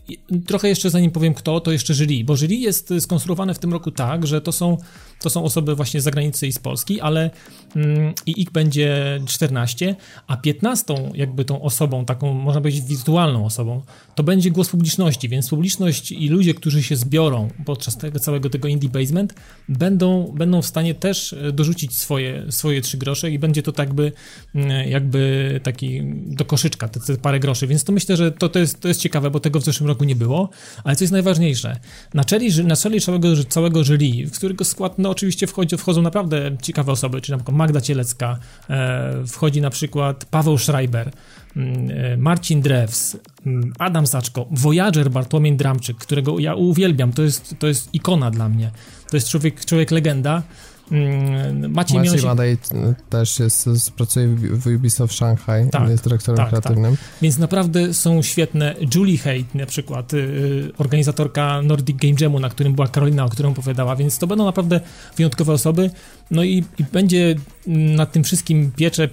I- 0.09 0.41
Trochę 0.47 0.69
jeszcze 0.69 0.91
zanim 0.91 1.11
powiem 1.11 1.35
kto, 1.35 1.61
to 1.61 1.73
jeszcze 1.73 1.95
jury, 1.95 2.25
bo 2.25 2.37
jury 2.37 2.55
jest 2.55 2.93
skonstruowane 3.01 3.55
w 3.55 3.59
tym 3.59 3.73
roku 3.73 3.91
tak, 3.91 4.27
że 4.27 4.41
to 4.41 4.53
są, 4.53 4.77
to 5.21 5.31
są 5.31 5.45
osoby 5.45 5.75
właśnie 5.75 6.01
z 6.01 6.05
zagranicy 6.05 6.47
i 6.47 6.53
z 6.53 6.59
Polski, 6.59 7.01
ale 7.01 7.31
mm, 7.77 8.15
i 8.27 8.43
ich 8.43 8.51
będzie 8.51 9.21
14, 9.27 9.97
a 10.27 10.37
15 10.37 10.95
jakby 11.15 11.45
tą 11.45 11.63
osobą, 11.63 12.05
taką 12.05 12.35
można 12.35 12.61
powiedzieć 12.61 12.85
wirtualną 12.85 13.45
osobą, 13.45 13.83
to 14.15 14.23
będzie 14.23 14.51
głos 14.51 14.69
publiczności, 14.69 15.29
więc 15.29 15.49
publiczność 15.49 16.13
i 16.13 16.29
ludzie, 16.29 16.55
którzy 16.55 16.83
się 16.83 16.97
zbiorą 16.97 17.49
podczas 17.65 17.97
tego 17.97 18.19
całego 18.19 18.51
tego 18.51 18.69
indie 18.69 18.89
basement, 18.89 19.35
będą, 19.69 20.33
będą 20.37 20.63
w 20.63 20.67
stanie 20.67 20.95
też 20.95 21.33
e, 21.33 21.53
dorzucić 21.53 21.97
swoje, 21.97 22.47
swoje 22.53 22.81
trzy 22.81 22.99
grosze 22.99 23.31
i 23.31 23.39
będzie 23.39 23.63
to 23.63 23.73
tak 23.73 23.95
by, 23.95 24.13
mm, 24.55 24.89
jakby 24.89 25.61
taki 25.63 26.03
do 26.27 26.45
koszyczka, 26.45 26.89
te, 26.89 27.17
parę 27.17 27.41
groszy, 27.41 27.67
więc 27.67 27.85
to 27.85 27.93
myślę, 27.93 28.17
że 28.17 28.33
to, 28.33 28.49
to, 28.49 28.59
jest, 28.59 28.81
to 28.81 28.89
jest 28.89 29.01
ciekawe, 29.01 29.31
bo 29.31 29.41
tego 29.41 29.61
w 29.61 29.65
zeszłym 29.65 29.89
roku 29.89 30.05
nie 30.05 30.17
było, 30.17 30.51
ale 30.85 30.97
co 30.97 31.05
jest 31.05 31.13
najważniejsze, 31.13 31.77
na 32.15 32.25
czele, 32.25 32.51
ży- 32.51 32.65
na 32.65 32.77
czele 32.77 33.01
całego, 33.01 33.45
całego 33.45 33.85
jury, 33.85 34.27
w 34.27 34.37
którego 34.37 34.65
skład 34.65 34.99
no 34.99 35.10
oczywiście 35.11 35.47
wchodzi, 35.47 35.77
wchodzą 35.77 36.03
naprawdę 36.03 36.57
ciekawe 36.63 36.93
osoby, 36.93 37.21
czyli 37.21 37.33
na 37.33 37.39
przykład 37.39 37.57
Magda 37.57 37.81
Cielecka, 37.81 38.39
e, 38.71 39.27
wchodzi 39.27 39.61
na 39.61 39.71
przykład 39.71 40.25
Paweł 40.25 40.59
Schreiber, 40.59 41.11
mm, 41.57 41.91
e, 41.91 42.17
Marcin 42.17 42.61
Drews, 42.61 43.17
mm, 43.47 43.73
Adam 43.79 44.07
Saczko, 44.07 44.47
Voyager 44.51 45.11
Bartłomiej 45.11 45.57
Dramczyk, 45.57 45.97
którego 45.97 46.39
ja 46.39 46.55
uwielbiam, 46.55 47.13
to 47.13 47.23
jest, 47.23 47.55
to 47.59 47.67
jest 47.67 47.95
ikona 47.95 48.31
dla 48.31 48.49
mnie, 48.49 48.71
to 49.11 49.17
jest 49.17 49.29
człowiek, 49.29 49.65
człowiek 49.65 49.91
legenda, 49.91 50.43
Maciej 50.91 51.71
Maciej 51.71 52.01
Miąsik, 52.01 52.25
Madej 52.25 52.53
e, 52.53 52.95
też 53.11 53.39
jest, 53.39 53.67
z- 53.67 53.91
pracuje 53.91 54.29
w 54.37 54.67
Ubisoft 54.67 55.15
Shanghai, 55.15 55.71
Tak, 55.71 55.89
jest 55.89 56.05
dyrektorem 56.05 56.37
tak, 56.37 56.51
tak. 56.51 56.61
kreatywnym. 56.63 56.97
Więc 57.23 57.39
naprawdę 57.39 57.95
są 57.95 58.23
świetne. 58.23 58.75
Julie 58.95 59.19
Haidt 59.19 59.55
na 59.55 59.67
przykład, 59.67 60.15
y, 60.15 60.71
organizatorka 60.79 61.63
Nordic 61.63 61.97
Game 61.97 62.15
Jamu, 62.21 62.41
na 62.41 62.49
którym 62.49 62.75
była 62.75 62.89
Karolina, 62.89 63.25
o 63.25 63.29
którym 63.29 63.53
opowiadała, 63.53 63.97
więc 63.97 64.19
to 64.19 64.27
będą 64.27 64.45
naprawdę 64.45 64.81
wyjątkowe 65.17 65.53
osoby. 65.53 65.91
No 66.31 66.45
i, 66.45 66.65
i 66.79 66.85
będzie 66.93 67.37
mm, 67.67 67.95
nad 67.97 68.13
tym 68.13 68.25
wszystkim 68.25 68.73
piecze, 68.77 69.09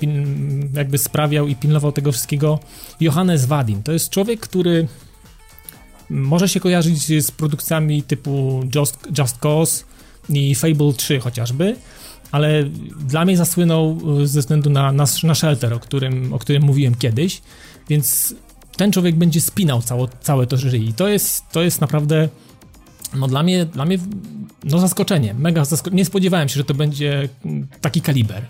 jakby 0.73 0.97
sprawiał 0.97 1.47
i 1.47 1.55
pilnował 1.55 1.91
tego 1.91 2.11
wszystkiego 2.11 2.59
Johannes 2.99 3.45
Wadin. 3.45 3.83
To 3.83 3.91
jest 3.91 4.09
człowiek, 4.09 4.39
który 4.39 4.87
może 6.09 6.49
się 6.49 6.59
kojarzyć 6.59 7.23
z 7.25 7.31
produkcjami 7.31 8.03
typu 8.03 8.63
Just, 8.75 9.07
Just 9.17 9.37
Cause 9.37 9.83
i 10.29 10.55
Fable 10.55 10.93
3 10.93 11.19
chociażby, 11.19 11.75
ale 12.31 12.63
dla 13.07 13.25
mnie 13.25 13.37
zasłynął 13.37 13.97
y, 14.21 14.27
ze 14.27 14.39
względu 14.39 14.69
na, 14.69 14.91
na, 14.91 15.05
na 15.23 15.35
Shelter, 15.35 15.73
o 15.73 15.79
którym, 15.79 16.33
o 16.33 16.39
którym 16.39 16.63
mówiłem 16.63 16.95
kiedyś, 16.95 17.41
więc 17.89 18.35
ten 18.77 18.91
człowiek 18.91 19.15
będzie 19.15 19.41
spinał 19.41 19.81
cało, 19.81 20.07
całe 20.21 20.47
to 20.47 20.57
jury 20.57 20.77
i 20.77 20.93
to 20.93 21.07
jest, 21.07 21.43
to 21.51 21.61
jest 21.61 21.81
naprawdę 21.81 22.29
no 23.15 23.27
dla 23.27 23.43
mnie, 23.43 23.65
dla 23.65 23.85
mnie 23.85 23.97
no 24.63 24.79
zaskoczenie, 24.79 25.33
mega 25.33 25.65
zaskoczenie. 25.65 25.97
Nie 25.97 26.05
spodziewałem 26.05 26.49
się, 26.49 26.57
że 26.57 26.63
to 26.63 26.73
będzie 26.73 27.29
mm, 27.45 27.67
taki 27.81 28.01
kaliber. 28.01 28.45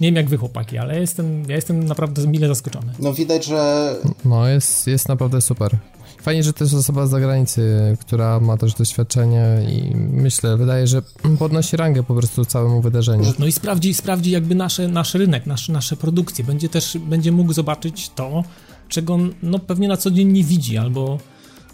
Nie 0.00 0.08
wiem 0.08 0.16
jak 0.16 0.28
wy 0.28 0.36
chłopaki, 0.36 0.78
ale 0.78 1.00
jestem, 1.00 1.44
ja 1.48 1.56
jestem 1.56 1.84
naprawdę 1.84 2.26
mile 2.26 2.48
zaskoczony. 2.48 2.92
No 2.98 3.14
widać, 3.14 3.44
że 3.44 3.94
No 4.24 4.48
jest, 4.48 4.86
jest 4.86 5.08
naprawdę 5.08 5.40
super. 5.40 5.76
Fajnie, 6.22 6.42
że 6.42 6.52
to 6.52 6.64
jest 6.64 6.74
osoba 6.74 7.06
z 7.06 7.10
zagranicy, 7.10 7.96
która 8.00 8.40
ma 8.40 8.56
też 8.56 8.74
doświadczenie 8.74 9.44
i 9.68 9.96
myślę, 9.96 10.56
wydaje, 10.56 10.86
że 10.86 11.02
podnosi 11.38 11.76
rangę 11.76 12.02
po 12.02 12.14
prostu 12.14 12.44
całemu 12.44 12.80
wydarzeniu. 12.80 13.32
No 13.38 13.46
i 13.46 13.52
sprawdzi, 13.52 13.94
sprawdzi 13.94 14.30
jakby 14.30 14.54
nasze, 14.54 14.88
nasz 14.88 15.14
rynek, 15.14 15.46
nasz, 15.46 15.68
nasze 15.68 15.96
produkcje. 15.96 16.44
Będzie 16.44 16.68
też, 16.68 16.98
będzie 16.98 17.32
mógł 17.32 17.52
zobaczyć 17.52 18.10
to, 18.14 18.44
czego 18.88 19.18
no 19.42 19.58
pewnie 19.58 19.88
na 19.88 19.96
co 19.96 20.10
dzień 20.10 20.32
nie 20.32 20.44
widzi, 20.44 20.78
albo, 20.78 21.18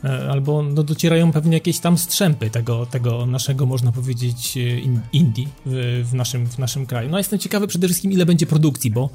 e, 0.04 0.30
albo 0.30 0.62
no 0.62 0.82
docierają 0.82 1.32
pewnie 1.32 1.54
jakieś 1.54 1.78
tam 1.78 1.98
strzępy 1.98 2.50
tego, 2.50 2.86
tego 2.86 3.26
naszego, 3.26 3.66
można 3.66 3.92
powiedzieć, 3.92 4.56
e, 4.56 4.60
in, 4.60 5.00
indie 5.12 5.46
w, 5.66 6.02
w, 6.10 6.14
naszym, 6.14 6.46
w 6.46 6.58
naszym 6.58 6.86
kraju. 6.86 7.10
No 7.10 7.18
jestem 7.18 7.38
ciekawy 7.38 7.66
przede 7.66 7.86
wszystkim, 7.86 8.12
ile 8.12 8.26
będzie 8.26 8.46
produkcji, 8.46 8.90
bo 8.90 9.10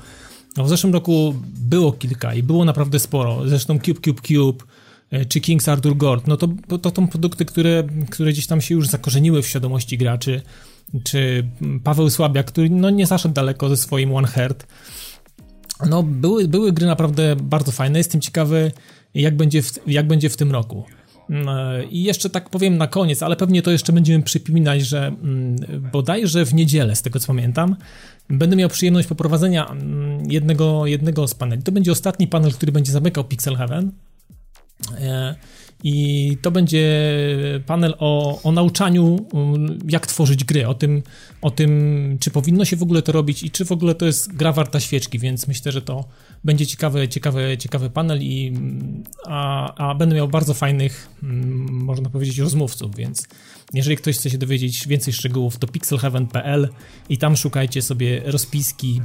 no, 0.58 0.64
w 0.64 0.70
zeszłym 0.70 0.94
roku 0.94 1.36
było 1.46 1.92
kilka 1.92 2.34
i 2.34 2.44
było 2.44 2.66
naprawdę 2.66 3.00
sporo. 3.00 3.50
Zresztą 3.50 3.80
Cube 3.80 4.00
Cube 4.02 4.22
Cube 4.22 4.64
czy 5.28 5.42
Kings 5.42 5.70
Arthur 5.70 5.98
Gord, 5.98 6.28
no 6.28 6.38
to, 6.38 6.48
to 6.78 6.92
są 6.96 7.08
produkty, 7.08 7.46
które, 7.46 7.84
które 8.10 8.32
gdzieś 8.32 8.48
tam 8.48 8.62
się 8.62 8.76
już 8.76 8.88
zakorzeniły 8.88 9.42
w 9.42 9.48
świadomości 9.48 9.98
graczy, 9.98 10.42
czy 11.04 11.48
Paweł 11.84 12.10
Słabiak, 12.10 12.46
który 12.46 12.70
no 12.70 12.90
nie 12.90 13.08
zaszedł 13.08 13.34
daleko 13.34 13.70
ze 13.70 13.78
swoim 13.78 14.16
One 14.16 14.28
Heart. 14.28 14.68
No 15.90 16.04
były, 16.04 16.48
były 16.48 16.72
gry 16.72 16.88
naprawdę 16.88 17.36
bardzo 17.36 17.72
fajne, 17.72 17.98
jestem 18.00 18.22
ciekawy 18.22 18.72
jak 19.14 19.38
będzie 19.38 19.62
w, 19.62 19.80
jak 19.88 20.08
będzie 20.08 20.30
w 20.30 20.38
tym 20.38 20.52
roku. 20.52 20.84
Mm, 21.30 21.48
I 21.90 22.04
jeszcze 22.04 22.30
tak 22.30 22.50
powiem 22.50 22.78
na 22.78 22.88
koniec, 22.88 23.24
ale 23.24 23.36
pewnie 23.36 23.62
to 23.62 23.72
jeszcze 23.72 23.94
będziemy 23.94 24.24
przypominać, 24.24 24.82
że 24.82 25.08
mm, 25.08 25.56
bodajże 25.92 26.46
w 26.46 26.54
niedzielę, 26.54 26.96
z 26.96 27.02
tego 27.02 27.20
co 27.20 27.28
pamiętam, 27.28 27.76
będę 28.30 28.56
miał 28.56 28.70
przyjemność 28.70 29.08
poprowadzenia 29.08 29.68
mm, 29.68 30.32
jednego, 30.32 30.86
jednego 30.86 31.28
z 31.28 31.36
paneli. 31.36 31.64
To 31.64 31.72
będzie 31.72 31.92
ostatni 31.92 32.28
panel, 32.28 32.52
który 32.52 32.72
będzie 32.72 32.92
zamykał 32.92 33.24
Pixel 33.24 33.56
Heaven. 33.56 33.92
E, 34.92 35.36
I 35.84 36.38
to 36.42 36.52
będzie 36.52 36.90
panel 37.66 37.96
o, 38.00 38.42
o 38.44 38.52
nauczaniu, 38.52 39.26
jak 39.88 40.08
tworzyć 40.08 40.44
gry, 40.44 40.68
o 40.68 40.74
tym, 40.74 41.04
o 41.42 41.52
tym, 41.52 42.18
czy 42.20 42.32
powinno 42.32 42.66
się 42.66 42.76
w 42.76 42.84
ogóle 42.84 43.02
to 43.02 43.12
robić 43.12 43.44
i 43.44 43.52
czy 43.52 43.66
w 43.66 43.72
ogóle 43.72 43.96
to 43.96 44.06
jest 44.06 44.34
gra 44.34 44.52
warta 44.52 44.80
świeczki, 44.80 45.20
więc 45.20 45.48
myślę, 45.48 45.72
że 45.72 45.82
to 45.82 46.06
będzie 46.44 46.68
ciekawy, 46.68 47.08
ciekawy, 47.08 47.58
ciekawy 47.60 47.90
panel, 47.90 48.22
i, 48.22 48.54
a, 49.26 49.74
a 49.76 49.96
będę 49.96 50.16
miał 50.16 50.28
bardzo 50.28 50.54
fajnych, 50.54 51.10
można 51.72 52.10
powiedzieć, 52.10 52.38
rozmówców, 52.38 52.96
więc 52.96 53.28
jeżeli 53.74 53.98
ktoś 53.98 54.18
chce 54.18 54.30
się 54.30 54.38
dowiedzieć 54.38 54.88
więcej 54.88 55.14
szczegółów, 55.14 55.58
to 55.58 55.68
pixelheaven.pl 55.68 56.70
i 57.10 57.18
tam 57.18 57.38
szukajcie 57.38 57.82
sobie 57.82 58.22
rozpiski 58.26 59.02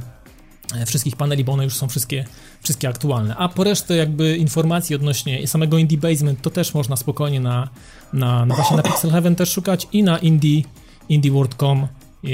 wszystkich 0.85 1.15
paneli, 1.15 1.43
bo 1.43 1.51
one 1.51 1.63
już 1.63 1.75
są 1.75 1.87
wszystkie, 1.87 2.25
wszystkie 2.63 2.89
aktualne. 2.89 3.35
A 3.35 3.49
po 3.49 3.63
resztę 3.63 3.95
jakby 3.95 4.37
informacji 4.37 4.95
odnośnie 4.95 5.47
samego 5.47 5.77
Indie 5.77 5.97
Basement 5.97 6.41
to 6.41 6.49
też 6.49 6.73
można 6.73 6.95
spokojnie 6.95 7.39
na, 7.39 7.69
na, 8.13 8.45
na 8.45 8.55
właśnie 8.55 8.77
na 8.77 8.83
Pixel 8.83 9.11
Heaven 9.11 9.35
też 9.35 9.51
szukać 9.51 9.87
i 9.91 10.03
na 10.03 10.17
indie, 10.17 10.61
indieworld.com 11.09 11.87
e, 12.23 12.27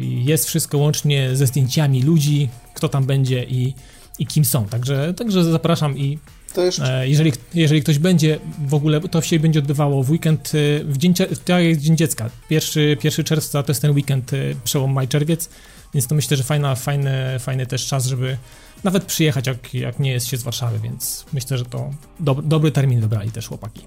jest 0.00 0.46
wszystko 0.46 0.78
łącznie 0.78 1.36
ze 1.36 1.46
zdjęciami 1.46 2.02
ludzi, 2.02 2.48
kto 2.74 2.88
tam 2.88 3.06
będzie 3.06 3.44
i, 3.44 3.74
i 4.18 4.26
kim 4.26 4.44
są. 4.44 4.64
Także, 4.64 5.14
także 5.14 5.44
zapraszam 5.44 5.98
i. 5.98 6.18
E, 6.82 7.08
jeżeli, 7.08 7.32
jeżeli 7.54 7.82
ktoś 7.82 7.98
będzie 7.98 8.38
w 8.66 8.74
ogóle, 8.74 9.00
to 9.00 9.22
się 9.22 9.40
będzie 9.40 9.58
odbywało 9.58 10.02
w 10.02 10.10
weekend, 10.10 10.52
e, 10.54 10.84
w 10.84 10.98
dzień, 10.98 11.14
w 11.74 11.80
dzień 11.80 11.96
dziecka. 11.96 12.30
Pierwszy, 12.48 12.96
pierwszy 13.00 13.24
czerwca 13.24 13.62
to 13.62 13.70
jest 13.70 13.82
ten 13.82 13.90
weekend, 13.90 14.32
e, 14.32 14.36
przełom 14.64 14.92
maj-czerwiec, 14.92 15.48
więc 15.94 16.06
to 16.06 16.14
myślę, 16.14 16.36
że 16.36 16.42
fajna, 16.42 16.74
fajny, 16.74 17.38
fajny 17.38 17.66
też 17.66 17.86
czas, 17.86 18.06
żeby 18.06 18.36
nawet 18.84 19.04
przyjechać, 19.04 19.46
jak, 19.46 19.74
jak 19.74 19.98
nie 19.98 20.10
jest 20.10 20.26
się 20.26 20.36
z 20.36 20.42
Warszawy, 20.42 20.78
więc 20.78 21.24
myślę, 21.32 21.58
że 21.58 21.64
to 21.64 21.90
do, 22.20 22.34
dobry 22.34 22.72
termin 22.72 23.00
wybrali 23.00 23.30
też 23.30 23.48
chłopaki. 23.48 23.86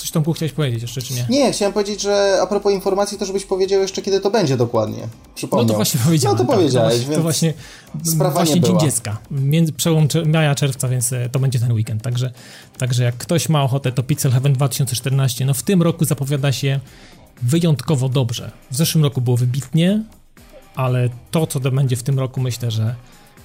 Coś 0.00 0.10
Tomku 0.10 0.32
chciałeś 0.32 0.52
powiedzieć 0.52 0.82
jeszcze, 0.82 1.02
czy 1.02 1.14
nie? 1.14 1.26
Nie, 1.30 1.52
chciałem 1.52 1.72
powiedzieć, 1.72 2.02
że 2.02 2.38
a 2.42 2.46
propos 2.46 2.72
informacji, 2.72 3.18
to 3.18 3.24
żebyś 3.24 3.44
powiedział 3.44 3.80
jeszcze, 3.80 4.02
kiedy 4.02 4.20
to 4.20 4.30
będzie 4.30 4.56
dokładnie. 4.56 5.08
Przypomniał. 5.34 5.66
No 5.66 5.72
to 5.72 5.76
właśnie 5.76 6.00
powiedziałem. 6.04 6.38
No 6.38 6.44
to 6.44 6.48
tak, 6.48 6.56
powiedziałeś, 6.56 6.94
to, 6.94 7.02
więc 7.02 7.14
to 7.14 7.22
właśnie, 7.22 7.54
sprawa 8.04 8.34
właśnie 8.34 8.54
nie 8.54 8.60
Dzień. 8.60 8.80
Dziecka, 8.80 9.18
między, 9.30 9.72
przełom 9.72 10.08
maja, 10.26 10.54
czerwca, 10.54 10.88
więc 10.88 11.12
e, 11.12 11.28
to 11.28 11.38
będzie 11.38 11.58
ten 11.58 11.72
weekend. 11.72 12.02
Także, 12.02 12.32
także 12.78 13.04
jak 13.04 13.16
ktoś 13.16 13.48
ma 13.48 13.62
ochotę, 13.62 13.92
to 13.92 14.02
Pixel 14.02 14.32
Heaven 14.32 14.52
2014, 14.52 15.44
no 15.44 15.54
w 15.54 15.62
tym 15.62 15.82
roku 15.82 16.04
zapowiada 16.04 16.52
się 16.52 16.80
wyjątkowo 17.42 18.08
dobrze. 18.08 18.50
W 18.70 18.76
zeszłym 18.76 19.04
roku 19.04 19.20
było 19.20 19.36
wybitnie, 19.36 20.04
ale 20.74 21.08
to, 21.30 21.46
co 21.46 21.60
to 21.60 21.70
będzie 21.70 21.96
w 21.96 22.02
tym 22.02 22.18
roku, 22.18 22.40
myślę, 22.40 22.70
że 22.70 22.94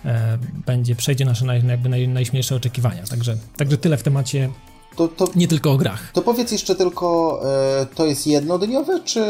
e, 0.06 0.38
będzie, 0.66 0.96
przejdzie 0.96 1.26
nasze 1.26 1.46
naj, 1.46 1.68
jakby 1.68 1.90
naj, 1.90 2.08
najśmielsze 2.08 2.56
oczekiwania. 2.56 3.04
Także, 3.04 3.38
także 3.58 3.78
tyle 3.78 3.98
w 3.98 4.04
temacie 4.04 4.50
to, 4.96 5.08
to, 5.08 5.28
nie 5.36 5.48
tylko 5.48 5.72
o 5.72 5.78
grach. 5.78 6.12
To 6.14 6.22
powiedz 6.22 6.52
jeszcze 6.52 6.76
tylko, 6.76 7.42
e, 7.82 7.86
to 7.96 8.06
jest 8.06 8.28
jednodniowe, 8.28 9.00
czy, 9.06 9.24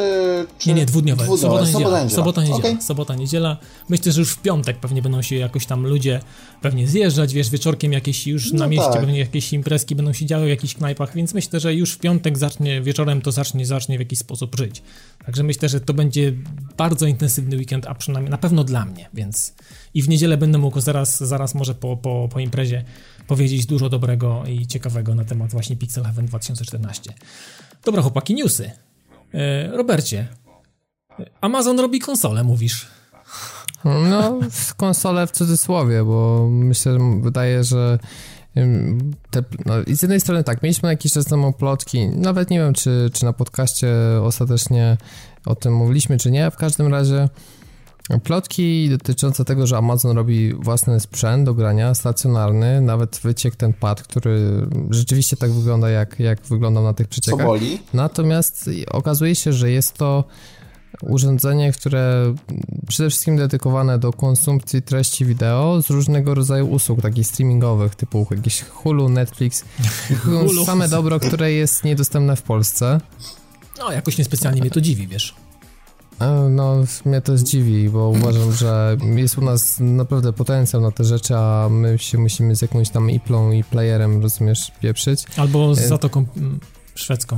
czy... 0.59 0.69
Nie, 0.69 0.75
nie, 0.75 0.85
dwudniowe. 0.85 1.23
dwudniowe. 1.23 1.65
Sobota, 1.65 1.79
niedziela. 1.79 2.09
Sobota, 2.09 2.41
niedziela. 2.41 2.59
Okay. 2.59 2.81
Sobota, 2.81 3.15
niedziela. 3.15 3.57
Myślę, 3.89 4.11
że 4.11 4.19
już 4.19 4.31
w 4.31 4.41
piątek 4.41 4.77
pewnie 4.77 5.01
będą 5.01 5.21
się 5.21 5.35
jakoś 5.35 5.65
tam 5.65 5.87
ludzie 5.87 6.19
pewnie 6.61 6.87
zjeżdżać, 6.87 7.33
wiesz, 7.33 7.49
wieczorkiem 7.49 7.93
jakieś 7.93 8.27
już 8.27 8.53
No 8.53 8.59
na 8.59 8.67
mieście 8.67 8.91
tak. 8.91 8.99
pewnie 8.99 9.19
jakieś 9.19 9.53
imprezki 9.53 9.95
będą 9.95 10.13
się 10.13 10.25
działy 10.25 10.45
w 10.45 10.49
jakichś 10.49 10.73
knajpach, 10.73 11.15
więc 11.15 11.33
myślę, 11.33 11.59
że 11.59 11.73
już 11.73 11.93
w 11.93 11.97
piątek 11.99 12.37
zacznie, 12.37 12.81
wieczorem 12.81 13.21
to 13.21 13.31
zacznie, 13.31 13.65
zacznie 13.65 13.97
w 13.97 13.99
jakiś 13.99 14.19
sposób 14.19 14.55
żyć. 14.57 14.83
Także 15.25 15.43
myślę, 15.43 15.69
że 15.69 15.81
to 15.81 15.93
będzie 15.93 16.33
bardzo 16.77 17.05
intensywny 17.05 17.57
weekend, 17.57 17.87
a 17.87 17.95
przynajmniej 17.95 18.31
na 18.31 18.37
pewno 18.37 18.63
dla 18.63 18.85
mnie, 18.85 19.09
więc 19.13 19.53
i 19.93 20.01
w 20.01 20.09
niedzielę 20.09 20.37
będę 20.37 20.57
mógł 20.57 20.79
zaraz, 20.79 21.23
zaraz 21.23 21.55
może 21.55 21.75
po, 21.75 21.97
po, 21.97 22.29
po 22.33 22.39
imprezie 22.39 22.83
powiedzieć 23.27 23.65
dużo 23.65 23.89
dobrego 23.89 24.43
i 24.47 24.67
ciekawego 24.67 25.15
na 25.15 25.25
temat 25.25 25.51
właśnie 25.51 25.75
Pixel 25.75 26.03
Heaven 26.03 26.25
2014. 26.25 27.13
Dobra, 27.85 28.01
chłopaki, 28.01 28.35
newsy. 28.35 28.71
E, 29.33 29.67
Robercie, 29.77 30.27
Amazon 31.41 31.79
robi 31.79 31.99
konsolę, 31.99 32.43
mówisz. 32.43 32.87
No, 33.85 34.39
konsolę 34.77 35.27
w 35.27 35.31
cudzysłowie, 35.31 36.03
bo 36.03 36.47
myślę, 36.51 36.93
że 36.93 36.99
wydaje, 37.21 37.63
że 37.63 37.99
te, 39.31 39.43
no, 39.65 39.73
z 39.87 40.01
jednej 40.01 40.19
strony 40.19 40.43
tak, 40.43 40.63
mieliśmy 40.63 40.89
jakiś 40.89 41.11
czas 41.11 41.25
temu 41.25 41.53
plotki, 41.53 42.07
nawet 42.07 42.49
nie 42.49 42.59
wiem, 42.59 42.73
czy, 42.73 43.09
czy 43.13 43.25
na 43.25 43.33
podcaście 43.33 43.87
ostatecznie 44.21 44.97
o 45.45 45.55
tym 45.55 45.73
mówiliśmy, 45.75 46.17
czy 46.17 46.31
nie, 46.31 46.51
w 46.51 46.55
każdym 46.55 46.87
razie 46.87 47.29
plotki 48.23 48.89
dotyczące 48.89 49.45
tego, 49.45 49.67
że 49.67 49.77
Amazon 49.77 50.17
robi 50.17 50.53
własny 50.53 50.99
sprzęt 50.99 51.45
do 51.45 51.53
grania, 51.53 51.93
stacjonarny, 51.95 52.81
nawet 52.81 53.19
wyciekł 53.23 53.57
ten 53.57 53.73
pad, 53.73 54.03
który 54.03 54.67
rzeczywiście 54.89 55.37
tak 55.37 55.51
wygląda, 55.51 55.89
jak, 55.89 56.19
jak 56.19 56.41
wyglądał 56.41 56.83
na 56.83 56.93
tych 56.93 57.07
Co 57.07 57.11
przeciekach. 57.11 57.45
boli? 57.45 57.79
Natomiast 57.93 58.69
okazuje 58.91 59.35
się, 59.35 59.53
że 59.53 59.71
jest 59.71 59.93
to 59.93 60.23
urządzenie, 61.01 61.71
które 61.71 62.33
przede 62.87 63.09
wszystkim 63.09 63.37
dedykowane 63.37 63.99
do 63.99 64.13
konsumpcji 64.13 64.81
treści 64.81 65.25
wideo 65.25 65.81
z 65.81 65.89
różnego 65.89 66.33
rodzaju 66.33 66.67
usług, 66.69 67.01
takich 67.01 67.27
streamingowych, 67.27 67.95
typu 67.95 68.27
jakieś 68.31 68.61
Hulu, 68.63 69.09
Netflix, 69.09 69.65
Hulu. 70.25 70.65
same 70.65 70.89
dobro, 70.89 71.19
które 71.19 71.51
jest 71.51 71.83
niedostępne 71.83 72.35
w 72.35 72.41
Polsce. 72.41 72.99
No, 73.79 73.91
jakoś 73.91 74.17
niespecjalnie 74.17 74.61
mnie 74.61 74.71
to 74.71 74.81
dziwi, 74.81 75.07
wiesz. 75.07 75.35
E, 76.19 76.49
No, 76.49 76.75
mnie 77.05 77.21
to 77.21 77.37
zdziwi, 77.37 77.89
bo 77.89 78.09
uważam, 78.09 78.51
że 78.53 78.97
jest 79.15 79.37
u 79.37 79.41
nas 79.41 79.79
naprawdę 79.79 80.33
potencjał 80.33 80.81
na 80.81 80.91
te 80.91 81.03
rzeczy, 81.03 81.35
a 81.35 81.67
my 81.69 81.97
się 81.97 82.17
musimy 82.17 82.55
z 82.55 82.61
jakąś 82.61 82.89
tam 82.89 83.11
iplą 83.11 83.51
i 83.51 83.63
playerem, 83.63 84.21
rozumiesz, 84.21 84.71
pieprzyć. 84.81 85.23
Albo 85.37 85.75
z 85.75 85.79
E, 85.79 85.87
Zatoką 85.87 86.25
mm, 86.37 86.59
Szwedzką. 86.95 87.37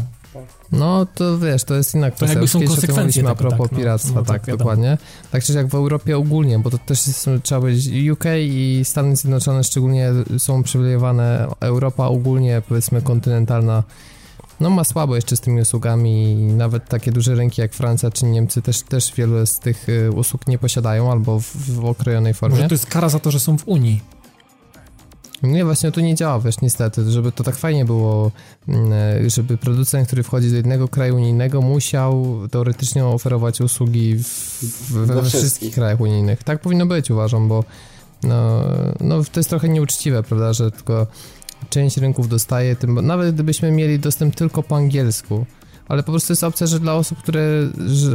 No 0.71 1.05
to 1.15 1.37
wiesz, 1.39 1.63
to 1.63 1.75
jest 1.75 1.95
inna 1.95 2.11
kwestia. 2.11 2.27
jakby 2.27 2.41
Już 2.41 2.51
są 2.51 2.59
kiedyś 2.59 2.75
konsekwencje 2.75 3.23
mówiliśmy 3.23 3.29
a 3.29 3.35
tego, 3.35 3.49
propos 3.49 3.67
tak, 3.67 3.71
no, 3.71 3.77
piractwa, 3.77 4.13
no, 4.15 4.21
tak, 4.21 4.27
tak, 4.27 4.41
wiadomo. 4.45 4.57
dokładnie. 4.57 4.97
Tak 5.31 5.43
czy 5.43 5.53
jak 5.53 5.67
w 5.67 5.75
Europie 5.75 6.17
ogólnie, 6.17 6.59
bo 6.59 6.69
to 6.69 6.77
też 6.77 7.07
jest, 7.07 7.29
trzeba 7.43 7.61
powiedzieć, 7.61 8.09
UK 8.09 8.23
i 8.39 8.81
Stany 8.83 9.15
Zjednoczone 9.15 9.63
szczególnie 9.63 10.09
są 10.37 10.63
przywilejowane, 10.63 11.47
Europa 11.59 12.07
ogólnie, 12.07 12.61
powiedzmy 12.69 13.01
kontynentalna, 13.01 13.83
no 14.59 14.69
ma 14.69 14.83
słabo 14.83 15.15
jeszcze 15.15 15.35
z 15.35 15.39
tymi 15.39 15.61
usługami 15.61 16.31
i 16.31 16.35
nawet 16.35 16.89
takie 16.89 17.11
duże 17.11 17.35
rynki 17.35 17.61
jak 17.61 17.73
Francja 17.73 18.11
czy 18.11 18.25
Niemcy 18.25 18.61
też, 18.61 18.81
też 18.81 19.13
wiele 19.15 19.45
z 19.45 19.59
tych 19.59 19.89
y, 19.89 20.11
usług 20.11 20.47
nie 20.47 20.57
posiadają 20.57 21.11
albo 21.11 21.39
w, 21.39 21.57
w 21.57 21.85
okrojonej 21.85 22.33
formie. 22.33 22.55
Może 22.55 22.67
to 22.67 22.73
jest 22.73 22.85
kara 22.85 23.09
za 23.09 23.19
to, 23.19 23.31
że 23.31 23.39
są 23.39 23.57
w 23.57 23.67
Unii. 23.67 24.01
Nie, 25.43 25.65
właśnie 25.65 25.91
to 25.91 26.01
nie 26.01 26.15
działa, 26.15 26.39
wiesz, 26.39 26.61
niestety, 26.61 27.11
żeby 27.11 27.31
to 27.31 27.43
tak 27.43 27.55
fajnie 27.55 27.85
było, 27.85 28.31
mm, 28.67 29.29
żeby 29.29 29.57
producent, 29.57 30.07
który 30.07 30.23
wchodzi 30.23 30.49
do 30.49 30.55
jednego 30.55 30.87
kraju 30.87 31.15
unijnego, 31.15 31.61
musiał 31.61 32.37
teoretycznie 32.51 33.05
oferować 33.05 33.61
usługi 33.61 34.15
w, 34.15 34.27
w, 34.27 34.91
we 34.91 35.05
We 35.05 35.21
wszystkich. 35.21 35.39
wszystkich. 35.39 35.75
krajach 35.75 36.01
unijnych. 36.01 36.43
Tak 36.43 36.61
powinno 36.61 36.85
być, 36.85 37.11
uważam, 37.11 37.47
bo 37.47 37.63
no, 38.23 38.63
no, 38.99 39.23
to 39.31 39.39
jest 39.39 39.49
trochę 39.49 39.69
nieuczciwe, 39.69 40.23
prawda, 40.23 40.53
że 40.53 40.71
tylko 40.71 41.07
część 41.69 41.97
rynków 41.97 42.29
dostaje, 42.29 42.75
tym, 42.75 43.05
nawet 43.07 43.35
gdybyśmy 43.35 43.71
mieli 43.71 43.99
dostęp 43.99 44.35
tylko 44.35 44.63
po 44.63 44.75
angielsku, 44.75 45.45
ale 45.87 46.03
po 46.03 46.11
prostu 46.11 46.31
jest 46.31 46.43
opcja, 46.43 46.67
że 46.67 46.79
dla 46.79 46.93
osób, 46.93 47.17
które 47.17 47.41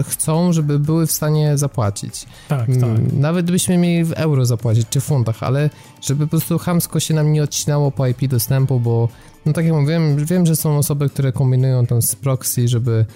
chcą, 0.08 0.52
żeby 0.52 0.78
były 0.78 1.06
w 1.06 1.12
stanie 1.12 1.58
zapłacić. 1.58 2.26
Tak, 2.48 2.66
tak. 2.66 2.82
Mm, 2.82 3.20
Nawet 3.20 3.44
gdybyśmy 3.44 3.78
mieli 3.78 4.04
w 4.04 4.12
euro 4.12 4.46
zapłacić, 4.46 4.88
czy 4.90 5.00
w 5.00 5.04
funtach, 5.04 5.42
ale 5.42 5.70
żeby 6.02 6.26
po 6.26 6.30
prostu 6.30 6.58
chamsko 6.58 7.00
się 7.00 7.14
nam 7.14 7.32
nie 7.32 7.42
odcinało 7.42 7.90
po 7.90 8.06
IP 8.06 8.26
dostępu, 8.28 8.80
bo 8.80 9.08
no 9.46 9.52
tak 9.52 9.64
jak 9.64 9.74
mówiłem, 9.74 10.24
wiem, 10.24 10.46
że 10.46 10.56
są 10.56 10.78
osoby, 10.78 11.08
które 11.08 11.32
kombinują 11.32 11.86
tam 11.86 12.02
z 12.02 12.16
proxy, 12.16 12.68
żeby, 12.68 13.06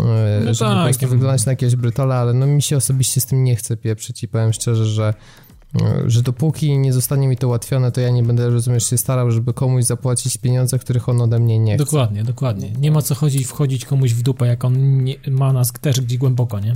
e, 0.00 0.40
No 0.44 0.54
żeby 0.54 0.70
tak, 0.70 0.78
po 0.78 0.84
prostu 0.84 1.04
no. 1.06 1.10
wyglądać 1.10 1.46
na 1.46 1.52
jakiegoś 1.52 1.76
brytola, 1.76 2.14
ale 2.14 2.32
no 2.32 2.46
mi 2.46 2.62
się 2.62 2.76
osobiście 2.76 3.20
z 3.20 3.26
tym 3.26 3.44
nie 3.44 3.56
chce 3.56 3.76
pieprzyć 3.76 4.22
i 4.22 4.28
powiem 4.28 4.52
szczerze, 4.52 4.86
że 4.86 5.14
że 6.06 6.22
dopóki 6.22 6.78
nie 6.78 6.92
zostanie 6.92 7.28
mi 7.28 7.36
to 7.36 7.48
ułatwione, 7.48 7.92
to 7.92 8.00
ja 8.00 8.10
nie 8.10 8.22
będę, 8.22 8.50
rozumiesz, 8.50 8.90
się 8.90 8.98
starał, 8.98 9.30
żeby 9.30 9.54
komuś 9.54 9.84
zapłacić 9.84 10.36
pieniądze, 10.36 10.78
których 10.78 11.08
on 11.08 11.20
ode 11.20 11.38
mnie 11.38 11.58
nie 11.58 11.74
chce. 11.74 11.84
Dokładnie, 11.84 12.24
dokładnie. 12.24 12.70
Nie 12.70 12.90
ma 12.90 13.02
co 13.02 13.14
chodzić, 13.14 13.46
wchodzić 13.46 13.84
komuś 13.84 14.12
w 14.12 14.22
dupę, 14.22 14.46
jak 14.46 14.64
on 14.64 15.04
nie, 15.04 15.14
ma 15.30 15.52
nas 15.52 15.72
też 15.72 16.00
gdzieś 16.00 16.18
głęboko, 16.18 16.60
nie? 16.60 16.74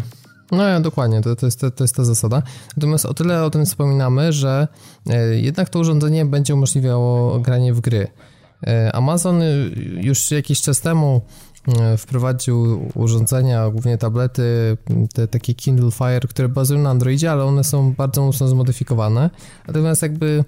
No 0.53 0.81
dokładnie, 0.81 1.21
to, 1.21 1.37
to, 1.37 1.47
jest, 1.47 1.61
to, 1.61 1.71
to 1.71 1.85
jest 1.85 1.97
ta 1.97 2.05
zasada. 2.05 2.43
Natomiast 2.77 3.07
o 3.07 3.15
tyle 3.15 3.45
o 3.45 3.51
tym 3.51 3.67
wspominamy, 3.67 4.33
że 4.33 4.69
e, 5.07 5.37
jednak 5.37 5.69
to 5.69 5.79
urządzenie 5.79 6.25
będzie 6.27 6.55
umożliwiało 6.55 7.41
granie 7.41 7.75
w 7.75 7.81
gry. 7.81 8.09
E, 8.67 8.93
Amazon 8.93 9.43
już 10.01 10.31
jakiś 10.31 10.61
czas 10.61 10.81
temu 10.81 11.21
e, 11.21 11.23
wprowadził 11.99 12.89
urządzenia, 12.95 13.71
głównie 13.71 13.99
tablety, 13.99 14.77
te 15.15 15.29
takie 15.29 15.55
Kindle 15.55 15.91
Fire, 15.91 16.29
które 16.29 16.49
bazują 16.49 16.81
na 16.81 16.91
Androidzie, 16.91 17.33
ale 17.33 17.45
one 17.45 17.65
są 17.65 17.93
bardzo 17.93 18.23
mocno 18.23 18.49
zmodyfikowane. 18.49 19.31
Natomiast 19.67 20.03
jakby 20.03 20.45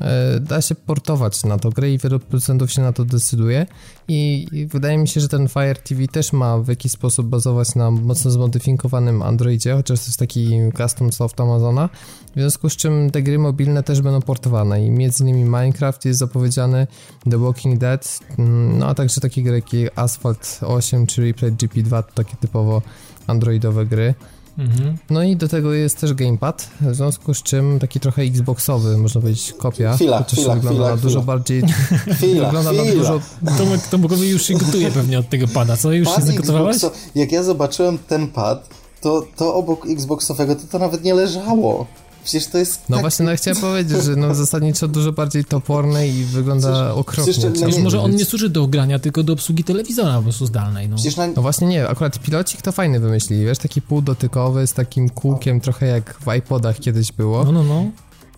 E, 0.00 0.40
da 0.40 0.62
się 0.62 0.74
portować 0.74 1.44
na 1.44 1.58
to 1.58 1.70
grę 1.70 1.90
i 1.90 1.98
wielu 1.98 2.20
producentów 2.20 2.72
się 2.72 2.82
na 2.82 2.92
to 2.92 3.04
decyduje 3.04 3.66
I, 4.08 4.46
i 4.52 4.66
wydaje 4.66 4.98
mi 4.98 5.08
się, 5.08 5.20
że 5.20 5.28
ten 5.28 5.48
Fire 5.48 5.74
TV 5.74 6.08
też 6.08 6.32
ma 6.32 6.58
w 6.58 6.68
jakiś 6.68 6.92
sposób 6.92 7.26
bazować 7.26 7.74
na 7.74 7.90
mocno 7.90 8.30
zmodyfikowanym 8.30 9.22
Androidzie, 9.22 9.74
chociaż 9.74 10.00
to 10.00 10.06
jest 10.06 10.18
taki 10.18 10.50
custom 10.76 11.12
soft 11.12 11.40
Amazona, 11.40 11.88
w 12.36 12.40
związku 12.40 12.70
z 12.70 12.76
czym 12.76 13.10
te 13.10 13.22
gry 13.22 13.38
mobilne 13.38 13.82
też 13.82 14.00
będą 14.02 14.22
portowane 14.22 14.86
i 14.86 14.90
między 14.90 15.24
innymi 15.24 15.44
Minecraft 15.44 16.04
jest 16.04 16.18
zapowiedziany, 16.18 16.86
The 17.30 17.38
Walking 17.38 17.78
Dead, 17.78 18.20
mm, 18.38 18.78
no 18.78 18.86
a 18.86 18.94
także 18.94 19.20
takie 19.20 19.42
gry 19.42 19.62
jak 19.72 19.98
Asphalt 19.98 20.60
8 20.62 21.06
czy 21.06 21.22
Replay 21.22 21.52
GP2, 21.52 22.02
to 22.02 22.12
takie 22.14 22.36
typowo 22.36 22.82
androidowe 23.26 23.86
gry. 23.86 24.14
Mhm. 24.58 24.96
No 25.10 25.22
i 25.22 25.36
do 25.36 25.48
tego 25.48 25.72
jest 25.74 26.00
też 26.00 26.14
gamepad, 26.14 26.70
w 26.80 26.94
związku 26.94 27.34
z 27.34 27.42
czym 27.42 27.78
taki 27.78 28.00
trochę 28.00 28.22
Xboxowy, 28.22 28.98
można 28.98 29.20
powiedzieć, 29.20 29.52
kopia. 29.58 29.94
Chwila, 29.94 30.22
chwila, 30.24 30.54
wygląda 30.54 30.70
chwila, 30.70 30.90
na 30.90 30.96
dużo 30.96 31.08
chwila. 31.20 31.24
bardziej... 31.34 31.62
Chwila, 32.16 32.44
wygląda 32.46 32.72
na 32.72 32.82
chwila. 32.82 32.94
dużo... 32.98 33.20
Tomek, 33.58 33.80
Tomkowi 33.86 34.28
już 34.28 34.42
się 34.42 34.54
gotuje 34.54 34.90
pewnie 34.90 35.18
od 35.18 35.28
tego 35.28 35.48
pada, 35.48 35.76
co? 35.76 35.92
Już 35.92 36.08
się 36.08 36.14
Pad 36.14 36.24
zagotowałeś? 36.24 36.76
Xboxo- 36.76 36.90
Jak 37.14 37.32
ja 37.32 37.42
zobaczyłem 37.42 37.98
ten 37.98 38.28
pad, 38.28 38.68
to, 39.00 39.26
to 39.36 39.54
obok 39.54 39.86
Xboxowego 39.86 40.56
to 40.56 40.62
to 40.70 40.78
nawet 40.78 41.04
nie 41.04 41.14
leżało. 41.14 41.86
Przecież 42.24 42.46
to 42.46 42.58
jest 42.58 42.80
No 42.88 42.96
tak... 42.96 43.02
właśnie, 43.02 43.26
no 43.26 43.36
chciałem 43.36 43.60
powiedzieć, 43.60 44.04
że 44.04 44.16
no 44.16 44.34
zasadniczo 44.34 44.88
dużo 44.88 45.12
bardziej 45.12 45.44
toporne 45.44 46.08
i 46.08 46.24
wygląda 46.24 46.72
Przecież- 46.72 46.92
okropnie. 46.98 47.32
przecież 47.32 47.60
to- 47.60 47.66
Już 47.66 47.76
może 47.78 48.00
on 48.00 48.16
nie 48.16 48.24
służy 48.24 48.48
do 48.48 48.66
grania, 48.66 48.98
tylko 48.98 49.22
do 49.22 49.32
obsługi 49.32 49.64
telewizora 49.64 50.16
po 50.16 50.22
prostu 50.22 50.46
zdalnej, 50.46 50.88
no. 50.88 50.96
Na... 51.16 51.26
No 51.36 51.42
właśnie 51.42 51.66
nie, 51.66 51.88
akurat 51.88 52.18
pilocik 52.18 52.62
to 52.62 52.72
fajny 52.72 53.00
wymyślili, 53.00 53.44
wiesz, 53.44 53.58
taki 53.58 53.82
półdotykowy 53.82 54.66
z 54.66 54.72
takim 54.72 55.08
kółkiem, 55.08 55.60
trochę 55.60 55.86
jak 55.86 56.18
w 56.26 56.34
iPodach 56.38 56.78
kiedyś 56.80 57.12
było. 57.12 57.44
No, 57.44 57.52
no, 57.52 57.62
no. 57.64 57.84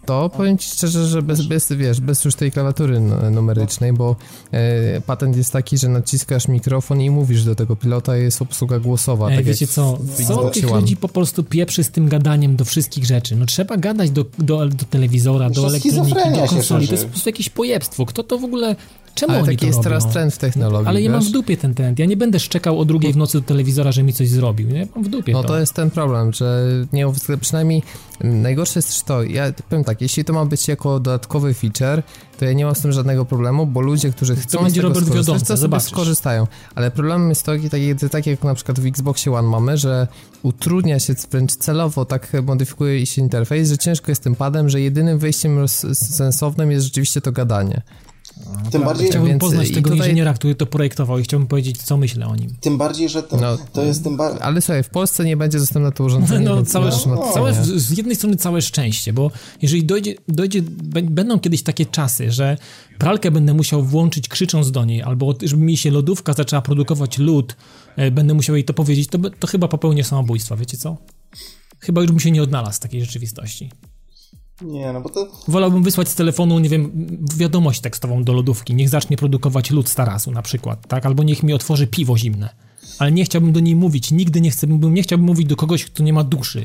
To 0.06 0.28
powiem 0.28 0.58
ci 0.58 0.70
szczerze, 0.70 1.06
że 1.06 1.22
bez, 1.22 1.46
bez, 1.46 1.72
wiesz, 1.72 2.00
bez 2.00 2.24
już 2.24 2.34
tej 2.34 2.52
klawiatury 2.52 3.00
numerycznej, 3.30 3.92
bo 3.92 4.16
e, 4.52 5.00
patent 5.00 5.36
jest 5.36 5.52
taki, 5.52 5.78
że 5.78 5.88
naciskasz 5.88 6.48
mikrofon 6.48 7.00
i 7.00 7.10
mówisz 7.10 7.44
do 7.44 7.54
tego 7.54 7.76
pilota 7.76 8.18
i 8.18 8.22
jest 8.22 8.42
obsługa 8.42 8.78
głosowa. 8.78 9.30
Ej, 9.30 9.36
tak 9.36 9.44
wiecie 9.44 9.66
co, 9.66 9.98
co 10.26 10.50
tych 10.50 10.70
ludzi 10.70 10.96
po 10.96 11.08
prostu 11.08 11.44
pieprzy 11.44 11.84
z 11.84 11.90
tym 11.90 12.08
gadaniem 12.08 12.56
do 12.56 12.64
wszystkich 12.64 13.04
rzeczy? 13.04 13.36
No 13.36 13.46
trzeba 13.46 13.76
gadać 13.76 14.10
do, 14.10 14.24
do, 14.38 14.66
do 14.66 14.84
telewizora, 14.90 15.50
do 15.50 15.66
elektroniki, 15.66 15.90
schizofrenia 15.90 16.42
do 16.42 16.48
konsoli. 16.48 16.86
To 16.86 16.92
jest 16.92 17.04
po 17.04 17.10
prostu 17.10 17.28
jakieś 17.28 17.48
pojebstwo. 17.48 18.06
Kto 18.06 18.22
to 18.22 18.38
w 18.38 18.44
ogóle... 18.44 18.76
Czemu 19.16 19.32
Ale 19.32 19.40
oni 19.42 19.46
taki 19.46 19.58
to 19.60 19.66
jest 19.66 19.76
robią? 19.76 19.88
teraz 19.88 20.08
trend 20.12 20.34
w 20.34 20.38
technologii, 20.38 20.88
Ale 20.88 21.02
ja 21.02 21.10
mam 21.10 21.20
wiesz? 21.20 21.28
w 21.28 21.32
dupie 21.32 21.56
ten 21.56 21.74
trend. 21.74 21.98
Ja 21.98 22.06
nie 22.06 22.16
będę 22.16 22.40
szczekał 22.40 22.80
o 22.80 22.84
drugiej 22.84 23.12
w 23.12 23.16
nocy 23.16 23.40
do 23.40 23.46
telewizora, 23.46 23.92
że 23.92 24.02
mi 24.02 24.12
coś 24.12 24.28
zrobił. 24.28 24.68
Nie? 24.68 24.86
Mam 24.94 25.04
w 25.04 25.08
dupie 25.08 25.32
No 25.32 25.42
to. 25.42 25.48
to 25.48 25.58
jest 25.58 25.72
ten 25.74 25.90
problem, 25.90 26.32
że 26.32 26.66
nie 26.92 27.06
przynajmniej 27.40 27.82
najgorsze 28.20 28.78
jest 28.78 29.04
to, 29.04 29.22
ja 29.22 29.52
powiem 29.68 29.84
tak, 29.84 30.00
jeśli 30.00 30.24
to 30.24 30.32
ma 30.32 30.44
być 30.44 30.68
jako 30.68 31.00
dodatkowy 31.00 31.54
feature, 31.54 32.02
to 32.38 32.44
ja 32.44 32.52
nie 32.52 32.64
mam 32.64 32.74
z 32.74 32.80
tym 32.80 32.92
żadnego 32.92 33.24
problemu, 33.24 33.66
bo 33.66 33.80
ludzie, 33.80 34.10
którzy 34.10 34.36
chcą 34.36 34.58
będzie 34.58 34.70
z 34.70 34.74
tego 34.74 34.88
Robert 34.88 35.06
skorzystać, 35.06 35.26
Wiodąca, 35.26 35.40
to 35.46 35.46
sobie 35.46 35.60
zobaczysz. 35.60 35.88
skorzystają. 35.90 36.46
Ale 36.74 36.90
problemem 36.90 37.28
jest 37.28 37.42
to, 37.42 37.52
tak, 37.70 38.10
tak 38.10 38.26
jak 38.26 38.44
na 38.44 38.54
przykład 38.54 38.80
w 38.80 38.86
Xboxie 38.86 39.32
One 39.32 39.48
mamy, 39.48 39.78
że 39.78 40.08
utrudnia 40.42 40.98
się 41.00 41.14
wręcz 41.30 41.52
celowo, 41.56 42.04
tak 42.04 42.32
modyfikuje 42.42 43.06
się 43.06 43.22
interfejs, 43.22 43.68
że 43.68 43.78
ciężko 43.78 44.10
jest 44.10 44.22
tym 44.22 44.34
padem, 44.34 44.68
że 44.68 44.80
jedynym 44.80 45.18
wyjściem 45.18 45.68
sensownym 45.94 46.70
jest 46.70 46.84
rzeczywiście 46.84 47.20
to 47.20 47.32
gadanie. 47.32 47.82
Tym 48.70 48.82
bardziej, 48.84 49.08
Chciałbym 49.08 49.30
Więc, 49.30 49.40
poznać 49.40 49.68
tego 49.70 49.90
tutaj- 49.90 49.98
inżyniera, 49.98 50.34
który 50.34 50.54
to 50.54 50.66
projektował 50.66 51.18
i 51.18 51.22
chciałbym 51.22 51.46
powiedzieć, 51.46 51.82
co 51.82 51.96
myślę 51.96 52.26
o 52.26 52.36
nim. 52.36 52.50
tym 52.60 52.78
bardziej, 52.78 53.08
że 53.08 53.22
to, 53.22 53.36
No, 53.36 53.58
to 53.72 53.82
jest 53.82 54.04
tym 54.04 54.16
bardziej... 54.16 54.42
Ale 54.42 54.60
słuchaj, 54.60 54.82
w 54.82 54.88
Polsce 54.88 55.24
nie 55.24 55.36
będzie 55.36 55.58
dostępne 55.58 55.92
to 55.92 56.04
urządzenie, 56.04 56.44
No, 56.46 56.62
całe, 56.62 56.90
to 56.90 57.32
całe, 57.34 57.54
z 57.64 57.96
jednej 57.98 58.16
strony 58.16 58.36
całe 58.36 58.62
szczęście, 58.62 59.12
bo 59.12 59.30
jeżeli 59.62 59.84
dojdzie, 59.84 60.14
dojdzie 60.28 60.62
bę- 60.62 61.10
będą 61.10 61.40
kiedyś 61.40 61.62
takie 61.62 61.86
czasy, 61.86 62.30
że 62.30 62.56
pralkę 62.98 63.30
będę 63.30 63.54
musiał 63.54 63.82
włączyć 63.82 64.28
krzycząc 64.28 64.70
do 64.70 64.84
niej, 64.84 65.02
albo 65.02 65.34
żeby 65.42 65.62
mi 65.62 65.76
się 65.76 65.90
lodówka 65.90 66.32
zaczęła 66.32 66.62
produkować 66.62 67.18
lód, 67.18 67.56
e, 67.96 68.10
będę 68.10 68.34
musiał 68.34 68.56
jej 68.56 68.64
to 68.64 68.74
powiedzieć, 68.74 69.08
to, 69.08 69.18
to 69.40 69.46
chyba 69.46 69.68
popełnię 69.68 70.04
samobójstwa, 70.04 70.56
wiecie 70.56 70.76
co? 70.76 70.96
Chyba 71.80 72.00
już 72.00 72.10
bym 72.10 72.20
się 72.20 72.30
nie 72.30 72.42
odnalazł 72.42 72.76
w 72.76 72.80
takiej 72.80 73.00
rzeczywistości. 73.04 73.70
Nie, 74.62 74.92
no 74.92 75.00
bo 75.00 75.08
to... 75.08 75.28
Wolałbym 75.48 75.82
wysłać 75.82 76.08
z 76.08 76.14
telefonu, 76.14 76.58
nie 76.58 76.68
wiem, 76.68 77.06
wiadomość 77.36 77.80
tekstową 77.80 78.24
do 78.24 78.32
lodówki, 78.32 78.74
niech 78.74 78.88
zacznie 78.88 79.16
produkować 79.16 79.70
lód 79.70 79.88
z 79.88 79.94
tarasu 79.94 80.30
na 80.30 80.42
przykład, 80.42 80.88
tak? 80.88 81.06
Albo 81.06 81.22
niech 81.22 81.42
mi 81.42 81.52
otworzy 81.52 81.86
piwo 81.86 82.18
zimne. 82.18 82.48
Ale 82.98 83.12
nie 83.12 83.24
chciałbym 83.24 83.52
do 83.52 83.60
niej 83.60 83.76
mówić, 83.76 84.10
nigdy 84.10 84.40
nie 84.40 84.50
chcę, 84.50 84.66
bym, 84.66 84.94
nie 84.94 85.02
chciałbym 85.02 85.26
mówić 85.26 85.46
do 85.46 85.56
kogoś, 85.56 85.84
kto 85.84 86.02
nie 86.02 86.12
ma 86.12 86.24
duszy. 86.24 86.64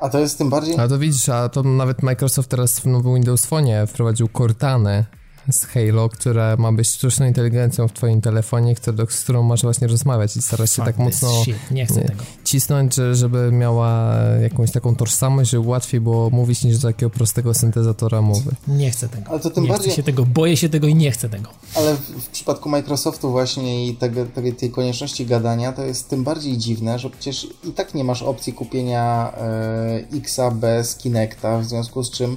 A 0.00 0.08
to 0.08 0.18
jest 0.18 0.38
tym 0.38 0.50
bardziej... 0.50 0.78
A 0.78 0.88
to 0.88 0.98
widzisz, 0.98 1.28
a 1.28 1.48
to 1.48 1.62
nawet 1.62 2.02
Microsoft 2.02 2.50
teraz 2.50 2.80
w 2.80 2.86
nowym 2.86 3.14
Windows 3.14 3.46
Phone 3.46 3.86
wprowadził 3.86 4.28
Cortanę 4.28 5.04
z 5.50 5.64
Halo, 5.64 6.08
która 6.08 6.56
ma 6.56 6.72
być 6.72 6.88
sztuczną 6.88 7.26
inteligencją 7.26 7.88
w 7.88 7.92
twoim 7.92 8.20
telefonie, 8.20 8.74
który, 8.74 9.06
z 9.10 9.20
którą 9.20 9.42
masz 9.42 9.62
właśnie 9.62 9.86
rozmawiać 9.86 10.36
i 10.36 10.42
starasz 10.42 10.70
się 10.76 10.82
tak 10.84 10.96
Fuck 10.96 10.98
mocno 10.98 11.28
nie 11.70 11.86
chcę 11.86 12.00
nie, 12.00 12.06
tego. 12.08 12.24
cisnąć, 12.44 12.94
że, 12.94 13.14
żeby 13.14 13.52
miała 13.52 14.14
jakąś 14.42 14.70
taką 14.70 14.96
tożsamość, 14.96 15.50
żeby 15.50 15.68
łatwiej 15.68 16.00
było 16.00 16.30
mówić 16.30 16.64
niż 16.64 16.78
do 16.78 16.88
takiego 16.88 17.10
prostego 17.10 17.54
syntezatora 17.54 18.22
mowy. 18.22 18.50
Nie 18.68 18.90
chcę 18.90 19.08
tego. 19.08 19.30
Ale 19.30 19.40
to 19.40 19.50
tym 19.50 19.62
nie 19.64 19.68
bardziej- 19.70 19.88
chcę 19.88 19.96
się 19.96 20.02
tego, 20.02 20.26
boję 20.26 20.56
się 20.56 20.68
tego 20.68 20.86
i 20.86 20.94
nie 20.94 21.10
chcę 21.10 21.28
tego. 21.28 21.50
Ale 21.74 21.94
w, 21.94 22.00
w 22.00 22.28
przypadku 22.28 22.68
Microsoftu 22.68 23.30
właśnie 23.30 23.86
i 23.86 23.96
tego, 23.96 24.26
tego, 24.26 24.52
tej 24.52 24.70
konieczności 24.70 25.26
gadania, 25.26 25.72
to 25.72 25.82
jest 25.84 26.08
tym 26.08 26.24
bardziej 26.24 26.58
dziwne, 26.58 26.98
że 26.98 27.10
przecież 27.10 27.46
i 27.64 27.70
tak 27.72 27.94
nie 27.94 28.04
masz 28.04 28.22
opcji 28.22 28.52
kupienia 28.52 29.32
e, 29.36 30.04
Xa 30.16 30.50
bez 30.50 30.96
Kinecta, 30.96 31.58
w 31.58 31.64
związku 31.64 32.02
z 32.04 32.10
czym 32.10 32.36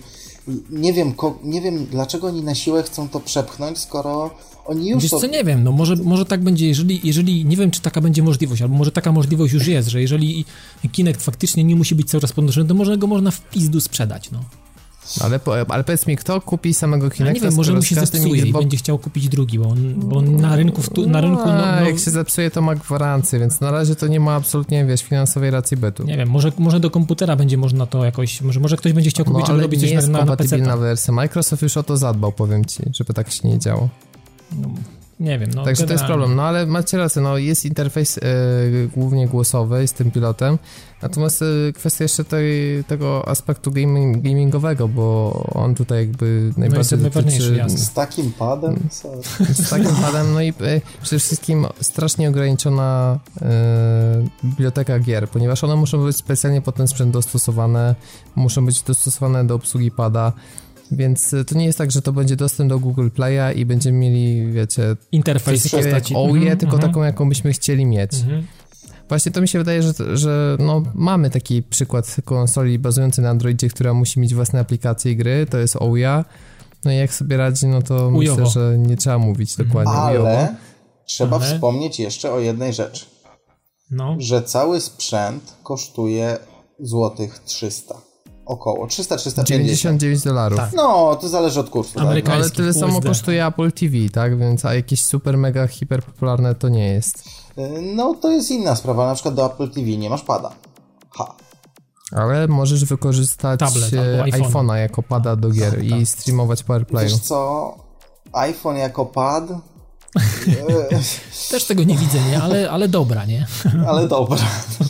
nie 0.69 0.93
wiem, 0.93 1.13
nie 1.43 1.61
wiem 1.61 1.85
dlaczego 1.85 2.27
oni 2.27 2.43
na 2.43 2.55
siłę 2.55 2.83
chcą 2.83 3.09
to 3.09 3.19
przepchnąć, 3.19 3.77
skoro 3.77 4.31
oni 4.65 4.89
już 4.89 5.03
Wiesz 5.03 5.11
to... 5.11 5.19
co, 5.19 5.27
nie 5.27 5.43
wiem, 5.43 5.63
no 5.63 5.71
może, 5.71 5.95
może 5.95 6.25
tak 6.25 6.43
będzie, 6.43 6.67
jeżeli, 6.67 7.01
jeżeli, 7.03 7.45
nie 7.45 7.57
wiem 7.57 7.71
czy 7.71 7.81
taka 7.81 8.01
będzie 8.01 8.23
możliwość, 8.23 8.61
albo 8.61 8.75
może 8.75 8.91
taka 8.91 9.11
możliwość 9.11 9.53
już 9.53 9.67
jest, 9.67 9.89
że 9.89 10.01
jeżeli 10.01 10.45
Kinect 10.91 11.21
faktycznie 11.21 11.63
nie 11.63 11.75
musi 11.75 11.95
być 11.95 12.09
cały 12.09 12.21
czas 12.21 12.33
podnoszony, 12.33 12.67
to 12.67 12.73
może 12.73 12.97
go 12.97 13.07
można 13.07 13.31
w 13.31 13.49
pizdu 13.49 13.81
sprzedać, 13.81 14.31
no. 14.31 14.43
Ale, 15.21 15.39
ale 15.69 15.83
powiedz 15.83 16.07
mi, 16.07 16.17
kto 16.17 16.41
kupi 16.41 16.73
samego 16.73 17.05
Ja 17.05 17.09
Kinecta, 17.11 17.33
nie 17.33 17.49
wiem, 17.49 17.57
może 17.57 17.73
mu 17.73 17.81
się 17.81 17.95
zepsuje 17.95 18.41
i 18.45 18.51
Xbox- 18.51 18.59
będzie 18.61 18.77
chciał 18.77 18.97
kupić 18.97 19.29
drugi, 19.29 19.59
bo, 19.59 19.69
on, 19.69 19.93
bo 19.95 20.21
na 20.21 20.55
rynku, 20.55 20.81
wtu- 20.81 21.07
na 21.07 21.21
rynku 21.21 21.45
no, 21.45 21.53
A, 21.53 21.79
no, 21.81 21.87
jak 21.87 21.99
się 21.99 22.11
zepsuje, 22.11 22.51
to 22.51 22.61
ma 22.61 22.75
gwarancję, 22.75 23.39
więc 23.39 23.61
na 23.61 23.71
razie 23.71 23.95
to 23.95 24.07
nie 24.07 24.19
ma 24.19 24.35
absolutnie, 24.35 24.85
wiesz, 24.85 25.01
finansowej 25.03 25.51
racji 25.51 25.77
bytu. 25.77 26.03
nie 26.03 26.17
wiem, 26.17 26.29
może, 26.29 26.51
może 26.57 26.79
do 26.79 26.89
komputera 26.91 27.35
będzie 27.35 27.57
można 27.57 27.85
to 27.85 28.05
jakoś, 28.05 28.41
może, 28.41 28.59
może 28.59 28.77
ktoś 28.77 28.93
będzie 28.93 29.09
chciał 29.09 29.25
kupić, 29.25 29.39
No, 29.39 29.45
żeby 29.45 29.53
ale 29.53 29.63
robić 29.63 29.81
nie 29.81 29.87
coś 29.87 29.93
jest 29.95 30.07
na, 30.07 30.19
na, 30.19 30.25
na 30.25 30.35
PC. 30.35 30.37
kompatybilna 30.37 30.77
wersja. 30.77 31.13
Microsoft 31.13 31.61
już 31.61 31.77
o 31.77 31.83
to 31.83 31.97
zadbał, 31.97 32.31
powiem 32.31 32.65
ci, 32.65 32.83
żeby 32.93 33.13
tak 33.13 33.31
się 33.31 33.47
nie 33.47 33.59
działo. 33.59 33.89
Nie 35.19 35.39
wiem, 35.39 35.49
no. 35.55 35.63
Także 35.63 35.85
to 35.85 35.93
jest 35.93 36.05
problem. 36.05 36.35
No 36.35 36.43
ale 36.43 36.65
macie 36.65 36.97
rację, 36.97 37.21
no 37.21 37.37
jest 37.37 37.65
interfejs 37.65 38.17
e, 38.17 38.21
głównie 38.95 39.27
głosowy 39.27 39.87
z 39.87 39.93
tym 39.93 40.11
pilotem, 40.11 40.57
natomiast 41.01 41.41
e, 41.41 41.73
kwestia 41.73 42.03
jeszcze 42.03 42.23
tej, 42.23 42.83
tego 42.83 43.27
aspektu 43.27 43.71
gaming, 43.71 44.23
gamingowego, 44.23 44.87
bo 44.87 45.33
on 45.53 45.75
tutaj 45.75 45.99
jakby 45.99 46.53
najbardziej 46.57 46.97
jest 46.97 47.01
najważniejszy, 47.01 47.39
dotyczy 47.39 47.57
jasne. 47.57 47.77
Z 47.77 47.93
takim 47.93 48.31
padem? 48.31 48.79
Sorry. 48.91 49.21
z 49.53 49.69
takim 49.69 49.95
padem, 49.95 50.33
no 50.33 50.41
i 50.41 50.49
e, 50.49 50.81
przede 51.01 51.19
wszystkim 51.19 51.67
strasznie 51.81 52.29
ograniczona 52.29 53.19
biblioteka 54.43 54.99
gier, 54.99 55.29
ponieważ 55.29 55.63
one 55.63 55.75
muszą 55.75 56.05
być 56.05 56.17
specjalnie 56.17 56.61
pod 56.61 56.75
ten 56.75 56.87
sprzęt 56.87 57.13
dostosowane, 57.13 57.95
muszą 58.35 58.65
być 58.65 58.81
dostosowane 58.81 59.47
do 59.47 59.55
obsługi 59.55 59.91
pada, 59.91 60.33
więc 60.91 61.33
e, 61.33 61.45
to 61.45 61.57
nie 61.57 61.65
jest 61.65 61.77
tak, 61.77 61.91
że 61.91 62.01
to 62.01 62.13
będzie 62.13 62.35
dostęp 62.35 62.69
do 62.69 62.79
Google 62.79 63.07
Play'a 63.07 63.55
i 63.55 63.65
będziemy 63.65 63.97
mieli, 63.97 64.51
wiecie, 64.51 64.95
Interfejs 65.11 65.63
coś 65.63 65.71
takiego 65.71 65.87
jak 65.89 65.95
postaci. 65.95 66.15
OUE, 66.15 66.35
Mhm, 66.37 66.57
tylko 66.57 66.75
mhm. 66.75 66.91
taką, 66.91 67.03
jaką 67.03 67.29
byśmy 67.29 67.53
chcieli 67.53 67.85
mieć. 67.85 68.13
Mhm. 68.13 68.47
Właśnie 69.09 69.31
to 69.31 69.41
mi 69.41 69.47
się 69.47 69.59
wydaje, 69.59 69.83
że, 69.83 69.93
że 70.17 70.57
no, 70.59 70.83
mamy 70.95 71.29
taki 71.29 71.63
przykład 71.63 72.15
konsoli 72.25 72.79
bazującej 72.79 73.23
na 73.23 73.29
Androidzie, 73.29 73.69
która 73.69 73.93
musi 73.93 74.19
mieć 74.19 74.35
własne 74.35 74.59
aplikacje 74.59 75.11
i 75.11 75.15
gry, 75.15 75.45
to 75.49 75.57
jest 75.57 75.75
OUA. 75.75 76.25
No 76.85 76.91
i 76.91 76.95
jak 76.97 77.13
sobie 77.13 77.37
radzi, 77.37 77.67
no 77.67 77.81
to 77.81 78.07
Ujowo. 78.07 78.41
myślę, 78.41 78.45
że 78.61 78.77
nie 78.77 78.97
trzeba 78.97 79.17
mówić 79.17 79.55
dokładnie 79.55 79.93
ujowo. 80.11 80.27
Ale 80.27 80.55
trzeba 81.05 81.37
Ale- 81.37 81.45
wspomnieć 81.45 81.99
jeszcze 81.99 82.31
o 82.31 82.39
jednej 82.39 82.73
rzeczy, 82.73 83.05
No. 83.91 84.15
że 84.19 84.41
cały 84.43 84.81
sprzęt 84.81 85.55
kosztuje 85.63 86.37
złotych 86.79 87.39
300. 87.39 87.95
Około 88.49 88.87
300-350. 88.87 89.43
99 89.43 90.23
dolarów. 90.23 90.57
Tak. 90.59 90.69
No, 90.73 91.15
to 91.15 91.29
zależy 91.29 91.59
od 91.59 91.69
kursu. 91.69 91.93
Tak? 91.93 92.03
Ameryka- 92.03 92.31
Ale 92.33 92.49
tyle 92.49 92.73
samo 92.73 92.97
USD. 92.97 93.07
kosztuje 93.07 93.45
Apple 93.45 93.71
TV, 93.71 93.95
tak? 94.13 94.37
Więc 94.39 94.65
a 94.65 94.73
jakieś 94.75 95.05
super 95.05 95.37
mega 95.37 95.67
hiper 95.67 96.03
popularne 96.03 96.55
to 96.55 96.69
nie 96.69 96.87
jest. 96.87 97.23
Y, 97.57 97.81
No, 97.95 98.13
to 98.21 98.31
jest 98.31 98.51
inna 98.51 98.75
sprawa. 98.75 99.07
Na 99.07 99.13
przykład 99.13 99.35
do 99.35 99.45
Apple 99.45 99.69
TV 99.69 99.87
nie 99.87 100.09
masz 100.09 100.21
pada. 100.21 100.51
Ha. 101.17 101.35
Ale 102.11 102.47
możesz 102.47 102.85
wykorzystać 102.85 103.59
Tablet 103.59 103.93
e, 103.93 104.23
iPhone'a. 104.23 104.73
jako 104.75 105.03
pada 105.03 105.35
do 105.35 105.49
gier 105.49 105.71
Tak, 105.75 105.83
i 105.83 106.05
streamować 106.05 106.63
po 106.63 106.73
AirPlayu. 106.73 107.09
Wiesz 107.09 107.19
co? 107.19 107.75
iPhone 108.33 108.77
jako 108.77 109.05
pad? 109.05 109.43
Też 111.51 111.65
tego 111.65 111.83
nie 111.83 111.97
widzę, 111.97 112.19
nie? 112.31 112.41
Ale, 112.41 112.71
ale 112.71 112.87
dobra, 112.87 113.25
nie? 113.25 113.47
Ale 113.87 114.07
dobra. 114.07 114.37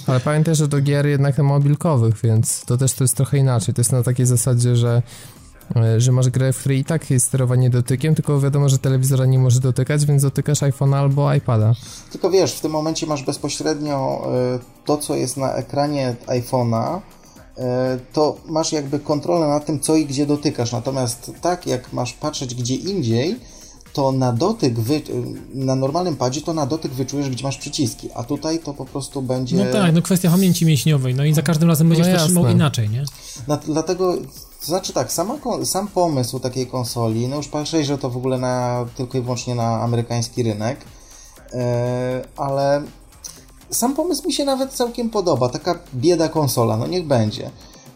Ale 0.08 0.20
pamiętaj, 0.20 0.56
że 0.56 0.68
do 0.68 0.82
gier 0.82 1.08
jednak 1.08 1.38
mobilkowych, 1.38 2.16
więc 2.24 2.66
to 2.66 2.78
też 2.78 2.94
to 2.94 3.04
jest 3.04 3.16
trochę 3.16 3.38
inaczej. 3.38 3.74
To 3.74 3.82
jest 3.82 3.92
na 3.92 4.04
takiej 4.04 4.26
zasadzie, 4.26 4.76
że 4.76 5.02
e, 5.76 6.02
że 6.02 6.12
masz 6.12 6.30
grę, 6.30 6.54
w 6.54 6.60
której 6.60 6.80
i 6.80 6.86
tak 6.86 7.10
jest 7.10 7.26
sterowanie 7.26 7.70
dotykiem, 7.70 8.16
tylko 8.16 8.40
wiadomo, 8.40 8.70
że 8.70 8.78
telewizora 8.78 9.26
nie 9.26 9.40
może 9.40 9.60
dotykać, 9.60 10.06
więc 10.06 10.24
dotykasz 10.24 10.60
iPhone'a 10.60 10.96
albo 10.96 11.34
iPada. 11.34 11.74
Tylko 12.12 12.30
wiesz, 12.30 12.54
w 12.54 12.62
tym 12.62 12.72
momencie 12.72 13.08
masz 13.08 13.24
bezpośrednio 13.24 14.28
y, 14.56 14.86
to, 14.86 14.98
co 14.98 15.16
jest 15.16 15.38
na 15.38 15.54
ekranie 15.54 16.16
iPhone'a, 16.28 16.98
y, 16.98 17.62
to 18.14 18.38
masz 18.46 18.72
jakby 18.72 19.00
kontrolę 19.00 19.48
nad 19.48 19.66
tym, 19.66 19.80
co 19.80 19.96
i 19.96 20.06
gdzie 20.06 20.26
dotykasz. 20.26 20.72
Natomiast 20.72 21.32
tak, 21.42 21.68
jak 21.68 21.94
masz 21.94 22.14
patrzeć 22.14 22.56
gdzie 22.56 22.76
indziej, 22.76 23.40
to 24.00 24.12
na 24.12 24.34
dotyk, 24.34 24.80
wy, 24.80 25.02
na 25.54 25.76
normalnym 25.76 26.16
padzie, 26.16 26.42
to 26.42 26.54
na 26.54 26.66
dotyk 26.66 26.92
wyczujesz, 26.92 27.30
gdzie 27.30 27.44
masz 27.44 27.58
przyciski, 27.58 28.10
a 28.16 28.24
tutaj 28.24 28.60
to 28.60 28.74
po 28.74 28.86
prostu 28.86 29.22
będzie... 29.22 29.58
No 29.58 29.72
tak, 29.72 29.94
no 29.94 30.02
kwestia 30.02 30.32
pamięci 30.32 30.66
mięśniowej, 30.66 31.16
no 31.16 31.24
i 31.24 31.34
za 31.34 31.42
każdym 31.42 31.70
razem 31.70 31.90
będziesz 31.90 32.08
No 32.08 32.14
to 32.14 32.26
trzymał 32.26 32.48
inaczej, 32.48 32.90
nie? 32.90 33.04
Na, 33.48 33.58
dlatego, 33.58 34.18
to 34.60 34.66
znaczy 34.66 34.94
tak, 34.94 35.12
sama, 35.12 35.36
sam 35.64 35.88
pomysł 35.88 36.40
takiej 36.40 36.68
konsoli, 36.68 37.28
no 37.28 37.36
już 37.36 37.48
patrzę, 37.48 37.84
że 37.84 37.98
to 37.98 38.10
w 38.10 38.18
ogóle 38.18 38.38
na, 38.38 38.86
tylko 38.96 39.18
i 39.18 39.22
wyłącznie 39.22 39.56
na 39.56 39.82
amerykański 39.82 40.44
rynek, 40.44 40.86
e, 41.54 42.22
ale 42.38 42.84
sam 43.70 43.96
pomysł 43.96 44.28
mi 44.28 44.34
się 44.34 44.46
nawet 44.46 44.74
całkiem 44.74 45.10
podoba, 45.10 45.50
taka 45.50 45.80
bieda 45.96 46.30
konsola, 46.30 46.78
no 46.78 46.88
niech 46.88 47.08
będzie. 47.08 47.52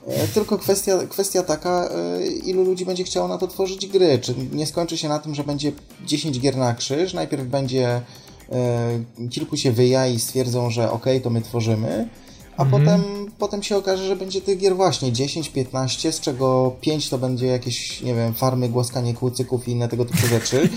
E, 0.07 0.27
Tylko 0.27 0.57
kwestia, 0.57 0.97
kwestia 1.09 1.43
taka, 1.43 1.89
e, 1.89 2.27
ilu 2.27 2.63
ludzi 2.63 2.85
będzie 2.85 3.03
chciało 3.03 3.27
na 3.27 3.37
to 3.37 3.47
tworzyć 3.47 3.87
gry. 3.87 4.19
Czy 4.19 4.35
nie 4.51 4.65
skończy 4.67 4.97
się 4.97 5.09
na 5.09 5.19
tym, 5.19 5.35
że 5.35 5.43
będzie 5.43 5.71
10 6.05 6.39
gier 6.39 6.57
na 6.57 6.73
krzyż, 6.73 7.13
najpierw 7.13 7.43
będzie 7.47 8.01
e, 8.51 8.99
kilku 9.29 9.57
się 9.57 9.71
wyja 9.71 10.07
i 10.07 10.19
stwierdzą, 10.19 10.69
że 10.69 10.91
ok, 10.91 11.05
to 11.23 11.29
my 11.29 11.41
tworzymy, 11.41 12.07
a 12.57 12.65
potem, 12.65 13.01
potem 13.39 13.63
się 13.63 13.77
okaże, 13.77 14.07
że 14.07 14.15
będzie 14.15 14.41
tych 14.41 14.57
gier 14.59 14.75
właśnie 14.75 15.11
10-15, 15.11 16.11
z 16.11 16.19
czego 16.19 16.75
5 16.81 17.09
to 17.09 17.17
będzie 17.17 17.45
jakieś, 17.47 18.01
nie 18.01 18.15
wiem, 18.15 18.33
farmy, 18.33 18.69
głaskanie 18.69 19.13
kłucyków 19.13 19.67
i 19.67 19.71
inne 19.71 19.87
tego 19.87 20.05
typu 20.05 20.27
rzeczy. 20.27 20.69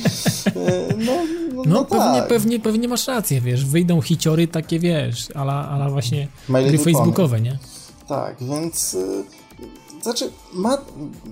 No, 0.99 1.13
no, 1.55 1.55
No, 1.55 1.63
no 1.67 1.85
pewnie, 1.85 2.19
tak. 2.21 2.29
pewnie, 2.29 2.61
pewnie 2.61 2.89
masz 2.89 3.07
rację, 3.07 3.41
wiesz, 3.41 3.65
wyjdą 3.67 4.01
hiciory 4.01 4.49
takie, 4.49 4.79
wiesz, 4.79 5.29
ala, 5.35 5.69
ala 5.69 5.91
właśnie 5.91 6.29
My 6.49 6.65
gry 6.69 6.79
facebookowe, 6.79 7.41
nie? 7.41 7.59
Tak, 8.09 8.37
więc 8.41 8.95
y, 8.95 9.25
znaczy, 10.03 10.31
ma, 10.53 10.79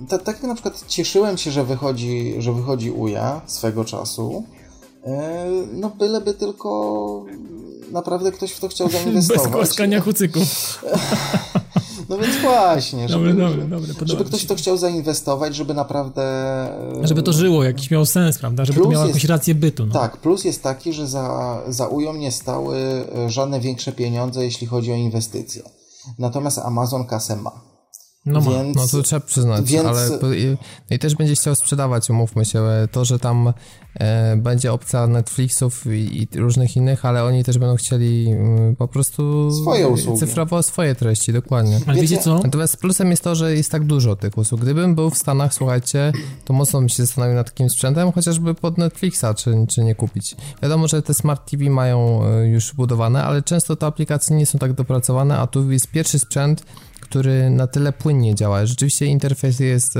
ta, 0.09 0.17
tak 0.17 0.35
jak 0.35 0.43
na 0.43 0.53
przykład 0.53 0.83
cieszyłem 0.87 1.37
się, 1.37 1.51
że 1.51 1.63
wychodzi, 1.63 2.35
że 2.39 2.53
wychodzi 2.53 2.91
Uja 2.91 3.41
swego 3.45 3.85
czasu, 3.85 4.43
y, 5.05 5.09
no 5.73 5.89
byleby 5.89 6.33
tylko 6.33 7.25
naprawdę 7.91 8.31
ktoś 8.31 8.51
w 8.51 8.59
to 8.59 8.67
chciał 8.67 8.89
zainwestować. 8.95 9.43
Bez 9.43 9.51
głaskania 9.51 10.01
kucyków. 10.01 10.43
No 12.09 12.17
więc 12.17 12.35
właśnie, 12.41 13.09
żeby, 13.09 13.33
dobre, 13.33 13.67
podoba 13.93 14.05
żeby 14.05 14.25
ktoś 14.25 14.45
to 14.45 14.55
chciał 14.55 14.77
zainwestować, 14.77 15.55
żeby 15.55 15.73
naprawdę... 15.73 16.23
y, 17.03 17.07
Żeby 17.07 17.23
to 17.23 17.33
żyło, 17.33 17.63
jakiś 17.63 17.91
miał 17.91 18.05
sens, 18.05 18.37
prawda? 18.39 18.65
Żeby 18.65 18.81
to 18.81 18.89
miało 18.89 19.05
jest- 19.05 19.15
jakąś 19.15 19.29
rację 19.29 19.55
bytu, 19.55 19.85
no. 19.85 19.93
Tak, 19.93 20.17
plus 20.17 20.43
jest 20.45 20.63
taki, 20.63 20.93
że 20.93 21.07
za, 21.07 21.61
za 21.67 21.87
Ują 21.87 22.13
nie 22.13 22.31
stały 22.31 22.77
żadne 23.27 23.59
większe 23.59 23.91
pieniądze, 23.91 24.43
jeśli 24.43 24.67
chodzi 24.67 24.91
o 24.91 24.95
inwestycje. 24.95 25.63
Natomiast 26.19 26.57
Amazon 26.59 27.05
kasę 27.05 27.35
ma. 27.35 27.74
No 28.25 28.41
ma. 28.41 28.51
Więc, 28.51 28.75
No 28.77 28.87
to 28.87 29.01
trzeba 29.03 29.19
przyznać, 29.19 29.71
Więc- 29.71 29.85
ale 29.87 30.07
i, 30.37 30.57
no 30.89 30.95
i 30.95 30.99
też 30.99 31.15
będzie 31.15 31.35
chciał 31.35 31.55
sprzedawać, 31.55 32.09
umówmy 32.09 32.45
się, 32.45 32.59
e, 32.61 32.87
to, 32.91 33.05
że 33.05 33.19
tam 33.19 33.53
e, 33.99 34.35
będzie 34.37 34.73
opcja 34.73 35.07
Netflixów 35.07 35.85
i, 35.87 36.27
i 36.33 36.39
różnych 36.39 36.75
innych, 36.77 37.05
ale 37.05 37.23
oni 37.23 37.43
też 37.43 37.57
będą 37.57 37.75
chcieli 37.75 38.27
mm, 38.31 38.75
po 38.75 38.87
prostu 38.87 39.51
Swoje 39.51 39.87
usługi. 39.87 40.19
cyfrowo 40.19 40.63
swoje 40.63 40.95
treści, 40.95 41.33
dokładnie. 41.33 41.79
Ale 41.87 41.95
wiecie 41.95 42.07
Wiecie- 42.07 42.23
co? 42.23 42.39
Natomiast 42.43 42.77
plusem 42.77 43.11
jest 43.11 43.23
to, 43.23 43.35
że 43.35 43.53
jest 43.55 43.71
tak 43.71 43.83
dużo 43.83 44.15
tych 44.15 44.37
usług. 44.37 44.61
Gdybym 44.61 44.95
był 44.95 45.09
w 45.09 45.17
Stanach, 45.17 45.53
słuchajcie, 45.53 46.11
to 46.45 46.53
mocno 46.53 46.79
bym 46.79 46.89
się 46.89 47.05
zastanowił 47.05 47.35
nad 47.35 47.47
takim 47.49 47.69
sprzętem, 47.69 48.11
chociażby 48.11 48.55
pod 48.55 48.77
Netflixa, 48.77 49.25
czy, 49.37 49.55
czy 49.69 49.83
nie 49.83 49.95
kupić. 49.95 50.35
Wiadomo, 50.63 50.87
że 50.87 51.01
te 51.01 51.13
Smart 51.13 51.51
TV 51.51 51.69
mają 51.69 52.23
e, 52.25 52.47
już 52.47 52.73
budowane, 52.73 53.23
ale 53.23 53.41
często 53.41 53.75
te 53.75 53.85
aplikacje 53.85 54.35
nie 54.37 54.45
są 54.45 54.59
tak 54.59 54.73
dopracowane, 54.73 55.37
a 55.37 55.47
tu 55.47 55.71
jest 55.71 55.87
pierwszy 55.87 56.19
sprzęt, 56.19 56.63
który 57.05 57.49
na 57.49 57.67
tyle 57.67 57.93
płynnie 57.93 58.35
działa. 58.35 58.65
Rzeczywiście 58.65 59.05
interfejs 59.05 59.59
jest 59.59 59.97
e, 59.97 59.99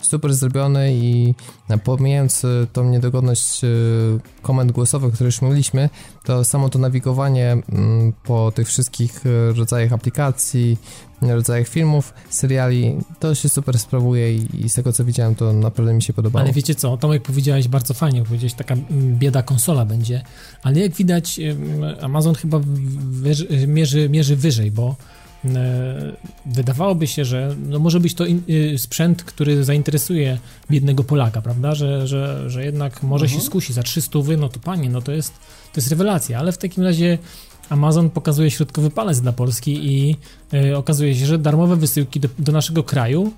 super 0.00 0.34
zrobiony 0.34 0.94
i 0.94 1.34
pomijając 1.84 2.44
e, 2.44 2.48
tą 2.72 2.90
niedogodność 2.90 3.64
e, 3.64 3.68
komend 4.42 4.72
głosowych, 4.72 5.08
o 5.08 5.14
których 5.14 5.34
już 5.34 5.42
mówiliśmy, 5.42 5.90
to 6.24 6.44
samo 6.44 6.68
to 6.68 6.78
nawigowanie 6.78 7.52
mm, 7.52 8.12
po 8.24 8.52
tych 8.52 8.68
wszystkich 8.68 9.24
rodzajach 9.56 9.92
aplikacji, 9.92 10.78
rodzajach 11.22 11.68
filmów, 11.68 12.14
seriali, 12.30 12.96
to 13.20 13.34
się 13.34 13.48
super 13.48 13.78
sprawuje 13.78 14.36
i, 14.36 14.68
z 14.68 14.74
tego 14.74 14.92
co 14.92 15.04
widziałem, 15.04 15.34
to 15.34 15.52
naprawdę 15.52 15.94
mi 15.94 16.02
się 16.02 16.12
podobało. 16.12 16.44
Ale 16.44 16.52
wiecie 16.52 16.74
co, 16.74 16.96
Tomek 16.96 17.22
powiedziałeś 17.22 17.68
bardzo 17.68 17.94
fajnie, 17.94 18.24
powiedziałeś 18.24 18.54
taka 18.54 18.74
mm, 18.74 19.18
bieda 19.18 19.42
konsola 19.42 19.84
będzie, 19.84 20.22
ale 20.62 20.80
jak 20.80 20.92
widać 20.92 21.40
Amazon 22.00 22.34
chyba 22.34 22.60
mierzy, 23.66 24.08
mierzy 24.08 24.36
wyżej, 24.36 24.70
bo 24.70 24.96
wydawałoby 26.46 27.06
się, 27.06 27.24
że 27.24 27.54
no 27.68 27.78
może 27.78 28.00
być 28.00 28.14
to 28.14 28.26
in, 28.26 28.42
y, 28.48 28.78
sprzęt, 28.78 29.22
który 29.24 29.64
zainteresuje 29.64 30.38
biednego 30.70 31.04
Polaka, 31.04 31.42
prawda, 31.42 31.74
że, 31.74 32.06
że, 32.06 32.50
że 32.50 32.64
jednak 32.64 33.02
może 33.02 33.28
się 33.28 33.40
skusi 33.40 33.72
za 33.72 33.82
300, 33.82 34.18
no 34.38 34.48
to 34.48 34.60
panie, 34.60 34.90
no 34.90 35.02
to 35.02 35.12
jest, 35.12 35.32
to 35.72 35.80
jest 35.80 35.90
rewelacja, 35.90 36.38
ale 36.38 36.52
w 36.52 36.58
takim 36.58 36.84
razie 36.84 37.18
Amazon 37.68 38.10
pokazuje 38.10 38.50
środkowy 38.50 38.90
palec 38.90 39.20
dla 39.20 39.32
Polski 39.32 39.86
i 39.86 40.16
y, 40.54 40.76
okazuje 40.76 41.14
się, 41.14 41.26
że 41.26 41.38
darmowe 41.38 41.76
wysyłki 41.76 42.20
do, 42.20 42.28
do 42.38 42.52
naszego 42.52 42.82
kraju 42.82 43.32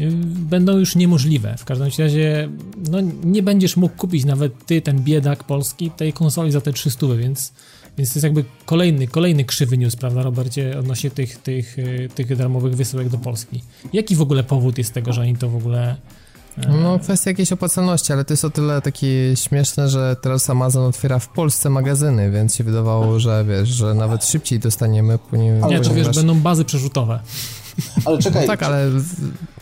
y, 0.00 0.10
będą 0.24 0.78
już 0.78 0.96
niemożliwe. 0.96 1.56
W 1.58 1.64
każdym 1.64 1.88
razie 1.98 2.48
no, 2.90 2.98
nie 3.24 3.42
będziesz 3.42 3.76
mógł 3.76 3.96
kupić 3.96 4.24
nawet 4.24 4.66
ty, 4.66 4.82
ten 4.82 5.02
biedak 5.02 5.44
polski, 5.44 5.90
tej 5.90 6.12
konsoli 6.12 6.52
za 6.52 6.60
te 6.60 6.72
300, 6.72 7.06
więc, 7.06 7.52
więc 7.98 8.10
to 8.12 8.14
jest 8.18 8.24
jakby 8.24 8.44
kolejny, 8.64 9.06
kolejny 9.06 9.44
krzywy 9.44 9.78
news, 9.78 9.96
prawda 9.96 10.22
Robercie, 10.22 10.78
odnośnie 10.78 11.10
tych, 11.10 11.36
tych, 11.38 11.78
y, 11.78 12.08
tych 12.14 12.36
darmowych 12.36 12.74
wysyłek 12.76 13.08
do 13.08 13.18
Polski. 13.18 13.62
Jaki 13.92 14.16
w 14.16 14.20
ogóle 14.22 14.42
powód 14.44 14.78
jest 14.78 14.94
tego, 14.94 15.12
że 15.12 15.20
oni 15.20 15.36
to 15.36 15.48
w 15.48 15.56
ogóle... 15.56 15.96
e, 16.58 16.68
No, 16.68 16.98
kwestia 16.98 17.30
jakiejś 17.30 17.52
opłacalności, 17.52 18.12
ale 18.12 18.24
to 18.24 18.32
jest 18.32 18.44
o 18.44 18.50
tyle 18.50 18.82
takie 18.82 19.36
śmieszne, 19.36 19.88
że 19.88 20.16
teraz 20.20 20.50
Amazon 20.50 20.84
otwiera 20.86 21.18
w 21.18 21.28
Polsce 21.28 21.70
magazyny, 21.70 22.30
więc 22.30 22.56
się 22.56 22.64
wydawało, 22.64 23.20
że 23.20 23.44
wiesz, 23.48 23.68
że 23.68 23.94
nawet 23.94 24.24
szybciej 24.24 24.58
dostaniemy, 24.58 25.18
ponieważ... 25.30 25.70
Nie, 25.70 25.80
to 25.80 25.94
wiesz, 25.94 26.08
będą 26.16 26.40
bazy 26.40 26.64
przerzutowe. 26.64 27.20
Ale 28.04 28.18
czekaj, 28.18 28.42
No 28.42 28.46
tak, 28.46 28.62
ale 28.62 28.90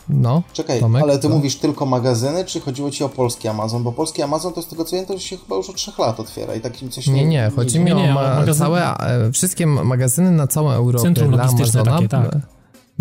no, 0.09 0.43
czekaj, 0.53 0.79
Tomek, 0.79 1.03
ale 1.03 1.15
ty 1.19 1.27
co? 1.27 1.29
mówisz 1.35 1.55
tylko 1.55 1.85
magazyny, 1.85 2.45
czy 2.45 2.59
chodziło 2.59 2.91
ci 2.91 3.03
o 3.03 3.09
polski 3.09 3.47
Amazon? 3.47 3.83
Bo 3.83 3.91
polski 3.91 4.21
Amazon 4.21 4.53
to 4.53 4.61
z 4.61 4.67
tego 4.67 4.85
co 4.85 4.95
wiem, 4.95 5.05
to 5.05 5.19
się 5.19 5.37
chyba 5.37 5.55
już 5.55 5.69
od 5.69 5.75
3 5.75 5.91
lat 5.99 6.19
otwiera 6.19 6.55
i 6.55 6.61
takim 6.61 6.89
coś 6.89 7.07
Nie, 7.07 7.25
nie, 7.25 7.51
chodzi 7.55 7.79
mi 7.79 7.85
nie, 7.85 7.95
o, 7.95 7.99
nie, 7.99 8.13
ma- 8.13 8.41
magazyn- 8.45 8.57
całe, 8.59 8.97
e, 8.97 9.31
wszystkie 9.31 9.67
magazyny 9.67 10.31
na 10.31 10.47
całą 10.47 10.71
Europę 10.71 11.03
Centrum 11.03 11.31
dla 11.31 11.43
logistyczne 11.45 11.81
Amazona. 11.81 12.07
takie, 12.09 12.29
tak. 12.31 12.41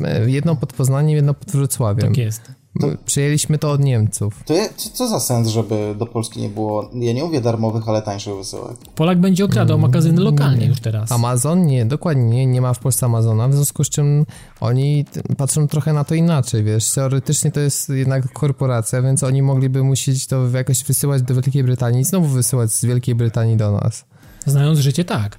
e, 0.04 0.30
Jedno 0.30 0.56
pod 0.56 0.72
Poznaniem, 0.72 1.16
jedno 1.16 1.34
pod 1.34 1.50
Wrocławiem. 1.50 2.08
Tak 2.08 2.16
jest. 2.16 2.42
M- 2.82 2.96
Przyjęliśmy 3.04 3.58
to 3.58 3.70
od 3.70 3.80
Niemców. 3.80 4.42
To 4.46 4.54
co, 4.76 4.90
co 4.90 5.08
za 5.08 5.20
sens, 5.20 5.48
żeby 5.48 5.94
do 5.98 6.06
Polski 6.06 6.40
nie 6.40 6.48
było, 6.48 6.90
ja 6.94 7.12
nie 7.12 7.24
mówię 7.24 7.40
darmowych, 7.40 7.88
ale 7.88 8.02
tańszych 8.02 8.34
wysyłek? 8.36 8.76
Polak 8.94 9.20
będzie 9.20 9.44
okradał 9.44 9.78
magazyny 9.78 10.20
lokalnie 10.20 10.66
już 10.66 10.80
teraz. 10.80 11.12
Amazon? 11.12 11.66
Nie, 11.66 11.84
dokładnie 11.84 12.24
nie, 12.24 12.46
nie 12.46 12.60
ma 12.60 12.74
w 12.74 12.78
Polsce 12.78 13.06
Amazona, 13.06 13.48
w 13.48 13.54
związku 13.54 13.84
z 13.84 13.88
czym 13.88 14.26
oni 14.60 15.04
patrzą 15.36 15.68
trochę 15.68 15.92
na 15.92 16.04
to 16.04 16.14
inaczej, 16.14 16.64
wiesz, 16.64 16.90
teoretycznie 16.92 17.50
to 17.50 17.60
jest 17.60 17.88
jednak 17.88 18.32
korporacja, 18.32 19.02
więc 19.02 19.22
oni 19.22 19.42
mogliby 19.42 19.82
musieć 19.84 20.26
to 20.26 20.48
jakoś 20.48 20.84
wysyłać 20.84 21.22
do 21.22 21.34
Wielkiej 21.34 21.64
Brytanii 21.64 22.00
i 22.00 22.04
znowu 22.04 22.26
wysyłać 22.26 22.72
z 22.72 22.84
Wielkiej 22.84 23.14
Brytanii 23.14 23.56
do 23.56 23.72
nas. 23.72 24.04
Znając 24.46 24.78
życie, 24.78 25.04
tak. 25.04 25.38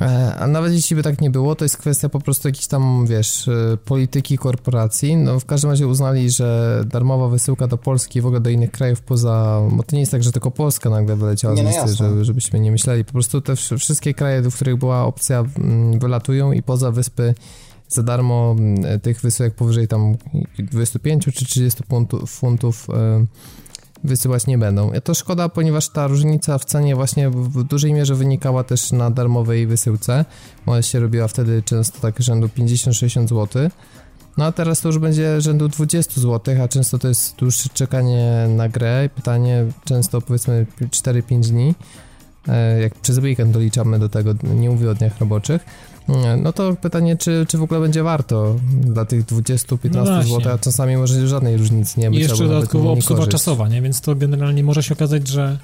E, 0.00 0.34
A 0.38 0.46
nawet 0.46 0.72
jeśli 0.72 0.96
by 0.96 1.02
tak 1.02 1.20
nie 1.20 1.30
było, 1.30 1.54
to 1.54 1.64
jest 1.64 1.76
kwestia 1.76 2.08
po 2.08 2.20
prostu 2.20 2.48
jakiejś 2.48 2.66
tam, 2.66 3.06
wiesz, 3.06 3.48
e, 3.48 3.76
polityki 3.84 4.38
korporacji. 4.38 5.16
No 5.16 5.40
w 5.40 5.44
każdym 5.44 5.70
razie 5.70 5.86
uznali, 5.86 6.30
że 6.30 6.80
darmowa 6.86 7.28
wysyłka 7.28 7.66
do 7.66 7.78
Polski 7.78 8.18
i 8.18 8.22
w 8.22 8.26
ogóle 8.26 8.40
do 8.40 8.50
innych 8.50 8.70
krajów 8.70 9.00
poza... 9.00 9.62
Bo 9.72 9.82
to 9.82 9.96
nie 9.96 10.00
jest 10.00 10.12
tak, 10.12 10.22
że 10.22 10.32
tylko 10.32 10.50
Polska 10.50 10.90
nagle 10.90 11.16
wyleciała 11.16 11.54
Nie, 11.54 11.62
z 11.62 11.64
no 11.64 11.70
listy, 11.70 11.96
żeby, 11.96 12.24
żebyśmy 12.24 12.60
nie 12.60 12.70
myśleli. 12.72 13.04
Po 13.04 13.12
prostu 13.12 13.40
te 13.40 13.52
wsz- 13.52 13.78
wszystkie 13.78 14.14
kraje, 14.14 14.42
w 14.42 14.54
których 14.54 14.76
była 14.76 15.04
opcja, 15.04 15.44
mm, 15.58 15.98
wylatują 15.98 16.52
i 16.52 16.62
poza 16.62 16.90
wyspy 16.90 17.34
za 17.88 18.02
darmo 18.02 18.56
mm, 18.58 19.00
tych 19.00 19.20
wysyłek 19.20 19.54
powyżej 19.54 19.88
tam 19.88 20.16
25 20.58 21.24
czy 21.24 21.44
30 21.44 21.82
funtów, 21.88 22.30
funtów 22.30 22.86
e, 22.90 23.26
wysyłać 24.04 24.46
nie 24.46 24.58
będą. 24.58 24.90
To 25.04 25.14
szkoda, 25.14 25.48
ponieważ 25.48 25.88
ta 25.88 26.06
różnica 26.06 26.58
w 26.58 26.64
cenie 26.64 26.96
właśnie 26.96 27.30
w 27.30 27.64
dużej 27.64 27.92
mierze 27.92 28.14
wynikała 28.14 28.64
też 28.64 28.92
na 28.92 29.10
darmowej 29.10 29.66
wysyłce. 29.66 30.24
Ona 30.66 30.82
się 30.82 31.00
robiła 31.00 31.28
wtedy 31.28 31.62
często 31.62 32.00
tak 32.00 32.22
rzędu 32.22 32.46
50-60 32.46 33.28
zł. 33.28 33.70
No 34.36 34.44
a 34.44 34.52
teraz 34.52 34.80
to 34.80 34.88
już 34.88 34.98
będzie 34.98 35.40
rzędu 35.40 35.68
20 35.68 36.20
zł, 36.20 36.54
a 36.64 36.68
często 36.68 36.98
to 36.98 37.08
jest 37.08 37.36
dłuższe 37.36 37.68
czekanie 37.68 38.46
na 38.56 38.68
grę. 38.68 39.10
Pytanie 39.14 39.66
często 39.84 40.20
powiedzmy 40.20 40.66
4-5 40.80 41.40
dni. 41.40 41.74
E, 42.48 42.80
jak 42.80 42.94
przez 42.94 43.18
weekend 43.18 43.50
doliczamy 43.50 43.98
do 43.98 44.08
tego, 44.08 44.34
nie 44.42 44.70
mówię 44.70 44.90
o 44.90 44.94
dniach 44.94 45.20
roboczych. 45.20 45.64
No 46.42 46.52
to 46.52 46.76
pytanie, 46.76 47.16
czy, 47.16 47.46
czy 47.48 47.58
w 47.58 47.62
ogóle 47.62 47.80
będzie 47.80 48.02
warto 48.02 48.56
dla 48.80 49.04
tych 49.04 49.26
20-15 49.26 49.90
no 49.90 50.22
zł, 50.22 50.52
a 50.52 50.58
czasami 50.58 50.96
może 50.96 51.28
żadnej 51.28 51.56
różnicy 51.56 52.00
nie 52.00 52.10
być. 52.10 52.18
I 52.18 52.22
jeszcze 52.22 52.48
dodatkowo 52.48 52.92
obsługa 52.92 53.26
czasowa, 53.26 53.68
nie? 53.68 53.82
więc 53.82 54.00
to 54.00 54.14
generalnie 54.14 54.64
może 54.64 54.82
się 54.82 54.94
okazać, 54.94 55.28
że 55.28 55.58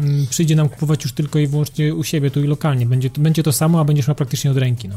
mm, 0.00 0.26
przyjdzie 0.26 0.56
nam 0.56 0.68
kupować 0.68 1.04
już 1.04 1.12
tylko 1.12 1.38
i 1.38 1.46
wyłącznie 1.46 1.94
u 1.94 2.04
siebie, 2.04 2.30
tu 2.30 2.44
i 2.44 2.46
lokalnie. 2.46 2.86
Będzie, 2.86 3.10
będzie 3.18 3.42
to 3.42 3.52
samo, 3.52 3.80
a 3.80 3.84
będziesz 3.84 4.08
miał 4.08 4.14
praktycznie 4.14 4.50
od 4.50 4.56
ręki. 4.56 4.88
No. 4.88 4.96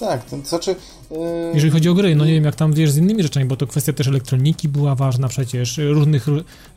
Tak, 0.00 0.24
to 0.24 0.36
znaczy... 0.36 0.76
Yy... 1.10 1.16
Jeżeli 1.54 1.70
chodzi 1.70 1.88
o 1.88 1.94
gry, 1.94 2.16
no 2.16 2.24
nie 2.24 2.32
wiem 2.32 2.44
jak 2.44 2.54
tam 2.54 2.72
wiesz 2.72 2.90
z 2.90 2.96
innymi 2.96 3.22
rzeczami, 3.22 3.46
bo 3.46 3.56
to 3.56 3.66
kwestia 3.66 3.92
też 3.92 4.08
elektroniki 4.08 4.68
była 4.68 4.94
ważna 4.94 5.28
przecież, 5.28 5.78
różnych, 5.78 6.26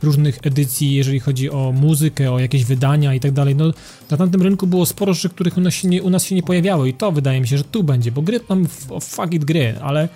różnych 0.02 0.38
edycji, 0.42 0.94
jeżeli 0.94 1.20
chodzi 1.20 1.50
o 1.50 1.72
muzykę, 1.72 2.32
o 2.32 2.38
jakieś 2.38 2.64
wydania 2.64 3.14
i 3.14 3.20
tak 3.20 3.32
dalej. 3.32 3.56
No 3.56 3.64
na 4.10 4.16
tamtym 4.16 4.42
rynku 4.42 4.66
było 4.66 4.86
sporo 4.86 5.14
rzeczy, 5.14 5.28
których 5.28 5.56
u 5.56 5.60
nas 5.60 5.74
się 5.74 5.88
nie, 5.88 6.02
u 6.02 6.10
nas 6.10 6.24
się 6.24 6.34
nie 6.34 6.42
pojawiały 6.42 6.88
i 6.88 6.94
to 6.94 7.12
wydaje 7.12 7.40
mi 7.40 7.48
się, 7.48 7.58
że 7.58 7.64
tu 7.64 7.82
będzie, 7.82 8.12
bo 8.12 8.22
gry 8.22 8.40
tam, 8.40 8.66
fuck 9.00 9.32
it 9.32 9.44
gry, 9.44 9.74
ale 9.82 10.08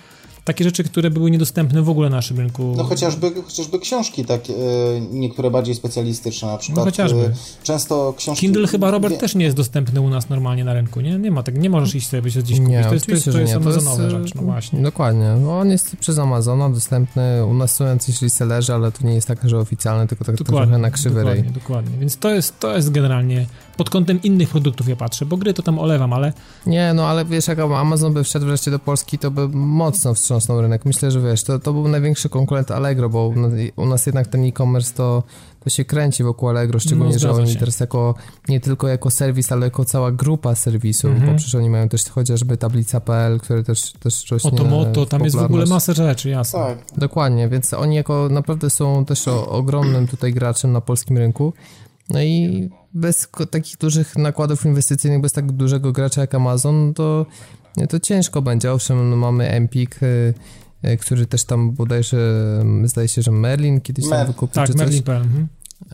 takie 0.49 0.63
rzeczy, 0.63 0.83
które 0.83 1.09
były 1.09 1.31
niedostępne 1.31 1.81
w 1.81 1.89
ogóle 1.89 2.09
na 2.09 2.15
naszym 2.15 2.37
rynku. 2.37 2.73
No 2.77 2.83
chociażby, 2.83 3.31
chociażby 3.45 3.79
książki 3.79 4.25
tak 4.25 4.41
e, 4.49 4.53
niektóre 5.11 5.51
bardziej 5.51 5.75
specjalistyczne, 5.75 6.47
na 6.47 6.57
przykład. 6.57 6.85
No 6.85 6.91
chociażby. 6.91 7.19
E, 7.19 7.33
często 7.63 8.13
książki... 8.17 8.41
Kindle 8.41 8.67
chyba, 8.67 8.91
Robert, 8.91 9.13
wie... 9.13 9.19
też 9.19 9.35
nie 9.35 9.45
jest 9.45 9.57
dostępny 9.57 10.01
u 10.01 10.09
nas 10.09 10.29
normalnie 10.29 10.63
na 10.63 10.73
rynku, 10.73 11.01
nie? 11.01 11.17
Nie 11.17 11.31
ma 11.31 11.43
tak, 11.43 11.57
nie 11.57 11.69
możesz 11.69 11.95
iść 11.95 12.07
sobie 12.07 12.21
gdzieś 12.21 12.43
kupić. 12.43 12.59
Nie, 12.59 12.83
to 12.83 12.93
jest, 12.93 13.05
to 13.05 13.11
jest, 13.11 13.25
to 13.31 13.39
jest 13.39 13.53
amazonowa 13.53 14.03
e, 14.03 14.09
rzecz, 14.09 14.35
no 14.35 14.41
właśnie. 14.41 14.81
Dokładnie. 14.81 15.35
No, 15.41 15.59
on 15.59 15.69
jest 15.69 15.95
przez 15.95 16.19
Amazona 16.19 16.69
dostępny, 16.69 17.45
u 17.45 17.53
nas 17.53 17.75
są 17.75 17.85
jacyś 17.85 18.21
resellerzy, 18.21 18.73
ale 18.73 18.91
to 18.91 19.07
nie 19.07 19.13
jest 19.13 19.27
tak, 19.27 19.49
że 19.49 19.57
oficjalny, 19.57 20.07
tylko 20.07 20.25
tak 20.25 20.35
dokładnie, 20.35 20.67
trochę 20.67 20.81
na 20.81 20.91
krzywy 20.91 21.15
dokładnie, 21.15 21.43
rej. 21.43 21.51
Dokładnie, 21.51 21.97
więc 21.99 22.17
to 22.17 22.29
jest, 22.29 22.59
to 22.59 22.75
jest 22.75 22.91
generalnie 22.91 23.45
pod 23.79 23.89
kątem 23.89 24.21
innych 24.21 24.49
produktów 24.49 24.87
ja 24.87 24.95
patrzę, 24.95 25.25
bo 25.25 25.37
gry 25.37 25.53
to 25.53 25.63
tam 25.63 25.79
olewam, 25.79 26.13
ale... 26.13 26.33
Nie, 26.65 26.93
no 26.93 27.07
ale 27.07 27.25
wiesz, 27.25 27.47
jak 27.47 27.59
Amazon 27.59 28.13
by 28.13 28.23
wszedł 28.23 28.45
wreszcie 28.45 28.71
do 28.71 28.79
Polski, 28.79 29.17
to 29.19 29.31
by 29.31 29.47
mocno 29.53 30.13
wstrząsnął 30.13 30.61
rynek. 30.61 30.85
Myślę, 30.85 31.11
że 31.11 31.21
wiesz, 31.21 31.43
to, 31.43 31.59
to 31.59 31.73
był 31.73 31.87
największy 31.87 32.29
konkurent 32.29 32.71
Allegro, 32.71 33.09
bo 33.09 33.33
u 33.75 33.85
nas 33.85 34.05
jednak 34.05 34.27
ten 34.27 34.45
e-commerce 34.45 34.93
to, 34.93 35.23
to 35.63 35.69
się 35.69 35.85
kręci 35.85 36.23
wokół 36.23 36.49
Allegro, 36.49 36.79
szczególnie, 36.79 37.13
no, 37.13 37.19
że 37.19 37.31
oni 37.31 37.53
się. 37.53 37.59
teraz 37.59 37.79
jako, 37.79 38.15
nie 38.47 38.59
tylko 38.59 38.87
jako 38.87 39.09
serwis, 39.09 39.51
ale 39.51 39.65
jako 39.65 39.85
cała 39.85 40.11
grupa 40.11 40.55
serwisów, 40.55 41.11
mhm. 41.11 41.31
bo 41.31 41.37
przecież 41.37 41.55
oni 41.55 41.69
mają 41.69 41.89
też 41.89 42.05
chociażby 42.05 42.57
tablica.pl, 42.57 43.39
które 43.39 43.63
też, 43.63 43.91
też 43.91 44.31
rośnie 44.31 44.51
Oto 44.51 44.63
Moto, 44.63 45.05
tam 45.05 45.23
jest 45.23 45.35
w 45.35 45.39
ogóle 45.39 45.65
masa 45.65 45.93
rzeczy, 45.93 46.29
jasne. 46.29 46.59
Tak. 46.59 46.77
Dokładnie, 46.97 47.49
więc 47.49 47.73
oni 47.73 47.95
jako 47.95 48.27
naprawdę 48.31 48.69
są 48.69 49.05
też 49.05 49.27
o, 49.27 49.49
ogromnym 49.49 50.07
tutaj 50.07 50.33
graczem 50.33 50.71
na 50.71 50.81
polskim 50.81 51.17
rynku. 51.17 51.53
No 52.09 52.21
i 52.21 52.69
bez 52.93 53.27
takich 53.51 53.77
dużych 53.77 54.17
nakładów 54.17 54.65
inwestycyjnych, 54.65 55.21
bez 55.21 55.31
tak 55.31 55.51
dużego 55.51 55.91
gracza 55.91 56.21
jak 56.21 56.35
Amazon, 56.35 56.93
to, 56.93 57.25
to 57.89 57.99
ciężko 57.99 58.41
będzie. 58.41 58.73
Owszem, 58.73 59.09
no 59.09 59.15
mamy 59.15 59.49
Empik, 59.49 60.03
y, 60.03 60.33
y, 60.85 60.97
który 60.97 61.25
też 61.25 61.43
tam 61.43 61.71
bodajże, 61.71 62.17
zdaje 62.83 63.07
się, 63.07 63.21
że 63.21 63.31
Merlin 63.31 63.81
kiedyś 63.81 64.05
Mer 64.05 64.17
tam 64.19 64.27
wykupił. 64.27 64.53
Tak, 64.53 64.69
czy 64.69 64.77
Merlin 64.77 65.03
coś. 65.03 65.15
Mhm. 65.15 65.47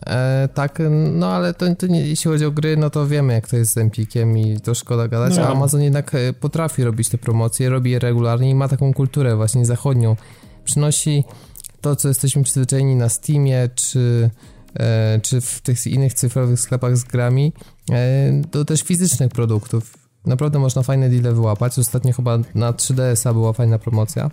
E, 0.06 0.48
tak, 0.54 0.82
no 1.12 1.28
ale 1.28 1.54
to, 1.54 1.74
to 1.74 1.86
nie, 1.86 2.00
jeśli 2.06 2.30
chodzi 2.30 2.44
o 2.44 2.50
gry, 2.50 2.76
no 2.76 2.90
to 2.90 3.06
wiemy 3.06 3.32
jak 3.32 3.48
to 3.48 3.56
jest 3.56 3.72
z 3.72 3.78
Empikiem 3.78 4.38
i 4.38 4.60
to 4.60 4.74
szkoda 4.74 5.08
gadać, 5.08 5.36
no. 5.36 5.42
a 5.42 5.52
Amazon 5.52 5.82
jednak 5.82 6.14
e, 6.14 6.32
potrafi 6.32 6.84
robić 6.84 7.08
te 7.08 7.18
promocje, 7.18 7.70
robi 7.70 7.90
je 7.90 7.98
regularnie 7.98 8.50
i 8.50 8.54
ma 8.54 8.68
taką 8.68 8.94
kulturę 8.94 9.36
właśnie 9.36 9.66
zachodnią. 9.66 10.16
Przynosi 10.64 11.24
to, 11.80 11.96
co 11.96 12.08
jesteśmy 12.08 12.42
przyzwyczajeni 12.42 12.96
na 12.96 13.08
Steamie, 13.08 13.68
czy 13.74 14.30
czy 15.22 15.40
w 15.40 15.60
tych 15.60 15.86
innych 15.86 16.14
cyfrowych 16.14 16.60
sklepach 16.60 16.96
z 16.96 17.04
grami, 17.04 17.52
e, 17.92 18.42
do 18.52 18.64
też 18.64 18.82
fizycznych 18.82 19.30
produktów. 19.30 19.94
Naprawdę 20.26 20.58
można 20.58 20.82
fajne 20.82 21.10
deale 21.10 21.34
wyłapać. 21.34 21.78
Ostatnio 21.78 22.12
chyba 22.12 22.38
na 22.54 22.72
3DS-a 22.72 23.32
była 23.32 23.52
fajna 23.52 23.78
promocja. 23.78 24.30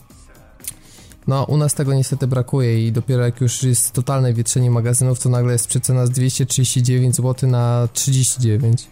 No, 1.28 1.44
u 1.44 1.58
nas 1.58 1.74
tego 1.74 1.94
niestety 1.94 2.28
brakuje 2.28 2.88
i 2.88 2.92
dopiero 2.92 3.26
jak 3.26 3.42
już 3.42 3.64
jest 3.64 3.92
totalne 3.92 4.34
wietrzenie 4.34 4.72
magazynów, 4.72 5.20
to 5.20 5.30
nagle 5.30 5.54
jest 5.54 5.68
przecena 5.68 6.06
z 6.06 6.10
239 6.10 7.16
zł 7.16 7.50
na 7.50 7.88
39. 7.94 8.88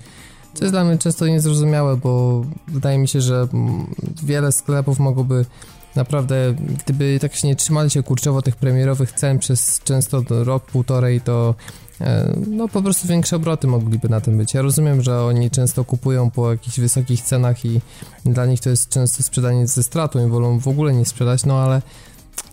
Co 0.53 0.63
jest 0.63 0.73
dla 0.73 0.83
mnie 0.83 0.97
często 0.97 1.27
niezrozumiałe, 1.27 1.97
bo 1.97 2.45
wydaje 2.67 2.97
mi 2.97 3.07
się, 3.07 3.21
że 3.21 3.47
wiele 4.23 4.51
sklepów 4.51 4.99
mogłoby 4.99 5.45
naprawdę, 5.95 6.55
gdyby 6.85 7.19
tak 7.21 7.35
się 7.35 7.47
nie 7.47 7.55
trzymali 7.55 7.89
się 7.89 8.03
kurczowo 8.03 8.41
tych 8.41 8.55
premierowych 8.55 9.11
cen 9.11 9.39
przez 9.39 9.79
często 9.83 10.23
rok, 10.29 10.65
półtorej, 10.65 11.21
to 11.21 11.55
e, 12.01 12.33
no 12.47 12.67
po 12.67 12.81
prostu 12.81 13.07
większe 13.07 13.35
obroty 13.35 13.67
mogliby 13.67 14.09
na 14.09 14.21
tym 14.21 14.37
być. 14.37 14.53
Ja 14.53 14.61
rozumiem, 14.61 15.01
że 15.01 15.21
oni 15.21 15.51
często 15.51 15.83
kupują 15.83 16.31
po 16.31 16.51
jakichś 16.51 16.79
wysokich 16.79 17.21
cenach 17.21 17.65
i 17.65 17.81
dla 18.25 18.45
nich 18.45 18.59
to 18.59 18.69
jest 18.69 18.89
często 18.89 19.23
sprzedanie 19.23 19.67
ze 19.67 19.83
stratą 19.83 20.27
i 20.27 20.29
wolą 20.29 20.59
w 20.59 20.67
ogóle 20.67 20.93
nie 20.93 21.05
sprzedać, 21.05 21.45
no 21.45 21.59
ale 21.59 21.81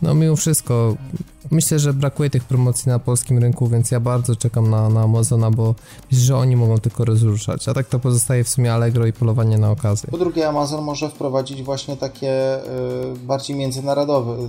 no 0.02 0.14
mimo 0.14 0.36
wszystko, 0.36 0.96
myślę, 1.50 1.78
że 1.78 1.92
brakuje 1.92 2.30
tych 2.30 2.44
promocji 2.44 2.88
na 2.88 2.98
polskim 2.98 3.38
rynku, 3.38 3.68
więc 3.68 3.90
ja 3.90 4.00
bardzo 4.00 4.36
czekam 4.36 4.70
na, 4.70 4.88
na 4.88 5.00
Amazona, 5.00 5.50
bo 5.50 5.74
myślę, 6.10 6.24
że 6.24 6.36
oni 6.36 6.56
mogą 6.56 6.78
tylko 6.78 7.04
rozruszać, 7.04 7.68
a 7.68 7.74
tak 7.74 7.88
to 7.88 7.98
pozostaje 7.98 8.44
w 8.44 8.48
sumie 8.48 8.74
Allegro 8.74 9.06
i 9.06 9.12
polowanie 9.12 9.58
na 9.58 9.70
okazję. 9.70 10.10
Po 10.10 10.18
drugie, 10.18 10.48
Amazon 10.48 10.84
może 10.84 11.08
wprowadzić 11.08 11.62
właśnie 11.62 11.96
takie 11.96 12.58
y, 12.58 13.16
bardziej 13.26 13.56
międzynarodowe, 13.56 14.32
y, 14.34 14.48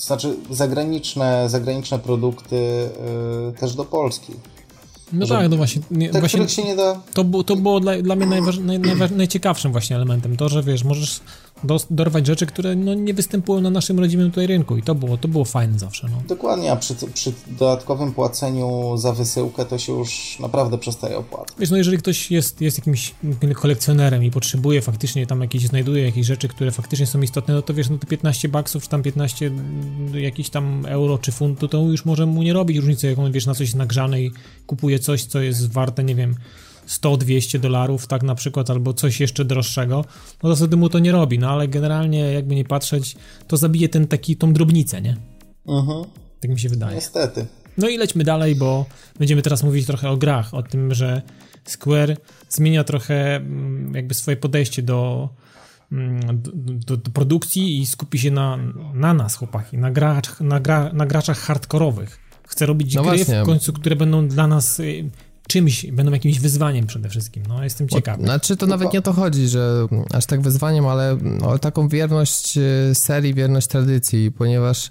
znaczy 0.00 0.36
zagraniczne, 0.50 1.44
zagraniczne 1.48 1.98
produkty 1.98 2.56
y, 2.56 3.60
też 3.60 3.74
do 3.74 3.84
Polski. 3.84 4.32
No 5.12 5.26
tak, 5.26 5.50
no 5.50 5.56
właśnie. 5.56 5.82
Nie, 5.90 6.08
te, 6.10 6.20
właśnie 6.20 6.48
się 6.48 6.64
nie 6.64 6.76
da... 6.76 7.00
To, 7.14 7.24
było, 7.24 7.44
to 7.44 7.56
było 7.56 7.80
dla, 7.80 8.02
dla 8.02 8.16
mnie 8.16 8.26
najważ, 8.26 8.58
naj, 8.58 8.78
najważ, 8.78 9.10
najciekawszym 9.10 9.72
właśnie 9.72 9.96
elementem. 9.96 10.36
To, 10.36 10.48
że 10.48 10.62
wiesz, 10.62 10.84
możesz 10.84 11.20
dorwać 11.90 12.26
rzeczy, 12.26 12.46
które 12.46 12.76
no, 12.76 12.94
nie 12.94 13.14
występują 13.14 13.60
na 13.60 13.70
naszym 13.70 14.00
rodzimym 14.00 14.30
tutaj 14.30 14.46
rynku 14.46 14.76
i 14.76 14.82
to 14.82 14.94
było, 14.94 15.16
to 15.16 15.28
było 15.28 15.44
fajne 15.44 15.78
zawsze. 15.78 16.08
No. 16.08 16.22
Dokładnie, 16.28 16.72
a 16.72 16.76
przy, 16.76 16.94
przy 17.14 17.32
dodatkowym 17.46 18.12
płaceniu 18.12 18.96
za 18.96 19.12
wysyłkę 19.12 19.64
to 19.64 19.78
się 19.78 19.92
już 19.92 20.38
naprawdę 20.40 20.78
przestaje 20.78 21.18
opłacać. 21.18 21.56
Wiesz, 21.58 21.70
no 21.70 21.76
jeżeli 21.76 21.98
ktoś 21.98 22.30
jest, 22.30 22.60
jest 22.60 22.78
jakimś 22.78 23.14
kolekcjonerem 23.54 24.24
i 24.24 24.30
potrzebuje 24.30 24.82
faktycznie 24.82 25.26
tam 25.26 25.40
jakieś, 25.40 25.66
znajduje 25.66 26.04
jakieś 26.04 26.26
rzeczy, 26.26 26.48
które 26.48 26.70
faktycznie 26.70 27.06
są 27.06 27.20
istotne, 27.20 27.54
no 27.54 27.62
to 27.62 27.74
wiesz, 27.74 27.90
no 27.90 27.98
te 27.98 28.06
15 28.06 28.48
baksów, 28.48 28.82
czy 28.82 28.88
tam 28.88 29.02
15 29.02 29.50
jakichś 30.14 30.48
tam 30.48 30.86
euro 30.86 31.18
czy 31.18 31.32
funtu, 31.32 31.68
to 31.68 31.78
już 31.78 32.04
może 32.04 32.26
mu 32.26 32.42
nie 32.42 32.52
robić 32.52 32.76
różnicy, 32.76 33.06
jak 33.06 33.18
on 33.18 33.32
wiesz, 33.32 33.46
na 33.46 33.54
coś 33.54 33.60
jest 33.60 33.76
nagrzane 33.76 34.22
i 34.22 34.30
kupuje 34.66 34.98
coś, 34.98 35.24
co 35.24 35.40
jest 35.40 35.72
warte, 35.72 36.04
nie 36.04 36.14
wiem, 36.14 36.34
100-200 36.90 37.58
dolarów, 37.58 38.06
tak 38.06 38.22
na 38.22 38.34
przykład, 38.34 38.70
albo 38.70 38.94
coś 38.94 39.20
jeszcze 39.20 39.44
droższego, 39.44 40.04
no 40.42 40.50
to 40.50 40.56
wtedy 40.56 40.76
mu 40.76 40.88
to 40.88 40.98
nie 40.98 41.12
robi, 41.12 41.38
no 41.38 41.50
ale 41.50 41.68
generalnie 41.68 42.32
jakby 42.32 42.54
nie 42.54 42.64
patrzeć, 42.64 43.16
to 43.46 43.56
zabije 43.56 43.88
ten 43.88 44.06
taki, 44.06 44.36
tą 44.36 44.52
drobnicę, 44.52 45.02
nie? 45.02 45.16
Mhm. 45.66 46.04
Tak 46.40 46.50
mi 46.50 46.60
się 46.60 46.68
wydaje. 46.68 46.94
Niestety. 46.94 47.46
No 47.78 47.88
i 47.88 47.98
lećmy 47.98 48.24
dalej, 48.24 48.54
bo 48.54 48.86
będziemy 49.18 49.42
teraz 49.42 49.62
mówić 49.62 49.86
trochę 49.86 50.10
o 50.10 50.16
grach, 50.16 50.54
o 50.54 50.62
tym, 50.62 50.94
że 50.94 51.22
Square 51.64 52.16
zmienia 52.48 52.84
trochę 52.84 53.36
mm, 53.36 53.94
jakby 53.94 54.14
swoje 54.14 54.36
podejście 54.36 54.82
do, 54.82 55.28
mm, 55.92 56.42
do, 56.86 56.96
do 56.96 57.10
produkcji 57.10 57.80
i 57.80 57.86
skupi 57.86 58.18
się 58.18 58.30
na, 58.30 58.58
na 58.94 59.14
nas, 59.14 59.36
chłopaki, 59.36 59.78
na, 59.78 59.90
gracz, 59.90 60.40
na, 60.40 60.60
gra, 60.60 60.90
na 60.92 61.06
graczach 61.06 61.38
hardkorowych. 61.38 62.18
Chce 62.48 62.66
robić 62.66 62.94
no 62.94 63.02
gry 63.02 63.16
właśnie. 63.16 63.42
w 63.42 63.46
końcu, 63.46 63.72
które 63.72 63.96
będą 63.96 64.28
dla 64.28 64.46
nas 64.46 64.80
y, 64.80 65.10
czymś, 65.50 65.86
będą 65.86 66.12
jakimś 66.12 66.40
wyzwaniem 66.40 66.86
przede 66.86 67.08
wszystkim. 67.08 67.42
No, 67.48 67.64
jestem 67.64 67.88
ciekawy. 67.88 68.22
Znaczy, 68.22 68.56
to 68.56 68.66
nawet 68.66 68.92
nie 68.92 68.98
o 68.98 69.02
to 69.02 69.12
chodzi, 69.12 69.48
że 69.48 69.86
aż 70.12 70.26
tak 70.26 70.40
wyzwaniem, 70.40 70.86
ale 70.86 71.18
o 71.42 71.58
taką 71.58 71.88
wierność 71.88 72.58
y, 72.58 72.94
serii, 72.94 73.34
wierność 73.34 73.66
tradycji, 73.66 74.32
ponieważ 74.32 74.90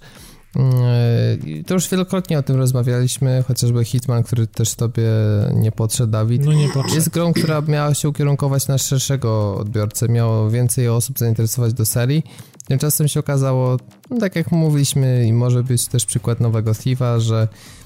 y, 1.56 1.64
to 1.64 1.74
już 1.74 1.90
wielokrotnie 1.90 2.40
o 2.40 2.44
tym 2.44 2.56
rozmawialiśmy, 2.56 3.44
chociażby 3.48 3.86
Hitman, 3.86 4.24
który 4.24 4.48
też 4.48 4.76
tobie 4.76 5.10
nie 5.54 5.72
podszedł, 5.72 6.12
Dawid. 6.12 6.46
No 6.46 6.54
nie 6.54 6.70
podszedł. 6.70 6.96
Jest 6.96 7.10
grą, 7.10 7.34
która 7.34 7.62
miała 7.62 7.94
się 7.94 8.10
ukierunkować 8.10 8.68
na 8.68 8.78
szerszego 8.78 9.58
odbiorcę, 9.58 10.10
miało 10.10 10.50
więcej 10.50 10.88
osób 10.88 11.20
zainteresować 11.20 11.74
do 11.74 11.86
serii. 11.86 12.24
Tymczasem 12.68 13.08
się 13.08 13.20
okazało, 13.20 13.78
no 14.10 14.20
tak 14.20 14.36
jak 14.36 14.52
mówiliśmy 14.52 15.28
i 15.28 15.34
może 15.34 15.64
być 15.64 15.88
też 15.88 16.06
przykład 16.06 16.40
nowego 16.40 16.76
Thiefa, 16.76 17.20
że 17.20 17.48
E, 17.48 17.79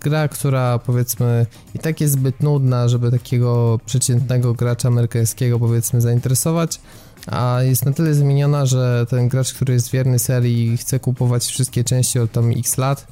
gra, 0.00 0.28
która 0.28 0.78
powiedzmy 0.78 1.46
i 1.74 1.78
tak 1.78 2.00
jest 2.00 2.12
zbyt 2.12 2.40
nudna, 2.42 2.88
żeby 2.88 3.10
takiego 3.10 3.80
przeciętnego 3.86 4.54
gracza 4.54 4.88
amerykańskiego 4.88 5.58
powiedzmy 5.58 6.00
zainteresować, 6.00 6.80
a 7.26 7.58
jest 7.62 7.86
na 7.86 7.92
tyle 7.92 8.14
zmieniona, 8.14 8.66
że 8.66 9.06
ten 9.10 9.28
gracz, 9.28 9.54
który 9.54 9.74
jest 9.74 9.90
wierny 9.90 10.18
serii 10.18 10.72
i 10.72 10.76
chce 10.76 11.00
kupować 11.00 11.44
wszystkie 11.46 11.84
części 11.84 12.18
od 12.18 12.32
tam 12.32 12.50
x 12.50 12.78
lat, 12.78 13.06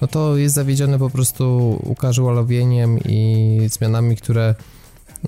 no 0.00 0.08
to 0.08 0.36
jest 0.36 0.54
zawiedziony 0.54 0.98
po 0.98 1.10
prostu 1.10 1.78
ucasualowieniem 1.84 2.98
i 2.98 3.60
zmianami, 3.72 4.16
które 4.16 4.54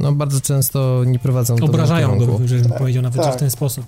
no 0.01 0.13
bardzo 0.13 0.41
często 0.41 1.03
nie 1.07 1.19
prowadzą 1.19 1.57
do 1.57 1.65
Obrażają 1.65 2.09
go, 2.09 2.19
kierunku. 2.21 2.49
żebym 2.49 2.73
powiedział 2.73 3.03
nawet 3.03 3.23
Tak. 3.23 3.35
w 3.35 3.39
ten 3.39 3.51
sposób. 3.51 3.85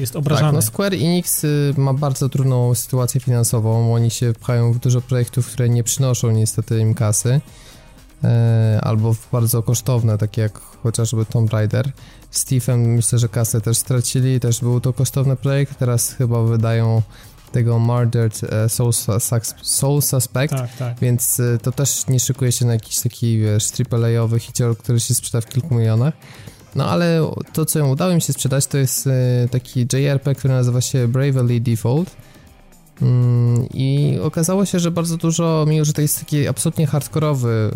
Jest 0.00 0.12
Tak, 0.12 0.20
obrażany. 0.20 0.52
no 0.52 0.62
Square 0.62 0.94
Enix 0.94 1.44
y, 1.44 1.74
ma 1.76 1.94
bardzo 1.94 2.28
trudną 2.28 2.74
sytuację 2.74 3.20
finansową. 3.20 3.94
Oni 3.94 4.10
się 4.10 4.32
pchają 4.32 4.72
w 4.72 4.78
dużo 4.78 5.00
projektów, 5.00 5.46
które 5.46 5.68
nie 5.68 5.84
przynoszą 5.84 6.30
niestety 6.30 6.78
im 6.80 6.94
kasy. 6.94 7.40
E, 8.24 8.80
albo 8.82 9.14
w 9.14 9.30
bardzo 9.32 9.62
kosztowne, 9.62 10.18
takie 10.18 10.42
jak 10.42 10.58
chociażby 10.58 11.24
Tomb 11.24 11.52
Raider. 11.52 11.92
Steve'em 12.32 12.76
myślę, 12.76 13.18
że 13.18 13.28
kasę 13.28 13.60
też 13.60 13.76
stracili, 13.76 14.40
też 14.40 14.60
był 14.60 14.80
to 14.80 14.92
kosztowny 14.92 15.36
projekt. 15.36 15.78
Teraz 15.78 16.12
chyba 16.12 16.42
wydają 16.42 17.02
tego 17.52 17.78
Murdered 17.78 18.40
e, 18.44 18.68
Soul, 18.68 18.92
Soul 19.62 20.02
Suspect. 20.02 20.54
Tak, 20.54 20.76
tak. 20.76 20.98
Więc 21.00 21.40
y, 21.40 21.58
to 21.62 21.72
też 21.72 22.06
nie 22.08 22.20
szykuje 22.20 22.52
się 22.52 22.64
na 22.64 22.72
jakiś 22.72 23.00
taki, 23.00 23.38
wiesz, 23.38 23.68
AAA-owy 23.90 24.38
hicior, 24.38 24.78
który 24.78 25.00
się 25.00 25.14
sprzeda 25.14 25.40
w 25.40 25.46
kilku 25.46 25.74
milionach. 25.74 26.14
No 26.74 26.90
ale 26.90 27.30
to, 27.52 27.64
co 27.64 27.86
udało 27.86 28.14
mi 28.14 28.22
się 28.22 28.32
sprzedać, 28.32 28.66
to 28.66 28.78
jest 28.78 29.06
y, 29.06 29.10
taki 29.50 29.80
JRP, 29.92 30.34
który 30.34 30.54
nazywa 30.54 30.80
się 30.80 31.08
Bravely 31.08 31.60
Default. 31.60 32.16
Mm, 33.02 33.68
I 33.74 34.18
okazało 34.22 34.64
się, 34.66 34.78
że 34.78 34.90
bardzo 34.90 35.16
dużo, 35.16 35.64
mimo 35.68 35.84
że 35.84 35.92
to 35.92 36.02
jest 36.02 36.18
taki 36.20 36.48
absolutnie 36.48 36.86
hardkorowy 36.86 37.70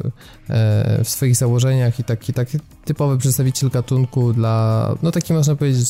e, 0.50 1.04
w 1.04 1.08
swoich 1.08 1.36
założeniach 1.36 2.00
i 2.00 2.04
taki, 2.04 2.32
taki 2.32 2.58
typowy 2.84 3.18
przedstawiciel 3.18 3.70
gatunku 3.70 4.32
dla, 4.32 4.94
no 5.02 5.10
taki 5.10 5.32
można 5.32 5.56
powiedzieć, 5.56 5.88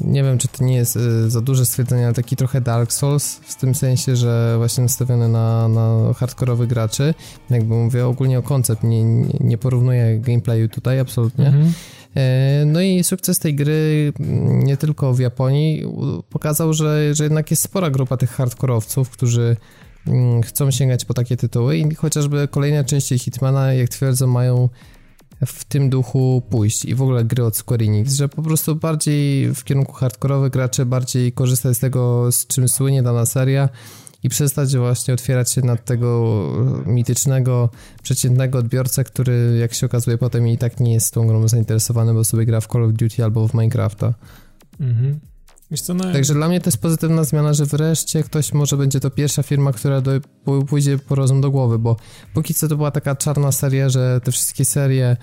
nie 0.00 0.22
wiem, 0.22 0.38
czy 0.38 0.48
to 0.48 0.64
nie 0.64 0.76
jest 0.76 0.96
y, 0.96 1.30
za 1.30 1.40
duże 1.40 1.66
stwierdzenie, 1.66 2.04
ale 2.04 2.14
taki 2.14 2.36
trochę 2.36 2.60
Dark 2.60 2.92
Souls, 2.92 3.34
w 3.34 3.54
tym 3.54 3.74
sensie, 3.74 4.16
że 4.16 4.54
właśnie 4.58 4.82
nastawiony 4.82 5.28
na, 5.28 5.68
na 5.68 6.14
hardkorowych 6.14 6.68
graczy. 6.68 7.14
Jakby 7.50 7.74
mówię 7.74 8.06
ogólnie 8.06 8.38
o 8.38 8.42
koncept, 8.42 8.82
nie, 8.82 9.04
nie, 9.40 9.58
porównuję 9.58 10.18
gameplayu 10.20 10.68
tutaj 10.68 11.00
absolutnie. 11.00 11.46
Mhm. 11.46 11.72
E, 12.16 12.64
No 12.66 12.80
i 12.80 13.04
sukces 13.04 13.38
tej 13.38 13.54
gry 13.54 14.12
m, 14.20 14.64
nie 14.64 14.76
tylko 14.76 15.14
w 15.14 15.18
Japonii 15.18 15.84
pokazał, 16.30 16.72
że, 16.72 17.14
że 17.14 17.24
jednak 17.24 17.50
jest 17.50 17.62
spora 17.62 17.90
grupa 17.90 18.16
tych 18.16 18.30
hardkorowców, 18.30 19.10
którzy 19.10 19.56
mm, 20.06 20.42
chcą 20.42 20.70
sięgać 20.70 21.04
po 21.04 21.14
takie 21.14 21.36
tytuły 21.36 21.76
i 21.76 21.94
chociażby 21.94 22.48
kolejne 22.48 22.84
części 22.84 23.18
Hitmana, 23.18 23.72
jak 23.72 23.88
twierdzą, 23.88 24.26
mają 24.26 24.68
w 25.46 25.64
tym 25.64 25.90
duchu 25.90 26.42
pójść 26.50 26.84
i 26.84 26.94
w 26.94 27.02
ogóle 27.02 27.24
gry 27.24 27.44
od 27.44 27.56
Square 27.56 27.82
Enix, 27.82 28.14
że 28.14 28.28
po 28.28 28.42
prostu 28.42 28.76
bardziej 28.76 29.54
w 29.54 29.64
kierunku 29.64 29.92
hardkorowych 29.92 30.52
graczy 30.52 30.86
bardziej 30.86 31.32
korzystać 31.32 31.76
z 31.76 31.80
tego, 31.80 32.32
z 32.32 32.46
czym 32.46 32.68
słynie 32.68 33.02
dana 33.02 33.26
seria 33.26 33.68
i 34.22 34.28
przestać 34.28 34.76
właśnie 34.76 35.14
otwierać 35.14 35.52
się 35.52 35.60
nad 35.60 35.84
tego 35.84 36.52
mitycznego, 36.86 37.70
przeciętnego 38.02 38.58
odbiorcę, 38.58 39.04
który 39.04 39.58
jak 39.60 39.74
się 39.74 39.86
okazuje 39.86 40.18
potem 40.18 40.48
i 40.48 40.58
tak 40.58 40.80
nie 40.80 40.92
jest 40.92 41.14
tą 41.14 41.26
grą 41.26 41.48
zainteresowany, 41.48 42.14
bo 42.14 42.24
sobie 42.24 42.46
gra 42.46 42.60
w 42.60 42.66
Call 42.66 42.84
of 42.84 42.92
Duty 42.92 43.24
albo 43.24 43.48
w 43.48 43.54
Minecrafta. 43.54 44.14
Mhm. 44.80 45.20
Co, 45.74 45.94
no, 45.94 46.12
Także 46.12 46.34
dla 46.34 46.48
mnie 46.48 46.60
to 46.60 46.68
jest 46.68 46.78
pozytywna 46.78 47.24
zmiana, 47.24 47.54
że 47.54 47.66
wreszcie 47.66 48.22
ktoś 48.22 48.52
może 48.52 48.76
będzie 48.76 49.00
to 49.00 49.10
pierwsza 49.10 49.42
firma, 49.42 49.72
która 49.72 50.00
do, 50.00 50.10
pójdzie 50.68 50.98
po 50.98 51.14
rozum 51.14 51.40
do 51.40 51.50
głowy, 51.50 51.78
bo 51.78 51.96
póki 52.34 52.54
co 52.54 52.68
to 52.68 52.76
była 52.76 52.90
taka 52.90 53.16
czarna 53.16 53.52
seria, 53.52 53.88
że 53.88 54.20
te 54.24 54.32
wszystkie 54.32 54.64
serie 54.64 55.16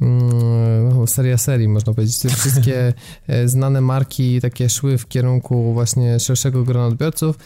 mm, 0.00 1.06
seria 1.06 1.38
serii 1.38 1.68
można 1.68 1.94
powiedzieć, 1.94 2.18
te 2.18 2.28
wszystkie 2.28 2.92
e, 3.26 3.48
znane 3.48 3.80
marki 3.80 4.40
takie 4.40 4.70
szły 4.70 4.98
w 4.98 5.08
kierunku 5.08 5.72
właśnie 5.72 6.20
szerszego 6.20 6.64
grona 6.64 6.86
odbiorców 6.86 7.38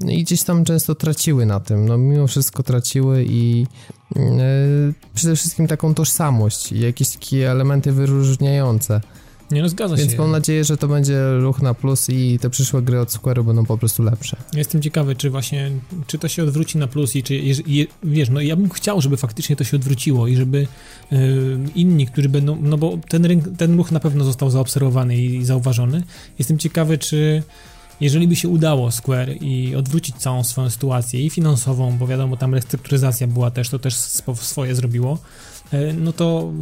no 0.00 0.10
i 0.10 0.22
gdzieś 0.22 0.42
tam 0.42 0.64
często 0.64 0.94
traciły 0.94 1.46
na 1.46 1.60
tym, 1.60 1.88
no 1.88 1.98
mimo 1.98 2.26
wszystko 2.26 2.62
traciły 2.62 3.24
i 3.28 3.66
e, 4.16 4.22
przede 5.14 5.36
wszystkim 5.36 5.66
taką 5.66 5.94
tożsamość 5.94 6.72
i 6.72 6.80
jakieś 6.80 7.08
takie 7.16 7.50
elementy 7.50 7.92
wyróżniające. 7.92 9.00
Nie 9.50 9.62
no, 9.62 9.68
zgadza 9.68 9.96
Więc 9.96 10.12
się. 10.12 10.18
mam 10.18 10.30
nadzieję, 10.30 10.64
że 10.64 10.76
to 10.76 10.88
będzie 10.88 11.38
ruch 11.38 11.62
na 11.62 11.74
plus 11.74 12.10
i 12.10 12.38
te 12.38 12.50
przyszłe 12.50 12.82
gry 12.82 13.00
od 13.00 13.08
Square'u 13.08 13.44
będą 13.44 13.66
po 13.66 13.78
prostu 13.78 14.02
lepsze. 14.02 14.36
Jestem 14.54 14.82
ciekawy, 14.82 15.16
czy 15.16 15.30
właśnie, 15.30 15.70
czy 16.06 16.18
to 16.18 16.28
się 16.28 16.42
odwróci 16.42 16.78
na 16.78 16.86
plus 16.86 17.16
i 17.16 17.22
czy, 17.22 17.34
jeż- 17.34 17.62
je, 17.66 17.86
wiesz, 18.02 18.28
no 18.28 18.40
ja 18.40 18.56
bym 18.56 18.70
chciał, 18.70 19.00
żeby 19.00 19.16
faktycznie 19.16 19.56
to 19.56 19.64
się 19.64 19.76
odwróciło 19.76 20.26
i 20.28 20.36
żeby 20.36 20.66
y, 21.12 21.16
inni, 21.74 22.06
którzy 22.06 22.28
będą, 22.28 22.58
no 22.62 22.78
bo 22.78 22.98
ten, 23.08 23.24
rynk, 23.24 23.44
ten 23.58 23.76
ruch 23.76 23.92
na 23.92 24.00
pewno 24.00 24.24
został 24.24 24.50
zaobserwowany 24.50 25.16
i 25.16 25.44
zauważony. 25.44 26.02
Jestem 26.38 26.58
ciekawy, 26.58 26.98
czy 26.98 27.42
jeżeli 28.00 28.28
by 28.28 28.36
się 28.36 28.48
udało 28.48 28.90
Square 28.90 29.36
i 29.42 29.74
odwrócić 29.74 30.16
całą 30.16 30.44
swoją 30.44 30.70
sytuację 30.70 31.22
i 31.24 31.30
finansową, 31.30 31.98
bo 31.98 32.06
wiadomo, 32.06 32.36
tam 32.36 32.54
restrukturyzacja 32.54 33.26
była 33.26 33.50
też, 33.50 33.68
to 33.68 33.78
też 33.78 33.94
swoje 34.34 34.74
zrobiło, 34.74 35.18
no 35.98 36.12
to 36.12 36.52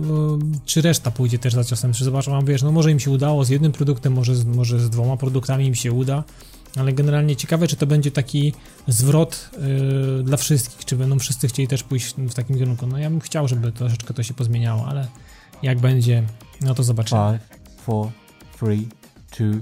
y, 0.57 0.59
czy 0.67 0.83
reszta 0.83 1.11
pójdzie 1.11 1.39
też 1.39 1.55
za 1.55 1.65
ciosem, 1.65 1.93
czy 1.93 2.05
zobaczą, 2.05 2.45
wiesz, 2.45 2.63
no 2.63 2.73
może 2.73 2.93
im 2.93 3.01
się 3.01 3.11
udało 3.11 3.45
z 3.45 3.49
jednym 3.49 3.73
produktem, 3.73 4.13
może 4.13 4.37
z, 4.37 4.45
może 4.45 4.81
z 4.81 4.91
dwoma 4.91 5.17
produktami 5.17 5.67
im 5.67 5.75
się 5.75 5.93
uda, 5.93 6.25
ale 6.77 6.93
generalnie 6.93 7.37
ciekawe, 7.37 7.69
czy 7.69 7.77
to 7.77 7.87
będzie 7.87 8.11
taki 8.11 8.53
zwrot 8.89 9.51
yy, 10.17 10.23
dla 10.23 10.37
wszystkich, 10.37 10.85
czy 10.85 10.97
będą 10.97 11.19
wszyscy 11.19 11.49
chcieli 11.49 11.69
też 11.69 11.83
pójść 11.83 12.15
w 12.15 12.35
takim 12.35 12.59
kierunku. 12.59 12.87
No 12.87 12.99
ja 12.99 13.11
bym 13.11 13.21
chciał, 13.21 13.49
żeby 13.49 13.73
troszeczkę 13.73 14.15
to 14.15 14.23
się 14.23 14.35
pozmieniało, 14.35 14.87
ale 14.87 15.07
jak 15.63 15.79
będzie, 15.79 16.23
no 16.61 16.75
to 16.75 16.83
zobaczymy. 16.83 17.39
Five, 17.39 17.59
four, 17.85 18.09
three, 18.59 18.89
two, 19.31 19.61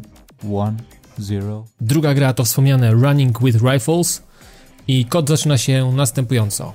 one, 0.56 0.76
zero. 1.18 1.64
Druga 1.80 2.14
gra 2.14 2.34
to 2.34 2.44
wspomniane 2.44 2.92
Running 2.92 3.42
with 3.42 3.58
Rifles 3.62 4.22
i 4.88 5.04
kod 5.04 5.28
zaczyna 5.28 5.58
się 5.58 5.92
następująco. 5.96 6.72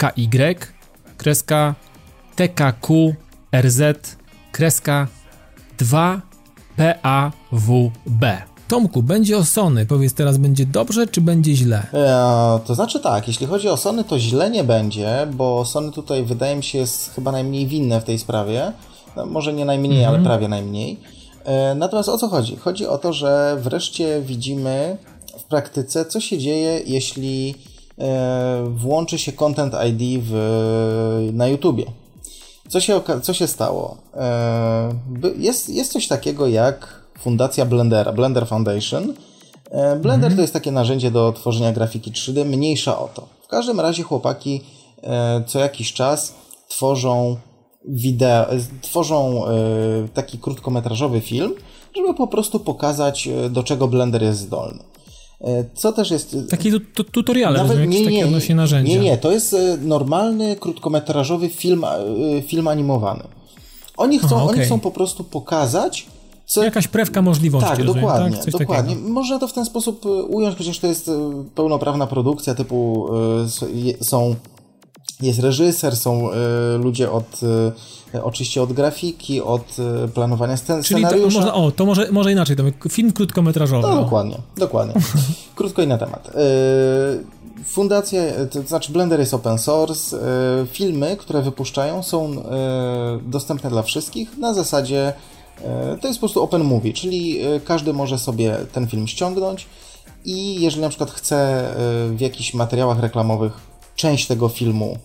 N50KY 0.00 0.56
kreska 1.16 1.74
TKQRZ 2.36 3.80
kreska 4.52 5.06
2PAWB. 5.78 6.22
Tomku, 8.68 9.02
będzie 9.02 9.38
o 9.38 9.44
Sony. 9.44 9.86
Powiedz 9.86 10.14
teraz, 10.14 10.38
będzie 10.38 10.66
dobrze 10.66 11.06
czy 11.06 11.20
będzie 11.20 11.56
źle? 11.56 11.86
E, 11.94 12.60
to 12.66 12.74
znaczy 12.74 13.00
tak, 13.00 13.28
jeśli 13.28 13.46
chodzi 13.46 13.68
o 13.68 13.76
Sony, 13.76 14.04
to 14.04 14.18
źle 14.18 14.50
nie 14.50 14.64
będzie, 14.64 15.26
bo 15.32 15.64
Sony 15.64 15.92
tutaj 15.92 16.24
wydaje 16.24 16.56
mi 16.56 16.62
się 16.62 16.78
jest 16.78 17.14
chyba 17.14 17.32
najmniej 17.32 17.66
winne 17.66 18.00
w 18.00 18.04
tej 18.04 18.18
sprawie. 18.18 18.72
No, 19.16 19.26
może 19.26 19.52
nie 19.52 19.64
najmniej, 19.64 20.04
ale 20.04 20.18
prawie 20.18 20.48
najmniej. 20.48 21.00
E, 21.44 21.74
natomiast 21.74 22.08
o 22.08 22.18
co 22.18 22.28
chodzi? 22.28 22.56
Chodzi 22.56 22.86
o 22.86 22.98
to, 22.98 23.12
że 23.12 23.56
wreszcie 23.60 24.22
widzimy 24.22 24.96
w 25.38 25.44
praktyce, 25.44 26.04
co 26.04 26.20
się 26.20 26.38
dzieje, 26.38 26.80
jeśli 26.86 27.54
włączy 28.74 29.18
się 29.18 29.32
Content 29.32 29.74
ID 29.88 30.22
w, 30.24 31.30
na 31.32 31.48
YouTubie. 31.48 31.84
Co 32.70 32.80
się, 32.80 33.00
co 33.22 33.34
się 33.34 33.46
stało? 33.46 33.96
E, 34.16 34.94
jest, 35.38 35.68
jest 35.68 35.92
coś 35.92 36.08
takiego 36.08 36.48
jak 36.48 37.00
Fundacja 37.18 37.66
Blendera, 37.66 38.12
Blender 38.12 38.46
Foundation. 38.46 39.14
E, 39.70 39.96
Blender 39.96 40.34
to 40.34 40.40
jest 40.40 40.52
takie 40.52 40.72
narzędzie 40.72 41.10
do 41.10 41.32
tworzenia 41.32 41.72
grafiki 41.72 42.12
3D, 42.12 42.44
mniejsza 42.44 42.98
o 42.98 43.08
to. 43.08 43.26
W 43.42 43.48
każdym 43.48 43.80
razie 43.80 44.02
chłopaki 44.02 44.60
e, 45.02 45.42
co 45.46 45.58
jakiś 45.58 45.92
czas 45.92 46.34
tworzą 46.68 47.36
wideo, 47.84 48.50
e, 48.50 48.58
tworzą 48.80 49.46
e, 49.46 49.50
taki 50.14 50.38
krótkometrażowy 50.38 51.20
film, 51.20 51.54
żeby 51.96 52.14
po 52.14 52.26
prostu 52.26 52.60
pokazać, 52.60 53.28
e, 53.28 53.50
do 53.50 53.62
czego 53.62 53.88
Blender 53.88 54.22
jest 54.22 54.38
zdolny. 54.38 54.89
E, 55.40 55.64
Co 55.74 55.92
też 55.92 56.10
jest 56.10 56.36
Takie 56.50 56.70
tu, 56.70 56.80
tu, 56.80 57.04
tutoriale, 57.04 57.62
rozumiem, 57.62 57.92
jakieś 57.92 58.06
takie 58.06 58.26
odnośnie 58.26 58.54
narzędzia. 58.54 58.92
nie, 58.92 58.98
nie, 59.00 59.18
to 59.18 59.32
jest 59.32 59.54
e, 59.54 59.76
normalny, 59.82 60.56
krótkometrażowy 60.56 61.48
film, 61.48 61.84
e, 61.84 62.42
film 62.42 62.68
animowany. 62.68 63.22
Oni 63.96 64.18
chcą, 64.18 64.36
Aha, 64.36 64.42
oni 64.42 64.52
okej. 64.52 64.66
chcą 64.66 64.80
po 64.80 64.90
prostu 64.90 65.24
pokazać, 65.24 66.06
co, 66.46 66.64
Jakaś 66.64 66.88
prewka 66.88 67.22
możliwości, 67.22 67.68
tak, 67.68 67.78
rozumiem, 67.78 68.02
dokładnie, 68.02 68.36
tak? 68.36 68.50
Dokładnie. 68.50 68.94
takiego. 68.94 69.12
Można 69.12 69.38
to 69.38 69.48
w 69.48 69.52
ten 69.52 69.64
sposób 69.64 70.06
e, 70.06 70.08
ująć, 70.08 70.58
chociaż 70.58 70.78
to 70.78 70.86
jest 70.86 71.08
e, 71.08 71.12
pełnoprawna 71.54 72.06
produkcja 72.06 72.54
typu 72.54 73.08
e, 73.98 74.04
są 74.04 74.34
jest 75.22 75.38
reżyser, 75.38 75.96
są 75.96 76.30
e, 76.30 76.34
ludzie 76.78 77.10
od 77.10 77.40
e, 78.14 78.22
oczywiście 78.24 78.62
od 78.62 78.72
grafiki, 78.72 79.40
od 79.40 79.76
e, 80.04 80.08
planowania 80.08 80.56
scen, 80.56 80.82
Czyli 80.82 81.02
to, 81.02 81.08
scenariusza. 81.08 81.38
można, 81.38 81.54
o, 81.54 81.70
to 81.70 81.86
może, 81.86 82.12
może 82.12 82.32
inaczej, 82.32 82.56
Tomek. 82.56 82.74
Film 82.90 83.12
krótkometrażowy. 83.12 83.82
No 83.82 83.92
o. 83.92 84.02
dokładnie, 84.02 84.36
dokładnie. 84.56 84.94
Krótko 85.56 85.82
i 85.82 85.86
na 85.86 85.98
temat. 85.98 86.30
Fundacja, 87.64 88.22
to 88.50 88.62
znaczy 88.62 88.92
Blender 88.92 89.20
jest 89.20 89.34
open 89.34 89.58
source. 89.58 90.18
Filmy, 90.72 91.16
które 91.16 91.42
wypuszczają 91.42 92.02
są 92.02 92.42
dostępne 93.22 93.70
dla 93.70 93.82
wszystkich 93.82 94.38
na 94.38 94.54
zasadzie 94.54 95.12
to 96.00 96.08
jest 96.08 96.20
po 96.20 96.26
prostu 96.26 96.42
open 96.42 96.64
movie, 96.64 96.92
czyli 96.92 97.38
każdy 97.64 97.92
może 97.92 98.18
sobie 98.18 98.56
ten 98.72 98.86
film 98.88 99.08
ściągnąć 99.08 99.66
i 100.24 100.60
jeżeli 100.60 100.82
na 100.82 100.88
przykład 100.88 101.10
chcę 101.10 101.68
y, 102.10 102.16
w 102.16 102.20
jakichś 102.20 102.54
materiałach 102.54 103.00
reklamowych 103.00 103.69
część 104.00 104.26
tego 104.26 104.48
filmu 104.48 104.96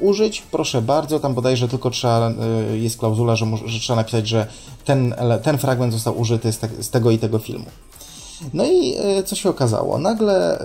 użyć, 0.00 0.42
proszę 0.50 0.82
bardzo, 0.82 1.20
tam 1.20 1.34
bodajże 1.34 1.68
tylko 1.68 1.90
trzeba, 1.90 2.30
y, 2.30 2.78
jest 2.78 2.98
klauzula, 2.98 3.36
że, 3.36 3.46
że 3.66 3.80
trzeba 3.80 3.96
napisać, 3.96 4.28
że 4.28 4.46
ten, 4.84 5.14
ten 5.42 5.58
fragment 5.58 5.92
został 5.92 6.20
użyty 6.20 6.52
z, 6.52 6.58
te, 6.58 6.68
z 6.82 6.90
tego 6.90 7.10
i 7.10 7.18
tego 7.18 7.38
filmu. 7.38 7.64
No 8.54 8.64
i 8.64 8.94
y, 9.18 9.22
co 9.22 9.36
się 9.36 9.50
okazało? 9.50 9.98
Nagle 9.98 10.58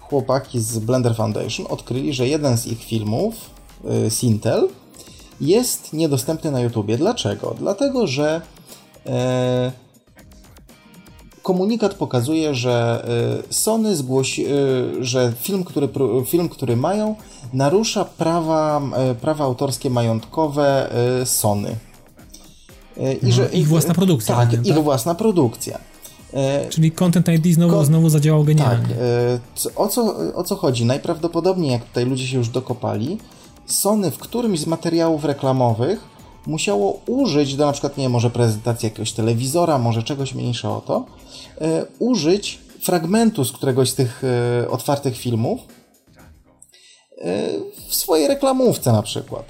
chłopaki 0.00 0.60
z 0.60 0.78
Blender 0.78 1.14
Foundation 1.16 1.66
odkryli, 1.70 2.14
że 2.14 2.28
jeden 2.28 2.58
z 2.58 2.66
ich 2.66 2.84
filmów, 2.84 3.34
Sintel, 4.08 4.68
jest 5.40 5.92
niedostępny 5.92 6.50
na 6.50 6.60
YouTubie. 6.60 6.98
Dlaczego? 6.98 7.54
Dlatego, 7.58 8.06
że 8.06 8.40
e, 9.06 9.72
komunikat 11.42 11.94
pokazuje, 11.94 12.54
że 12.54 13.04
e, 13.48 13.52
Sony 13.52 13.96
zgłosi, 13.96 14.46
e, 14.46 14.48
że 15.00 15.32
film 15.40 15.64
który, 15.64 15.88
film, 16.26 16.48
który 16.48 16.76
mają, 16.76 17.14
narusza 17.52 18.04
prawa, 18.04 18.80
e, 18.96 19.14
prawa 19.14 19.44
autorskie 19.44 19.90
majątkowe 19.90 20.90
Sony. 21.24 21.76
I 23.22 23.32
że, 23.32 23.48
ich 23.52 23.68
własna 23.68 23.94
produkcja. 23.94 24.36
Tak, 24.36 24.66
ich 24.66 24.74
tak? 24.74 24.84
własna 24.84 25.14
produkcja. 25.14 25.78
Czyli 26.68 26.92
Content 26.92 27.28
ID 27.28 27.54
znowu, 27.54 27.84
znowu 27.84 28.08
zadziałał 28.08 28.44
genialnie. 28.44 28.88
Tak. 28.88 29.72
O 29.76 29.88
co, 29.88 30.16
o 30.34 30.44
co 30.44 30.56
chodzi? 30.56 30.84
Najprawdopodobniej, 30.84 31.70
jak 31.70 31.84
tutaj 31.84 32.06
ludzie 32.06 32.26
się 32.26 32.38
już 32.38 32.48
dokopali, 32.48 33.18
Sony 33.66 34.10
w 34.10 34.18
którymś 34.18 34.60
z 34.60 34.66
materiałów 34.66 35.24
reklamowych 35.24 36.11
musiało 36.46 37.00
użyć 37.06 37.56
do 37.56 37.66
na 37.66 37.72
przykład, 37.72 37.98
nie 37.98 38.08
może 38.08 38.30
prezentacji 38.30 38.86
jakiegoś 38.86 39.12
telewizora, 39.12 39.78
może 39.78 40.02
czegoś 40.02 40.34
mniejsze 40.34 40.70
o 40.70 40.80
to, 40.80 41.06
e, 41.60 41.86
użyć 41.98 42.58
fragmentu 42.80 43.44
z 43.44 43.52
któregoś 43.52 43.90
z 43.90 43.94
tych 43.94 44.22
e, 44.24 44.68
otwartych 44.68 45.16
filmów 45.16 45.60
e, 45.60 47.48
w 47.88 47.94
swojej 47.94 48.28
reklamówce 48.28 48.92
na 48.92 49.02
przykład. 49.02 49.44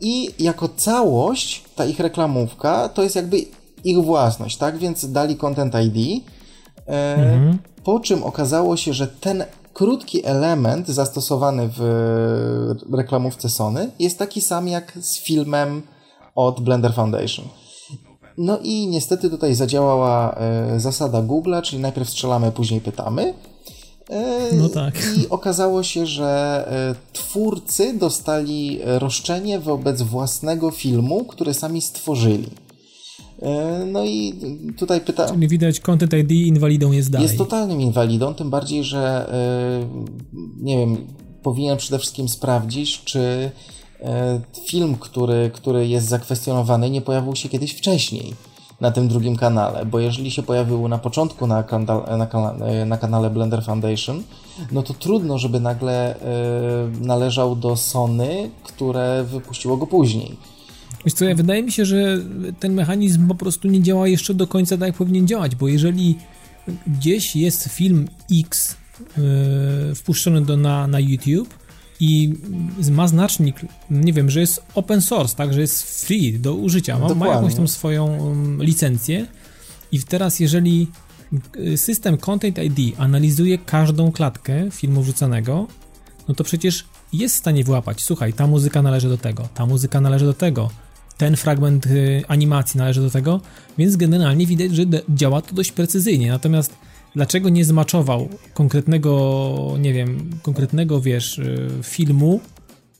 I 0.00 0.30
jako 0.38 0.68
całość 0.68 1.64
ta 1.76 1.84
ich 1.84 2.00
reklamówka 2.00 2.88
to 2.88 3.02
jest 3.02 3.16
jakby 3.16 3.36
ich 3.84 3.98
własność, 3.98 4.56
tak? 4.56 4.78
Więc 4.78 5.12
dali 5.12 5.36
Content 5.36 5.74
ID, 5.74 6.24
e, 6.86 7.14
mhm. 7.14 7.58
po 7.84 8.00
czym 8.00 8.24
okazało 8.24 8.76
się, 8.76 8.92
że 8.92 9.06
ten 9.06 9.44
krótki 9.74 10.26
element 10.26 10.88
zastosowany 10.88 11.68
w 11.76 11.82
reklamówce 12.92 13.48
Sony 13.48 13.90
jest 13.98 14.18
taki 14.18 14.40
sam 14.40 14.68
jak 14.68 14.92
z 15.00 15.18
filmem 15.18 15.82
od 16.34 16.60
Blender 16.60 16.94
Foundation. 16.94 17.46
No 18.38 18.58
i 18.62 18.86
niestety 18.86 19.30
tutaj 19.30 19.54
zadziałała 19.54 20.34
e, 20.34 20.80
zasada 20.80 21.22
Google'a, 21.22 21.62
czyli 21.62 21.82
najpierw 21.82 22.10
strzelamy, 22.10 22.52
później 22.52 22.80
pytamy. 22.80 23.34
E, 24.10 24.54
no 24.56 24.68
tak. 24.68 24.94
I 25.16 25.28
okazało 25.28 25.82
się, 25.82 26.06
że 26.06 26.64
e, 26.68 27.12
twórcy 27.12 27.98
dostali 27.98 28.78
roszczenie 28.84 29.58
wobec 29.58 30.02
własnego 30.02 30.70
filmu, 30.70 31.24
który 31.24 31.54
sami 31.54 31.80
stworzyli. 31.80 32.50
No 33.86 34.04
i 34.04 34.34
tutaj 34.78 35.00
pyta... 35.00 35.28
Czyli 35.28 35.48
widać 35.48 35.80
Content 35.80 36.12
ID 36.12 36.30
inwalidą 36.30 36.92
jest 36.92 37.10
dalej. 37.10 37.26
Jest 37.26 37.38
totalnym 37.38 37.80
inwalidą, 37.80 38.34
tym 38.34 38.50
bardziej, 38.50 38.84
że 38.84 39.32
nie 40.60 40.78
wiem, 40.78 41.06
powinien 41.42 41.76
przede 41.78 41.98
wszystkim 41.98 42.28
sprawdzić, 42.28 43.04
czy 43.04 43.50
film, 44.66 44.94
który, 44.94 45.50
który 45.54 45.88
jest 45.88 46.08
zakwestionowany, 46.08 46.90
nie 46.90 47.00
pojawił 47.00 47.36
się 47.36 47.48
kiedyś 47.48 47.72
wcześniej 47.72 48.34
na 48.80 48.90
tym 48.90 49.08
drugim 49.08 49.36
kanale, 49.36 49.86
bo 49.86 50.00
jeżeli 50.00 50.30
się 50.30 50.42
pojawił 50.42 50.88
na 50.88 50.98
początku 50.98 51.46
na, 51.46 51.62
kanale, 51.62 52.16
na, 52.16 52.26
kanale, 52.26 52.86
na 52.86 52.98
kanale 52.98 53.30
Blender 53.30 53.64
Foundation, 53.64 54.22
no 54.72 54.82
to 54.82 54.94
trudno, 54.94 55.38
żeby 55.38 55.60
nagle 55.60 56.14
należał 57.00 57.56
do 57.56 57.76
Sony, 57.76 58.50
które 58.62 59.24
wypuściło 59.24 59.76
go 59.76 59.86
później. 59.86 60.36
Wiesz 61.04 61.14
co, 61.14 61.24
wydaje 61.34 61.62
mi 61.62 61.72
się, 61.72 61.84
że 61.84 62.18
ten 62.60 62.74
mechanizm 62.74 63.28
po 63.28 63.34
prostu 63.34 63.68
nie 63.68 63.82
działa 63.82 64.08
jeszcze 64.08 64.34
do 64.34 64.46
końca 64.46 64.76
tak, 64.76 64.86
jak 64.86 64.96
powinien 64.96 65.26
działać, 65.26 65.54
bo 65.56 65.68
jeżeli 65.68 66.18
gdzieś 66.86 67.36
jest 67.36 67.68
film 67.68 68.08
X 68.32 68.76
yy, 68.98 69.94
wpuszczony 69.94 70.42
do, 70.42 70.56
na, 70.56 70.86
na 70.86 71.00
YouTube 71.00 71.61
i 72.02 72.34
ma 72.90 73.08
znacznik, 73.08 73.56
nie 73.90 74.12
wiem, 74.12 74.30
że 74.30 74.40
jest 74.40 74.62
open 74.74 75.02
source, 75.02 75.36
tak, 75.36 75.54
że 75.54 75.60
jest 75.60 76.06
free 76.06 76.38
do 76.38 76.54
użycia, 76.54 76.98
ma, 76.98 77.14
ma 77.14 77.26
jakąś 77.26 77.54
tam 77.54 77.68
swoją 77.68 78.18
um, 78.18 78.62
licencję. 78.62 79.26
I 79.92 80.02
teraz 80.02 80.40
jeżeli 80.40 80.86
y, 81.56 81.76
system 81.76 82.16
Content 82.16 82.58
ID 82.58 82.94
analizuje 82.98 83.58
każdą 83.58 84.12
klatkę 84.12 84.70
filmu 84.70 85.02
wrzucanego, 85.02 85.66
no 86.28 86.34
to 86.34 86.44
przecież 86.44 86.84
jest 87.12 87.34
w 87.34 87.38
stanie 87.38 87.64
wyłapać, 87.64 88.02
słuchaj, 88.02 88.32
ta 88.32 88.46
muzyka 88.46 88.82
należy 88.82 89.08
do 89.08 89.18
tego, 89.18 89.48
ta 89.54 89.66
muzyka 89.66 90.00
należy 90.00 90.24
do 90.24 90.34
tego, 90.34 90.70
ten 91.16 91.36
fragment 91.36 91.86
y, 91.86 92.22
animacji 92.28 92.78
należy 92.78 93.00
do 93.00 93.10
tego, 93.10 93.40
więc 93.78 93.96
generalnie 93.96 94.46
widać, 94.46 94.76
że 94.76 94.82
działa 95.08 95.42
to 95.42 95.54
dość 95.54 95.72
precyzyjnie. 95.72 96.28
Natomiast 96.30 96.74
dlaczego 97.14 97.48
nie 97.48 97.64
zmaczował 97.64 98.28
konkretnego, 98.54 99.74
nie 99.78 99.92
wiem, 99.92 100.30
konkretnego, 100.42 101.00
wiesz, 101.00 101.38
y, 101.38 101.68
filmu 101.82 102.40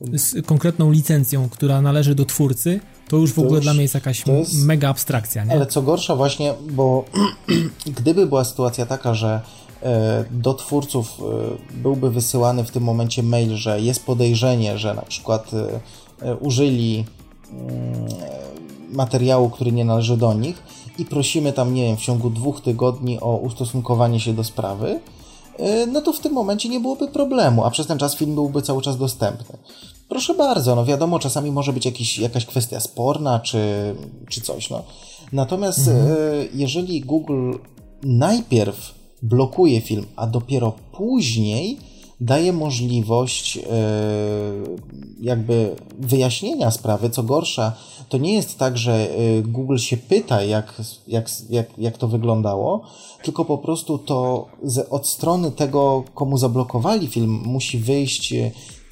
z 0.01 0.47
konkretną 0.47 0.91
licencją, 0.91 1.49
która 1.49 1.83
należy 1.83 2.15
do 2.15 2.25
twórcy, 2.25 2.81
to 3.09 3.17
już 3.17 3.31
w 3.31 3.35
to 3.35 3.43
ogóle 3.43 3.57
już, 3.57 3.65
dla 3.65 3.73
mnie 3.73 3.83
jest 3.83 3.95
jakaś 3.95 4.27
jest... 4.27 4.65
mega 4.65 4.89
abstrakcja. 4.89 5.45
Nie? 5.45 5.53
Ale 5.53 5.67
co 5.67 5.83
gorsza 5.83 6.17
właśnie, 6.17 6.55
bo 6.71 7.05
gdyby 7.99 8.27
była 8.27 8.45
sytuacja 8.45 8.87
taka, 8.87 9.15
że 9.15 9.41
e, 9.83 10.25
do 10.31 10.55
twórców 10.55 11.21
e, 11.21 11.77
byłby 11.77 12.11
wysyłany 12.11 12.65
w 12.65 12.71
tym 12.71 12.83
momencie 12.83 13.23
mail, 13.23 13.57
że 13.57 13.81
jest 13.81 14.05
podejrzenie, 14.05 14.79
że 14.79 14.95
na 14.95 15.03
przykład 15.03 15.51
e, 16.23 16.37
użyli 16.37 17.05
Mm, 17.53 18.09
materiału, 18.93 19.51
który 19.51 19.73
nie 19.73 19.85
należy 19.85 20.17
do 20.17 20.35
nich 20.35 20.63
i 20.99 21.05
prosimy 21.05 21.53
tam, 21.53 21.75
nie 21.75 21.83
wiem, 21.83 21.97
w 21.97 22.01
ciągu 22.01 22.31
dwóch 22.31 22.61
tygodni 22.61 23.21
o 23.21 23.37
ustosunkowanie 23.37 24.21
się 24.21 24.35
do 24.35 24.45
sprawy, 24.45 25.01
y, 25.61 25.87
no 25.87 26.01
to 26.01 26.13
w 26.13 26.21
tym 26.21 26.33
momencie 26.33 26.69
nie 26.69 26.81
byłoby 26.81 27.09
problemu, 27.09 27.65
a 27.65 27.71
przez 27.71 27.87
ten 27.87 27.99
czas 27.99 28.17
film 28.17 28.35
byłby 28.35 28.63
cały 28.63 28.83
czas 28.83 28.99
dostępny. 28.99 29.59
Proszę 30.09 30.35
bardzo, 30.35 30.77
no 30.77 30.85
wiadomo, 30.85 31.19
czasami 31.19 31.53
może 31.53 31.73
być 31.73 31.87
jakiś, 31.87 32.19
jakaś 32.19 32.47
kwestia 32.47 32.81
sporna 32.81 33.41
czy, 33.41 33.95
czy 34.29 34.41
coś, 34.41 34.71
no. 34.71 34.83
Natomiast 35.33 35.89
mhm. 35.89 36.07
Y, 36.11 36.49
jeżeli 36.55 37.01
Google 37.01 37.53
najpierw 38.03 38.95
blokuje 39.23 39.81
film, 39.81 40.07
a 40.17 40.27
dopiero 40.27 40.73
później 40.93 41.79
daje 42.25 42.53
możliwość 42.53 43.59
e, 43.59 43.63
jakby 45.21 45.77
wyjaśnienia 45.99 46.71
sprawy. 46.71 47.11
Co 47.11 47.23
gorsza, 47.23 47.73
to 48.09 48.19
nie 48.19 48.35
jest 48.35 48.59
tak, 48.59 48.79
że 48.79 48.93
e, 48.93 49.43
Google 49.43 49.77
się 49.77 49.97
pyta, 49.97 50.43
jak, 50.43 50.83
jak, 51.09 51.31
jak, 51.51 51.67
jak 51.79 51.99
to 51.99 52.09
wyglądało, 52.09 52.81
tylko 53.23 53.45
po 53.45 53.59
prostu 53.59 53.99
to 53.99 54.47
od 54.91 55.07
strony 55.07 55.51
tego, 55.51 56.05
komu 56.15 56.39
zablokowali 56.39 57.07
film, 57.07 57.31
musi 57.31 57.79
wyjść 57.79 58.35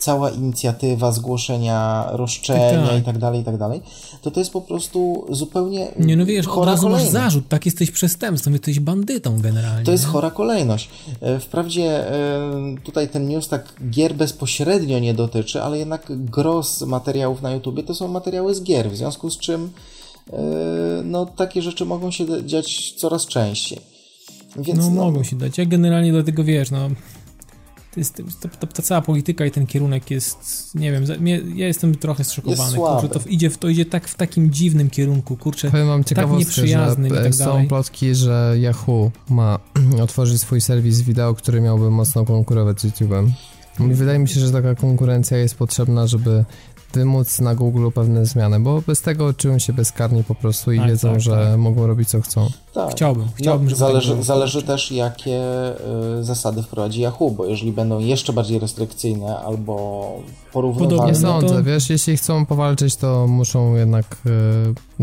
cała 0.01 0.31
inicjatywa 0.31 1.13
zgłoszenia 1.13 2.09
roszczenia 2.13 2.87
tak. 2.87 3.01
i 3.01 3.03
tak 3.03 3.19
dalej, 3.19 3.41
i 3.41 3.45
tak 3.45 3.57
dalej, 3.57 3.81
to 4.23 4.31
to 4.31 4.41
jest 4.41 4.53
po 4.53 4.61
prostu 4.61 5.27
zupełnie 5.31 5.89
Nie 5.99 6.17
no 6.17 6.27
wiesz, 6.27 6.47
chora 6.47 6.73
od 6.73 6.77
razu 6.77 6.89
masz 6.89 7.05
zarzut, 7.05 7.49
tak 7.49 7.67
jesteś 7.67 7.91
przestępcą, 7.91 8.51
jesteś 8.53 8.81
bandytą 8.81 9.41
generalnie. 9.41 9.85
To 9.85 9.93
jest 9.93 10.05
chora 10.05 10.31
kolejność. 10.31 10.89
E, 11.21 11.39
wprawdzie 11.39 12.13
e, 12.13 12.77
tutaj 12.85 13.09
ten 13.09 13.29
news 13.29 13.49
tak 13.49 13.75
gier 13.91 14.15
bezpośrednio 14.15 14.99
nie 14.99 15.15
dotyczy, 15.15 15.63
ale 15.63 15.79
jednak 15.79 16.07
gros 16.09 16.83
materiałów 16.83 17.43
na 17.43 17.53
YouTubie 17.53 17.83
to 17.83 17.95
są 17.95 18.09
materiały 18.09 18.55
z 18.55 18.63
gier, 18.63 18.91
w 18.91 18.97
związku 18.97 19.31
z 19.31 19.39
czym 19.39 19.71
e, 20.33 20.39
no 21.05 21.27
takie 21.27 21.63
rzeczy 21.63 21.85
mogą 21.85 22.11
się 22.11 22.47
dziać 22.47 22.93
coraz 22.93 23.27
częściej. 23.27 23.79
Więc, 24.57 24.79
no, 24.79 24.91
no 24.91 25.05
mogą 25.05 25.25
się 25.25 25.37
dać. 25.37 25.59
Ja 25.59 25.67
generalnie 25.67 26.13
dlatego 26.13 26.45
wiesz, 26.45 26.71
no 26.71 26.89
to 27.95 28.01
jest, 28.01 28.17
to, 28.41 28.49
to, 28.49 28.67
ta 28.67 28.83
cała 28.83 29.01
polityka 29.03 29.47
i 29.47 29.51
ten 29.51 29.67
kierunek 29.67 30.11
jest, 30.11 30.71
nie 30.75 30.93
wiem, 30.93 31.05
ja 31.57 31.67
jestem 31.67 31.95
trochę 31.95 32.25
zszokowany, 32.25 32.77
kurczę, 32.77 33.09
to 33.09 33.21
idzie, 33.29 33.51
to 33.51 33.69
idzie 33.69 33.85
tak 33.85 34.09
w 34.09 34.15
takim 34.15 34.51
dziwnym 34.51 34.91
kierunku, 34.91 35.37
kurczę, 35.37 35.71
Powiem 35.71 35.87
mam 35.87 36.05
tak 36.05 36.31
nieprzyjaznym 36.31 37.15
że 37.15 37.21
i 37.21 37.25
tak 37.25 37.35
są 37.35 37.45
dalej. 37.45 37.69
plotki, 37.69 38.15
że 38.15 38.55
Yahoo 38.59 39.11
ma 39.29 39.59
otworzyć 40.05 40.41
swój 40.41 40.61
serwis 40.61 41.01
wideo, 41.01 41.35
który 41.35 41.61
miałby 41.61 41.91
mocno 41.91 42.25
konkurować 42.25 42.81
z 42.81 42.85
YouTube'em. 42.85 43.31
Wydaje 43.79 44.19
mi 44.19 44.29
się, 44.29 44.41
że 44.41 44.53
taka 44.53 44.75
konkurencja 44.75 45.39
jest 45.39 45.55
potrzebna, 45.55 46.07
żeby 46.07 46.45
wymóc 46.93 47.41
na 47.41 47.55
Google 47.55 47.89
pewne 47.95 48.27
zmiany, 48.27 48.61
bo 48.61 48.83
bez 48.87 49.03
tego 49.03 49.35
czują 49.35 49.59
się 49.59 49.73
bezkarni 49.73 50.25
po 50.25 50.35
prostu 50.35 50.73
i 50.73 50.79
Tak, 50.79 50.89
wiedzą, 50.89 51.11
tak, 51.13 51.21
że 51.21 51.31
tak. 51.51 51.59
mogą 51.59 51.87
robić 51.87 52.09
co 52.09 52.21
chcą. 52.21 52.49
Tak. 52.75 52.91
Chciałbym, 52.91 53.29
chciałbym, 53.35 53.65
no, 53.65 53.71
żeby 53.71 53.81
tak 53.81 53.89
zależy, 53.89 54.11
było. 54.13 54.23
zależy 54.23 54.63
też, 54.63 54.93
jakie 54.93 55.41
y, 56.21 56.25
zasady 56.25 56.63
wprowadzi 56.63 57.01
Yahoo, 57.01 57.31
bo 57.31 57.47
jeżeli 57.47 57.73
będą 57.73 57.99
jeszcze 57.99 58.33
bardziej 58.33 58.59
restrykcyjne 58.59 59.39
albo 59.39 60.13
porównywalne... 60.53 60.91
Podobnie 60.97 61.13
Nie 61.13 61.19
no 61.27 61.41
to- 61.41 61.49
sądzę, 61.49 61.63
wiesz, 61.63 61.91
jeśli 61.91 62.17
chcą 62.17 62.47
powalczyć, 62.47 62.97
to 62.97 63.27
muszą 63.27 63.75
jednak 63.77 64.17
e, 64.27 64.31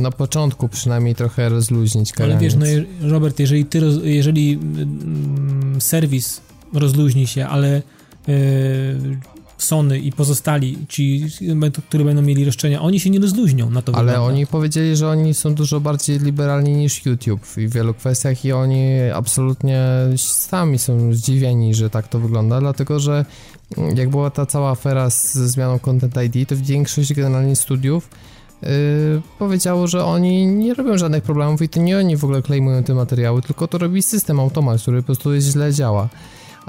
na 0.02 0.12
początku 0.12 0.68
przynajmniej 0.70 1.16
trochę 1.16 1.50
rozluźnić 1.50 2.10
Ale 2.12 2.18
karaniec. 2.18 2.42
wiesz, 2.42 2.56
no 2.56 2.66
je- 2.66 2.86
Robert, 3.12 3.40
jeżeli 3.40 3.66
ty, 3.66 3.80
roz, 3.80 3.96
jeżeli 4.04 4.54
mm, 4.54 5.76
serwis 5.82 6.42
rozluźni 6.74 7.28
się, 7.28 7.48
ale 7.48 7.82
yy, 8.28 8.36
Sony 9.58 10.00
i 10.00 10.12
pozostali, 10.12 10.78
ci, 10.90 11.26
którzy 11.90 12.04
będą 12.04 12.22
mieli 12.22 12.46
roszczenia, 12.46 12.82
oni 12.82 13.00
się 13.00 13.10
nie 13.10 13.20
rozluźnią 13.20 13.70
na 13.70 13.82
to 13.82 13.96
Ale 13.96 14.06
wygląda. 14.06 14.34
oni 14.34 14.48
powiedzieli, 14.48 14.96
że 14.96 15.10
oni 15.10 15.34
są 15.34 15.56
dużo 15.56 15.80
bardziej 15.80 16.20
liberalni 16.20 16.74
niż 16.76 17.06
YouTube 17.06 17.46
w 17.46 17.58
wielu 17.58 17.94
kwestiach 17.94 18.46
i 18.46 18.52
oni 18.52 18.84
absolutnie 19.14 19.84
sami 20.18 20.80
są 20.80 21.14
zdziwieni, 21.14 21.76
że 21.76 21.90
tak 21.90 22.08
to 22.08 22.20
wygląda, 22.20 22.60
dlatego 22.60 23.00
że 23.00 23.26
jak 23.96 24.10
była 24.10 24.30
ta 24.30 24.46
cała 24.46 24.72
afera 24.72 25.10
ze 25.10 25.48
zmianą 25.48 25.80
Content 25.80 26.16
ID, 26.26 26.50
to 26.50 26.56
większość 26.58 27.14
generalnie 27.14 27.56
studiów 27.56 28.10
yy, 28.62 28.70
powiedziało, 29.40 29.88
że 29.88 30.06
oni 30.06 30.48
nie 30.48 30.74
robią 30.74 30.98
żadnych 30.98 31.24
problemów 31.24 31.62
i 31.62 31.70
to 31.70 31.80
nie 31.80 31.98
oni 31.98 32.18
w 32.18 32.24
ogóle 32.24 32.42
klejmują 32.42 32.84
te 32.84 32.94
materiały, 32.94 33.42
tylko 33.42 33.68
to 33.68 33.78
robi 33.78 34.02
system 34.02 34.40
automat, 34.40 34.82
który 34.82 35.02
po 35.02 35.06
prostu 35.06 35.36
źle 35.40 35.74
działa. 35.74 36.10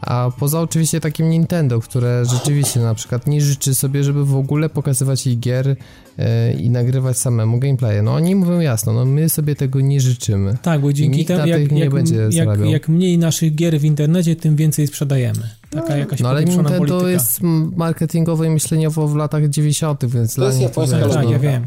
A 0.03 0.31
poza 0.39 0.61
oczywiście 0.61 1.01
takim 1.01 1.31
Nintendo, 1.31 1.81
które 1.81 2.25
rzeczywiście 2.25 2.81
na 2.81 2.95
przykład 2.95 3.27
nie 3.27 3.41
życzy 3.41 3.75
sobie, 3.75 4.05
żeby 4.05 4.25
w 4.25 4.37
ogóle 4.37 4.69
pokazywać 4.69 5.27
ich 5.27 5.39
gier 5.39 5.77
e, 6.19 6.53
i 6.53 6.70
nagrywać 6.70 7.19
samemu 7.19 7.59
gameplaye. 7.59 8.03
No 8.03 8.15
oni 8.15 8.35
mówią 8.35 8.61
jasno, 8.61 8.93
no 8.93 9.05
my 9.05 9.29
sobie 9.29 9.57
tego 9.57 9.81
nie 9.81 10.01
życzymy. 10.01 10.57
Tak, 10.62 10.81
bo 10.81 10.93
dzięki 10.93 11.25
temu, 11.25 11.47
jak, 11.47 11.73
nie 11.73 11.81
jak, 11.81 11.91
będzie 11.91 12.29
jak, 12.31 12.61
jak 12.61 12.89
mniej 12.89 13.19
naszych 13.19 13.55
gier 13.55 13.81
w 13.81 13.85
internecie, 13.85 14.37
tym 14.37 14.57
więcej 14.57 14.87
sprzedajemy. 14.87 15.51
Taka 15.70 15.97
jakaś 15.97 16.20
No 16.20 16.29
ale 16.29 16.45
Nintendo 16.45 16.79
polityka. 16.79 17.09
jest 17.11 17.41
marketingowo 17.77 18.45
i 18.45 18.51
myśleniowo 18.51 19.09
w 19.09 19.16
latach 19.16 19.49
90., 19.49 20.07
więc 20.07 20.35
dla 20.37 20.47
jest 20.47 20.59
nich 20.59 20.69
japońska 20.69 20.99
Tak, 21.09 21.25
no. 21.25 21.31
ja 21.31 21.39
wiem. 21.39 21.66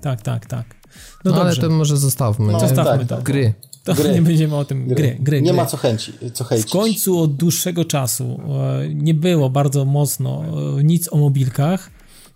Tak, 0.00 0.22
tak, 0.22 0.46
tak. 0.46 0.64
No, 1.24 1.30
No 1.30 1.40
ale 1.40 1.56
to 1.56 1.70
może 1.70 1.96
zostawmy. 1.96 2.52
No, 2.52 2.60
zostawmy 2.60 2.98
tak, 2.98 3.08
to. 3.08 3.16
tak. 3.16 3.24
Gry. 3.24 3.54
To 3.94 4.02
Gry. 4.02 4.12
nie 4.14 4.22
będziemy 4.22 4.56
o 4.56 4.64
tym. 4.64 4.88
Gry, 4.88 5.16
gry, 5.20 5.42
Nie 5.42 5.48
gry. 5.48 5.56
ma 5.56 5.66
co 5.66 5.76
chęci, 5.76 6.12
co 6.32 6.44
hejcić. 6.44 6.68
W 6.68 6.72
końcu 6.72 7.18
od 7.20 7.36
dłuższego 7.36 7.84
czasu 7.84 8.40
e, 8.82 8.88
nie 8.94 9.14
było 9.14 9.50
bardzo 9.50 9.84
mocno 9.84 10.42
e, 10.78 10.84
nic 10.84 11.12
o 11.12 11.16
mobilkach. 11.16 11.90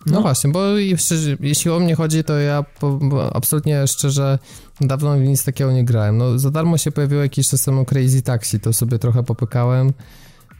No, 0.06 0.12
No. 0.12 0.20
właśnie, 0.22 0.50
bo 0.50 0.78
i 0.78 0.96
szczerze, 0.96 1.36
jeśli 1.40 1.70
o 1.70 1.80
mnie 1.80 1.94
chodzi, 1.94 2.24
to 2.24 2.38
ja 2.38 2.64
po, 2.80 2.98
absolutnie 3.32 3.86
szczerze 3.86 4.38
dawno 4.80 5.16
w 5.18 5.20
nic 5.20 5.44
takiego 5.44 5.72
nie 5.72 5.84
grałem. 5.84 6.18
No 6.18 6.38
za 6.38 6.50
darmo 6.50 6.78
się 6.78 6.90
pojawiło 6.90 7.22
jakiś 7.22 7.48
czas 7.48 7.64
temu 7.64 7.84
Crazy 7.84 8.22
Taxi, 8.22 8.60
to 8.60 8.72
sobie 8.72 8.98
trochę 8.98 9.22
popykałem. 9.22 9.92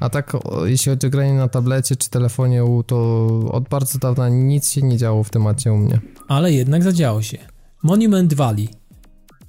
A 0.00 0.10
tak, 0.10 0.32
jeśli 0.64 0.90
chodzi 0.90 1.06
o 1.06 1.10
granie 1.10 1.34
na 1.34 1.48
tablecie 1.48 1.96
czy 1.96 2.10
telefonie, 2.10 2.64
u, 2.64 2.82
to 2.82 3.26
od 3.52 3.68
bardzo 3.68 3.98
dawna 3.98 4.28
nic 4.28 4.70
się 4.70 4.82
nie 4.82 4.96
działo 4.96 5.24
w 5.24 5.30
temacie 5.30 5.72
u 5.72 5.76
mnie. 5.76 6.00
Ale 6.28 6.52
jednak 6.52 6.82
zadziało 6.82 7.22
się. 7.22 7.38
Monument 7.82 8.34
Valley. 8.34 8.68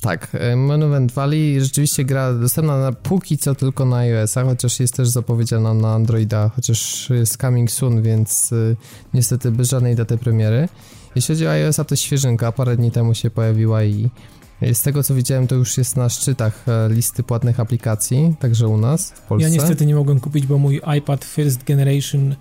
Tak, 0.06 0.28
e, 0.34 0.56
Monument 0.56 1.12
Valley 1.12 1.62
rzeczywiście 1.62 2.06
gra 2.06 2.34
dostępna 2.34 2.78
na, 2.80 2.92
póki 2.92 3.38
co 3.38 3.56
tylko 3.56 3.86
na 3.86 3.98
iOS-a, 3.98 4.44
chociaż 4.44 4.80
jest 4.80 4.94
też 4.94 5.08
zapowiedziana 5.08 5.74
na 5.74 5.94
Androida, 5.94 6.52
chociaż 6.56 7.10
jest 7.10 7.38
coming 7.38 7.72
soon, 7.72 8.02
więc 8.02 8.52
y, 8.52 8.76
niestety 9.14 9.52
bez 9.52 9.70
żadnej 9.70 9.96
daty 9.96 10.18
premiery. 10.18 10.68
Jeśli 11.16 11.36
chodzi 11.36 11.48
o 11.48 11.52
iOS-a, 11.52 11.84
to 11.84 11.96
świeżynka, 11.96 12.52
parę 12.52 12.78
dni 12.78 12.92
temu 12.92 13.14
się 13.14 13.30
pojawiła 13.30 13.84
i 13.84 14.10
z 14.74 14.82
tego 14.82 15.04
co 15.04 15.16
widziałem, 15.16 15.48
to 15.48 15.56
już 15.56 15.78
jest 15.78 15.96
na 15.96 16.10
szczytach 16.10 16.66
e, 16.68 16.90
listy 16.90 17.24
płatnych 17.24 17.60
aplikacji, 17.60 18.36
także 18.40 18.68
u 18.68 18.78
nas 18.78 19.12
w 19.12 19.22
Polsce. 19.22 19.50
Ja 19.50 19.56
niestety 19.56 19.86
nie 19.86 19.96
mogłem 19.96 20.20
kupić, 20.20 20.46
bo 20.46 20.58
mój 20.58 20.82
iPad 20.98 21.26
First 21.26 21.64
Generation 21.64 22.36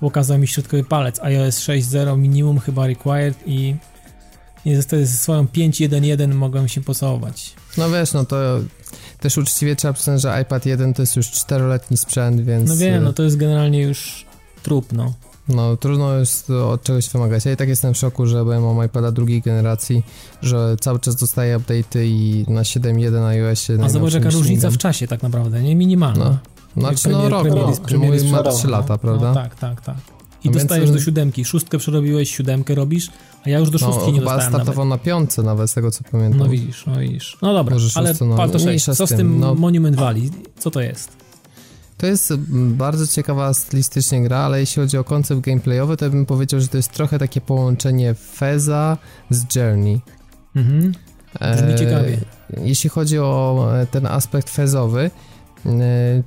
pokazał 0.00 0.38
mi 0.38 0.48
środkowy 0.48 0.84
palec 0.84 1.20
iOS 1.20 1.60
6.0 1.60 2.18
minimum 2.18 2.58
chyba 2.58 2.86
required 2.86 3.38
i 3.46 3.74
niestety 4.66 5.06
ze 5.06 5.16
swoją 5.16 5.44
5.1.1 5.44 6.34
mogłem 6.34 6.68
się 6.68 6.80
pocałować. 6.80 7.54
No 7.78 7.90
wiesz, 7.90 8.12
no 8.12 8.24
to 8.24 8.36
też 9.20 9.38
uczciwie 9.38 9.76
trzeba 9.76 9.94
przyznać, 9.94 10.20
że 10.22 10.42
iPad 10.42 10.66
1 10.66 10.94
to 10.94 11.02
jest 11.02 11.16
już 11.16 11.30
czteroletni 11.30 11.96
sprzęt, 11.96 12.40
więc... 12.40 12.68
No 12.68 12.76
wiem, 12.76 12.94
e, 12.94 13.00
no 13.00 13.12
to 13.12 13.22
jest 13.22 13.36
generalnie 13.36 13.82
już 13.82 14.26
trup, 14.62 14.92
no. 14.92 15.14
No, 15.48 15.76
trudno 15.76 16.18
jest 16.18 16.50
od 16.50 16.82
czegoś 16.82 17.08
wymagać. 17.08 17.44
Ja 17.44 17.52
i 17.52 17.56
tak 17.56 17.68
jestem 17.68 17.94
w 17.94 17.96
szoku, 17.96 18.26
że 18.26 18.38
ja 18.38 18.60
mam 18.60 18.86
iPada 18.86 19.12
drugiej 19.12 19.42
generacji, 19.42 20.02
że 20.42 20.76
cały 20.80 20.98
czas 20.98 21.16
dostaję 21.16 21.58
update'y 21.58 22.04
i 22.04 22.44
na 22.48 22.62
7.1 22.62 23.12
na 23.12 23.26
iOSie... 23.26 23.78
A 23.84 23.88
zobacz 23.88 24.14
jaka 24.14 24.30
różnica 24.30 24.70
w 24.70 24.78
czasie 24.78 25.06
tak 25.06 25.22
naprawdę, 25.22 25.62
nie? 25.62 25.76
Minimalna. 25.76 26.38
No, 26.76 26.82
znaczy 26.82 27.08
no 27.08 27.18
Premier- 27.18 27.30
rok, 27.30 27.42
Premier 27.42 27.66
no, 27.66 27.76
Premier 27.88 28.10
mój 28.10 28.30
ma 28.30 28.38
przerwał, 28.38 28.58
3 28.58 28.68
lata, 28.68 28.94
No, 28.94 28.98
prawda? 28.98 29.28
No, 29.28 29.34
tak, 29.34 29.54
tak, 29.54 29.80
tak. 29.80 30.19
I 30.44 30.48
No 30.48 30.52
więc- 30.52 30.62
dostajesz 30.64 30.90
do 30.90 31.00
siódemki. 31.00 31.44
Szóstkę 31.44 31.78
przerobiłeś, 31.78 32.36
siódemkę 32.36 32.74
robisz, 32.74 33.10
a 33.44 33.50
ja 33.50 33.58
już 33.58 33.70
do 33.70 33.78
No, 33.80 33.86
szóstki 33.92 34.12
nie 34.12 34.18
chyba 34.18 34.30
dostałem 34.30 34.52
nawet. 34.52 34.64
startował 34.66 34.86
na 34.88 34.98
piątce 34.98 35.42
nawet, 35.42 35.70
z 35.70 35.74
tego 35.74 35.90
co 35.90 36.04
pamiętam. 36.10 36.38
No 36.38 36.48
widzisz, 36.48 36.86
no 36.86 36.98
widzisz. 37.00 37.38
No 37.42 37.54
dobra, 37.54 37.74
Może 37.74 37.88
ale 37.94 38.14
no, 38.20 38.48
Co 38.94 39.06
z 39.06 39.08
tym, 39.08 39.18
tym 39.18 39.40
no. 39.40 39.54
Monument 39.54 39.96
Valley? 39.96 40.30
Co 40.58 40.70
to 40.70 40.80
jest? 40.80 41.20
To 41.98 42.06
jest 42.06 42.30
mm, 42.30 42.74
bardzo 42.76 43.06
ciekawa 43.06 43.54
stylistycznie 43.54 44.22
gra, 44.22 44.38
ale 44.38 44.60
jeśli 44.60 44.82
chodzi 44.82 44.98
o 44.98 45.04
koncept 45.04 45.40
gameplayowy, 45.40 45.96
to 45.96 46.10
bym 46.10 46.26
powiedział, 46.26 46.60
że 46.60 46.68
to 46.68 46.76
jest 46.76 46.92
trochę 46.92 47.18
takie 47.18 47.40
połączenie 47.40 48.14
Feza 48.14 48.98
z 49.30 49.56
Journey. 49.56 50.00
Mhm. 50.56 50.92
Brzmi 51.40 51.72
E, 51.72 51.78
ciekawie. 51.78 52.20
Jeśli 52.64 52.90
chodzi 52.90 53.18
o 53.18 53.68
e, 53.80 53.86
ten 53.86 54.06
aspekt 54.06 54.50
fezowy, 54.50 55.10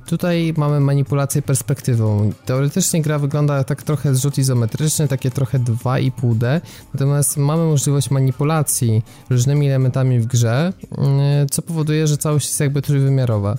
tutaj 0.06 0.54
mamy 0.56 0.80
manipulację 0.80 1.42
perspektywą. 1.42 2.32
Teoretycznie 2.44 3.02
gra 3.02 3.18
wygląda 3.18 3.64
tak 3.64 3.82
trochę 3.82 4.14
zrzut 4.14 4.38
izometryczny, 4.38 5.08
takie 5.08 5.30
trochę 5.30 5.58
2,5D, 5.58 6.60
natomiast 6.94 7.36
mamy 7.36 7.64
możliwość 7.64 8.10
manipulacji 8.10 9.02
różnymi 9.30 9.66
elementami 9.66 10.20
w 10.20 10.26
grze, 10.26 10.72
e, 10.98 11.46
co 11.50 11.62
powoduje, 11.62 12.06
że 12.06 12.16
całość 12.16 12.46
jest 12.46 12.60
jakby 12.60 12.82
trójwymiarowa. 12.82 13.58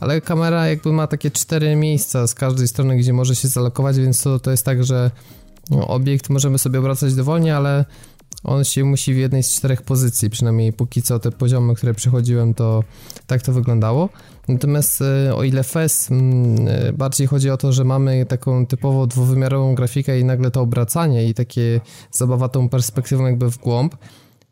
Ale 0.00 0.20
kamera 0.20 0.68
jakby 0.68 0.92
ma 0.92 1.06
takie 1.06 1.30
cztery 1.30 1.76
miejsca 1.76 2.26
z 2.26 2.34
każdej 2.34 2.68
strony, 2.68 2.96
gdzie 2.96 3.12
może 3.12 3.36
się 3.36 3.48
zalokować, 3.48 3.96
więc 3.96 4.22
to, 4.22 4.38
to 4.38 4.50
jest 4.50 4.64
tak, 4.64 4.84
że 4.84 5.10
no, 5.70 5.88
obiekt 5.88 6.28
możemy 6.28 6.58
sobie 6.58 6.78
obracać 6.78 7.14
dowolnie, 7.14 7.56
ale 7.56 7.84
on 8.46 8.64
się 8.64 8.84
musi 8.84 9.14
w 9.14 9.16
jednej 9.16 9.42
z 9.42 9.54
czterech 9.54 9.82
pozycji, 9.82 10.30
przynajmniej 10.30 10.72
póki 10.72 11.02
co 11.02 11.18
te 11.18 11.30
poziomy, 11.30 11.74
które 11.74 11.94
przechodziłem, 11.94 12.54
to 12.54 12.84
tak 13.26 13.42
to 13.42 13.52
wyglądało. 13.52 14.08
Natomiast 14.48 15.02
e, 15.02 15.34
o 15.34 15.44
ile 15.44 15.62
FES 15.62 16.10
mm, 16.10 16.68
e, 16.68 16.92
bardziej 16.92 17.26
chodzi 17.26 17.50
o 17.50 17.56
to, 17.56 17.72
że 17.72 17.84
mamy 17.84 18.26
taką 18.26 18.66
typowo 18.66 19.06
dwuwymiarową 19.06 19.74
grafikę 19.74 20.20
i 20.20 20.24
nagle 20.24 20.50
to 20.50 20.60
obracanie 20.60 21.28
i 21.28 21.34
takie 21.34 21.80
zabawa 22.10 22.48
tą 22.48 22.68
perspektywą 22.68 23.26
jakby 23.26 23.50
w 23.50 23.58
głąb, 23.58 23.96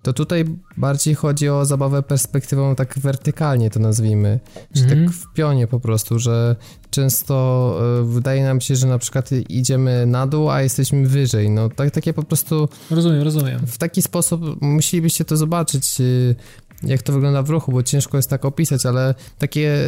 to 0.04 0.12
tutaj 0.12 0.44
bardziej 0.76 1.14
chodzi 1.14 1.48
o 1.48 1.64
zabawę 1.64 2.02
perspektywą 2.02 2.74
tak 2.74 2.98
wertykalnie 2.98 3.70
to 3.70 3.80
nazwijmy, 3.80 4.40
czy 4.74 4.82
Mhm. 4.82 5.04
tak 5.06 5.14
w 5.14 5.32
pionie 5.32 5.66
po 5.66 5.80
prostu, 5.80 6.18
że 6.18 6.56
często 6.90 7.76
e, 8.00 8.04
wydaje 8.04 8.44
nam 8.44 8.60
się, 8.60 8.76
że 8.76 8.86
na 8.86 8.98
przykład 8.98 9.30
idziemy 9.48 10.06
na 10.06 10.26
dół, 10.26 10.50
a 10.50 10.62
jesteśmy 10.62 11.08
wyżej, 11.08 11.50
no 11.50 11.68
tak, 11.68 11.90
takie 11.90 12.12
po 12.12 12.22
prostu 12.22 12.68
Rozumiem, 12.90 13.22
rozumiem. 13.22 13.66
w 13.66 13.78
taki 13.78 14.02
sposób 14.02 14.62
musielibyście 14.62 15.24
to 15.24 15.36
zobaczyć, 15.36 16.00
y, 16.00 16.34
jak 16.82 17.02
to 17.02 17.12
wygląda 17.12 17.42
w 17.42 17.50
ruchu, 17.50 17.72
bo 17.72 17.82
ciężko 17.82 18.16
jest 18.16 18.30
tak 18.30 18.44
opisać, 18.44 18.86
ale 18.86 19.14
takie 19.38 19.78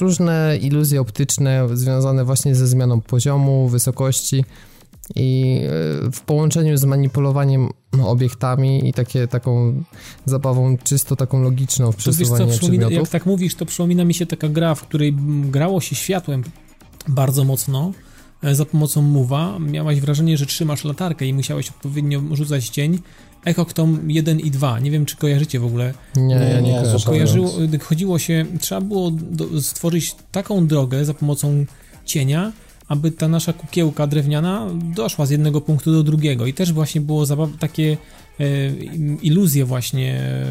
różne 0.00 0.58
iluzje 0.62 1.00
optyczne 1.00 1.68
związane 1.74 2.24
właśnie 2.24 2.54
ze 2.54 2.66
zmianą 2.66 3.00
poziomu, 3.00 3.68
wysokości 3.68 4.44
i 5.14 5.60
y, 6.06 6.10
w 6.10 6.20
połączeniu 6.20 6.76
z 6.76 6.84
manipulowaniem 6.84 7.68
obiektami 8.04 8.88
i 8.88 8.92
takie, 8.92 9.28
taką 9.28 9.82
zabawą 10.24 10.76
czysto 10.78 11.16
taką 11.16 11.42
logiczną 11.42 11.92
w 11.92 11.96
To 11.96 12.02
wiesz 12.02 12.04
co, 12.04 12.10
przesuwaniu 12.12 12.50
przypomina, 12.50 12.82
jak 12.82 12.88
przedmiotów. 12.88 13.10
tak 13.10 13.26
mówisz, 13.26 13.54
to 13.54 13.66
przypomina 13.66 14.04
mi 14.04 14.14
się 14.14 14.26
taka 14.26 14.48
gra, 14.48 14.74
w 14.74 14.82
której 14.82 15.14
grało 15.50 15.80
się 15.80 15.96
światłem 15.96 16.44
bardzo 17.08 17.44
mocno 17.44 17.92
e, 18.42 18.54
za 18.54 18.64
pomocą 18.64 19.02
mowa. 19.02 19.58
Miałaś 19.58 20.00
wrażenie, 20.00 20.36
że 20.36 20.46
trzymasz 20.46 20.84
latarkę 20.84 21.26
i 21.26 21.34
musiałeś 21.34 21.70
odpowiednio 21.70 22.22
rzucać 22.32 22.68
cień. 22.68 22.98
Echoctom 23.44 24.10
1 24.10 24.40
i 24.40 24.50
2. 24.50 24.80
Nie 24.80 24.90
wiem, 24.90 25.06
czy 25.06 25.16
kojarzycie 25.16 25.60
w 25.60 25.64
ogóle. 25.64 25.94
Nie, 26.16 26.34
ja 26.34 26.60
nie, 26.60 26.72
Nie. 26.72 26.82
Kojarzyło, 27.06 27.52
chodziło 27.82 28.18
się, 28.18 28.46
trzeba 28.60 28.80
było 28.80 29.10
do, 29.10 29.62
stworzyć 29.62 30.16
taką 30.32 30.66
drogę 30.66 31.04
za 31.04 31.14
pomocą 31.14 31.64
cienia, 32.04 32.52
aby 32.88 33.10
ta 33.10 33.28
nasza 33.28 33.52
kukiełka 33.52 34.06
drewniana 34.06 34.66
doszła 34.94 35.26
z 35.26 35.30
jednego 35.30 35.60
punktu 35.60 35.92
do 35.92 36.02
drugiego. 36.02 36.46
I 36.46 36.54
też 36.54 36.72
właśnie 36.72 37.00
było 37.00 37.24
takie 37.58 37.96
iluzję 39.22 39.64
właśnie 39.64 40.14
e, 40.14 40.44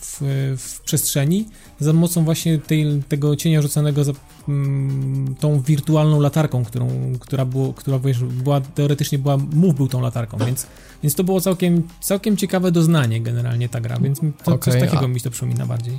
w, 0.00 0.20
w 0.58 0.80
przestrzeni 0.80 1.48
za 1.80 1.92
pomocą 1.92 2.24
właśnie 2.24 2.58
tej, 2.58 3.02
tego 3.08 3.36
cienia 3.36 3.62
rzucanego 3.62 4.04
za 4.04 4.12
mm, 4.48 5.34
tą 5.40 5.60
wirtualną 5.60 6.20
latarką, 6.20 6.64
którą, 6.64 6.88
która, 7.20 7.44
było, 7.44 7.72
która 7.72 7.98
wiesz, 7.98 8.18
była 8.24 8.60
teoretycznie 8.60 9.18
była, 9.18 9.36
mów 9.36 9.74
był 9.76 9.88
tą 9.88 10.00
latarką, 10.00 10.38
więc, 10.38 10.66
więc 11.02 11.14
to 11.14 11.24
było 11.24 11.40
całkiem, 11.40 11.82
całkiem 12.00 12.36
ciekawe 12.36 12.72
doznanie 12.72 13.20
generalnie 13.20 13.68
ta 13.68 13.80
gra, 13.80 13.98
więc 13.98 14.20
to, 14.44 14.54
Okej, 14.54 14.72
coś 14.72 14.82
takiego 14.82 15.04
a- 15.04 15.08
mi 15.08 15.20
to 15.20 15.30
przypomina 15.30 15.66
bardziej. 15.66 15.98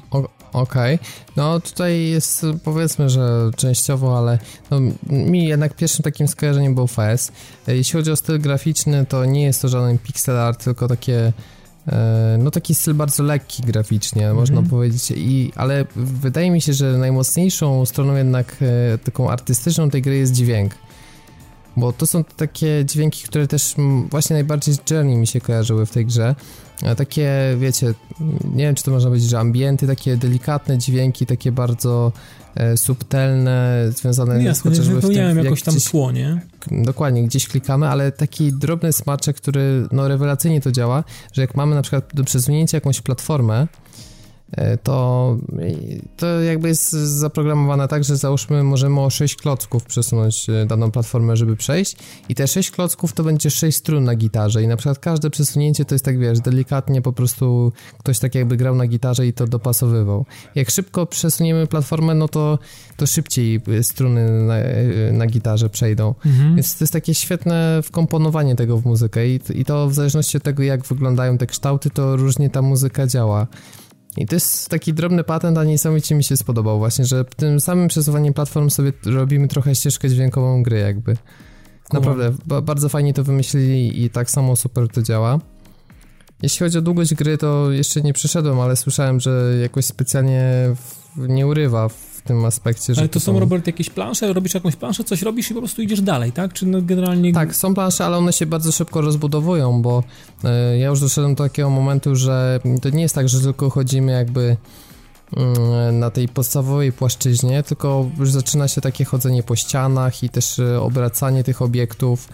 Okej, 0.54 1.00
no 1.36 1.60
tutaj 1.60 2.10
jest 2.10 2.46
powiedzmy, 2.64 3.10
że 3.10 3.52
częściowo, 3.56 4.18
ale 4.18 4.40
no, 4.72 4.80
mi 5.10 5.46
jednak 5.46 5.76
pierwszym 5.76 6.04
takim 6.04 6.28
skojarzeniem 6.28 6.76
był 6.76 6.88
FS. 6.88 7.32
Jeśli 7.68 7.94
chodzi 7.94 8.12
o 8.12 8.16
styl 8.16 8.40
graficzny, 8.40 9.06
to 9.06 9.26
nie 9.26 9.44
jest 9.44 9.62
to 9.62 9.68
żaden 9.68 9.98
pixel 9.98 10.38
art, 10.40 10.66
tylko 10.74 10.88
takie 10.88 11.34
e, 11.88 12.38
no 12.40 12.52
taki 12.52 12.76
styl 12.76 12.94
bardzo 12.94 13.24
lekki 13.24 13.64
graficznie, 13.64 14.34
można 14.34 14.64
powiedzieć, 14.64 15.12
I, 15.16 15.52
ale 15.56 15.86
wydaje 15.96 16.52
mi 16.52 16.62
się, 16.62 16.74
że 16.74 16.98
najmocniejszą 16.98 17.86
stroną 17.86 18.16
jednak 18.16 18.58
e, 18.62 18.98
taką 18.98 19.30
artystyczną 19.30 19.90
tej 19.90 20.02
gry 20.02 20.18
jest 20.18 20.34
dźwięk. 20.34 20.76
Bo 21.78 21.94
to 21.94 22.08
są 22.08 22.24
takie 22.24 22.86
dźwięki, 22.86 23.24
które 23.24 23.48
też 23.48 23.76
mm, 23.78 24.10
właśnie 24.10 24.34
najbardziej 24.34 24.76
z 24.76 24.92
Journey 24.92 25.18
mi 25.18 25.28
się 25.28 25.42
kojarzyły 25.42 25.86
w 25.86 25.92
tej 25.92 26.06
grze. 26.06 26.36
A 26.86 26.96
takie, 26.96 27.56
wiecie, 27.60 27.94
nie 28.56 28.64
wiem 28.64 28.76
czy 28.76 28.84
to 28.84 28.92
można 28.92 29.10
powiedzieć, 29.10 29.30
że 29.30 29.40
ambienty, 29.40 29.88
takie 29.88 30.18
delikatne 30.18 30.78
dźwięki, 30.78 31.26
takie 31.26 31.52
bardzo 31.52 32.12
e, 32.56 32.78
subtelne, 32.78 33.90
związane 33.96 34.36
No 34.36 34.42
jasne, 34.42 34.72
chociażby 34.72 35.02
w 35.02 35.08
tym, 35.08 35.38
jakoś 35.44 35.62
tam 35.62 35.76
gdzieś, 35.76 35.90
tło, 35.92 36.12
nie? 36.12 36.42
dokładnie, 36.72 37.24
gdzieś 37.24 37.48
klikamy, 37.48 37.88
ale 37.88 38.12
taki 38.12 38.54
drobny 38.54 38.94
smaczek, 38.94 39.36
który 39.36 39.88
no 39.92 40.08
rewelacyjnie 40.08 40.62
to 40.62 40.72
działa, 40.72 41.04
że 41.34 41.42
jak 41.42 41.56
mamy 41.56 41.76
na 41.76 41.82
przykład 41.82 42.10
do 42.14 42.24
przesunięcia 42.24 42.78
jakąś 42.78 43.02
platformę, 43.02 43.62
e, 43.62 43.68
to, 44.84 45.38
to 46.18 46.42
jakby 46.42 46.68
jest 46.68 46.92
zaprogramowane 46.92 47.88
tak, 47.88 48.04
że 48.04 48.18
załóżmy 48.18 48.64
możemy 48.64 49.02
o 49.02 49.10
6 49.10 49.36
klocków 49.36 49.84
przesunąć 49.84 50.50
e, 50.50 50.66
daną 50.66 50.92
platformę, 50.92 51.38
żeby 51.38 51.56
przejść 51.56 51.96
i 52.30 52.36
te 52.36 52.48
6 52.48 52.72
klocków 52.72 53.14
to 53.14 53.24
będzie 53.24 53.50
6 53.50 53.78
strun 53.78 54.04
na 54.04 54.16
gitarze 54.16 54.64
i 54.64 54.68
na 54.68 54.78
przykład 54.78 55.00
każde 55.00 55.30
przesunięcie 55.30 55.86
to 55.86 55.96
jest 55.96 56.06
tak, 56.06 56.20
wiesz, 56.20 56.40
delikatnie 56.40 57.02
po 57.02 57.14
prostu 57.14 57.72
ktoś 58.00 58.20
tak 58.20 58.36
jakby 58.36 58.58
grał 58.58 58.76
na 58.76 58.88
gitarze 58.88 59.28
i 59.28 59.34
to 59.34 59.48
dopasowywał. 59.48 60.26
Jak 60.56 60.70
szybko 60.70 61.06
przesuniemy 61.06 61.68
platformę, 61.68 62.16
no 62.16 62.28
to, 62.28 62.60
to 62.98 63.08
szybciej 63.08 63.62
e, 63.68 63.84
struny 63.84 64.30
na, 64.30 64.56
e, 64.58 65.12
na 65.12 65.28
gitarze 65.28 65.70
przejdą. 65.70 66.16
Mhm. 66.26 66.56
Więc 66.56 66.78
to 66.78 66.84
jest 66.84 66.94
takie 66.94 67.14
świetne 67.14 67.82
wkomponowanie 67.84 68.56
tego 68.56 68.78
w 68.78 68.86
muzykę 68.86 69.28
i, 69.28 69.40
i 69.54 69.66
to 69.66 69.90
w 69.90 69.94
zależności 69.94 70.38
od 70.38 70.44
tego, 70.44 70.64
jak 70.64 70.86
wyglądają 70.86 71.38
te 71.38 71.48
kształty, 71.48 71.90
to 71.90 72.16
różnie 72.16 72.50
ta 72.50 72.62
muzyka 72.62 73.08
działa. 73.08 73.48
I 74.18 74.26
to 74.26 74.36
jest 74.36 74.70
taki 74.70 74.94
drobny 74.94 75.24
patent, 75.24 75.58
a 75.58 75.64
niesamowicie 75.64 76.16
mi 76.16 76.24
się 76.24 76.38
spodobał 76.38 76.78
właśnie, 76.78 77.06
że 77.06 77.26
tym 77.26 77.60
samym 77.60 77.88
przesuwaniem 77.88 78.34
platform 78.34 78.70
sobie 78.70 78.94
robimy 79.06 79.48
trochę 79.48 79.76
ścieżkę 79.76 80.10
dźwiękową 80.10 80.64
gry 80.64 80.80
jakby. 80.80 81.18
Naprawdę, 81.94 82.34
ba 82.46 82.62
bardzo 82.62 82.90
fajnie 82.90 83.14
to 83.14 83.24
wymyślili 83.24 84.04
i 84.04 84.10
tak 84.10 84.32
samo 84.32 84.56
super 84.56 84.88
to 84.88 85.02
działa. 85.02 85.40
Jeśli 86.42 86.60
chodzi 86.60 86.78
o 86.78 86.82
długość 86.82 87.14
gry, 87.14 87.38
to 87.38 87.72
jeszcze 87.72 88.02
nie 88.02 88.14
przeszedłem, 88.14 88.60
ale 88.60 88.76
słyszałem, 88.76 89.20
że 89.20 89.58
jakoś 89.62 89.86
specjalnie 89.86 90.76
nie 91.18 91.48
urywa 91.48 91.90
w 91.90 92.13
tym 92.24 92.46
aspekcie, 92.46 92.96
że 92.96 93.02
Ale 93.02 93.10
to 93.10 93.20
są, 93.20 93.40
Robert, 93.40 93.68
jakieś 93.68 93.90
plansze? 93.90 94.34
Robisz 94.34 94.54
jakąś 94.54 94.76
planszę, 94.76 95.04
coś 95.04 95.22
robisz 95.22 95.52
i 95.52 95.54
po 95.54 95.60
prostu 95.60 95.82
idziesz 95.82 96.02
dalej, 96.02 96.32
tak? 96.32 96.54
Czy 96.54 96.66
no 96.66 96.82
generalnie... 96.82 97.34
Tak, 97.34 97.56
są 97.56 97.74
plansze, 97.74 98.06
ale 98.06 98.18
one 98.18 98.34
się 98.34 98.46
bardzo 98.46 98.72
szybko 98.72 99.02
rozbudowują, 99.02 99.82
bo 99.82 100.04
e, 100.44 100.78
ja 100.78 100.88
już 100.88 101.00
doszedłem 101.00 101.36
do 101.36 101.44
takiego 101.44 101.70
momentu, 101.70 102.16
że 102.16 102.60
to 102.82 102.90
nie 102.90 103.02
jest 103.02 103.16
tak, 103.16 103.30
że 103.30 103.40
tylko 103.40 103.70
chodzimy 103.70 104.12
jakby 104.12 104.58
mm, 105.38 106.00
na 106.00 106.10
tej 106.10 106.28
podstawowej 106.28 106.92
płaszczyźnie, 106.92 107.64
tylko 107.64 108.10
już 108.20 108.32
zaczyna 108.32 108.68
się 108.68 108.82
takie 108.82 109.06
chodzenie 109.06 109.44
po 109.44 109.56
ścianach 109.56 110.24
i 110.24 110.30
też 110.30 110.60
e, 110.60 110.82
obracanie 110.82 111.44
tych 111.44 111.62
obiektów 111.62 112.28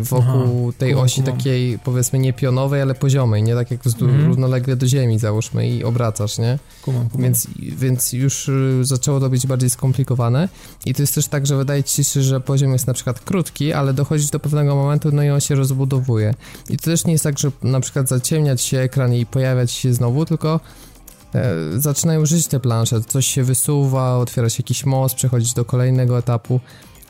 wokół 0.00 0.68
Aha, 0.68 0.72
tej 0.78 0.94
osi 0.94 1.20
kumam. 1.22 1.36
takiej 1.36 1.78
powiedzmy 1.78 2.18
nie 2.18 2.32
pionowej, 2.32 2.82
ale 2.82 2.94
poziomej, 2.94 3.42
nie 3.42 3.54
tak 3.54 3.70
jak 3.70 3.80
z- 3.84 4.02
Mhm. 4.02 4.26
równolegle 4.26 4.76
do 4.76 4.86
ziemi 4.86 5.18
załóżmy 5.18 5.68
i 5.68 5.84
obracasz, 5.84 6.38
nie? 6.38 6.58
Kumam, 6.82 7.08
kumam. 7.08 7.24
Więc, 7.24 7.46
więc 7.58 8.12
już 8.12 8.48
y, 8.48 8.78
zaczęło 8.82 9.20
to 9.20 9.30
być 9.30 9.46
bardziej 9.46 9.70
skomplikowane 9.70 10.48
i 10.86 10.94
to 10.94 11.02
jest 11.02 11.14
też 11.14 11.26
tak, 11.28 11.46
że 11.46 11.56
wydaje 11.56 11.84
ci 11.84 12.04
się, 12.04 12.22
że 12.22 12.40
poziom 12.40 12.72
jest 12.72 12.86
na 12.86 12.94
przykład 12.94 13.20
krótki, 13.20 13.72
ale 13.72 13.94
dochodzi 13.94 14.26
do 14.32 14.40
pewnego 14.40 14.74
momentu, 14.76 15.10
no 15.12 15.22
i 15.22 15.30
on 15.30 15.40
się 15.40 15.54
rozbudowuje. 15.54 16.34
I 16.70 16.76
to 16.76 16.84
też 16.84 17.04
nie 17.04 17.12
jest 17.12 17.24
tak, 17.24 17.38
że 17.38 17.50
na 17.62 17.80
przykład 17.80 18.08
zaciemniać 18.08 18.62
się 18.62 18.78
ekran 18.78 19.14
i 19.14 19.26
pojawiać 19.26 19.70
się 19.72 19.94
znowu, 19.94 20.24
tylko 20.26 20.60
e, 21.34 21.54
zaczynają 21.76 22.26
żyć 22.26 22.46
te 22.46 22.60
plansze, 22.60 23.00
coś 23.00 23.26
się 23.26 23.44
wysuwa, 23.44 24.16
otwiera 24.18 24.48
się 24.50 24.56
jakiś 24.62 24.84
most, 24.86 25.14
przechodzić 25.14 25.54
do 25.54 25.64
kolejnego 25.64 26.18
etapu. 26.18 26.60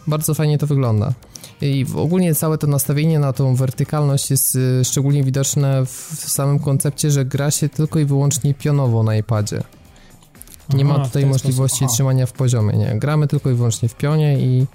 Bardzo 0.06 0.34
fajnie 0.34 0.58
to 0.58 0.66
wygląda. 0.66 1.12
I 1.60 1.86
ogólnie 1.96 2.34
całe 2.34 2.58
to 2.58 2.66
nastawienie 2.66 3.18
na 3.18 3.32
tą 3.32 3.54
wertykalność 3.54 4.30
jest 4.30 4.54
y, 4.54 4.84
szczególnie 4.84 5.24
widoczne 5.24 5.86
w, 5.86 5.90
w 5.90 6.30
samym 6.30 6.58
koncepcie, 6.58 7.10
że 7.10 7.24
gra 7.24 7.50
się 7.50 7.68
tylko 7.68 7.98
i 7.98 8.04
wyłącznie 8.04 8.54
pionowo 8.54 9.02
na 9.02 9.16
iPadzie. 9.16 9.62
Nie 10.74 10.84
Aha, 10.84 10.98
ma 10.98 11.04
tutaj 11.04 11.26
możliwości 11.26 11.86
trzymania 11.86 12.26
w 12.26 12.32
poziomie, 12.32 12.78
nie. 12.78 12.98
Gramy 12.98 13.26
tylko 13.26 13.50
i 13.50 13.54
wyłącznie 13.54 13.88
w 13.88 13.94
pionie 13.94 14.38
i 14.40 14.66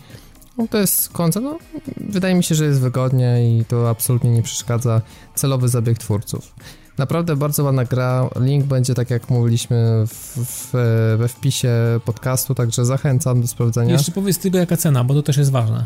no, 0.57 0.67
to 0.67 0.77
jest 0.77 1.09
koncept, 1.09 1.43
no, 1.43 1.57
wydaje 1.97 2.35
mi 2.35 2.43
się, 2.43 2.55
że 2.55 2.65
jest 2.65 2.79
wygodnie 2.79 3.57
i 3.59 3.65
to 3.65 3.89
absolutnie 3.89 4.31
nie 4.31 4.43
przeszkadza 4.43 5.01
celowy 5.35 5.69
zabieg 5.69 5.97
twórców. 5.97 6.55
Naprawdę 6.97 7.35
bardzo 7.35 7.63
ładna 7.63 7.85
gra, 7.85 8.29
link 8.39 8.65
będzie 8.65 8.93
tak 8.93 9.09
jak 9.09 9.29
mówiliśmy 9.29 10.05
w, 10.07 10.37
w, 10.37 10.71
we 11.17 11.27
wpisie 11.27 11.69
podcastu, 12.05 12.55
także 12.55 12.85
zachęcam 12.85 13.41
do 13.41 13.47
sprawdzenia. 13.47 13.93
Jeszcze 13.93 14.11
powiedz 14.11 14.39
tylko 14.39 14.57
jaka 14.57 14.77
cena, 14.77 15.03
bo 15.03 15.13
to 15.13 15.23
też 15.23 15.37
jest 15.37 15.51
ważne. 15.51 15.85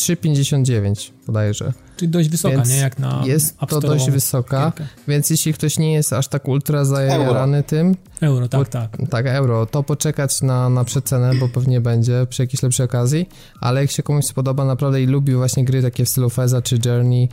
3,59 0.00 1.10
bodajże. 1.26 1.72
Czyli 1.96 2.08
dość 2.08 2.28
wysoka, 2.28 2.56
Więc 2.56 2.68
nie? 2.68 2.76
Jak 2.76 2.98
na 2.98 3.22
Jest 3.26 3.58
to 3.68 3.80
dość 3.80 4.10
wysoka, 4.10 4.64
gierkę. 4.64 4.86
więc 5.08 5.30
jeśli 5.30 5.52
ktoś 5.54 5.78
nie 5.78 5.92
jest 5.92 6.12
aż 6.12 6.28
tak 6.28 6.48
ultra 6.48 6.84
zajarany 6.84 7.62
tym, 7.62 7.94
Euro, 8.20 8.48
tak, 8.48 8.60
Bo- 8.60 8.64
tak. 8.64 8.90
tak, 9.10 9.26
euro, 9.26 9.66
to 9.66 9.82
poczekać 9.82 10.42
na, 10.42 10.68
na 10.68 10.84
przecenę, 10.84 11.34
bo 11.34 11.48
pewnie 11.48 11.80
będzie 11.80 12.26
przy 12.30 12.42
jakiejś 12.42 12.62
lepszej 12.62 12.86
okazji, 12.86 13.28
ale 13.60 13.80
jak 13.80 13.90
się 13.90 14.02
komuś 14.02 14.24
spodoba 14.24 14.64
naprawdę 14.64 15.02
i 15.02 15.06
lubi 15.06 15.34
właśnie 15.34 15.64
gry 15.64 15.82
takie 15.82 16.04
w 16.04 16.08
stylu 16.08 16.30
Feza 16.30 16.62
czy 16.62 16.78
Journey, 16.86 17.28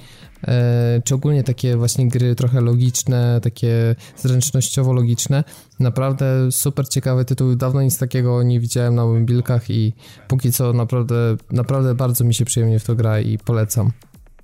czy 1.03 1.15
ogólnie 1.15 1.43
takie 1.43 1.77
właśnie 1.77 2.07
gry 2.07 2.35
trochę 2.35 2.61
logiczne, 2.61 3.39
takie 3.43 3.95
zręcznościowo-logiczne, 4.17 5.43
naprawdę 5.79 6.51
super 6.51 6.89
ciekawy 6.89 7.25
tytuł, 7.25 7.55
dawno 7.55 7.81
nic 7.81 7.97
takiego 7.97 8.43
nie 8.43 8.59
widziałem 8.59 8.95
na 8.95 9.05
mobilkach 9.05 9.69
i 9.69 9.93
póki 10.27 10.51
co 10.51 10.73
naprawdę, 10.73 11.37
naprawdę 11.51 11.95
bardzo 11.95 12.23
mi 12.23 12.33
się 12.33 12.45
przyjemnie 12.45 12.79
w 12.79 12.83
to 12.83 12.95
gra 12.95 13.19
i 13.19 13.37
polecam. 13.37 13.91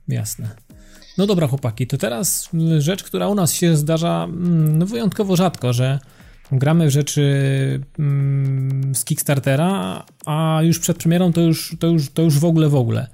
Jasne. 0.08 0.50
No 1.18 1.28
dobra, 1.28 1.48
chłopaki, 1.48 1.88
to 1.88 1.98
teraz 1.98 2.50
mm, 2.54 2.82
rzecz, 2.82 3.04
która 3.04 3.28
u 3.28 3.36
nas 3.36 3.54
się 3.54 3.78
zdarza 3.78 4.24
mm, 4.24 4.78
no, 4.78 4.86
wyjątkowo 4.86 5.36
rzadko, 5.36 5.74
że 5.74 6.00
gramy 6.52 6.88
w 6.88 6.90
rzeczy 6.90 7.24
mm, 8.00 8.96
z 8.96 9.06
Kickstartera, 9.06 10.04
a 10.26 10.60
już 10.64 10.80
przed 10.80 10.98
premierą 10.98 11.34
to 11.34 11.42
już, 11.42 11.76
to 11.80 11.88
już, 11.88 12.10
to 12.10 12.22
już 12.22 12.40
w 12.40 12.46
ogóle 12.46 12.70
w 12.70 12.76
ogóle. 12.76 13.08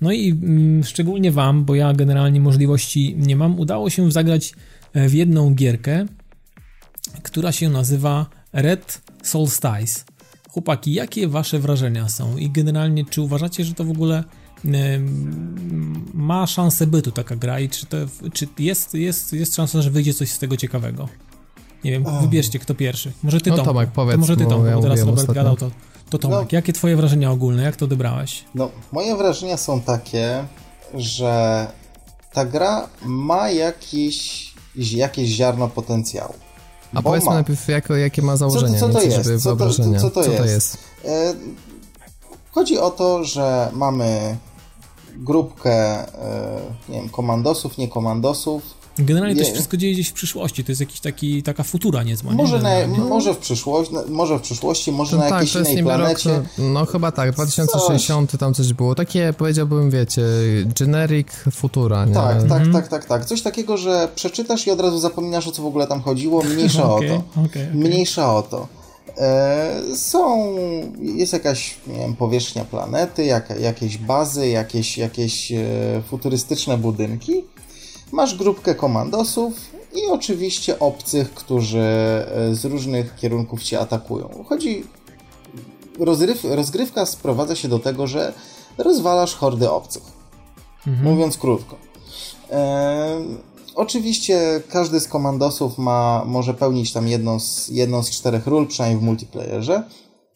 No 0.00 0.12
i 0.12 0.30
mm, 0.30 0.84
szczególnie 0.84 1.32
Wam, 1.32 1.64
bo 1.64 1.74
ja 1.74 1.92
generalnie 1.92 2.40
możliwości 2.40 3.14
nie 3.18 3.36
mam, 3.36 3.60
udało 3.60 3.90
się 3.90 4.12
zagrać 4.12 4.52
e, 4.92 5.08
w 5.08 5.14
jedną 5.14 5.54
gierkę, 5.54 6.06
która 7.22 7.52
się 7.52 7.68
nazywa 7.68 8.26
Red 8.52 9.02
Solstice. 9.22 10.04
Chłopaki, 10.50 10.92
jakie 10.92 11.28
Wasze 11.28 11.58
wrażenia 11.58 12.08
są 12.08 12.36
i 12.36 12.50
generalnie 12.50 13.04
czy 13.04 13.22
uważacie, 13.22 13.64
że 13.64 13.74
to 13.74 13.84
w 13.84 13.90
ogóle 13.90 14.24
ma 16.14 16.46
szansę 16.46 16.86
bytu 16.86 17.10
taka 17.12 17.36
gra 17.36 17.60
i 17.60 17.68
czy, 17.68 17.86
to, 17.86 17.96
czy 18.32 18.48
jest, 18.58 18.94
jest, 18.94 19.32
jest 19.32 19.54
szansa, 19.54 19.82
że 19.82 19.90
wyjdzie 19.90 20.14
coś 20.14 20.30
z 20.30 20.38
tego 20.38 20.56
ciekawego? 20.56 21.08
Nie 21.84 21.90
wiem, 21.90 22.04
wybierzcie 22.20 22.58
kto 22.58 22.74
pierwszy. 22.74 23.12
Może 23.22 23.40
ty 23.40 23.50
No, 23.50 23.58
Tomek. 23.58 23.90
Powiedz, 23.90 24.14
to 24.14 24.20
może 24.20 24.36
ty 24.36 24.42
ja 24.42 24.48
bo 24.48 24.82
teraz 24.82 25.00
Robert 25.00 25.18
ostatnio. 25.18 25.34
gadał, 25.34 25.56
to, 25.56 25.70
to 26.10 26.18
Tomek. 26.18 26.38
No. 26.40 26.46
Jakie 26.52 26.72
twoje 26.72 26.96
wrażenia 26.96 27.30
ogólne? 27.30 27.62
Jak 27.62 27.76
to 27.76 27.84
odebrałeś? 27.84 28.44
No, 28.54 28.70
moje 28.92 29.16
wrażenia 29.16 29.56
są 29.56 29.80
takie, 29.80 30.44
że 30.94 31.66
ta 32.32 32.44
gra 32.44 32.88
ma 33.04 33.50
jakiś, 33.50 34.50
jakieś 34.76 35.28
ziarno 35.30 35.68
potencjału. 35.68 36.34
A 36.94 37.02
powiedzmy 37.02 37.28
ma. 37.30 37.34
najpierw, 37.34 37.68
jako, 37.68 37.96
jakie 37.96 38.22
ma 38.22 38.36
założenie, 38.36 38.78
co 38.78 38.88
to 38.88 39.02
jest? 39.02 39.16
Co 39.22 39.50
to- 39.50 39.56
wyobrażenia. 39.56 40.00
co 40.00 40.10
to 40.10 40.22
to 40.22 40.30
jest? 40.30 40.44
jest? 40.46 40.78
E, 41.04 41.34
Chodzi 42.50 42.78
o 42.78 42.90
to, 42.90 43.24
że 43.24 43.70
mamy 43.72 44.36
grupkę, 45.16 45.72
e, 45.72 46.60
nie 46.88 46.98
wiem, 47.00 47.08
komandosów, 47.08 47.78
nie 47.78 47.88
komandosów. 47.88 48.62
Generalnie 49.00 49.34
to 49.34 49.40
Je- 49.40 49.46
się 49.46 49.52
wszystko 49.52 49.76
dzieje 49.76 49.92
gdzieś 49.92 50.08
w 50.08 50.12
przyszłości, 50.12 50.64
to 50.64 50.72
jest 50.72 50.80
jakiś 50.80 51.00
taki, 51.00 51.42
taka 51.42 51.62
futura 51.62 52.02
niezła. 52.02 52.30
nie? 52.30 52.36
Może, 52.36 52.58
na, 52.58 52.70
może, 53.08 53.34
w 53.34 53.38
przyszłości, 53.38 53.94
może 54.08 54.38
w 54.38 54.42
przyszłości, 54.42 54.92
może 54.92 55.16
No 55.16 55.22
na 55.22 55.28
tak, 55.30 55.40
jakiejś 55.40 55.54
innej 55.54 55.76
niby 55.76 55.88
planecie. 55.88 56.30
rok, 56.30 56.44
no 56.58 56.86
chyba 56.86 57.12
tak, 57.12 57.32
2060 57.32 58.38
tam 58.38 58.54
coś 58.54 58.72
było. 58.72 58.94
Takie 58.94 59.34
powiedziałbym, 59.38 59.90
wiecie, 59.90 60.22
generic 60.80 61.28
futura, 61.52 62.04
nie? 62.04 62.14
Tak, 62.14 62.36
tak, 62.42 62.42
Mhm. 62.52 62.72
tak, 62.72 62.88
tak, 62.88 63.04
tak. 63.04 63.24
Coś 63.24 63.42
takiego, 63.42 63.76
że 63.76 64.08
przeczytasz 64.14 64.66
i 64.66 64.70
od 64.70 64.80
razu 64.80 64.98
zapominasz 64.98 65.48
o 65.48 65.52
co 65.52 65.62
w 65.62 65.66
ogóle 65.66 65.86
tam 65.86 66.00
chodziło. 66.02 66.42
Mniejsza 66.42 66.90
Okej, 66.94 67.10
o 67.10 67.22
to. 67.34 67.40
okej. 67.46 67.66
Mniejsza 67.74 68.34
o 68.36 68.42
to. 68.42 68.68
E, 69.18 69.80
są, 69.96 70.54
jest 71.00 71.32
jakaś 71.32 71.74
nie 71.86 71.94
wiem, 71.98 72.16
powierzchnia 72.16 72.64
planety, 72.64 73.24
jak, 73.24 73.60
jakieś 73.60 73.98
bazy, 73.98 74.48
jakieś, 74.48 74.98
jakieś 74.98 75.52
e, 75.52 75.64
futurystyczne 76.10 76.78
budynki. 76.78 77.32
Masz 78.12 78.34
grupkę 78.34 78.74
komandosów 78.74 79.52
i 79.94 80.06
oczywiście 80.10 80.78
obcych, 80.78 81.34
którzy 81.34 81.78
e, 81.78 82.54
z 82.54 82.64
różnych 82.64 83.16
kierunków 83.16 83.62
cię 83.62 83.80
atakują. 83.80 84.44
Chodzi. 84.48 84.84
Rozryw, 85.98 86.44
rozgrywka 86.44 87.06
sprowadza 87.06 87.56
się 87.56 87.68
do 87.68 87.78
tego, 87.78 88.06
że 88.06 88.32
rozwalasz 88.78 89.34
hordy 89.34 89.70
obcych. 89.70 90.02
Mówiąc 91.02 91.38
krótko. 91.38 91.76
E, 92.50 93.20
oczywiście 93.74 94.62
każdy 94.68 95.00
z 95.00 95.08
komandosów 95.08 95.78
ma, 95.78 96.24
może 96.26 96.54
pełnić 96.54 96.92
tam 96.92 97.08
jedną 97.08 97.40
z, 97.40 97.68
jedną 97.68 98.02
z 98.02 98.10
czterech 98.10 98.46
ról, 98.46 98.66
przynajmniej 98.66 99.00
w 99.00 99.04
multiplayerze. 99.04 99.82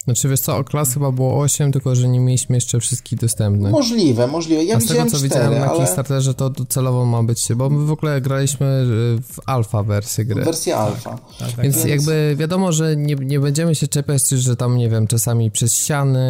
Znaczy 0.04 0.28
wiesz 0.28 0.40
co, 0.40 0.56
o 0.56 0.64
klas 0.64 0.94
chyba 0.94 1.12
było 1.12 1.40
8, 1.40 1.72
tylko 1.72 1.94
że 1.96 2.08
nie 2.08 2.20
mieliśmy 2.20 2.56
jeszcze 2.56 2.80
wszystkich 2.80 3.18
dostępnych. 3.18 3.72
Możliwe, 3.72 4.26
możliwe. 4.26 4.64
Ja 4.64 4.76
A 4.76 4.80
z 4.80 4.86
tego 4.86 5.00
co 5.02 5.08
cztery, 5.08 5.22
widziałem 5.22 5.58
na 5.58 5.66
ale 5.70 5.78
Kickstarterze 5.78 6.34
to 6.34 6.50
docelowo 6.50 7.04
ma 7.04 7.22
być, 7.22 7.48
bo 7.56 7.70
my 7.70 7.86
w 7.86 7.90
ogóle 7.90 8.20
graliśmy 8.20 8.66
y, 8.66 9.22
w 9.22 9.40
alfa 9.46 9.82
wersję 9.82 10.24
gry. 10.24 10.44
wersja 10.44 10.76
alfa. 10.78 11.10
Tak, 11.38 11.52
tak, 11.52 11.62
Więc 11.62 11.76
Więc- 11.76 11.88
jakby 11.88 12.36
wiadomo, 12.38 12.72
że 12.72 12.96
nie, 12.96 13.14
nie 13.14 13.40
będziemy 13.40 13.74
się 13.74 13.88
czepiać, 13.88 14.28
że 14.28 14.56
tam, 14.56 14.76
nie 14.76 14.88
wiem, 14.88 15.06
czasami 15.06 15.50
przez 15.50 15.74
ściany 15.74 16.20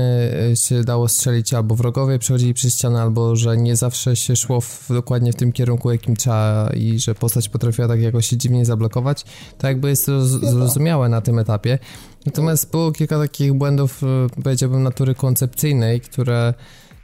y, 0.52 0.56
się 0.56 0.84
dało 0.84 1.08
strzelić, 1.08 1.54
albo 1.54 1.74
wrogowie 1.74 2.18
przechodzili 2.18 2.54
przez 2.54 2.74
ściany, 2.74 3.00
albo 3.00 3.36
że 3.36 3.56
nie 3.56 3.76
zawsze 3.76 4.16
się 4.16 4.36
szło 4.36 4.60
w, 4.60 4.86
dokładnie 4.88 5.32
w 5.32 5.36
tym 5.36 5.52
kierunku, 5.52 5.92
jakim 5.92 6.16
trzeba 6.16 6.70
i 6.76 6.98
że 6.98 7.14
postać 7.14 7.48
potrafiła 7.48 7.88
tak 7.88 8.00
jakoś 8.00 8.26
się 8.26 8.36
dziwnie 8.36 8.64
zablokować, 8.64 9.24
to 9.58 9.66
jakby 9.66 9.88
jest 9.88 10.08
roz, 10.08 10.28
zrozumiałe 10.28 11.08
na 11.08 11.20
tym 11.20 11.38
etapie. 11.38 11.78
Natomiast 12.26 12.70
było 12.70 12.92
kilka 12.92 13.18
takich 13.18 13.52
błędów, 13.52 14.02
y, 14.02 14.42
powiedziałbym, 14.42 14.82
natury 14.82 15.14
koncepcyjnej, 15.14 16.00
które 16.00 16.54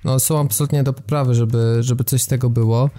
no, 0.05 0.21
są 0.21 0.41
absolutnie 0.41 0.83
do 0.83 0.93
poprawy, 0.93 1.35
żeby, 1.35 1.77
żeby 1.81 2.05
coś 2.05 2.23
z 2.23 2.27
tego 2.27 2.51
było. 2.51 2.91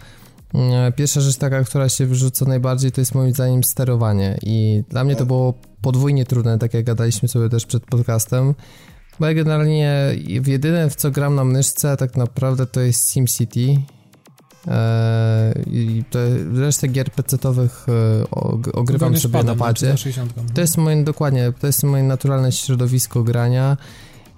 E, 0.55 0.91
Pierwsza 0.91 1.21
rzecz 1.21 1.37
taka, 1.37 1.63
która 1.63 1.89
się 1.89 2.05
wyrzuca 2.05 2.45
najbardziej, 2.45 2.91
to 2.91 3.01
jest 3.01 3.15
moim 3.15 3.33
zdaniem 3.33 3.63
sterowanie. 3.63 4.37
I 4.41 4.83
dla 4.89 5.03
mnie 5.03 5.15
to 5.15 5.25
było 5.25 5.53
podwójnie 5.81 6.25
trudne, 6.25 6.59
tak 6.59 6.73
jak 6.73 6.85
gadaliśmy 6.85 7.27
sobie 7.27 7.49
też 7.49 7.65
przed 7.65 7.85
podcastem, 7.85 8.53
bo 9.19 9.27
ja 9.27 9.33
generalnie 9.33 10.15
jedyne 10.47 10.89
w 10.89 10.95
co 10.95 11.11
gram 11.11 11.35
na 11.35 11.43
myszce 11.43 11.97
tak 11.97 12.17
naprawdę 12.17 12.65
to 12.65 12.81
jest 12.81 13.11
SimCity 13.11 13.77
i 15.67 16.03
to 16.09 16.19
resztę 16.55 16.87
gier 16.87 17.11
PC-owych 17.11 17.85
e, 17.89 18.23
og- 18.31 18.71
ogrywam 18.73 19.17
sobie 19.17 19.33
na 19.33 19.39
szpadem, 19.39 19.57
padzie. 19.57 19.97
60. 19.97 20.33
To 20.53 20.61
jest 20.61 20.77
moje, 20.77 21.03
dokładnie, 21.03 21.53
to 21.59 21.67
jest 21.67 21.83
moje 21.83 22.03
naturalne 22.03 22.51
środowisko 22.51 23.23
grania 23.23 23.77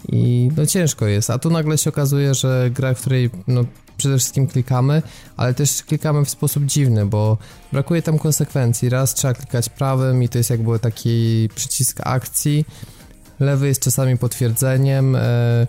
i 0.09 0.51
no 0.57 0.65
ciężko 0.65 1.07
jest, 1.07 1.29
a 1.29 1.39
tu 1.39 1.49
nagle 1.49 1.77
się 1.77 1.89
okazuje, 1.89 2.33
że 2.33 2.69
gra, 2.71 2.93
w 2.93 3.01
której 3.01 3.29
no 3.47 3.63
przede 3.97 4.17
wszystkim 4.17 4.47
klikamy, 4.47 5.01
ale 5.37 5.53
też 5.53 5.83
klikamy 5.83 6.25
w 6.25 6.29
sposób 6.29 6.65
dziwny, 6.65 7.05
bo 7.05 7.37
brakuje 7.71 8.01
tam 8.01 8.19
konsekwencji. 8.19 8.89
Raz 8.89 9.13
trzeba 9.13 9.33
klikać 9.33 9.69
prawym 9.69 10.23
i 10.23 10.29
to 10.29 10.37
jest 10.37 10.49
jakby 10.49 10.79
taki 10.79 11.49
przycisk 11.55 11.99
akcji, 12.03 12.65
lewy 13.39 13.67
jest 13.67 13.81
czasami 13.81 14.17
potwierdzeniem, 14.17 15.15
e, 15.15 15.67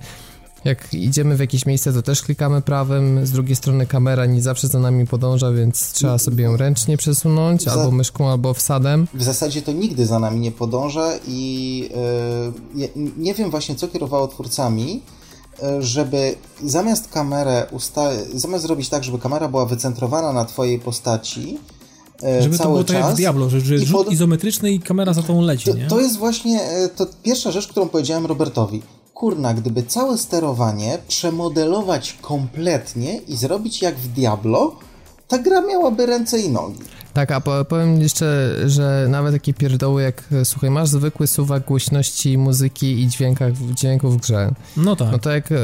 jak 0.64 0.94
idziemy 0.94 1.36
w 1.36 1.40
jakieś 1.40 1.66
miejsce, 1.66 1.92
to 1.92 2.02
też 2.02 2.22
klikamy 2.22 2.62
prawym, 2.62 3.26
z 3.26 3.30
drugiej 3.30 3.56
strony 3.56 3.86
kamera 3.86 4.26
nie 4.26 4.42
zawsze 4.42 4.68
za 4.68 4.78
nami 4.78 5.06
podąża, 5.06 5.52
więc 5.52 5.92
trzeba 5.92 6.18
sobie 6.18 6.44
ją 6.44 6.56
ręcznie 6.56 6.96
przesunąć, 6.96 7.62
Za- 7.62 7.72
albo 7.72 7.90
myszką, 7.90 8.30
albo 8.30 8.54
wsadem. 8.54 9.06
W 9.14 9.22
zasadzie 9.22 9.62
to 9.62 9.72
nigdy 9.72 10.06
za 10.06 10.18
nami 10.18 10.40
nie 10.40 10.52
podąża 10.52 11.10
i 11.28 11.90
ja 12.76 12.88
nie 13.16 13.34
wiem 13.34 13.50
właśnie, 13.50 13.74
co 13.74 13.88
kierowało 13.88 14.28
twórcami, 14.28 15.02
e, 15.62 15.82
żeby 15.82 16.34
zamiast 16.64 17.08
kamerę 17.08 17.66
usta- 17.72 18.10
zamiast 18.34 18.64
zrobić 18.64 18.88
tak, 18.88 19.04
żeby 19.04 19.18
kamera 19.18 19.48
była 19.48 19.66
wycentrowana 19.66 20.32
na 20.32 20.44
twojej 20.44 20.78
postaci 20.78 21.58
e, 22.22 22.42
Żeby 22.42 22.58
to 22.58 22.64
było 22.64 22.84
tak 22.84 22.94
jak 22.96 23.02
czas. 23.04 23.14
w 23.14 23.16
Diablo, 23.16 23.48
że, 23.50 23.60
że 23.60 23.74
i 23.74 23.86
rzut 23.86 24.04
pod- 24.04 24.12
izometryczny 24.12 24.72
i 24.72 24.80
kamera 24.80 25.12
za 25.12 25.22
tą 25.22 25.40
leci, 25.40 25.70
To, 25.70 25.76
nie? 25.76 25.86
to 25.86 26.00
jest 26.00 26.16
właśnie 26.16 26.60
to 26.96 27.06
pierwsza 27.22 27.50
rzecz, 27.50 27.66
którą 27.68 27.88
powiedziałem 27.88 28.26
Robertowi. 28.26 28.82
Kurna, 29.14 29.54
gdyby 29.54 29.82
całe 29.82 30.18
sterowanie 30.18 30.98
przemodelować 31.08 32.18
kompletnie 32.22 33.16
i 33.16 33.36
zrobić 33.36 33.82
jak 33.82 33.94
w 33.94 34.08
Diablo, 34.08 34.76
ta 35.28 35.38
gra 35.38 35.60
miałaby 35.60 36.06
ręce 36.06 36.40
i 36.40 36.48
nogi. 36.48 36.80
Tak, 37.14 37.30
a 37.30 37.40
po- 37.40 37.64
powiem 37.64 38.00
jeszcze, 38.02 38.56
że 38.66 39.06
nawet 39.10 39.32
takie 39.34 39.54
pierdoły 39.54 40.02
jak, 40.02 40.24
słuchaj, 40.44 40.70
masz 40.70 40.88
zwykły 40.88 41.26
suwak 41.26 41.64
głośności 41.64 42.38
muzyki 42.38 43.02
i 43.02 43.08
dźwiękach, 43.08 43.52
dźwięków 43.74 44.16
w 44.18 44.20
grze. 44.20 44.50
No 44.76 44.96
tak. 44.96 45.12
No 45.12 45.18
to 45.18 45.30
jak, 45.30 45.52
e, 45.52 45.56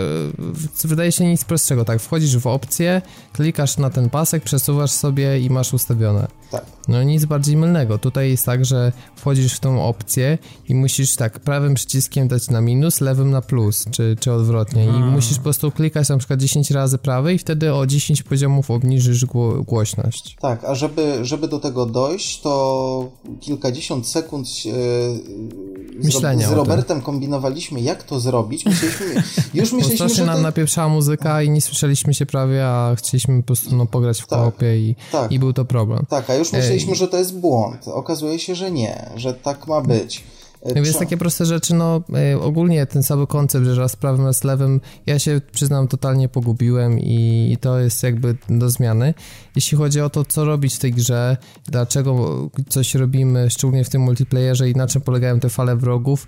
wydaje 0.85 1.13
się 1.13 1.25
nic 1.27 1.45
prostszego, 1.45 1.85
tak, 1.85 2.01
wchodzisz 2.01 2.37
w 2.39 2.47
opcję, 2.47 3.03
klikasz 3.33 3.77
na 3.79 3.91
ten 3.91 4.11
pasek, 4.11 4.43
przesuwasz 4.43 4.91
sobie 4.91 5.41
i 5.41 5.51
masz 5.51 5.73
ustawione. 5.75 6.27
Tak. 6.51 6.65
No 6.89 7.03
nic 7.03 7.25
bardziej 7.25 7.57
mylnego. 7.57 7.99
Tutaj 7.99 8.31
jest 8.31 8.47
tak, 8.47 8.65
że 8.65 8.93
wchodzisz 9.17 9.55
w 9.55 9.61
tą 9.61 9.85
opcję 9.85 10.39
i 10.69 10.75
musisz 10.75 11.17
tak 11.17 11.41
prawym 11.41 11.75
przyciskiem 11.75 12.29
dać 12.29 12.51
na 12.51 12.61
minus, 12.61 13.01
lewym 13.01 13.31
na 13.31 13.43
plus, 13.43 13.85
czy, 13.91 14.17
czy 14.21 14.33
odwrotnie. 14.33 14.85
I 14.85 14.89
musisz 14.91 15.37
po 15.37 15.43
prostu 15.43 15.71
klikać 15.71 16.09
na 16.09 16.19
przykład 16.19 16.41
10 16.41 16.71
razy 16.71 16.99
prawy 16.99 17.35
i 17.35 17.39
wtedy 17.39 17.75
o 17.75 17.87
10 17.87 18.23
poziomów 18.23 18.71
obniżysz 18.71 19.25
gło- 19.27 19.65
głośność. 19.65 20.37
Tak, 20.41 20.65
a 20.65 20.75
żeby, 20.75 21.19
żeby 21.23 21.40
do 21.49 21.59
tego 21.59 21.87
dojść, 21.87 22.41
to 22.41 23.11
kilkadziesiąt 23.41 24.07
sekund 24.07 24.47
e, 24.47 24.51
z, 24.51 26.05
Myślenia 26.05 26.49
z. 26.49 26.53
Robertem 26.53 27.01
kombinowaliśmy, 27.01 27.81
jak 27.81 28.03
to 28.03 28.21
zrobić. 28.21 28.67
Myśleliśmy, 28.67 29.23
już 29.55 29.73
myśleliśmy, 29.73 30.09
że 30.09 30.27
nam 30.27 30.37
to, 30.37 30.43
napieprzała 30.43 30.89
muzyka 30.89 31.43
i 31.43 31.51
nie 31.51 31.61
słyszeliśmy 31.61 32.15
się 32.15 32.27
prawie, 32.27 32.67
a 32.67 32.95
chcieliśmy 32.97 33.43
po 33.43 33.47
prostu 33.47 33.77
no, 33.77 33.87
pograć 33.87 34.23
w 34.23 34.27
Tak. 34.27 34.39
koopie 34.39 34.79
i, 34.79 34.97
Tak. 35.13 35.33
i 35.33 35.39
był 35.39 35.53
to 35.53 35.65
problem. 35.65 36.07
Tak, 36.09 36.31
a 36.31 36.35
już 36.35 36.53
myśleliśmy, 36.53 36.95
że 36.95 37.09
to 37.09 37.17
jest 37.17 37.39
błąd. 37.39 37.89
Okazuje 37.89 38.39
się, 38.39 38.55
że 38.55 38.71
nie, 38.71 39.11
że 39.17 39.35
tak 39.35 39.67
ma 39.67 39.81
być. 39.81 40.23
E, 40.63 40.75
Więc 40.75 40.99
takie 40.99 41.17
proste 41.17 41.47
rzeczy, 41.47 41.75
no 41.75 42.03
y, 42.33 42.41
ogólnie 42.41 42.87
ten 42.87 43.03
cały 43.03 43.27
koncept, 43.27 43.67
że 43.67 43.75
raz 43.75 43.97
prawym, 43.97 44.27
raz 44.27 44.45
lewym, 44.45 44.81
ja 45.07 45.19
się 45.19 45.41
przyznam 45.53 45.89
totalnie 45.89 46.29
pogubiłem 46.29 47.01
i, 47.01 47.53
i 47.53 47.57
to 47.57 47.79
jest 47.79 48.03
jakby 48.03 48.37
do 48.49 48.71
zmiany. 48.71 49.15
Jeśli 49.57 49.79
chodzi 49.79 50.01
o 50.01 50.11
to, 50.11 50.25
co 50.25 50.45
robić 50.45 50.75
w 50.75 50.79
tej 50.79 50.93
grze, 50.93 51.37
dlaczego 51.67 52.39
coś 52.69 52.95
robimy, 52.95 53.51
szczególnie 53.51 53.85
w 53.85 53.89
tym 53.89 54.03
multiplayerze 54.03 54.71
i 54.71 54.75
na 54.75 54.87
czym 54.87 55.03
polegają 55.03 55.41
te 55.41 55.49
fale 55.49 55.77
wrogów, 55.77 56.27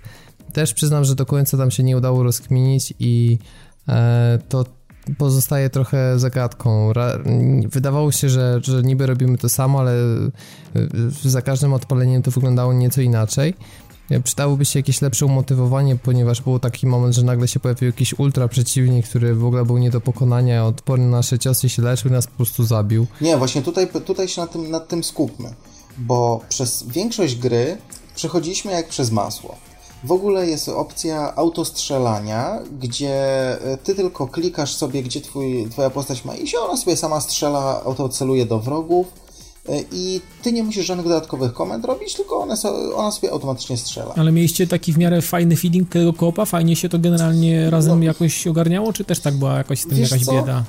też 0.53 0.73
przyznam, 0.73 1.03
że 1.03 1.15
do 1.15 1.25
końca 1.25 1.57
tam 1.57 1.71
się 1.71 1.83
nie 1.83 1.97
udało 1.97 2.23
rozkminić 2.23 2.93
i 2.99 3.37
e, 3.89 4.39
to 4.49 4.65
pozostaje 5.17 5.69
trochę 5.69 6.19
zagadką. 6.19 6.93
Ra, 6.93 7.17
wydawało 7.69 8.11
się, 8.11 8.29
że, 8.29 8.59
że 8.63 8.81
niby 8.81 9.05
robimy 9.05 9.37
to 9.37 9.49
samo, 9.49 9.79
ale 9.79 9.93
y, 9.95 11.29
za 11.29 11.41
każdym 11.41 11.73
odpaleniem 11.73 12.21
to 12.21 12.31
wyglądało 12.31 12.73
nieco 12.73 13.01
inaczej. 13.01 13.53
Przydałoby 14.21 14.65
się 14.65 14.79
jakieś 14.79 15.01
lepsze 15.01 15.25
umotywowanie, 15.25 15.95
ponieważ 15.95 16.41
był 16.41 16.59
taki 16.59 16.87
moment, 16.87 17.15
że 17.15 17.23
nagle 17.23 17.47
się 17.47 17.59
pojawił 17.59 17.87
jakiś 17.87 18.19
ultra 18.19 18.47
przeciwnik, 18.47 19.07
który 19.07 19.35
w 19.35 19.45
ogóle 19.45 19.65
był 19.65 19.77
nie 19.77 19.89
do 19.89 20.01
pokonania, 20.01 20.65
odporny 20.65 21.05
na 21.05 21.17
nasze 21.17 21.39
ciosy, 21.39 21.69
się 21.69 21.81
leczył 21.81 22.09
i 22.09 22.13
nas 22.13 22.27
po 22.27 22.35
prostu 22.35 22.63
zabił. 22.63 23.07
Nie, 23.21 23.37
właśnie 23.37 23.61
tutaj, 23.61 23.87
tutaj 24.05 24.27
się 24.27 24.41
nad 24.41 24.51
tym, 24.51 24.71
nad 24.71 24.87
tym 24.87 25.03
skupmy, 25.03 25.53
bo 25.97 26.41
przez 26.49 26.83
większość 26.83 27.35
gry 27.35 27.77
przechodziliśmy 28.15 28.71
jak 28.71 28.87
przez 28.87 29.11
masło. 29.11 29.55
W 30.03 30.11
ogóle 30.11 30.47
jest 30.47 30.69
opcja 30.69 31.35
autostrzelania, 31.35 32.59
gdzie 32.79 33.11
e, 33.61 33.77
ty 33.77 33.95
tylko 33.95 34.27
klikasz 34.27 34.75
sobie, 34.75 35.03
gdzie 35.03 35.21
twój, 35.21 35.67
twoja 35.69 35.89
postać 35.89 36.25
ma 36.25 36.35
iść, 36.35 36.55
ona 36.55 36.77
sobie 36.77 36.97
sama 36.97 37.21
strzela, 37.21 37.81
autoceluje 37.83 38.45
do 38.45 38.59
wrogów 38.59 39.22
i 39.91 40.21
ty 40.41 40.51
nie 40.51 40.63
musisz 40.63 40.85
żadnych 40.85 41.07
dodatkowych 41.07 41.53
komend 41.53 41.85
robić, 41.85 42.13
tylko 42.13 42.37
one 42.39 42.57
so, 42.57 42.95
ona 42.95 43.11
sobie 43.11 43.31
automatycznie 43.31 43.77
strzela. 43.77 44.13
Ale 44.17 44.31
mieliście 44.31 44.67
taki 44.67 44.93
w 44.93 44.97
miarę 44.97 45.21
fajny 45.21 45.55
feeling 45.57 45.89
tego 45.89 46.13
koopa? 46.13 46.45
Fajnie 46.45 46.75
się 46.75 46.89
to 46.89 46.99
generalnie 46.99 47.69
razem 47.69 47.99
No. 47.99 48.05
jakoś 48.05 48.47
ogarniało, 48.47 48.93
czy 48.93 49.03
też 49.03 49.19
tak 49.19 49.33
była 49.33 49.57
jakoś 49.57 49.79
z 49.79 49.87
tym 49.87 49.97
Wiesz 49.97 50.11
jakaś 50.11 50.25
co? 50.25 50.31
bieda? 50.33 50.63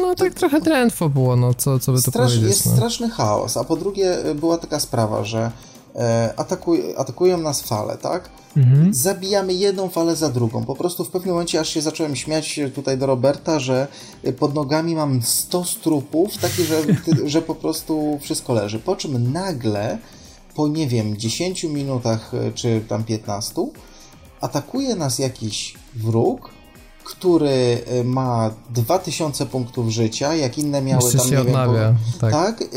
No 0.00 0.14
tak 0.14 0.34
trochę 0.34 0.60
drętwo 0.60 1.08
było, 1.08 1.36
no 1.36 1.54
co, 1.54 1.78
co 1.78 1.92
by 1.92 2.02
to 2.02 2.10
Strasz, 2.10 2.26
powiedzieć. 2.32 2.50
jest 2.50 2.66
no. 2.66 2.72
straszny 2.72 3.10
chaos, 3.10 3.56
a 3.56 3.64
po 3.64 3.76
drugie 3.76 4.26
y, 4.26 4.34
była 4.34 4.58
taka 4.58 4.80
sprawa, 4.80 5.24
że 5.24 5.38
E, 5.38 5.50
atakuj, 6.36 6.96
atakują 6.96 7.38
nas 7.38 7.62
fale, 7.62 7.98
tak? 7.98 8.30
Mhm. 8.56 8.94
Zabijamy 8.94 9.54
jedną 9.54 9.88
falę 9.88 10.16
za 10.16 10.28
drugą. 10.28 10.64
Po 10.64 10.74
prostu 10.74 11.04
w 11.04 11.10
pewnym 11.10 11.34
momencie 11.34 11.60
aż 11.60 11.68
się 11.68 11.82
zacząłem 11.82 12.16
śmiać 12.16 12.60
tutaj 12.74 12.98
do 12.98 13.06
Roberta, 13.06 13.60
że 13.60 13.86
pod 14.38 14.54
nogami 14.54 14.94
mam 14.94 15.22
100 15.22 15.64
strupów, 15.64 16.38
taki, 16.38 16.64
że, 16.64 16.82
że 17.32 17.42
po 17.42 17.54
prostu 17.54 18.18
wszystko 18.22 18.52
leży. 18.52 18.78
Po 18.78 18.96
czym 18.96 19.32
nagle, 19.32 19.98
po 20.54 20.68
nie 20.68 20.86
wiem, 20.86 21.16
10 21.16 21.64
minutach 21.64 22.34
e, 22.34 22.52
czy 22.52 22.80
tam 22.88 23.04
15, 23.04 23.66
atakuje 24.40 24.96
nas 24.96 25.18
jakiś 25.18 25.74
wróg, 25.94 26.50
który 27.04 27.80
e, 27.86 28.04
ma 28.04 28.50
2000 28.70 29.46
punktów 29.46 29.88
życia, 29.88 30.34
jak 30.34 30.58
inne 30.58 30.82
miały 30.82 31.02
Jeszcze 31.02 31.18
tam, 31.18 31.28
się 31.28 31.36
nie 31.36 31.44
wiem, 31.44 31.46
odnawia, 31.46 31.92
bo, 31.92 32.18
tak. 32.20 32.32
tak 32.32 32.68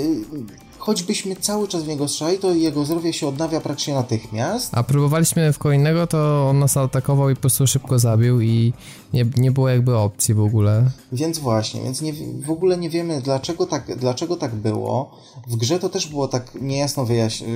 choćbyśmy 0.81 1.35
cały 1.35 1.67
czas 1.67 1.83
w 1.83 1.87
niego 1.87 2.07
strzelali, 2.07 2.37
to 2.37 2.53
jego 2.53 2.85
zdrowie 2.85 3.13
się 3.13 3.27
odnawia 3.27 3.61
praktycznie 3.61 3.93
natychmiast. 3.93 4.69
A 4.73 4.83
próbowaliśmy 4.83 5.53
w 5.53 5.57
kolejnego, 5.57 6.07
to 6.07 6.49
on 6.49 6.59
nas 6.59 6.77
atakował 6.77 7.29
i 7.29 7.35
po 7.35 7.41
prostu 7.41 7.67
szybko 7.67 7.99
zabił 7.99 8.41
i 8.41 8.73
nie, 9.13 9.25
nie 9.37 9.51
było 9.51 9.69
jakby 9.69 9.97
opcji 9.97 10.33
w 10.33 10.39
ogóle. 10.39 10.91
Więc 11.11 11.39
właśnie, 11.39 11.81
więc 11.81 12.01
nie, 12.01 12.13
w 12.45 12.51
ogóle 12.51 12.77
nie 12.77 12.89
wiemy 12.89 13.21
dlaczego 13.21 13.65
tak, 13.65 13.97
dlaczego 13.97 14.35
tak 14.35 14.55
było. 14.55 15.17
W 15.47 15.55
grze 15.55 15.79
to 15.79 15.89
też 15.89 16.07
było 16.07 16.27
tak 16.27 16.51
niejasno 16.61 17.05
wyjaśnione. 17.05 17.53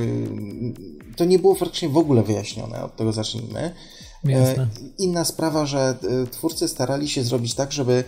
To 1.15 1.25
nie 1.25 1.39
było 1.39 1.55
praktycznie 1.55 1.89
w 1.89 1.97
ogóle 1.97 2.23
wyjaśnione, 2.23 2.83
od 2.83 2.95
tego 2.95 3.11
zacznijmy. 3.11 3.73
Jasne. 4.23 4.63
E, 4.63 4.69
Inna 4.97 5.25
sprawa, 5.25 5.65
że 5.65 5.97
e, 6.23 6.27
twórcy 6.27 6.67
starali 6.67 7.09
się 7.09 7.23
zrobić 7.23 7.53
tak, 7.53 7.71
żeby 7.71 8.03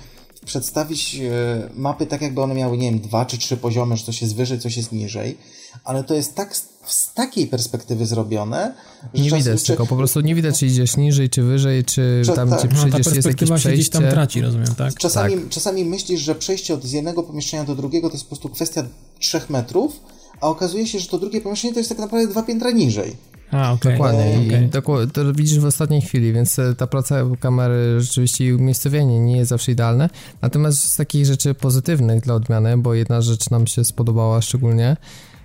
przedstawić 0.48 1.16
e, 1.16 1.70
mapy 1.76 2.06
tak, 2.06 2.22
jakby 2.22 2.42
one 2.42 2.54
miały, 2.54 2.78
nie 2.78 2.92
wiem, 2.92 3.00
dwa 3.00 3.26
czy 3.26 3.38
trzy 3.38 3.58
poziomy, 3.58 3.98
że 3.98 4.04
coś 4.06 4.22
jest 4.22 4.36
wyżej, 4.36 4.60
coś 4.60 4.78
jest 4.78 4.92
niżej, 4.92 5.38
ale 5.84 6.04
to 6.04 6.14
jest 6.14 6.36
tak 6.36 6.58
z 6.86 7.14
takiej 7.14 7.48
perspektywy 7.48 8.06
zrobione, 8.06 8.74
że 9.14 9.24
Nie 9.24 9.32
widać 9.32 9.62
czy- 9.64 9.68
tego, 9.68 9.86
po 9.86 9.96
prostu 9.96 10.22
nie 10.22 10.36
widać, 10.36 10.60
czy 10.60 10.66
idziesz 10.66 10.98
niżej, 10.98 11.30
czy 11.30 11.44
wyżej, 11.44 11.86
czy 11.86 12.22
tam, 12.36 12.50
tak. 12.50 12.60
gdzie 12.60 12.68
No, 12.68 12.74
No, 12.86 12.92
ta 12.92 13.00
przyjdziesz, 13.00 13.14
jest 13.16 13.16
jakieś 13.16 13.24
perspektywa 13.24 13.60
się 13.60 13.72
gdzieś 13.72 13.90
tam 13.90 14.02
przejście. 14.02 14.16
traci, 14.16 14.42
rozumiem, 14.42 14.76
tak? 14.76 14.94
Czasami, 14.96 15.36
czasami 15.50 15.86
myślisz, 15.86 16.22
że 16.22 16.36
przejście 16.36 16.74
od 16.74 16.86
jednego 16.94 17.24
pomieszczenia 17.24 17.64
do 17.64 17.76
drugiego 17.76 18.08
to 18.10 18.14
jest 18.14 18.24
po 18.26 18.28
prostu 18.30 18.50
kwestia 18.50 18.84
trzech 19.20 19.50
metrów, 19.50 20.00
a 20.42 20.48
okazuje 20.48 20.88
się, 20.88 21.00
że 21.00 21.08
to 21.08 21.18
drugie 21.20 21.42
pomieszczenie 21.42 21.74
to 21.74 21.80
jest 21.80 21.90
tak 21.90 22.00
naprawdę 22.00 22.28
dwa 22.28 22.44
piętra 22.44 22.72
niżej. 22.72 23.16
A, 23.52 23.72
okej. 23.72 23.92
Dokładnie, 23.92 24.44
i 24.48 24.70
doku- 24.70 25.08
to 25.14 25.34
widzisz 25.34 25.60
w 25.60 25.66
ostatniej 25.66 26.02
chwili, 26.02 26.34
więc 26.34 26.60
e, 26.60 26.76
ta 26.76 26.88
praca 26.88 27.16
kamery 27.40 28.02
rzeczywiście 28.02 28.46
i 28.46 28.54
umiejscowienie 28.54 29.20
nie 29.20 29.38
jest 29.38 29.50
zawsze 29.50 29.72
idealne. 29.72 30.10
Natomiast 30.42 30.84
z 30.84 30.96
takich 30.96 31.26
rzeczy 31.26 31.54
pozytywnych 31.54 32.22
dla 32.22 32.36
odmiany, 32.36 32.78
bo 32.78 32.94
jedna 32.94 33.22
rzecz 33.22 33.50
nam 33.50 33.68
się 33.68 33.86
spodobała 33.86 34.42
szczególnie, 34.42 34.98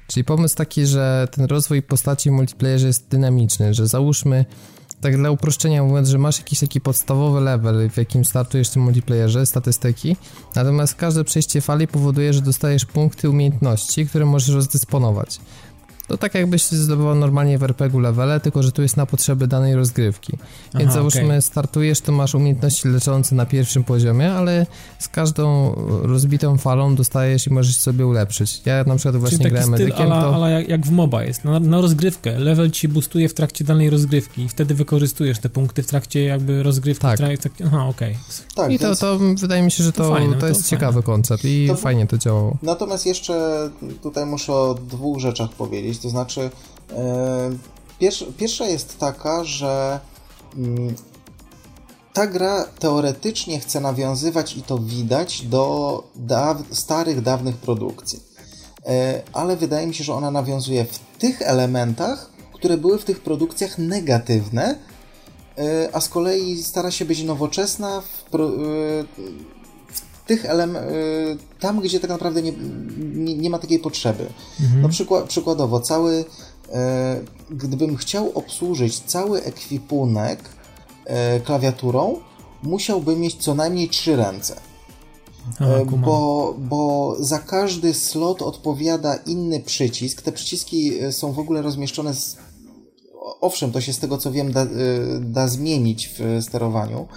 czyli 0.06 0.24
pomysł 0.24 0.56
taki, 0.56 0.86
że 0.86 1.28
ten 1.30 1.44
rozwój 1.44 1.82
postaci 1.82 2.30
w 2.30 2.32
multiplayerze 2.32 2.86
jest 2.86 3.08
dynamiczny, 3.08 3.74
że 3.74 3.86
załóżmy, 3.86 4.44
tak 5.00 5.16
dla 5.16 5.30
uproszczenia 5.30 5.84
mówiąc, 5.84 6.08
że 6.08 6.18
masz 6.18 6.38
jakiś 6.38 6.60
taki 6.60 6.80
podstawowy 6.80 7.40
level, 7.40 7.90
w 7.90 7.96
jakim 7.96 8.24
startujesz 8.24 8.68
w 8.68 8.72
tym 8.72 8.82
multiplayerze, 8.82 9.46
statystyki, 9.46 10.16
natomiast 10.54 10.94
każde 10.94 11.24
przejście 11.24 11.60
fali 11.60 11.88
powoduje, 11.88 12.32
że 12.32 12.42
dostajesz 12.42 12.84
punkty 12.84 13.30
umiejętności, 13.30 14.06
które 14.06 14.26
możesz 14.26 14.54
rozdysponować. 14.54 15.40
To 16.08 16.16
tak 16.18 16.34
jakbyś 16.34 16.62
zdobywał 16.64 17.14
normalnie 17.14 17.58
w 17.58 17.62
RPG-u 17.62 18.00
levele, 18.00 18.40
tylko 18.40 18.62
że 18.62 18.72
tu 18.72 18.82
jest 18.82 18.96
na 18.96 19.06
potrzeby 19.06 19.46
danej 19.46 19.74
rozgrywki. 19.74 20.32
Więc 20.74 20.84
Aha, 20.84 20.92
załóżmy, 20.94 21.24
okej. 21.24 21.42
startujesz, 21.42 22.00
to 22.00 22.12
masz 22.12 22.34
umiejętności 22.34 22.88
leczące 22.88 23.34
na 23.34 23.46
pierwszym 23.46 23.84
poziomie, 23.84 24.32
ale 24.32 24.66
z 24.98 25.08
każdą 25.08 25.74
rozbitą 26.02 26.58
falą 26.58 26.94
dostajesz 26.94 27.46
i 27.46 27.52
możesz 27.52 27.76
sobie 27.76 28.06
ulepszyć. 28.06 28.62
Ja 28.64 28.84
na 28.84 28.94
przykład 28.96 29.16
właśnie 29.16 29.38
Czyli 29.38 29.50
taki 29.50 29.54
grałem 29.54 29.74
styl 29.74 29.86
medykiem, 29.86 30.12
ala, 30.12 30.32
to... 30.32 30.48
jak, 30.48 30.68
jak 30.68 30.86
w 30.86 30.90
MOBA 30.90 31.24
jest. 31.24 31.44
Na, 31.44 31.60
na 31.60 31.80
rozgrywkę. 31.80 32.38
Level 32.38 32.70
ci 32.70 32.88
boostuje 32.88 33.28
w 33.28 33.34
trakcie 33.34 33.64
danej 33.64 33.90
rozgrywki 33.90 34.42
i 34.42 34.48
wtedy 34.48 34.74
wykorzystujesz 34.74 35.38
te 35.38 35.48
punkty 35.48 35.82
w 35.82 35.86
trakcie 35.86 36.24
jakby 36.24 36.62
rozgrywki. 36.62 37.02
Tak. 37.02 37.14
w 37.16 37.18
trakcie, 37.18 37.50
aha, 37.66 37.86
okej. 37.88 38.16
Tak, 38.54 38.72
I 38.72 38.78
to, 38.78 38.86
więc... 38.86 38.98
to 38.98 39.18
wydaje 39.18 39.62
mi 39.62 39.70
się, 39.70 39.84
że 39.84 39.92
to, 39.92 40.02
To 40.04 40.10
fajne, 40.14 40.34
to 40.34 40.40
to 40.40 40.46
jest 40.46 40.60
fajne. 40.60 40.70
ciekawy 40.70 41.02
koncept 41.02 41.44
i 41.44 41.66
To- 41.68 41.76
fajnie 41.76 42.06
to 42.06 42.18
działało. 42.18 42.56
Natomiast 42.62 43.06
jeszcze 43.06 43.70
tutaj 44.02 44.26
muszę 44.26 44.52
o 44.52 44.74
dwóch 44.74 45.20
rzeczach 45.20 45.50
powiedzieć. 45.50 45.91
To 45.98 46.10
znaczy, 46.10 46.50
e, 46.90 47.50
pierwsza, 48.38 48.66
jest 48.66 48.98
taka, 48.98 49.44
że 49.44 50.00
mm, 50.56 50.94
ta 52.12 52.26
gra 52.26 52.64
teoretycznie 52.78 53.60
chce 53.60 53.80
nawiązywać 53.80 54.56
i 54.56 54.62
to 54.62 54.78
widać 54.78 55.42
do 55.42 56.04
starych, 56.70 57.22
dawnych 57.22 57.56
produkcji. 57.56 58.20
E, 58.86 59.22
ale 59.32 59.56
wydaje 59.56 59.86
mi 59.86 59.94
się, 59.94 60.04
że 60.04 60.14
ona 60.14 60.30
nawiązuje 60.30 60.84
w 60.84 60.98
tych 61.18 61.42
elementach, 61.42 62.30
które 62.52 62.76
były 62.76 62.98
w 62.98 63.04
tych 63.04 63.20
produkcjach 63.20 63.78
negatywne, 63.78 64.78
e, 65.58 65.88
a 65.92 66.00
z 66.00 66.08
kolei 66.08 66.62
stara 66.62 66.90
się 66.90 67.04
być 67.04 67.22
nowoczesna 67.22 68.00
w 68.00 68.30
tych 70.26 70.44
elementach, 70.44 70.92
tam, 71.60 71.80
gdzie 71.80 72.00
tak 72.00 72.10
naprawdę 72.10 72.42
nie, 72.42 72.52
nie, 73.14 73.34
nie 73.34 73.50
ma 73.50 73.58
takiej 73.58 73.78
potrzeby. 73.78 74.26
No 74.82 74.88
przykład, 74.88 75.24
przykładowo, 75.24 75.80
cały, 75.80 76.24
e, 76.72 77.20
gdybym 77.50 77.96
chciał 77.96 78.32
obsłużyć 78.34 79.00
cały 79.00 79.42
ekwipunek 79.42 80.40
e, 81.04 81.40
klawiaturą, 81.40 82.20
musiałbym 82.62 83.20
mieć 83.20 83.34
co 83.34 83.54
najmniej 83.54 83.88
trzy 83.88 84.16
ręce. 84.16 84.60
Kumam. 85.58 86.00
bo, 86.00 86.54
bo 86.58 87.16
za 87.20 87.38
każdy 87.38 87.94
slot 87.94 88.42
odpowiada 88.42 89.16
inny 89.16 89.60
przycisk. 89.60 90.22
Te 90.22 90.32
przyciski 90.32 90.92
są 91.10 91.32
w 91.32 91.38
ogóle 91.38 91.62
rozmieszczone 91.62 92.14
z. 92.14 92.36
Owszem, 93.40 93.72
to 93.72 93.80
się 93.80 93.92
z 93.92 93.98
tego 93.98 94.18
co 94.18 94.32
wiem 94.32 94.52
da, 94.52 94.62
e, 94.62 94.66
da 95.20 95.48
zmienić 95.48 96.10
w 96.18 96.44
sterowaniu, 96.44 97.08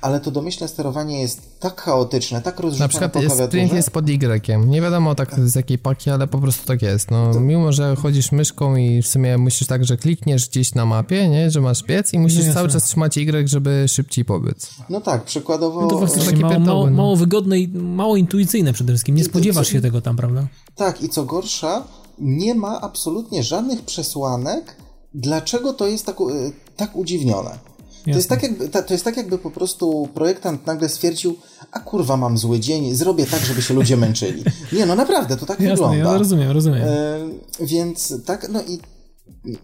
ale 0.00 0.20
to 0.20 0.30
domyślne 0.30 0.68
sterowanie 0.68 1.20
jest 1.20 1.60
tak 1.60 1.80
chaotyczne, 1.80 2.42
tak 2.42 2.56
Na 2.56 2.62
rozrzucone 2.62 2.88
przykład 2.88 3.12
po 3.12 3.18
jest, 3.22 3.34
klawiaturze. 3.34 3.48
sprint 3.64 3.72
jest 3.72 3.90
pod 3.90 4.08
Y. 4.08 4.66
Nie 4.66 4.80
wiadomo 4.80 5.14
tak 5.14 5.40
z 5.40 5.54
jakiej 5.54 5.78
paki, 5.78 6.10
ale 6.10 6.26
po 6.26 6.38
prostu 6.38 6.66
tak 6.66 6.82
jest. 6.82 7.10
No, 7.10 7.40
mimo, 7.40 7.72
że 7.72 7.96
chodzisz 7.96 8.32
myszką 8.32 8.76
i 8.76 9.02
w 9.02 9.06
sumie 9.06 9.38
musisz 9.38 9.66
tak, 9.68 9.84
że 9.84 9.96
klikniesz 9.96 10.48
gdzieś 10.48 10.74
na 10.74 10.86
mapie, 10.86 11.28
nie, 11.28 11.50
że 11.50 11.60
masz 11.60 11.84
biec 11.84 12.12
i 12.12 12.18
musisz 12.18 12.38
No 12.38 12.44
jasne. 12.44 12.54
cały 12.54 12.68
czas 12.68 12.84
trzymać 12.84 13.18
Y, 13.18 13.48
żeby 13.48 13.84
szybciej 13.88 14.24
pobiec. 14.24 14.70
No 14.88 15.00
tak, 15.00 15.24
przykładowo. 15.24 15.80
No 15.80 15.88
to 15.88 15.96
e, 15.96 16.00
faktycznie 16.00 16.30
takie 16.30 16.42
mało, 16.42 16.54
pierdoły, 16.54 16.76
mało, 16.76 16.90
no. 16.90 16.96
mało 16.96 17.16
wygodne 17.16 17.58
i 17.58 17.68
mało 17.68 18.16
intuicyjne 18.16 18.72
przede 18.72 18.92
wszystkim. 18.92 19.14
Nie 19.14 19.22
to 19.24 19.30
spodziewasz 19.30 19.68
się 19.68 19.80
tego 19.80 20.00
tam, 20.00 20.16
prawda? 20.16 20.46
Tak, 20.76 21.02
i 21.02 21.08
co 21.08 21.24
gorsza, 21.24 21.84
nie 22.18 22.54
ma 22.54 22.80
absolutnie 22.80 23.42
żadnych 23.42 23.82
przesłanek, 23.82 24.76
dlaczego 25.14 25.72
to 25.72 25.86
jest 25.86 26.06
tak, 26.06 26.20
y, 26.20 26.52
tak 26.76 26.96
udziwnione. 26.96 27.58
To 28.04 28.10
jest 28.10 28.28
tak, 28.28 28.42
jakby, 28.42 28.68
to 28.68 28.94
jest 28.94 29.04
tak, 29.04 29.16
jakby 29.16 29.38
po 29.38 29.50
prostu 29.50 30.08
projektant 30.14 30.66
nagle 30.66 30.88
stwierdził, 30.88 31.36
a 31.72 31.80
kurwa, 31.80 32.16
mam 32.16 32.38
zły 32.38 32.60
dzień, 32.60 32.94
zrobię 32.94 33.26
tak, 33.26 33.40
żeby 33.40 33.62
się 33.62 33.74
ludzie 33.74 33.96
męczyli. 33.96 34.44
Nie, 34.72 34.86
no 34.86 34.94
naprawdę, 34.94 35.36
to 35.36 35.46
tak 35.46 35.60
Jasne, 35.60 35.74
wygląda. 35.74 36.12
ja 36.12 36.18
rozumiem, 36.18 36.50
rozumiem. 36.50 36.82
E, 36.82 37.18
więc 37.60 38.14
tak, 38.26 38.48
no 38.48 38.62
i 38.62 38.78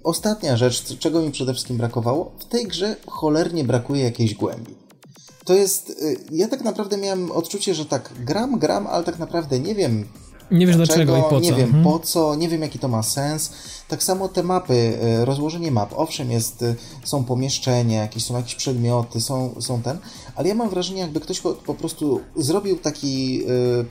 ostatnia 0.05 0.57
rzecz, 0.57 0.99
czego 0.99 1.23
mi 1.23 1.31
przede 1.31 1.53
wszystkim 1.53 1.77
brakowało, 1.77 2.33
w 2.39 2.45
tej 2.45 2.67
grze 2.67 2.97
cholernie 3.07 3.65
brakuje 3.65 4.05
jakiejś 4.05 4.35
głębi. 4.35 4.75
To 5.45 5.55
jest, 5.55 5.91
y, 5.91 6.17
ja 6.33 6.49
tak 6.49 6.65
naprawdę 6.65 6.97
miałem 6.97 7.31
odczucie, 7.31 7.75
że 7.75 7.85
tak 7.85 8.13
gram, 8.25 8.59
gram, 8.59 8.87
ale 8.87 9.05
tak 9.05 9.19
naprawdę 9.19 9.61
nie 9.61 9.75
wiem 9.75 10.07
nie 10.51 10.67
wiesz 10.67 10.77
dlaczego, 10.77 11.17
i 11.17 11.23
po 11.23 11.29
co. 11.31 11.41
nie 11.41 11.53
wiem 11.53 11.65
Mhm. 11.67 11.85
po 11.85 11.99
co, 11.99 12.35
nie 12.35 12.49
wiem 12.49 12.63
jaki 12.63 12.79
to 12.79 12.89
ma 12.89 13.03
sens. 13.03 13.53
Tak 13.89 14.03
samo 14.03 14.29
te 14.29 14.43
mapy, 14.43 14.99
e, 15.03 15.25
rozłożenie 15.25 15.71
map, 15.71 15.93
owszem, 15.97 16.31
jest, 16.31 16.63
e, 16.63 16.75
są 17.05 17.25
pomieszczenia, 17.25 18.03
jakieś, 18.03 18.25
są 18.25 18.37
jakieś 18.37 18.55
przedmioty, 18.55 19.21
są, 19.21 19.55
są 19.61 19.83
ten, 19.83 19.99
ale 20.37 20.49
ja 20.49 20.55
mam 20.55 20.71
wrażenie, 20.71 21.01
jakby 21.01 21.21
ktoś 21.21 21.41
po, 21.41 21.53
po 21.55 21.75
prostu 21.75 22.21
zrobił 22.37 22.77
taki 22.79 23.43
e, 23.43 23.49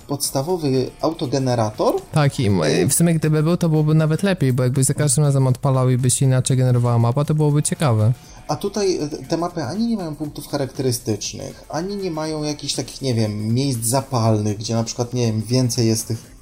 podstawowy 0.07 0.89
autogenerator, 1.01 2.01
Tak, 2.11 2.39
i 2.39 2.49
w 2.89 2.93
sumie 2.93 3.13
gdyby 3.13 3.43
był, 3.43 3.57
to 3.57 3.69
byłoby 3.69 3.95
nawet 3.95 4.23
lepiej, 4.23 4.53
bo 4.53 4.63
jakbyś 4.63 4.85
za 4.85 4.93
każdym 4.93 5.23
razem 5.23 5.47
odpalał 5.47 5.89
i 5.89 5.97
by 5.97 6.09
się 6.09 6.25
inaczej 6.25 6.57
generowała 6.57 6.99
mapa, 6.99 7.25
to 7.25 7.33
byłoby 7.35 7.63
ciekawe. 7.63 8.13
a 8.47 8.55
tutaj 8.55 8.99
te 9.29 9.37
mapy 9.37 9.63
ani 9.63 9.87
nie 9.87 9.97
mają 9.97 10.15
punktów 10.15 10.47
charakterystycznych, 10.47 11.63
ani 11.69 11.95
nie 11.95 12.11
mają 12.11 12.43
jakichś 12.43 12.73
takich, 12.73 13.01
nie 13.01 13.13
wiem, 13.13 13.53
miejsc 13.53 13.79
zapalnych, 13.83 14.57
gdzie 14.57 14.73
na 14.73 14.83
przykład, 14.83 15.13
nie 15.13 15.27
wiem, 15.27 15.41
więcej 15.41 15.87
jest 15.87 16.07
tych, 16.07 16.36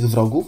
tych 0.00 0.10
wrogów, 0.10 0.46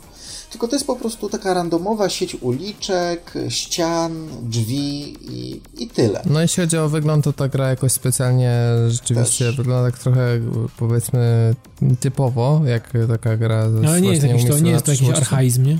tylko 0.50 0.68
to 0.68 0.76
jest 0.76 0.86
po 0.86 0.96
prostu 0.96 1.28
taka 1.28 1.54
randomowa 1.54 2.08
sieć 2.08 2.34
uliczek, 2.34 3.34
ścian, 3.48 4.28
drzwi 4.42 5.16
i, 5.20 5.60
i 5.78 5.88
tyle. 5.88 6.22
No 6.30 6.40
jeśli 6.40 6.60
chodzi 6.60 6.78
o 6.78 6.88
wygląd, 6.88 7.24
to 7.24 7.32
ta 7.32 7.48
gra 7.48 7.68
jakoś 7.68 7.92
specjalnie 7.92 8.52
rzeczywiście 8.88 9.44
Też. 9.44 9.56
wygląda 9.56 9.90
tak 9.90 10.00
trochę 10.00 10.40
powiedzmy 10.78 11.54
typowo, 12.00 12.60
jak 12.64 12.92
taka 13.08 13.36
gra 13.36 13.70
ze 13.70 13.80
No, 13.80 13.88
Ale 13.88 14.00
nie 14.00 14.10
jest, 14.10 14.22
jakiś, 14.22 14.44
to, 14.44 14.58
nie 14.58 14.70
jest 14.70 14.84
to 14.84 14.92
jakiś 14.92 15.08
archaizm, 15.08 15.64
nie? 15.64 15.78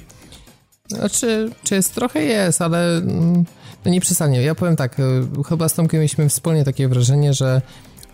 Znaczy, 0.89 1.51
czy 1.63 1.75
jest 1.75 1.95
trochę 1.95 2.25
jest, 2.25 2.63
ale 2.63 2.97
mm, 2.97 3.45
no 3.85 3.91
nie 3.91 4.01
przesadnie. 4.01 4.43
Ja 4.43 4.55
powiem 4.55 4.77
tak, 4.77 5.01
y, 5.01 5.03
chyba 5.49 5.69
z 5.69 5.75
Tomkiem 5.75 6.01
mieliśmy 6.01 6.29
wspólnie 6.29 6.65
takie 6.65 6.89
wrażenie, 6.89 7.35
że 7.35 7.63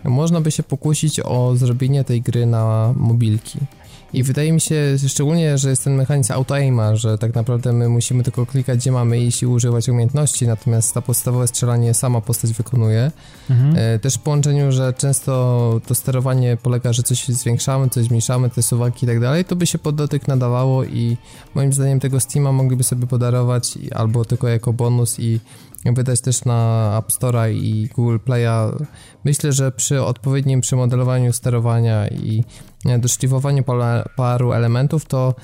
można 0.03 0.41
by 0.41 0.51
się 0.51 0.63
pokusić 0.63 1.19
o 1.19 1.55
zrobienie 1.55 2.03
tej 2.03 2.21
gry 2.21 2.45
na 2.45 2.93
mobilki. 2.95 3.59
I 4.13 4.23
wydaje 4.23 4.53
mi 4.53 4.61
się 4.61 4.75
szczególnie, 5.07 5.57
że 5.57 5.69
jest 5.69 5.83
ten 5.83 5.95
mechanizm 5.95 6.33
auto-aima, 6.33 6.95
że 6.95 7.17
tak 7.17 7.35
naprawdę 7.35 7.73
my 7.73 7.89
musimy 7.89 8.23
tylko 8.23 8.45
klikać 8.45 8.79
gdzie 8.79 8.91
mamy 8.91 9.19
iść 9.19 9.43
i 9.43 9.45
używać 9.45 9.89
umiejętności, 9.89 10.47
natomiast 10.47 10.93
ta 10.93 11.01
podstawowe 11.01 11.47
strzelanie 11.47 11.93
sama 11.93 12.21
postać 12.21 12.53
wykonuje. 12.53 13.11
Mhm. 13.49 13.75
E, 13.77 13.99
Też 13.99 14.15
w 14.15 14.19
połączeniu, 14.19 14.71
że 14.71 14.93
często 14.93 15.81
to 15.87 15.95
sterowanie 15.95 16.57
polega, 16.63 16.93
że 16.93 17.03
coś 17.03 17.27
zwiększamy, 17.27 17.89
coś 17.89 18.05
zmniejszamy, 18.05 18.49
te 18.49 18.63
suwaki 18.63 19.05
i 19.05 19.09
tak 19.09 19.19
dalej, 19.19 19.45
to 19.45 19.55
by 19.55 19.67
się 19.67 19.77
pod 19.77 19.95
dotyk 19.95 20.27
nadawało 20.27 20.83
i 20.83 21.17
moim 21.55 21.73
zdaniem 21.73 21.99
tego 21.99 22.19
Steama 22.19 22.51
mogliby 22.51 22.83
sobie 22.83 23.07
podarować 23.07 23.77
albo 23.95 24.25
tylko 24.25 24.47
jako 24.47 24.73
bonus 24.73 25.19
i 25.19 25.39
wydać 25.85 26.21
też 26.21 26.45
na 26.45 26.91
App 26.97 27.11
Store'a 27.11 27.51
i 27.51 27.89
Google 27.95 28.17
Play'a. 28.27 28.85
Myślę, 29.25 29.51
że 29.51 29.71
przy 29.71 30.03
odpowiednim 30.03 30.61
przemodelowaniu 30.61 31.33
sterowania 31.33 32.07
i 32.07 32.43
e, 32.85 32.99
doszlifowaniu 32.99 33.63
pola- 33.63 34.05
paru 34.15 34.53
elementów, 34.53 35.05
to 35.05 35.35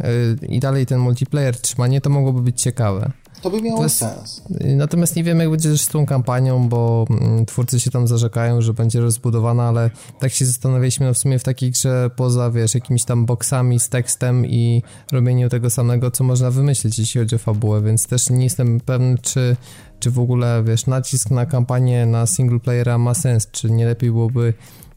e, 0.00 0.10
i 0.46 0.60
dalej 0.60 0.86
ten 0.86 0.98
multiplayer 0.98 1.60
trzymanie, 1.60 2.00
to 2.00 2.10
mogłoby 2.10 2.42
być 2.42 2.62
ciekawe. 2.62 3.12
To 3.42 3.50
by 3.50 3.62
miało 3.62 3.88
sens. 3.88 4.42
Natomiast 4.76 5.16
nie 5.16 5.24
wiem, 5.24 5.40
jak 5.40 5.50
będzie 5.50 5.78
z 5.78 5.88
tą 5.88 6.06
kampanią, 6.06 6.68
bo 6.68 7.06
mm, 7.10 7.46
twórcy 7.46 7.80
się 7.80 7.90
tam 7.90 8.08
zarzekają, 8.08 8.60
że 8.62 8.74
będzie 8.74 9.00
rozbudowana, 9.00 9.62
ale 9.62 9.90
tak 10.20 10.32
się 10.32 10.46
zastanawialiśmy, 10.46 11.06
no 11.06 11.14
w 11.14 11.18
sumie 11.18 11.38
w 11.38 11.42
takiej 11.42 11.70
grze 11.70 12.10
poza, 12.16 12.50
wiesz, 12.50 12.74
jakimiś 12.74 13.04
tam 13.04 13.26
boksami 13.26 13.80
z 13.80 13.88
tekstem 13.88 14.46
i 14.46 14.82
robieniu 15.12 15.48
tego 15.48 15.70
samego, 15.70 16.10
co 16.10 16.24
można 16.24 16.50
wymyślić, 16.50 16.98
jeśli 16.98 17.20
chodzi 17.20 17.36
o 17.36 17.38
fabułę, 17.38 17.82
więc 17.82 18.06
też 18.06 18.30
nie 18.30 18.44
jestem 18.44 18.80
pewny, 18.80 19.18
czy, 19.22 19.56
czy 20.00 20.10
w 20.10 20.18
ogóle, 20.18 20.62
wiesz, 20.66 20.86
nacisk 20.86 21.30
na 21.30 21.46
kampanię 21.46 22.06
na 22.06 22.26
single 22.26 22.60
playera 22.60 22.98
ma 22.98 23.14
sens, 23.14 23.48
czy 23.50 23.70
nie 23.70 23.86
lepiej 23.86 24.10
byłoby 24.10 24.54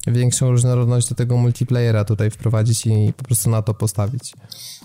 większą 0.08 0.52
różnorodność 0.52 1.10
do 1.10 1.16
tego 1.16 1.38
multiplayera 1.38 2.06
tutaj 2.06 2.32
wprowadzić 2.32 2.86
i 2.86 3.14
po 3.18 3.24
prostu 3.24 3.50
na 3.50 3.62
to 3.62 3.74
postawić. 3.74 4.34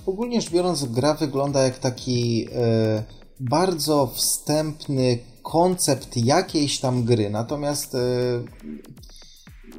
Ogólnie 0.07 0.41
rzecz 0.41 0.51
biorąc, 0.51 0.85
gra 0.85 1.15
wygląda 1.15 1.63
jak 1.63 1.79
taki 1.79 2.49
e, 2.55 3.03
bardzo 3.41 4.07
wstępny 4.15 5.19
koncept 5.43 6.17
jakiejś 6.17 6.81
tam 6.81 7.05
gry, 7.05 7.31
natomiast 7.31 7.95
e, 7.95 7.99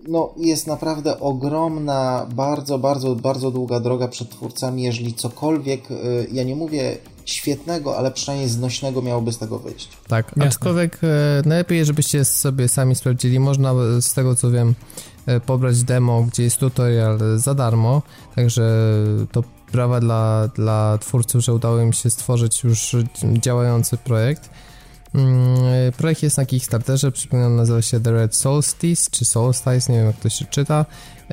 no, 0.08 0.34
jest 0.38 0.68
naprawdę 0.68 1.20
ogromna, 1.20 2.28
bardzo, 2.36 2.80
bardzo, 2.80 3.16
bardzo 3.16 3.52
długa 3.52 3.80
droga 3.80 4.08
przed 4.08 4.30
twórcami, 4.30 4.84
jeżeli 4.84 5.14
cokolwiek, 5.14 5.92
e, 5.92 5.96
ja 6.32 6.44
nie 6.44 6.56
mówię 6.56 6.98
świetnego, 7.26 7.98
ale 7.98 8.12
przynajmniej 8.12 8.50
znośnego 8.50 9.02
miałoby 9.02 9.34
z 9.34 9.38
tego 9.38 9.60
wyjść. 9.60 9.90
Tak, 10.08 10.28
Jasne. 10.28 10.46
aczkolwiek 10.46 11.00
e, 11.04 11.08
najlepiej, 11.46 11.86
żebyście 11.86 12.26
sobie 12.26 12.68
sami 12.68 12.96
sprawdzili. 12.96 13.40
Można 13.40 13.74
z 14.02 14.14
tego 14.14 14.36
co 14.36 14.52
wiem 14.52 14.76
pobrać 15.46 15.84
demo, 15.84 16.24
gdzie 16.24 16.44
jest 16.44 16.58
tutorial 16.58 17.20
za 17.36 17.54
darmo, 17.54 18.02
także 18.36 18.62
to 19.32 19.44
brawa 19.72 20.00
dla, 20.00 20.48
dla 20.56 20.98
twórców, 20.98 21.44
że 21.44 21.54
udało 21.54 21.80
im 21.80 21.94
się 21.94 22.10
stworzyć 22.10 22.64
już 22.64 22.96
działający 23.42 23.98
projekt. 23.98 24.50
Mm, 25.16 25.66
e, 25.88 25.92
Projekt 25.92 26.24
jest 26.24 26.38
na 26.38 26.46
Kickstarterze, 26.46 27.12
przypominam, 27.12 27.56
nazywa 27.56 27.82
się 27.82 28.00
The 28.00 28.12
Red 28.12 28.36
Solstice, 28.36 29.12
czy 29.12 29.26
Solstice, 29.26 29.94
nie 29.94 29.98
wiem 29.98 30.08
jak 30.08 30.20
to 30.20 30.30
się 30.30 30.46
czyta. 30.46 30.86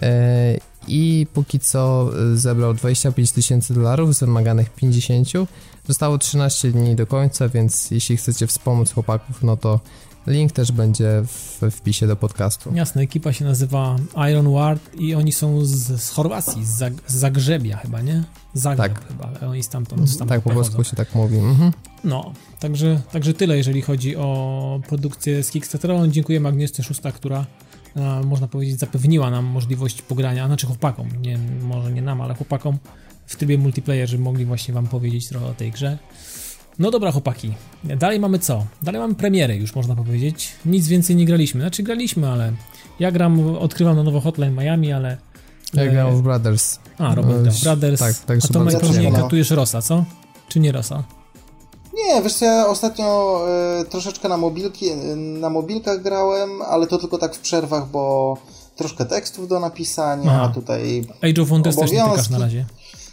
E, 0.02 0.58
I 0.88 1.26
póki 1.34 1.60
co 1.60 2.10
e, 2.32 2.36
zebrał 2.36 2.74
25 2.74 3.32
tysięcy 3.32 3.74
dolarów 3.74 4.14
z 4.14 4.20
wymaganych 4.20 4.70
50. 4.70 5.28
Zostało 5.88 6.18
13 6.18 6.70
dni 6.70 6.96
do 6.96 7.06
końca, 7.06 7.48
więc 7.48 7.90
jeśli 7.90 8.16
chcecie 8.16 8.46
wspomóc 8.46 8.92
chłopaków, 8.92 9.42
no 9.42 9.56
to 9.56 9.80
link 10.26 10.52
też 10.52 10.72
będzie 10.72 11.22
w 11.26 11.70
wpisie 11.70 12.06
do 12.06 12.16
podcastu. 12.16 12.70
Jasne, 12.74 13.02
ekipa 13.02 13.32
się 13.32 13.44
nazywa 13.44 13.96
Iron 14.30 14.52
Ward 14.52 14.94
i 14.94 15.14
oni 15.14 15.32
są 15.32 15.64
z, 15.64 16.02
z 16.02 16.10
Chorwacji, 16.10 16.64
z, 16.64 16.68
Zag 16.68 16.92
z 17.06 17.14
Zagrzebia 17.14 17.76
chyba, 17.76 18.00
nie? 18.00 18.24
Zagreb 18.54 18.92
Tak. 18.92 19.08
chyba, 19.08 19.48
oni 19.48 19.62
stamtąd, 19.62 20.10
stamtąd 20.10 20.28
Tak, 20.28 20.40
po 20.42 20.50
polsku 20.50 20.84
się 20.84 20.96
tak 20.96 21.14
mówi. 21.14 21.38
Mhm. 21.38 21.72
No, 22.04 22.32
także, 22.60 23.00
także 23.12 23.34
tyle, 23.34 23.56
jeżeli 23.56 23.82
chodzi 23.82 24.16
o 24.16 24.80
produkcję 24.88 25.42
z 25.42 25.50
Kickstartera. 25.50 26.08
Dziękujemy 26.08 26.48
Agnieszce 26.48 26.82
Szósta, 26.82 27.12
która 27.12 27.46
e, 27.96 28.22
można 28.24 28.48
powiedzieć 28.48 28.78
zapewniła 28.78 29.30
nam 29.30 29.44
możliwość 29.44 30.02
pogrania, 30.02 30.46
znaczy 30.46 30.66
chłopakom, 30.66 31.08
nie, 31.22 31.38
może 31.62 31.92
nie 31.92 32.02
nam, 32.02 32.20
ale 32.20 32.34
chłopakom 32.34 32.78
w 33.26 33.36
trybie 33.36 33.58
multiplayer, 33.58 34.08
żeby 34.08 34.22
mogli 34.22 34.44
właśnie 34.44 34.74
wam 34.74 34.86
powiedzieć 34.86 35.28
trochę 35.28 35.46
o 35.46 35.54
tej 35.54 35.70
grze. 35.70 35.98
No 36.78 36.90
dobra 36.90 37.12
chłopaki, 37.12 37.52
dalej 37.84 38.20
mamy 38.20 38.38
co? 38.38 38.64
Dalej 38.82 39.00
mamy 39.00 39.14
premiery 39.14 39.56
już 39.56 39.74
można 39.74 39.94
powiedzieć. 39.94 40.52
Nic 40.66 40.88
więcej 40.88 41.16
nie 41.16 41.26
graliśmy, 41.26 41.60
znaczy 41.60 41.82
graliśmy, 41.82 42.28
ale 42.28 42.52
ja 43.00 43.12
gram, 43.12 43.56
odkrywam 43.56 43.96
na 43.96 44.02
nowo 44.02 44.20
Hotline 44.20 44.54
Miami, 44.54 44.92
ale... 44.92 45.16
Ja 45.74 45.82
e, 45.82 45.90
grałem 45.90 46.16
w 46.16 46.22
Brothers. 46.22 46.78
A, 46.98 47.14
Robert 47.14 47.42
Down 47.42 47.56
Brothers. 47.62 48.00
tak, 48.00 48.18
także 48.18 48.48
A 48.50 48.52
to 48.70 48.80
przyjemne. 48.80 49.22
katujesz 49.22 49.50
Rosa, 49.50 49.82
co? 49.82 50.04
Czy 50.48 50.60
nie 50.60 50.72
Rosa? 50.72 51.04
Nie, 51.94 52.22
wiesz 52.22 52.34
co, 52.34 52.44
ja 52.44 52.66
ostatnio 52.66 53.40
e, 53.80 53.84
troszeczkę 53.84 54.28
na, 54.28 54.36
mobilki, 54.36 54.88
e, 54.88 54.96
na 55.16 55.50
mobilkach 55.50 56.02
grałem, 56.02 56.62
ale 56.62 56.86
to 56.86 56.98
tylko 56.98 57.18
tak 57.18 57.34
w 57.34 57.38
przerwach, 57.38 57.88
bo 57.88 58.36
troszkę 58.76 59.04
tekstów 59.04 59.48
do 59.48 59.60
napisania, 59.60 60.30
Aha. 60.32 60.48
a 60.50 60.54
tutaj... 60.54 61.06
Age 61.30 61.42
of 61.42 61.48
Wonders 61.48 61.76
też 61.76 61.92
nie 61.92 62.04
na 62.30 62.38
razie. 62.38 62.64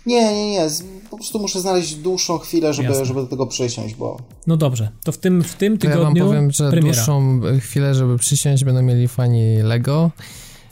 Nie, 0.05 0.33
nie, 0.33 0.51
nie, 0.51 0.67
po 1.09 1.17
prostu 1.17 1.39
muszę 1.39 1.61
znaleźć 1.61 1.95
dłuższą 1.95 2.37
chwilę, 2.37 2.73
żeby, 2.73 2.89
Jasne. 2.89 3.05
żeby 3.05 3.21
do 3.21 3.27
tego 3.27 3.47
przysiąść, 3.47 3.95
bo... 3.95 4.17
No 4.47 4.57
dobrze, 4.57 4.89
to 5.03 5.11
w 5.11 5.17
tym, 5.17 5.43
w 5.43 5.53
tym 5.55 5.77
To 5.77 5.87
ja 5.89 5.97
wam 5.97 6.13
tygodniu 6.13 6.25
powiem, 6.27 6.51
że 6.51 6.69
premiera. 6.71 6.95
dłuższą 6.95 7.41
chwilę, 7.59 7.95
żeby 7.95 8.17
przysiąść, 8.17 8.63
będą 8.63 8.81
mieli 8.81 9.07
fani 9.07 9.57
Lego, 9.63 10.11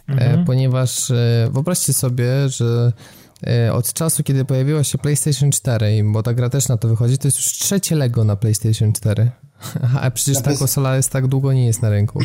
Mhm. 0.07 0.39
e, 0.41 0.45
ponieważ 0.45 1.11
e, 1.11 1.49
wyobraźcie 1.51 1.93
sobie, 1.93 2.49
że 2.49 2.93
e, 3.47 3.73
od 3.73 3.93
czasu, 3.93 4.23
kiedy 4.23 4.45
pojawiła 4.45 4.83
się 4.83 4.97
PlayStation 4.97 5.51
4, 5.51 5.97
i- 5.97 6.03
bo 6.03 6.23
ta 6.23 6.33
gra 6.33 6.49
też 6.49 6.67
na 6.67 6.77
to 6.77 6.87
wychodzi, 6.87 7.17
to 7.17 7.27
jest 7.27 7.37
już 7.37 7.45
trzecie 7.47 7.95
Lego 7.95 8.23
na 8.23 8.35
PlayStation 8.35 8.93
4. 8.93 9.31
A 10.01 10.11
przecież 10.11 10.41
ta 10.43 10.55
konsola 10.57 10.95
jest 10.95 11.09
tak 11.09 11.27
długo 11.27 11.53
nie 11.53 11.65
jest 11.65 11.81
na 11.81 11.89
rynku. 11.89 12.19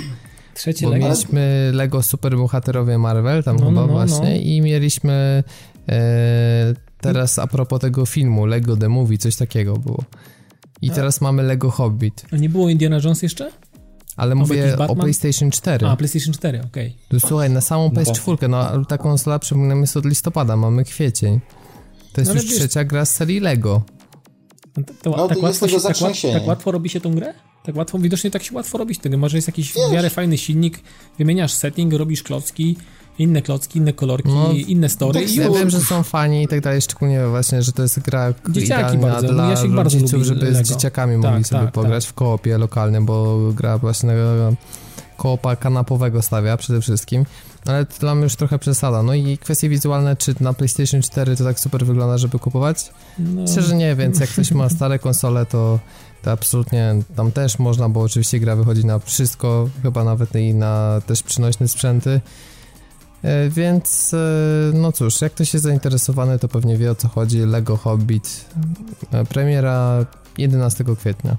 Trzecie 0.55 0.87
Bo 0.87 0.93
Lego. 0.93 1.05
mieliśmy 1.09 1.71
Lego 1.75 2.03
Superbohaterowie 2.03 2.99
Marvel, 2.99 3.45
tam 3.45 3.57
No, 3.57 3.67
chyba 3.69 3.81
no, 3.81 3.87
no, 3.87 3.93
właśnie, 3.93 4.31
no. 4.35 4.41
i 4.41 4.61
mieliśmy 4.61 5.45
e, 5.89 6.75
teraz 7.01 7.39
a 7.39 7.47
propos 7.47 7.81
tego 7.81 8.07
filmu, 8.07 8.47
Lego 8.47 8.77
The 8.77 8.89
Movie, 8.89 9.19
coś 9.19 9.37
takiego 9.37 9.77
było. 9.77 10.05
I 10.83 10.91
teraz 10.91 11.21
mamy 11.21 11.43
Lego 11.43 11.71
Hobbit. 11.71 12.27
A 12.33 12.37
nie 12.37 12.49
było 12.49 12.69
Indiana 12.69 12.99
Jones 13.05 13.23
jeszcze? 13.23 13.51
Ale 14.17 14.33
Albo 14.33 14.41
mówię 14.45 14.77
o? 14.89 14.97
PlayStation 14.97 15.51
4. 15.51 15.87
A, 15.87 15.97
PlayStation 15.97 16.35
4, 16.35 16.61
okej. 16.65 16.97
To 17.09 17.21
Słuchaj, 17.21 17.51
na 17.51 17.61
samą 17.61 17.89
PS4, 17.89 18.49
no 18.49 18.57
ale 18.69 18.85
ta 18.85 18.99
konsola, 18.99 19.39
przypominam, 19.39 19.81
jest 19.81 19.97
od 19.97 20.05
listopada, 20.07 20.57
mamy 20.57 20.85
kwiecień. 20.85 21.41
To 22.13 22.21
jest 22.21 22.29
No 22.31 22.35
już 22.35 22.45
wiesz- 22.51 22.59
trzecia 22.59 22.85
gra 22.85 23.05
z 23.05 23.15
serii 23.15 23.41
Lego. 23.41 23.83
To, 24.73 24.83
to, 25.03 25.11
No, 25.17 25.29
tak, 25.29 25.39
to 25.39 25.49
jest 25.49 25.63
łatwo 25.63 26.15
się, 26.15 26.29
tak, 26.29 26.39
tak 26.39 26.49
łatwo 26.49 26.73
robi 26.73 26.89
się 26.91 27.01
tą 27.01 27.15
grę? 27.15 27.35
Tak 27.65 27.77
łatwo, 27.77 27.99
widocznie 27.99 28.31
tak 28.31 28.43
się 28.43 28.55
łatwo 28.55 28.79
robić 28.79 28.99
tego. 28.99 29.19
Może 29.19 29.37
jest 29.39 29.49
jakiś 29.49 29.73
w 29.73 29.75
Wiesz. 29.77 29.91
miarę 29.93 30.11
fajny 30.11 30.39
silnik, 30.39 30.81
wymieniasz 31.19 31.53
setting, 31.53 31.93
robisz 31.93 32.23
klocki, 32.23 32.77
inne 33.19 33.43
klocki, 33.43 33.79
inne 33.79 33.93
kolorki, 33.93 34.29
No, 34.29 34.53
inne 34.53 34.89
story 34.89 35.21
tak 35.21 35.37
Ja 35.37 35.51
wiem, 35.51 35.71
że 35.71 35.81
są 35.81 36.03
fani 36.03 36.43
i 36.43 36.49
tak 36.49 36.61
dalej, 36.61 36.83
szczególnie 36.83 37.27
właśnie, 37.27 37.63
że 37.63 37.73
to 37.73 37.83
jest 37.83 38.01
gra 38.01 38.35
Dzieciaki 38.51 38.99
bardzo, 38.99 39.29
dla 39.29 39.49
bardzo 39.49 39.71
rodziców, 39.71 40.23
żeby 40.23 40.45
Lego. 40.45 40.65
z 40.65 40.69
dzieciakami 40.69 41.23
Tak, 41.23 41.31
mogli 41.31 41.45
sobie 41.45 41.65
tak, 41.65 41.73
pograć 41.73 42.07
w 42.07 42.13
koopie 42.13 42.59
lokalnym, 42.59 43.07
bo 43.07 43.39
gra 43.55 43.79
właśnie 43.79 44.13
koopa 45.17 45.57
kanapowego 45.57 46.23
stawia 46.23 46.57
przede 46.57 46.81
wszystkim. 46.81 47.25
Ale 47.67 47.87
to 47.87 47.99
dla 48.01 48.15
mnie 48.15 48.25
już 48.25 48.37
trochę 48.37 48.59
przesada. 48.59 49.03
No 49.03 49.15
i 49.15 49.39
kwestie 49.39 49.69
wizualne, 49.69 50.17
czy 50.17 50.35
na 50.41 50.53
PlayStation 50.53 51.03
4 51.03 51.37
to 51.37 51.45
tak 51.45 51.61
super 51.61 51.87
wygląda, 51.87 52.19
żeby 52.19 52.39
kupować? 52.39 52.91
No, 53.19 53.43
Myślę, 53.43 53.63
że 53.63 53.77
nie, 53.77 53.97
więc 53.97 54.21
jak 54.21 54.31
ktoś 54.31 54.53
ma 54.53 54.69
stare 54.69 54.99
konsole, 54.99 55.47
to, 55.47 55.79
to 56.23 56.33
absolutnie 56.33 57.03
tam 57.17 57.33
też 57.33 57.59
można, 57.59 57.89
bo 57.89 58.01
oczywiście 58.01 58.41
gra 58.41 58.57
wychodzi 58.57 58.87
na 58.87 58.99
wszystko, 58.99 59.69
chyba 59.83 60.05
nawet 60.05 60.37
i 60.37 60.55
na 60.55 61.01
też 61.07 61.23
przynośne 61.23 61.69
sprzęty. 61.69 62.21
E, 63.23 63.49
Więc 63.51 64.15
e, 64.15 64.19
no 64.75 64.93
cóż, 64.93 65.21
jak 65.21 65.33
ktoś 65.33 65.55
jest 65.55 65.65
zainteresowany, 65.65 66.39
to 66.39 66.49
pewnie 66.49 66.77
wie 66.77 66.91
o 66.91 66.95
co 66.95 67.09
chodzi. 67.09 67.39
Lego 67.39 67.77
Hobbit. 67.77 68.45
E, 69.13 69.25
Premiera 69.25 70.07
11 70.39 70.85
kwietnia. 70.99 71.37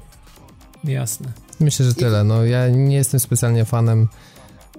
Jasne. 0.84 1.28
Myślę, 1.60 1.86
że 1.86 1.94
tyle. 1.94 2.24
No 2.24 2.46
ja 2.46 2.70
nie 2.70 2.96
jestem 2.96 3.20
specjalnie 3.20 3.66
fanem. 3.66 4.08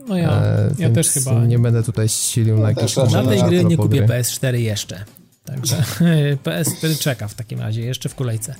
No 0.09 0.17
ja, 0.17 0.43
e, 0.43 0.71
ja 0.79 0.91
też 0.91 1.09
chyba 1.09 1.45
nie 1.45 1.59
będę 1.59 1.83
tutaj 1.83 2.09
silił 2.09 2.57
No 2.57 2.63
na 2.63 2.69
jakieś 2.69 2.97
raczej 2.97 3.25
na 3.25 3.31
tej 3.31 3.41
a 3.41 3.49
gry 3.49 3.65
nie 3.65 3.77
kupię 3.77 4.03
gry. 4.03 4.07
PS4 4.07 4.55
jeszcze. 4.55 5.05
Także 5.45 5.77
PS4 6.45 6.99
czeka 6.99 7.29
w 7.29 7.35
takim 7.35 7.61
razie, 7.61 7.83
jeszcze 7.83 8.09
w 8.09 8.15
kolejce. 8.15 8.55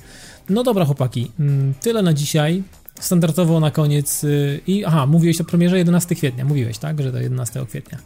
No 0.49 0.63
dobra, 0.63 0.85
chłopaki, 0.85 1.31
mm, 1.39 1.73
tyle 1.81 2.01
na 2.01 2.13
dzisiaj. 2.13 2.63
Standardowo 2.99 3.59
na 3.59 3.71
koniec. 3.71 4.23
y, 4.23 4.61
I 4.67 4.85
aha, 4.85 5.05
mówiłeś 5.05 5.41
o 5.41 5.43
premierze 5.43 5.77
11 5.77 6.15
kwietnia. 6.15 6.45
Mówiłeś, 6.45 6.77
tak, 6.77 7.01
że 7.01 7.11
to 7.11 7.19
11 7.19 7.65
kwietnia. 7.65 7.97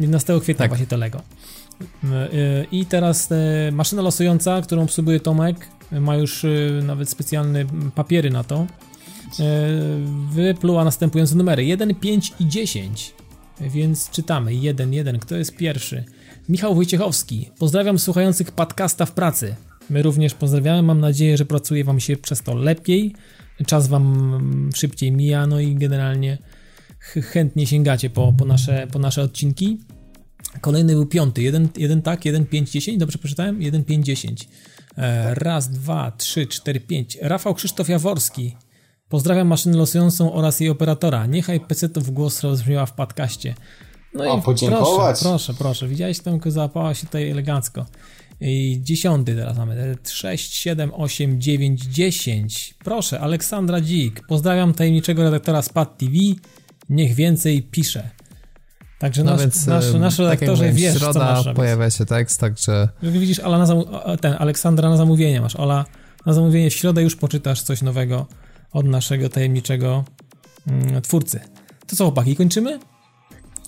11 0.00 0.40
kwietnia 0.40 0.58
Tak. 0.62 0.70
właśnie 0.70 0.86
to 0.86 0.96
Lego. 0.96 1.18
Y, 1.20 2.06
y, 2.06 2.66
I 2.72 2.86
teraz 2.86 3.28
maszyna 3.72 4.02
losująca, 4.02 4.62
którą 4.62 4.82
obsługuje 4.82 5.20
Tomek, 5.20 5.68
ma 5.92 6.16
już 6.16 6.46
nawet 6.82 7.10
specjalne 7.10 7.64
papiery 7.94 8.30
na 8.30 8.44
to. 8.44 8.66
Wypluła 10.32 10.84
następujące 10.84 11.34
numery: 11.34 11.64
1, 11.64 11.94
5 11.94 12.32
i 12.40 12.48
10. 12.48 13.14
Więc 13.60 14.10
czytamy 14.10 14.54
1, 14.54 14.92
1. 14.92 15.18
Kto 15.18 15.36
jest 15.36 15.56
pierwszy? 15.56 16.04
Michał 16.48 16.74
Wojciechowski, 16.74 17.50
pozdrawiam 17.58 17.98
słuchających 17.98 18.50
podcasta 18.50 19.06
w 19.06 19.12
pracy. 19.12 19.54
My 19.90 20.02
również 20.02 20.34
pozdrawiamy, 20.34 20.82
mam 20.82 21.00
nadzieję, 21.00 21.36
że 21.36 21.44
pracuje 21.44 21.84
Wam 21.84 22.00
się 22.00 22.16
przez 22.16 22.42
to 22.42 22.54
lepiej, 22.54 23.14
czas 23.66 23.88
Wam 23.88 24.70
szybciej 24.74 25.12
mija, 25.12 25.46
no 25.46 25.60
i 25.60 25.74
generalnie 25.74 26.38
chętnie 26.98 27.66
sięgacie 27.66 28.10
po, 28.10 28.32
po, 28.32 28.44
nasze, 28.44 28.86
po 28.92 28.98
nasze 28.98 29.22
odcinki. 29.22 29.80
Kolejny 30.60 30.92
był 30.92 31.06
piąty, 31.06 31.42
jeden, 31.42 31.68
jeden 31.76 32.02
tak, 32.02 32.24
jeden, 32.24 32.46
pięć, 32.46 32.70
dziesięć, 32.70 32.98
dobrze 32.98 33.18
przeczytałem? 33.18 33.62
Jeden, 33.62 33.84
pięć, 33.84 34.06
dziesięć. 34.06 34.48
E, 34.98 35.34
raz, 35.34 35.70
dwa, 35.70 36.10
trzy, 36.10 36.46
cztery, 36.46 36.80
pięć. 36.80 37.18
Rafał 37.22 37.54
Krzysztof 37.54 37.88
Jaworski. 37.88 38.56
Pozdrawiam 39.08 39.48
maszynę 39.48 39.76
losującą 39.76 40.32
oraz 40.32 40.60
jej 40.60 40.70
operatora. 40.70 41.26
Niechaj 41.26 41.60
PC 41.60 41.88
to 41.88 42.00
w 42.00 42.10
głos 42.10 42.42
rozbrzmiała 42.42 42.86
w 42.86 42.92
podcaście. 42.92 43.54
No 44.14 44.32
o, 44.32 44.38
i 44.38 44.42
podziękować. 44.42 45.20
Proszę, 45.20 45.22
proszę, 45.22 45.54
proszę. 45.54 45.88
Widziałeś, 45.88 46.20
Tomku, 46.20 46.50
załapała 46.50 46.94
się 46.94 47.06
tutaj 47.06 47.30
elegancko. 47.30 47.86
I 48.40 48.80
dziesiąty 48.82 49.34
teraz 49.34 49.56
mamy. 49.56 49.96
6, 50.04 50.54
7, 50.54 50.90
8, 50.94 51.40
9, 51.40 51.82
10. 51.82 52.74
Proszę, 52.84 53.20
Aleksandra 53.20 53.80
Dzik. 53.80 54.26
Pozdrawiam 54.26 54.74
tajemniczego 54.74 55.22
redaktora 55.22 55.62
SPAD 55.62 55.98
TV. 55.98 56.12
Niech 56.88 57.14
więcej 57.14 57.62
pisze. 57.62 58.10
Także 58.98 59.24
no 59.24 59.30
nasz, 59.30 59.40
więc, 59.40 59.66
nasz, 59.66 59.92
nasz 59.92 60.18
redaktorze 60.18 60.64
tak 60.64 60.74
wiesz, 60.74 60.98
środa 60.98 61.42
co 61.44 61.54
pojawia 61.54 61.90
się 61.90 62.06
tekst, 62.06 62.40
także... 62.40 62.88
Widzisz, 63.02 63.38
Ala 63.38 63.58
na 63.58 63.66
zam... 63.66 63.84
ten, 64.20 64.34
Aleksandra 64.38 64.90
na 64.90 64.96
zamówienie 64.96 65.40
masz. 65.40 65.56
Ola, 65.56 65.84
na 66.26 66.32
zamówienie 66.32 66.70
w 66.70 66.74
środę 66.74 67.02
już 67.02 67.16
poczytasz 67.16 67.62
coś 67.62 67.82
nowego 67.82 68.26
od 68.72 68.86
naszego 68.86 69.28
tajemniczego 69.28 70.04
mm, 70.66 71.02
twórcy. 71.02 71.40
To 71.86 71.96
co, 71.96 72.04
chłopaki, 72.04 72.36
kończymy? 72.36 72.78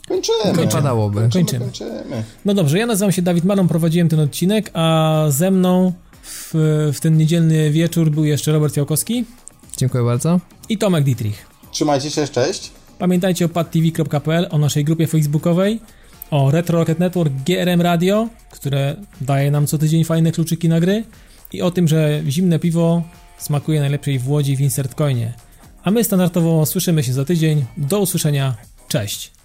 Kończymy. 0.08 0.52
Wypadałoby. 0.52 1.28
Kończymy. 1.32 1.64
Kończymy. 1.64 2.24
No 2.44 2.54
dobrze, 2.54 2.78
ja 2.78 2.86
nazywam 2.86 3.12
się 3.12 3.22
Dawid 3.22 3.44
Maron, 3.44 3.68
prowadziłem 3.68 4.08
ten 4.08 4.20
odcinek, 4.20 4.70
a 4.74 5.24
ze 5.28 5.50
mną 5.50 5.92
w, 6.22 6.50
w 6.94 7.00
ten 7.00 7.16
niedzielny 7.16 7.70
wieczór 7.70 8.10
był 8.10 8.24
jeszcze 8.24 8.52
Robert 8.52 8.76
Jałkowski. 8.76 9.24
Dziękuję 9.76 10.04
bardzo. 10.04 10.40
I 10.68 10.78
Tomek 10.78 11.04
Dietrich. 11.04 11.46
Trzymajcie 11.70 12.10
się, 12.10 12.28
cześć. 12.28 12.70
Pamiętajcie 12.98 13.44
o 13.44 13.48
padtv.pl, 13.48 14.48
o 14.50 14.58
naszej 14.58 14.84
grupie 14.84 15.06
facebookowej, 15.06 15.80
o 16.30 16.50
Retro 16.50 16.78
Rocket 16.78 16.98
Network 16.98 17.32
GRM 17.46 17.80
Radio, 17.80 18.28
które 18.50 18.96
daje 19.20 19.50
nam 19.50 19.66
co 19.66 19.78
tydzień 19.78 20.04
fajne 20.04 20.32
kluczyki 20.32 20.68
na 20.68 20.80
gry 20.80 21.04
i 21.52 21.62
o 21.62 21.70
tym, 21.70 21.88
że 21.88 22.22
zimne 22.28 22.58
piwo 22.58 23.02
smakuje 23.38 23.80
najlepiej 23.80 24.18
w 24.18 24.28
Łodzi 24.28 24.56
w 24.56 24.60
Insert 24.60 24.94
Coinie. 24.94 25.32
A 25.82 25.90
my 25.90 26.04
standardowo 26.04 26.66
słyszymy 26.66 27.02
się 27.02 27.12
za 27.12 27.24
tydzień. 27.24 27.64
Do 27.76 28.00
usłyszenia. 28.00 28.54
Cześć. 28.88 29.35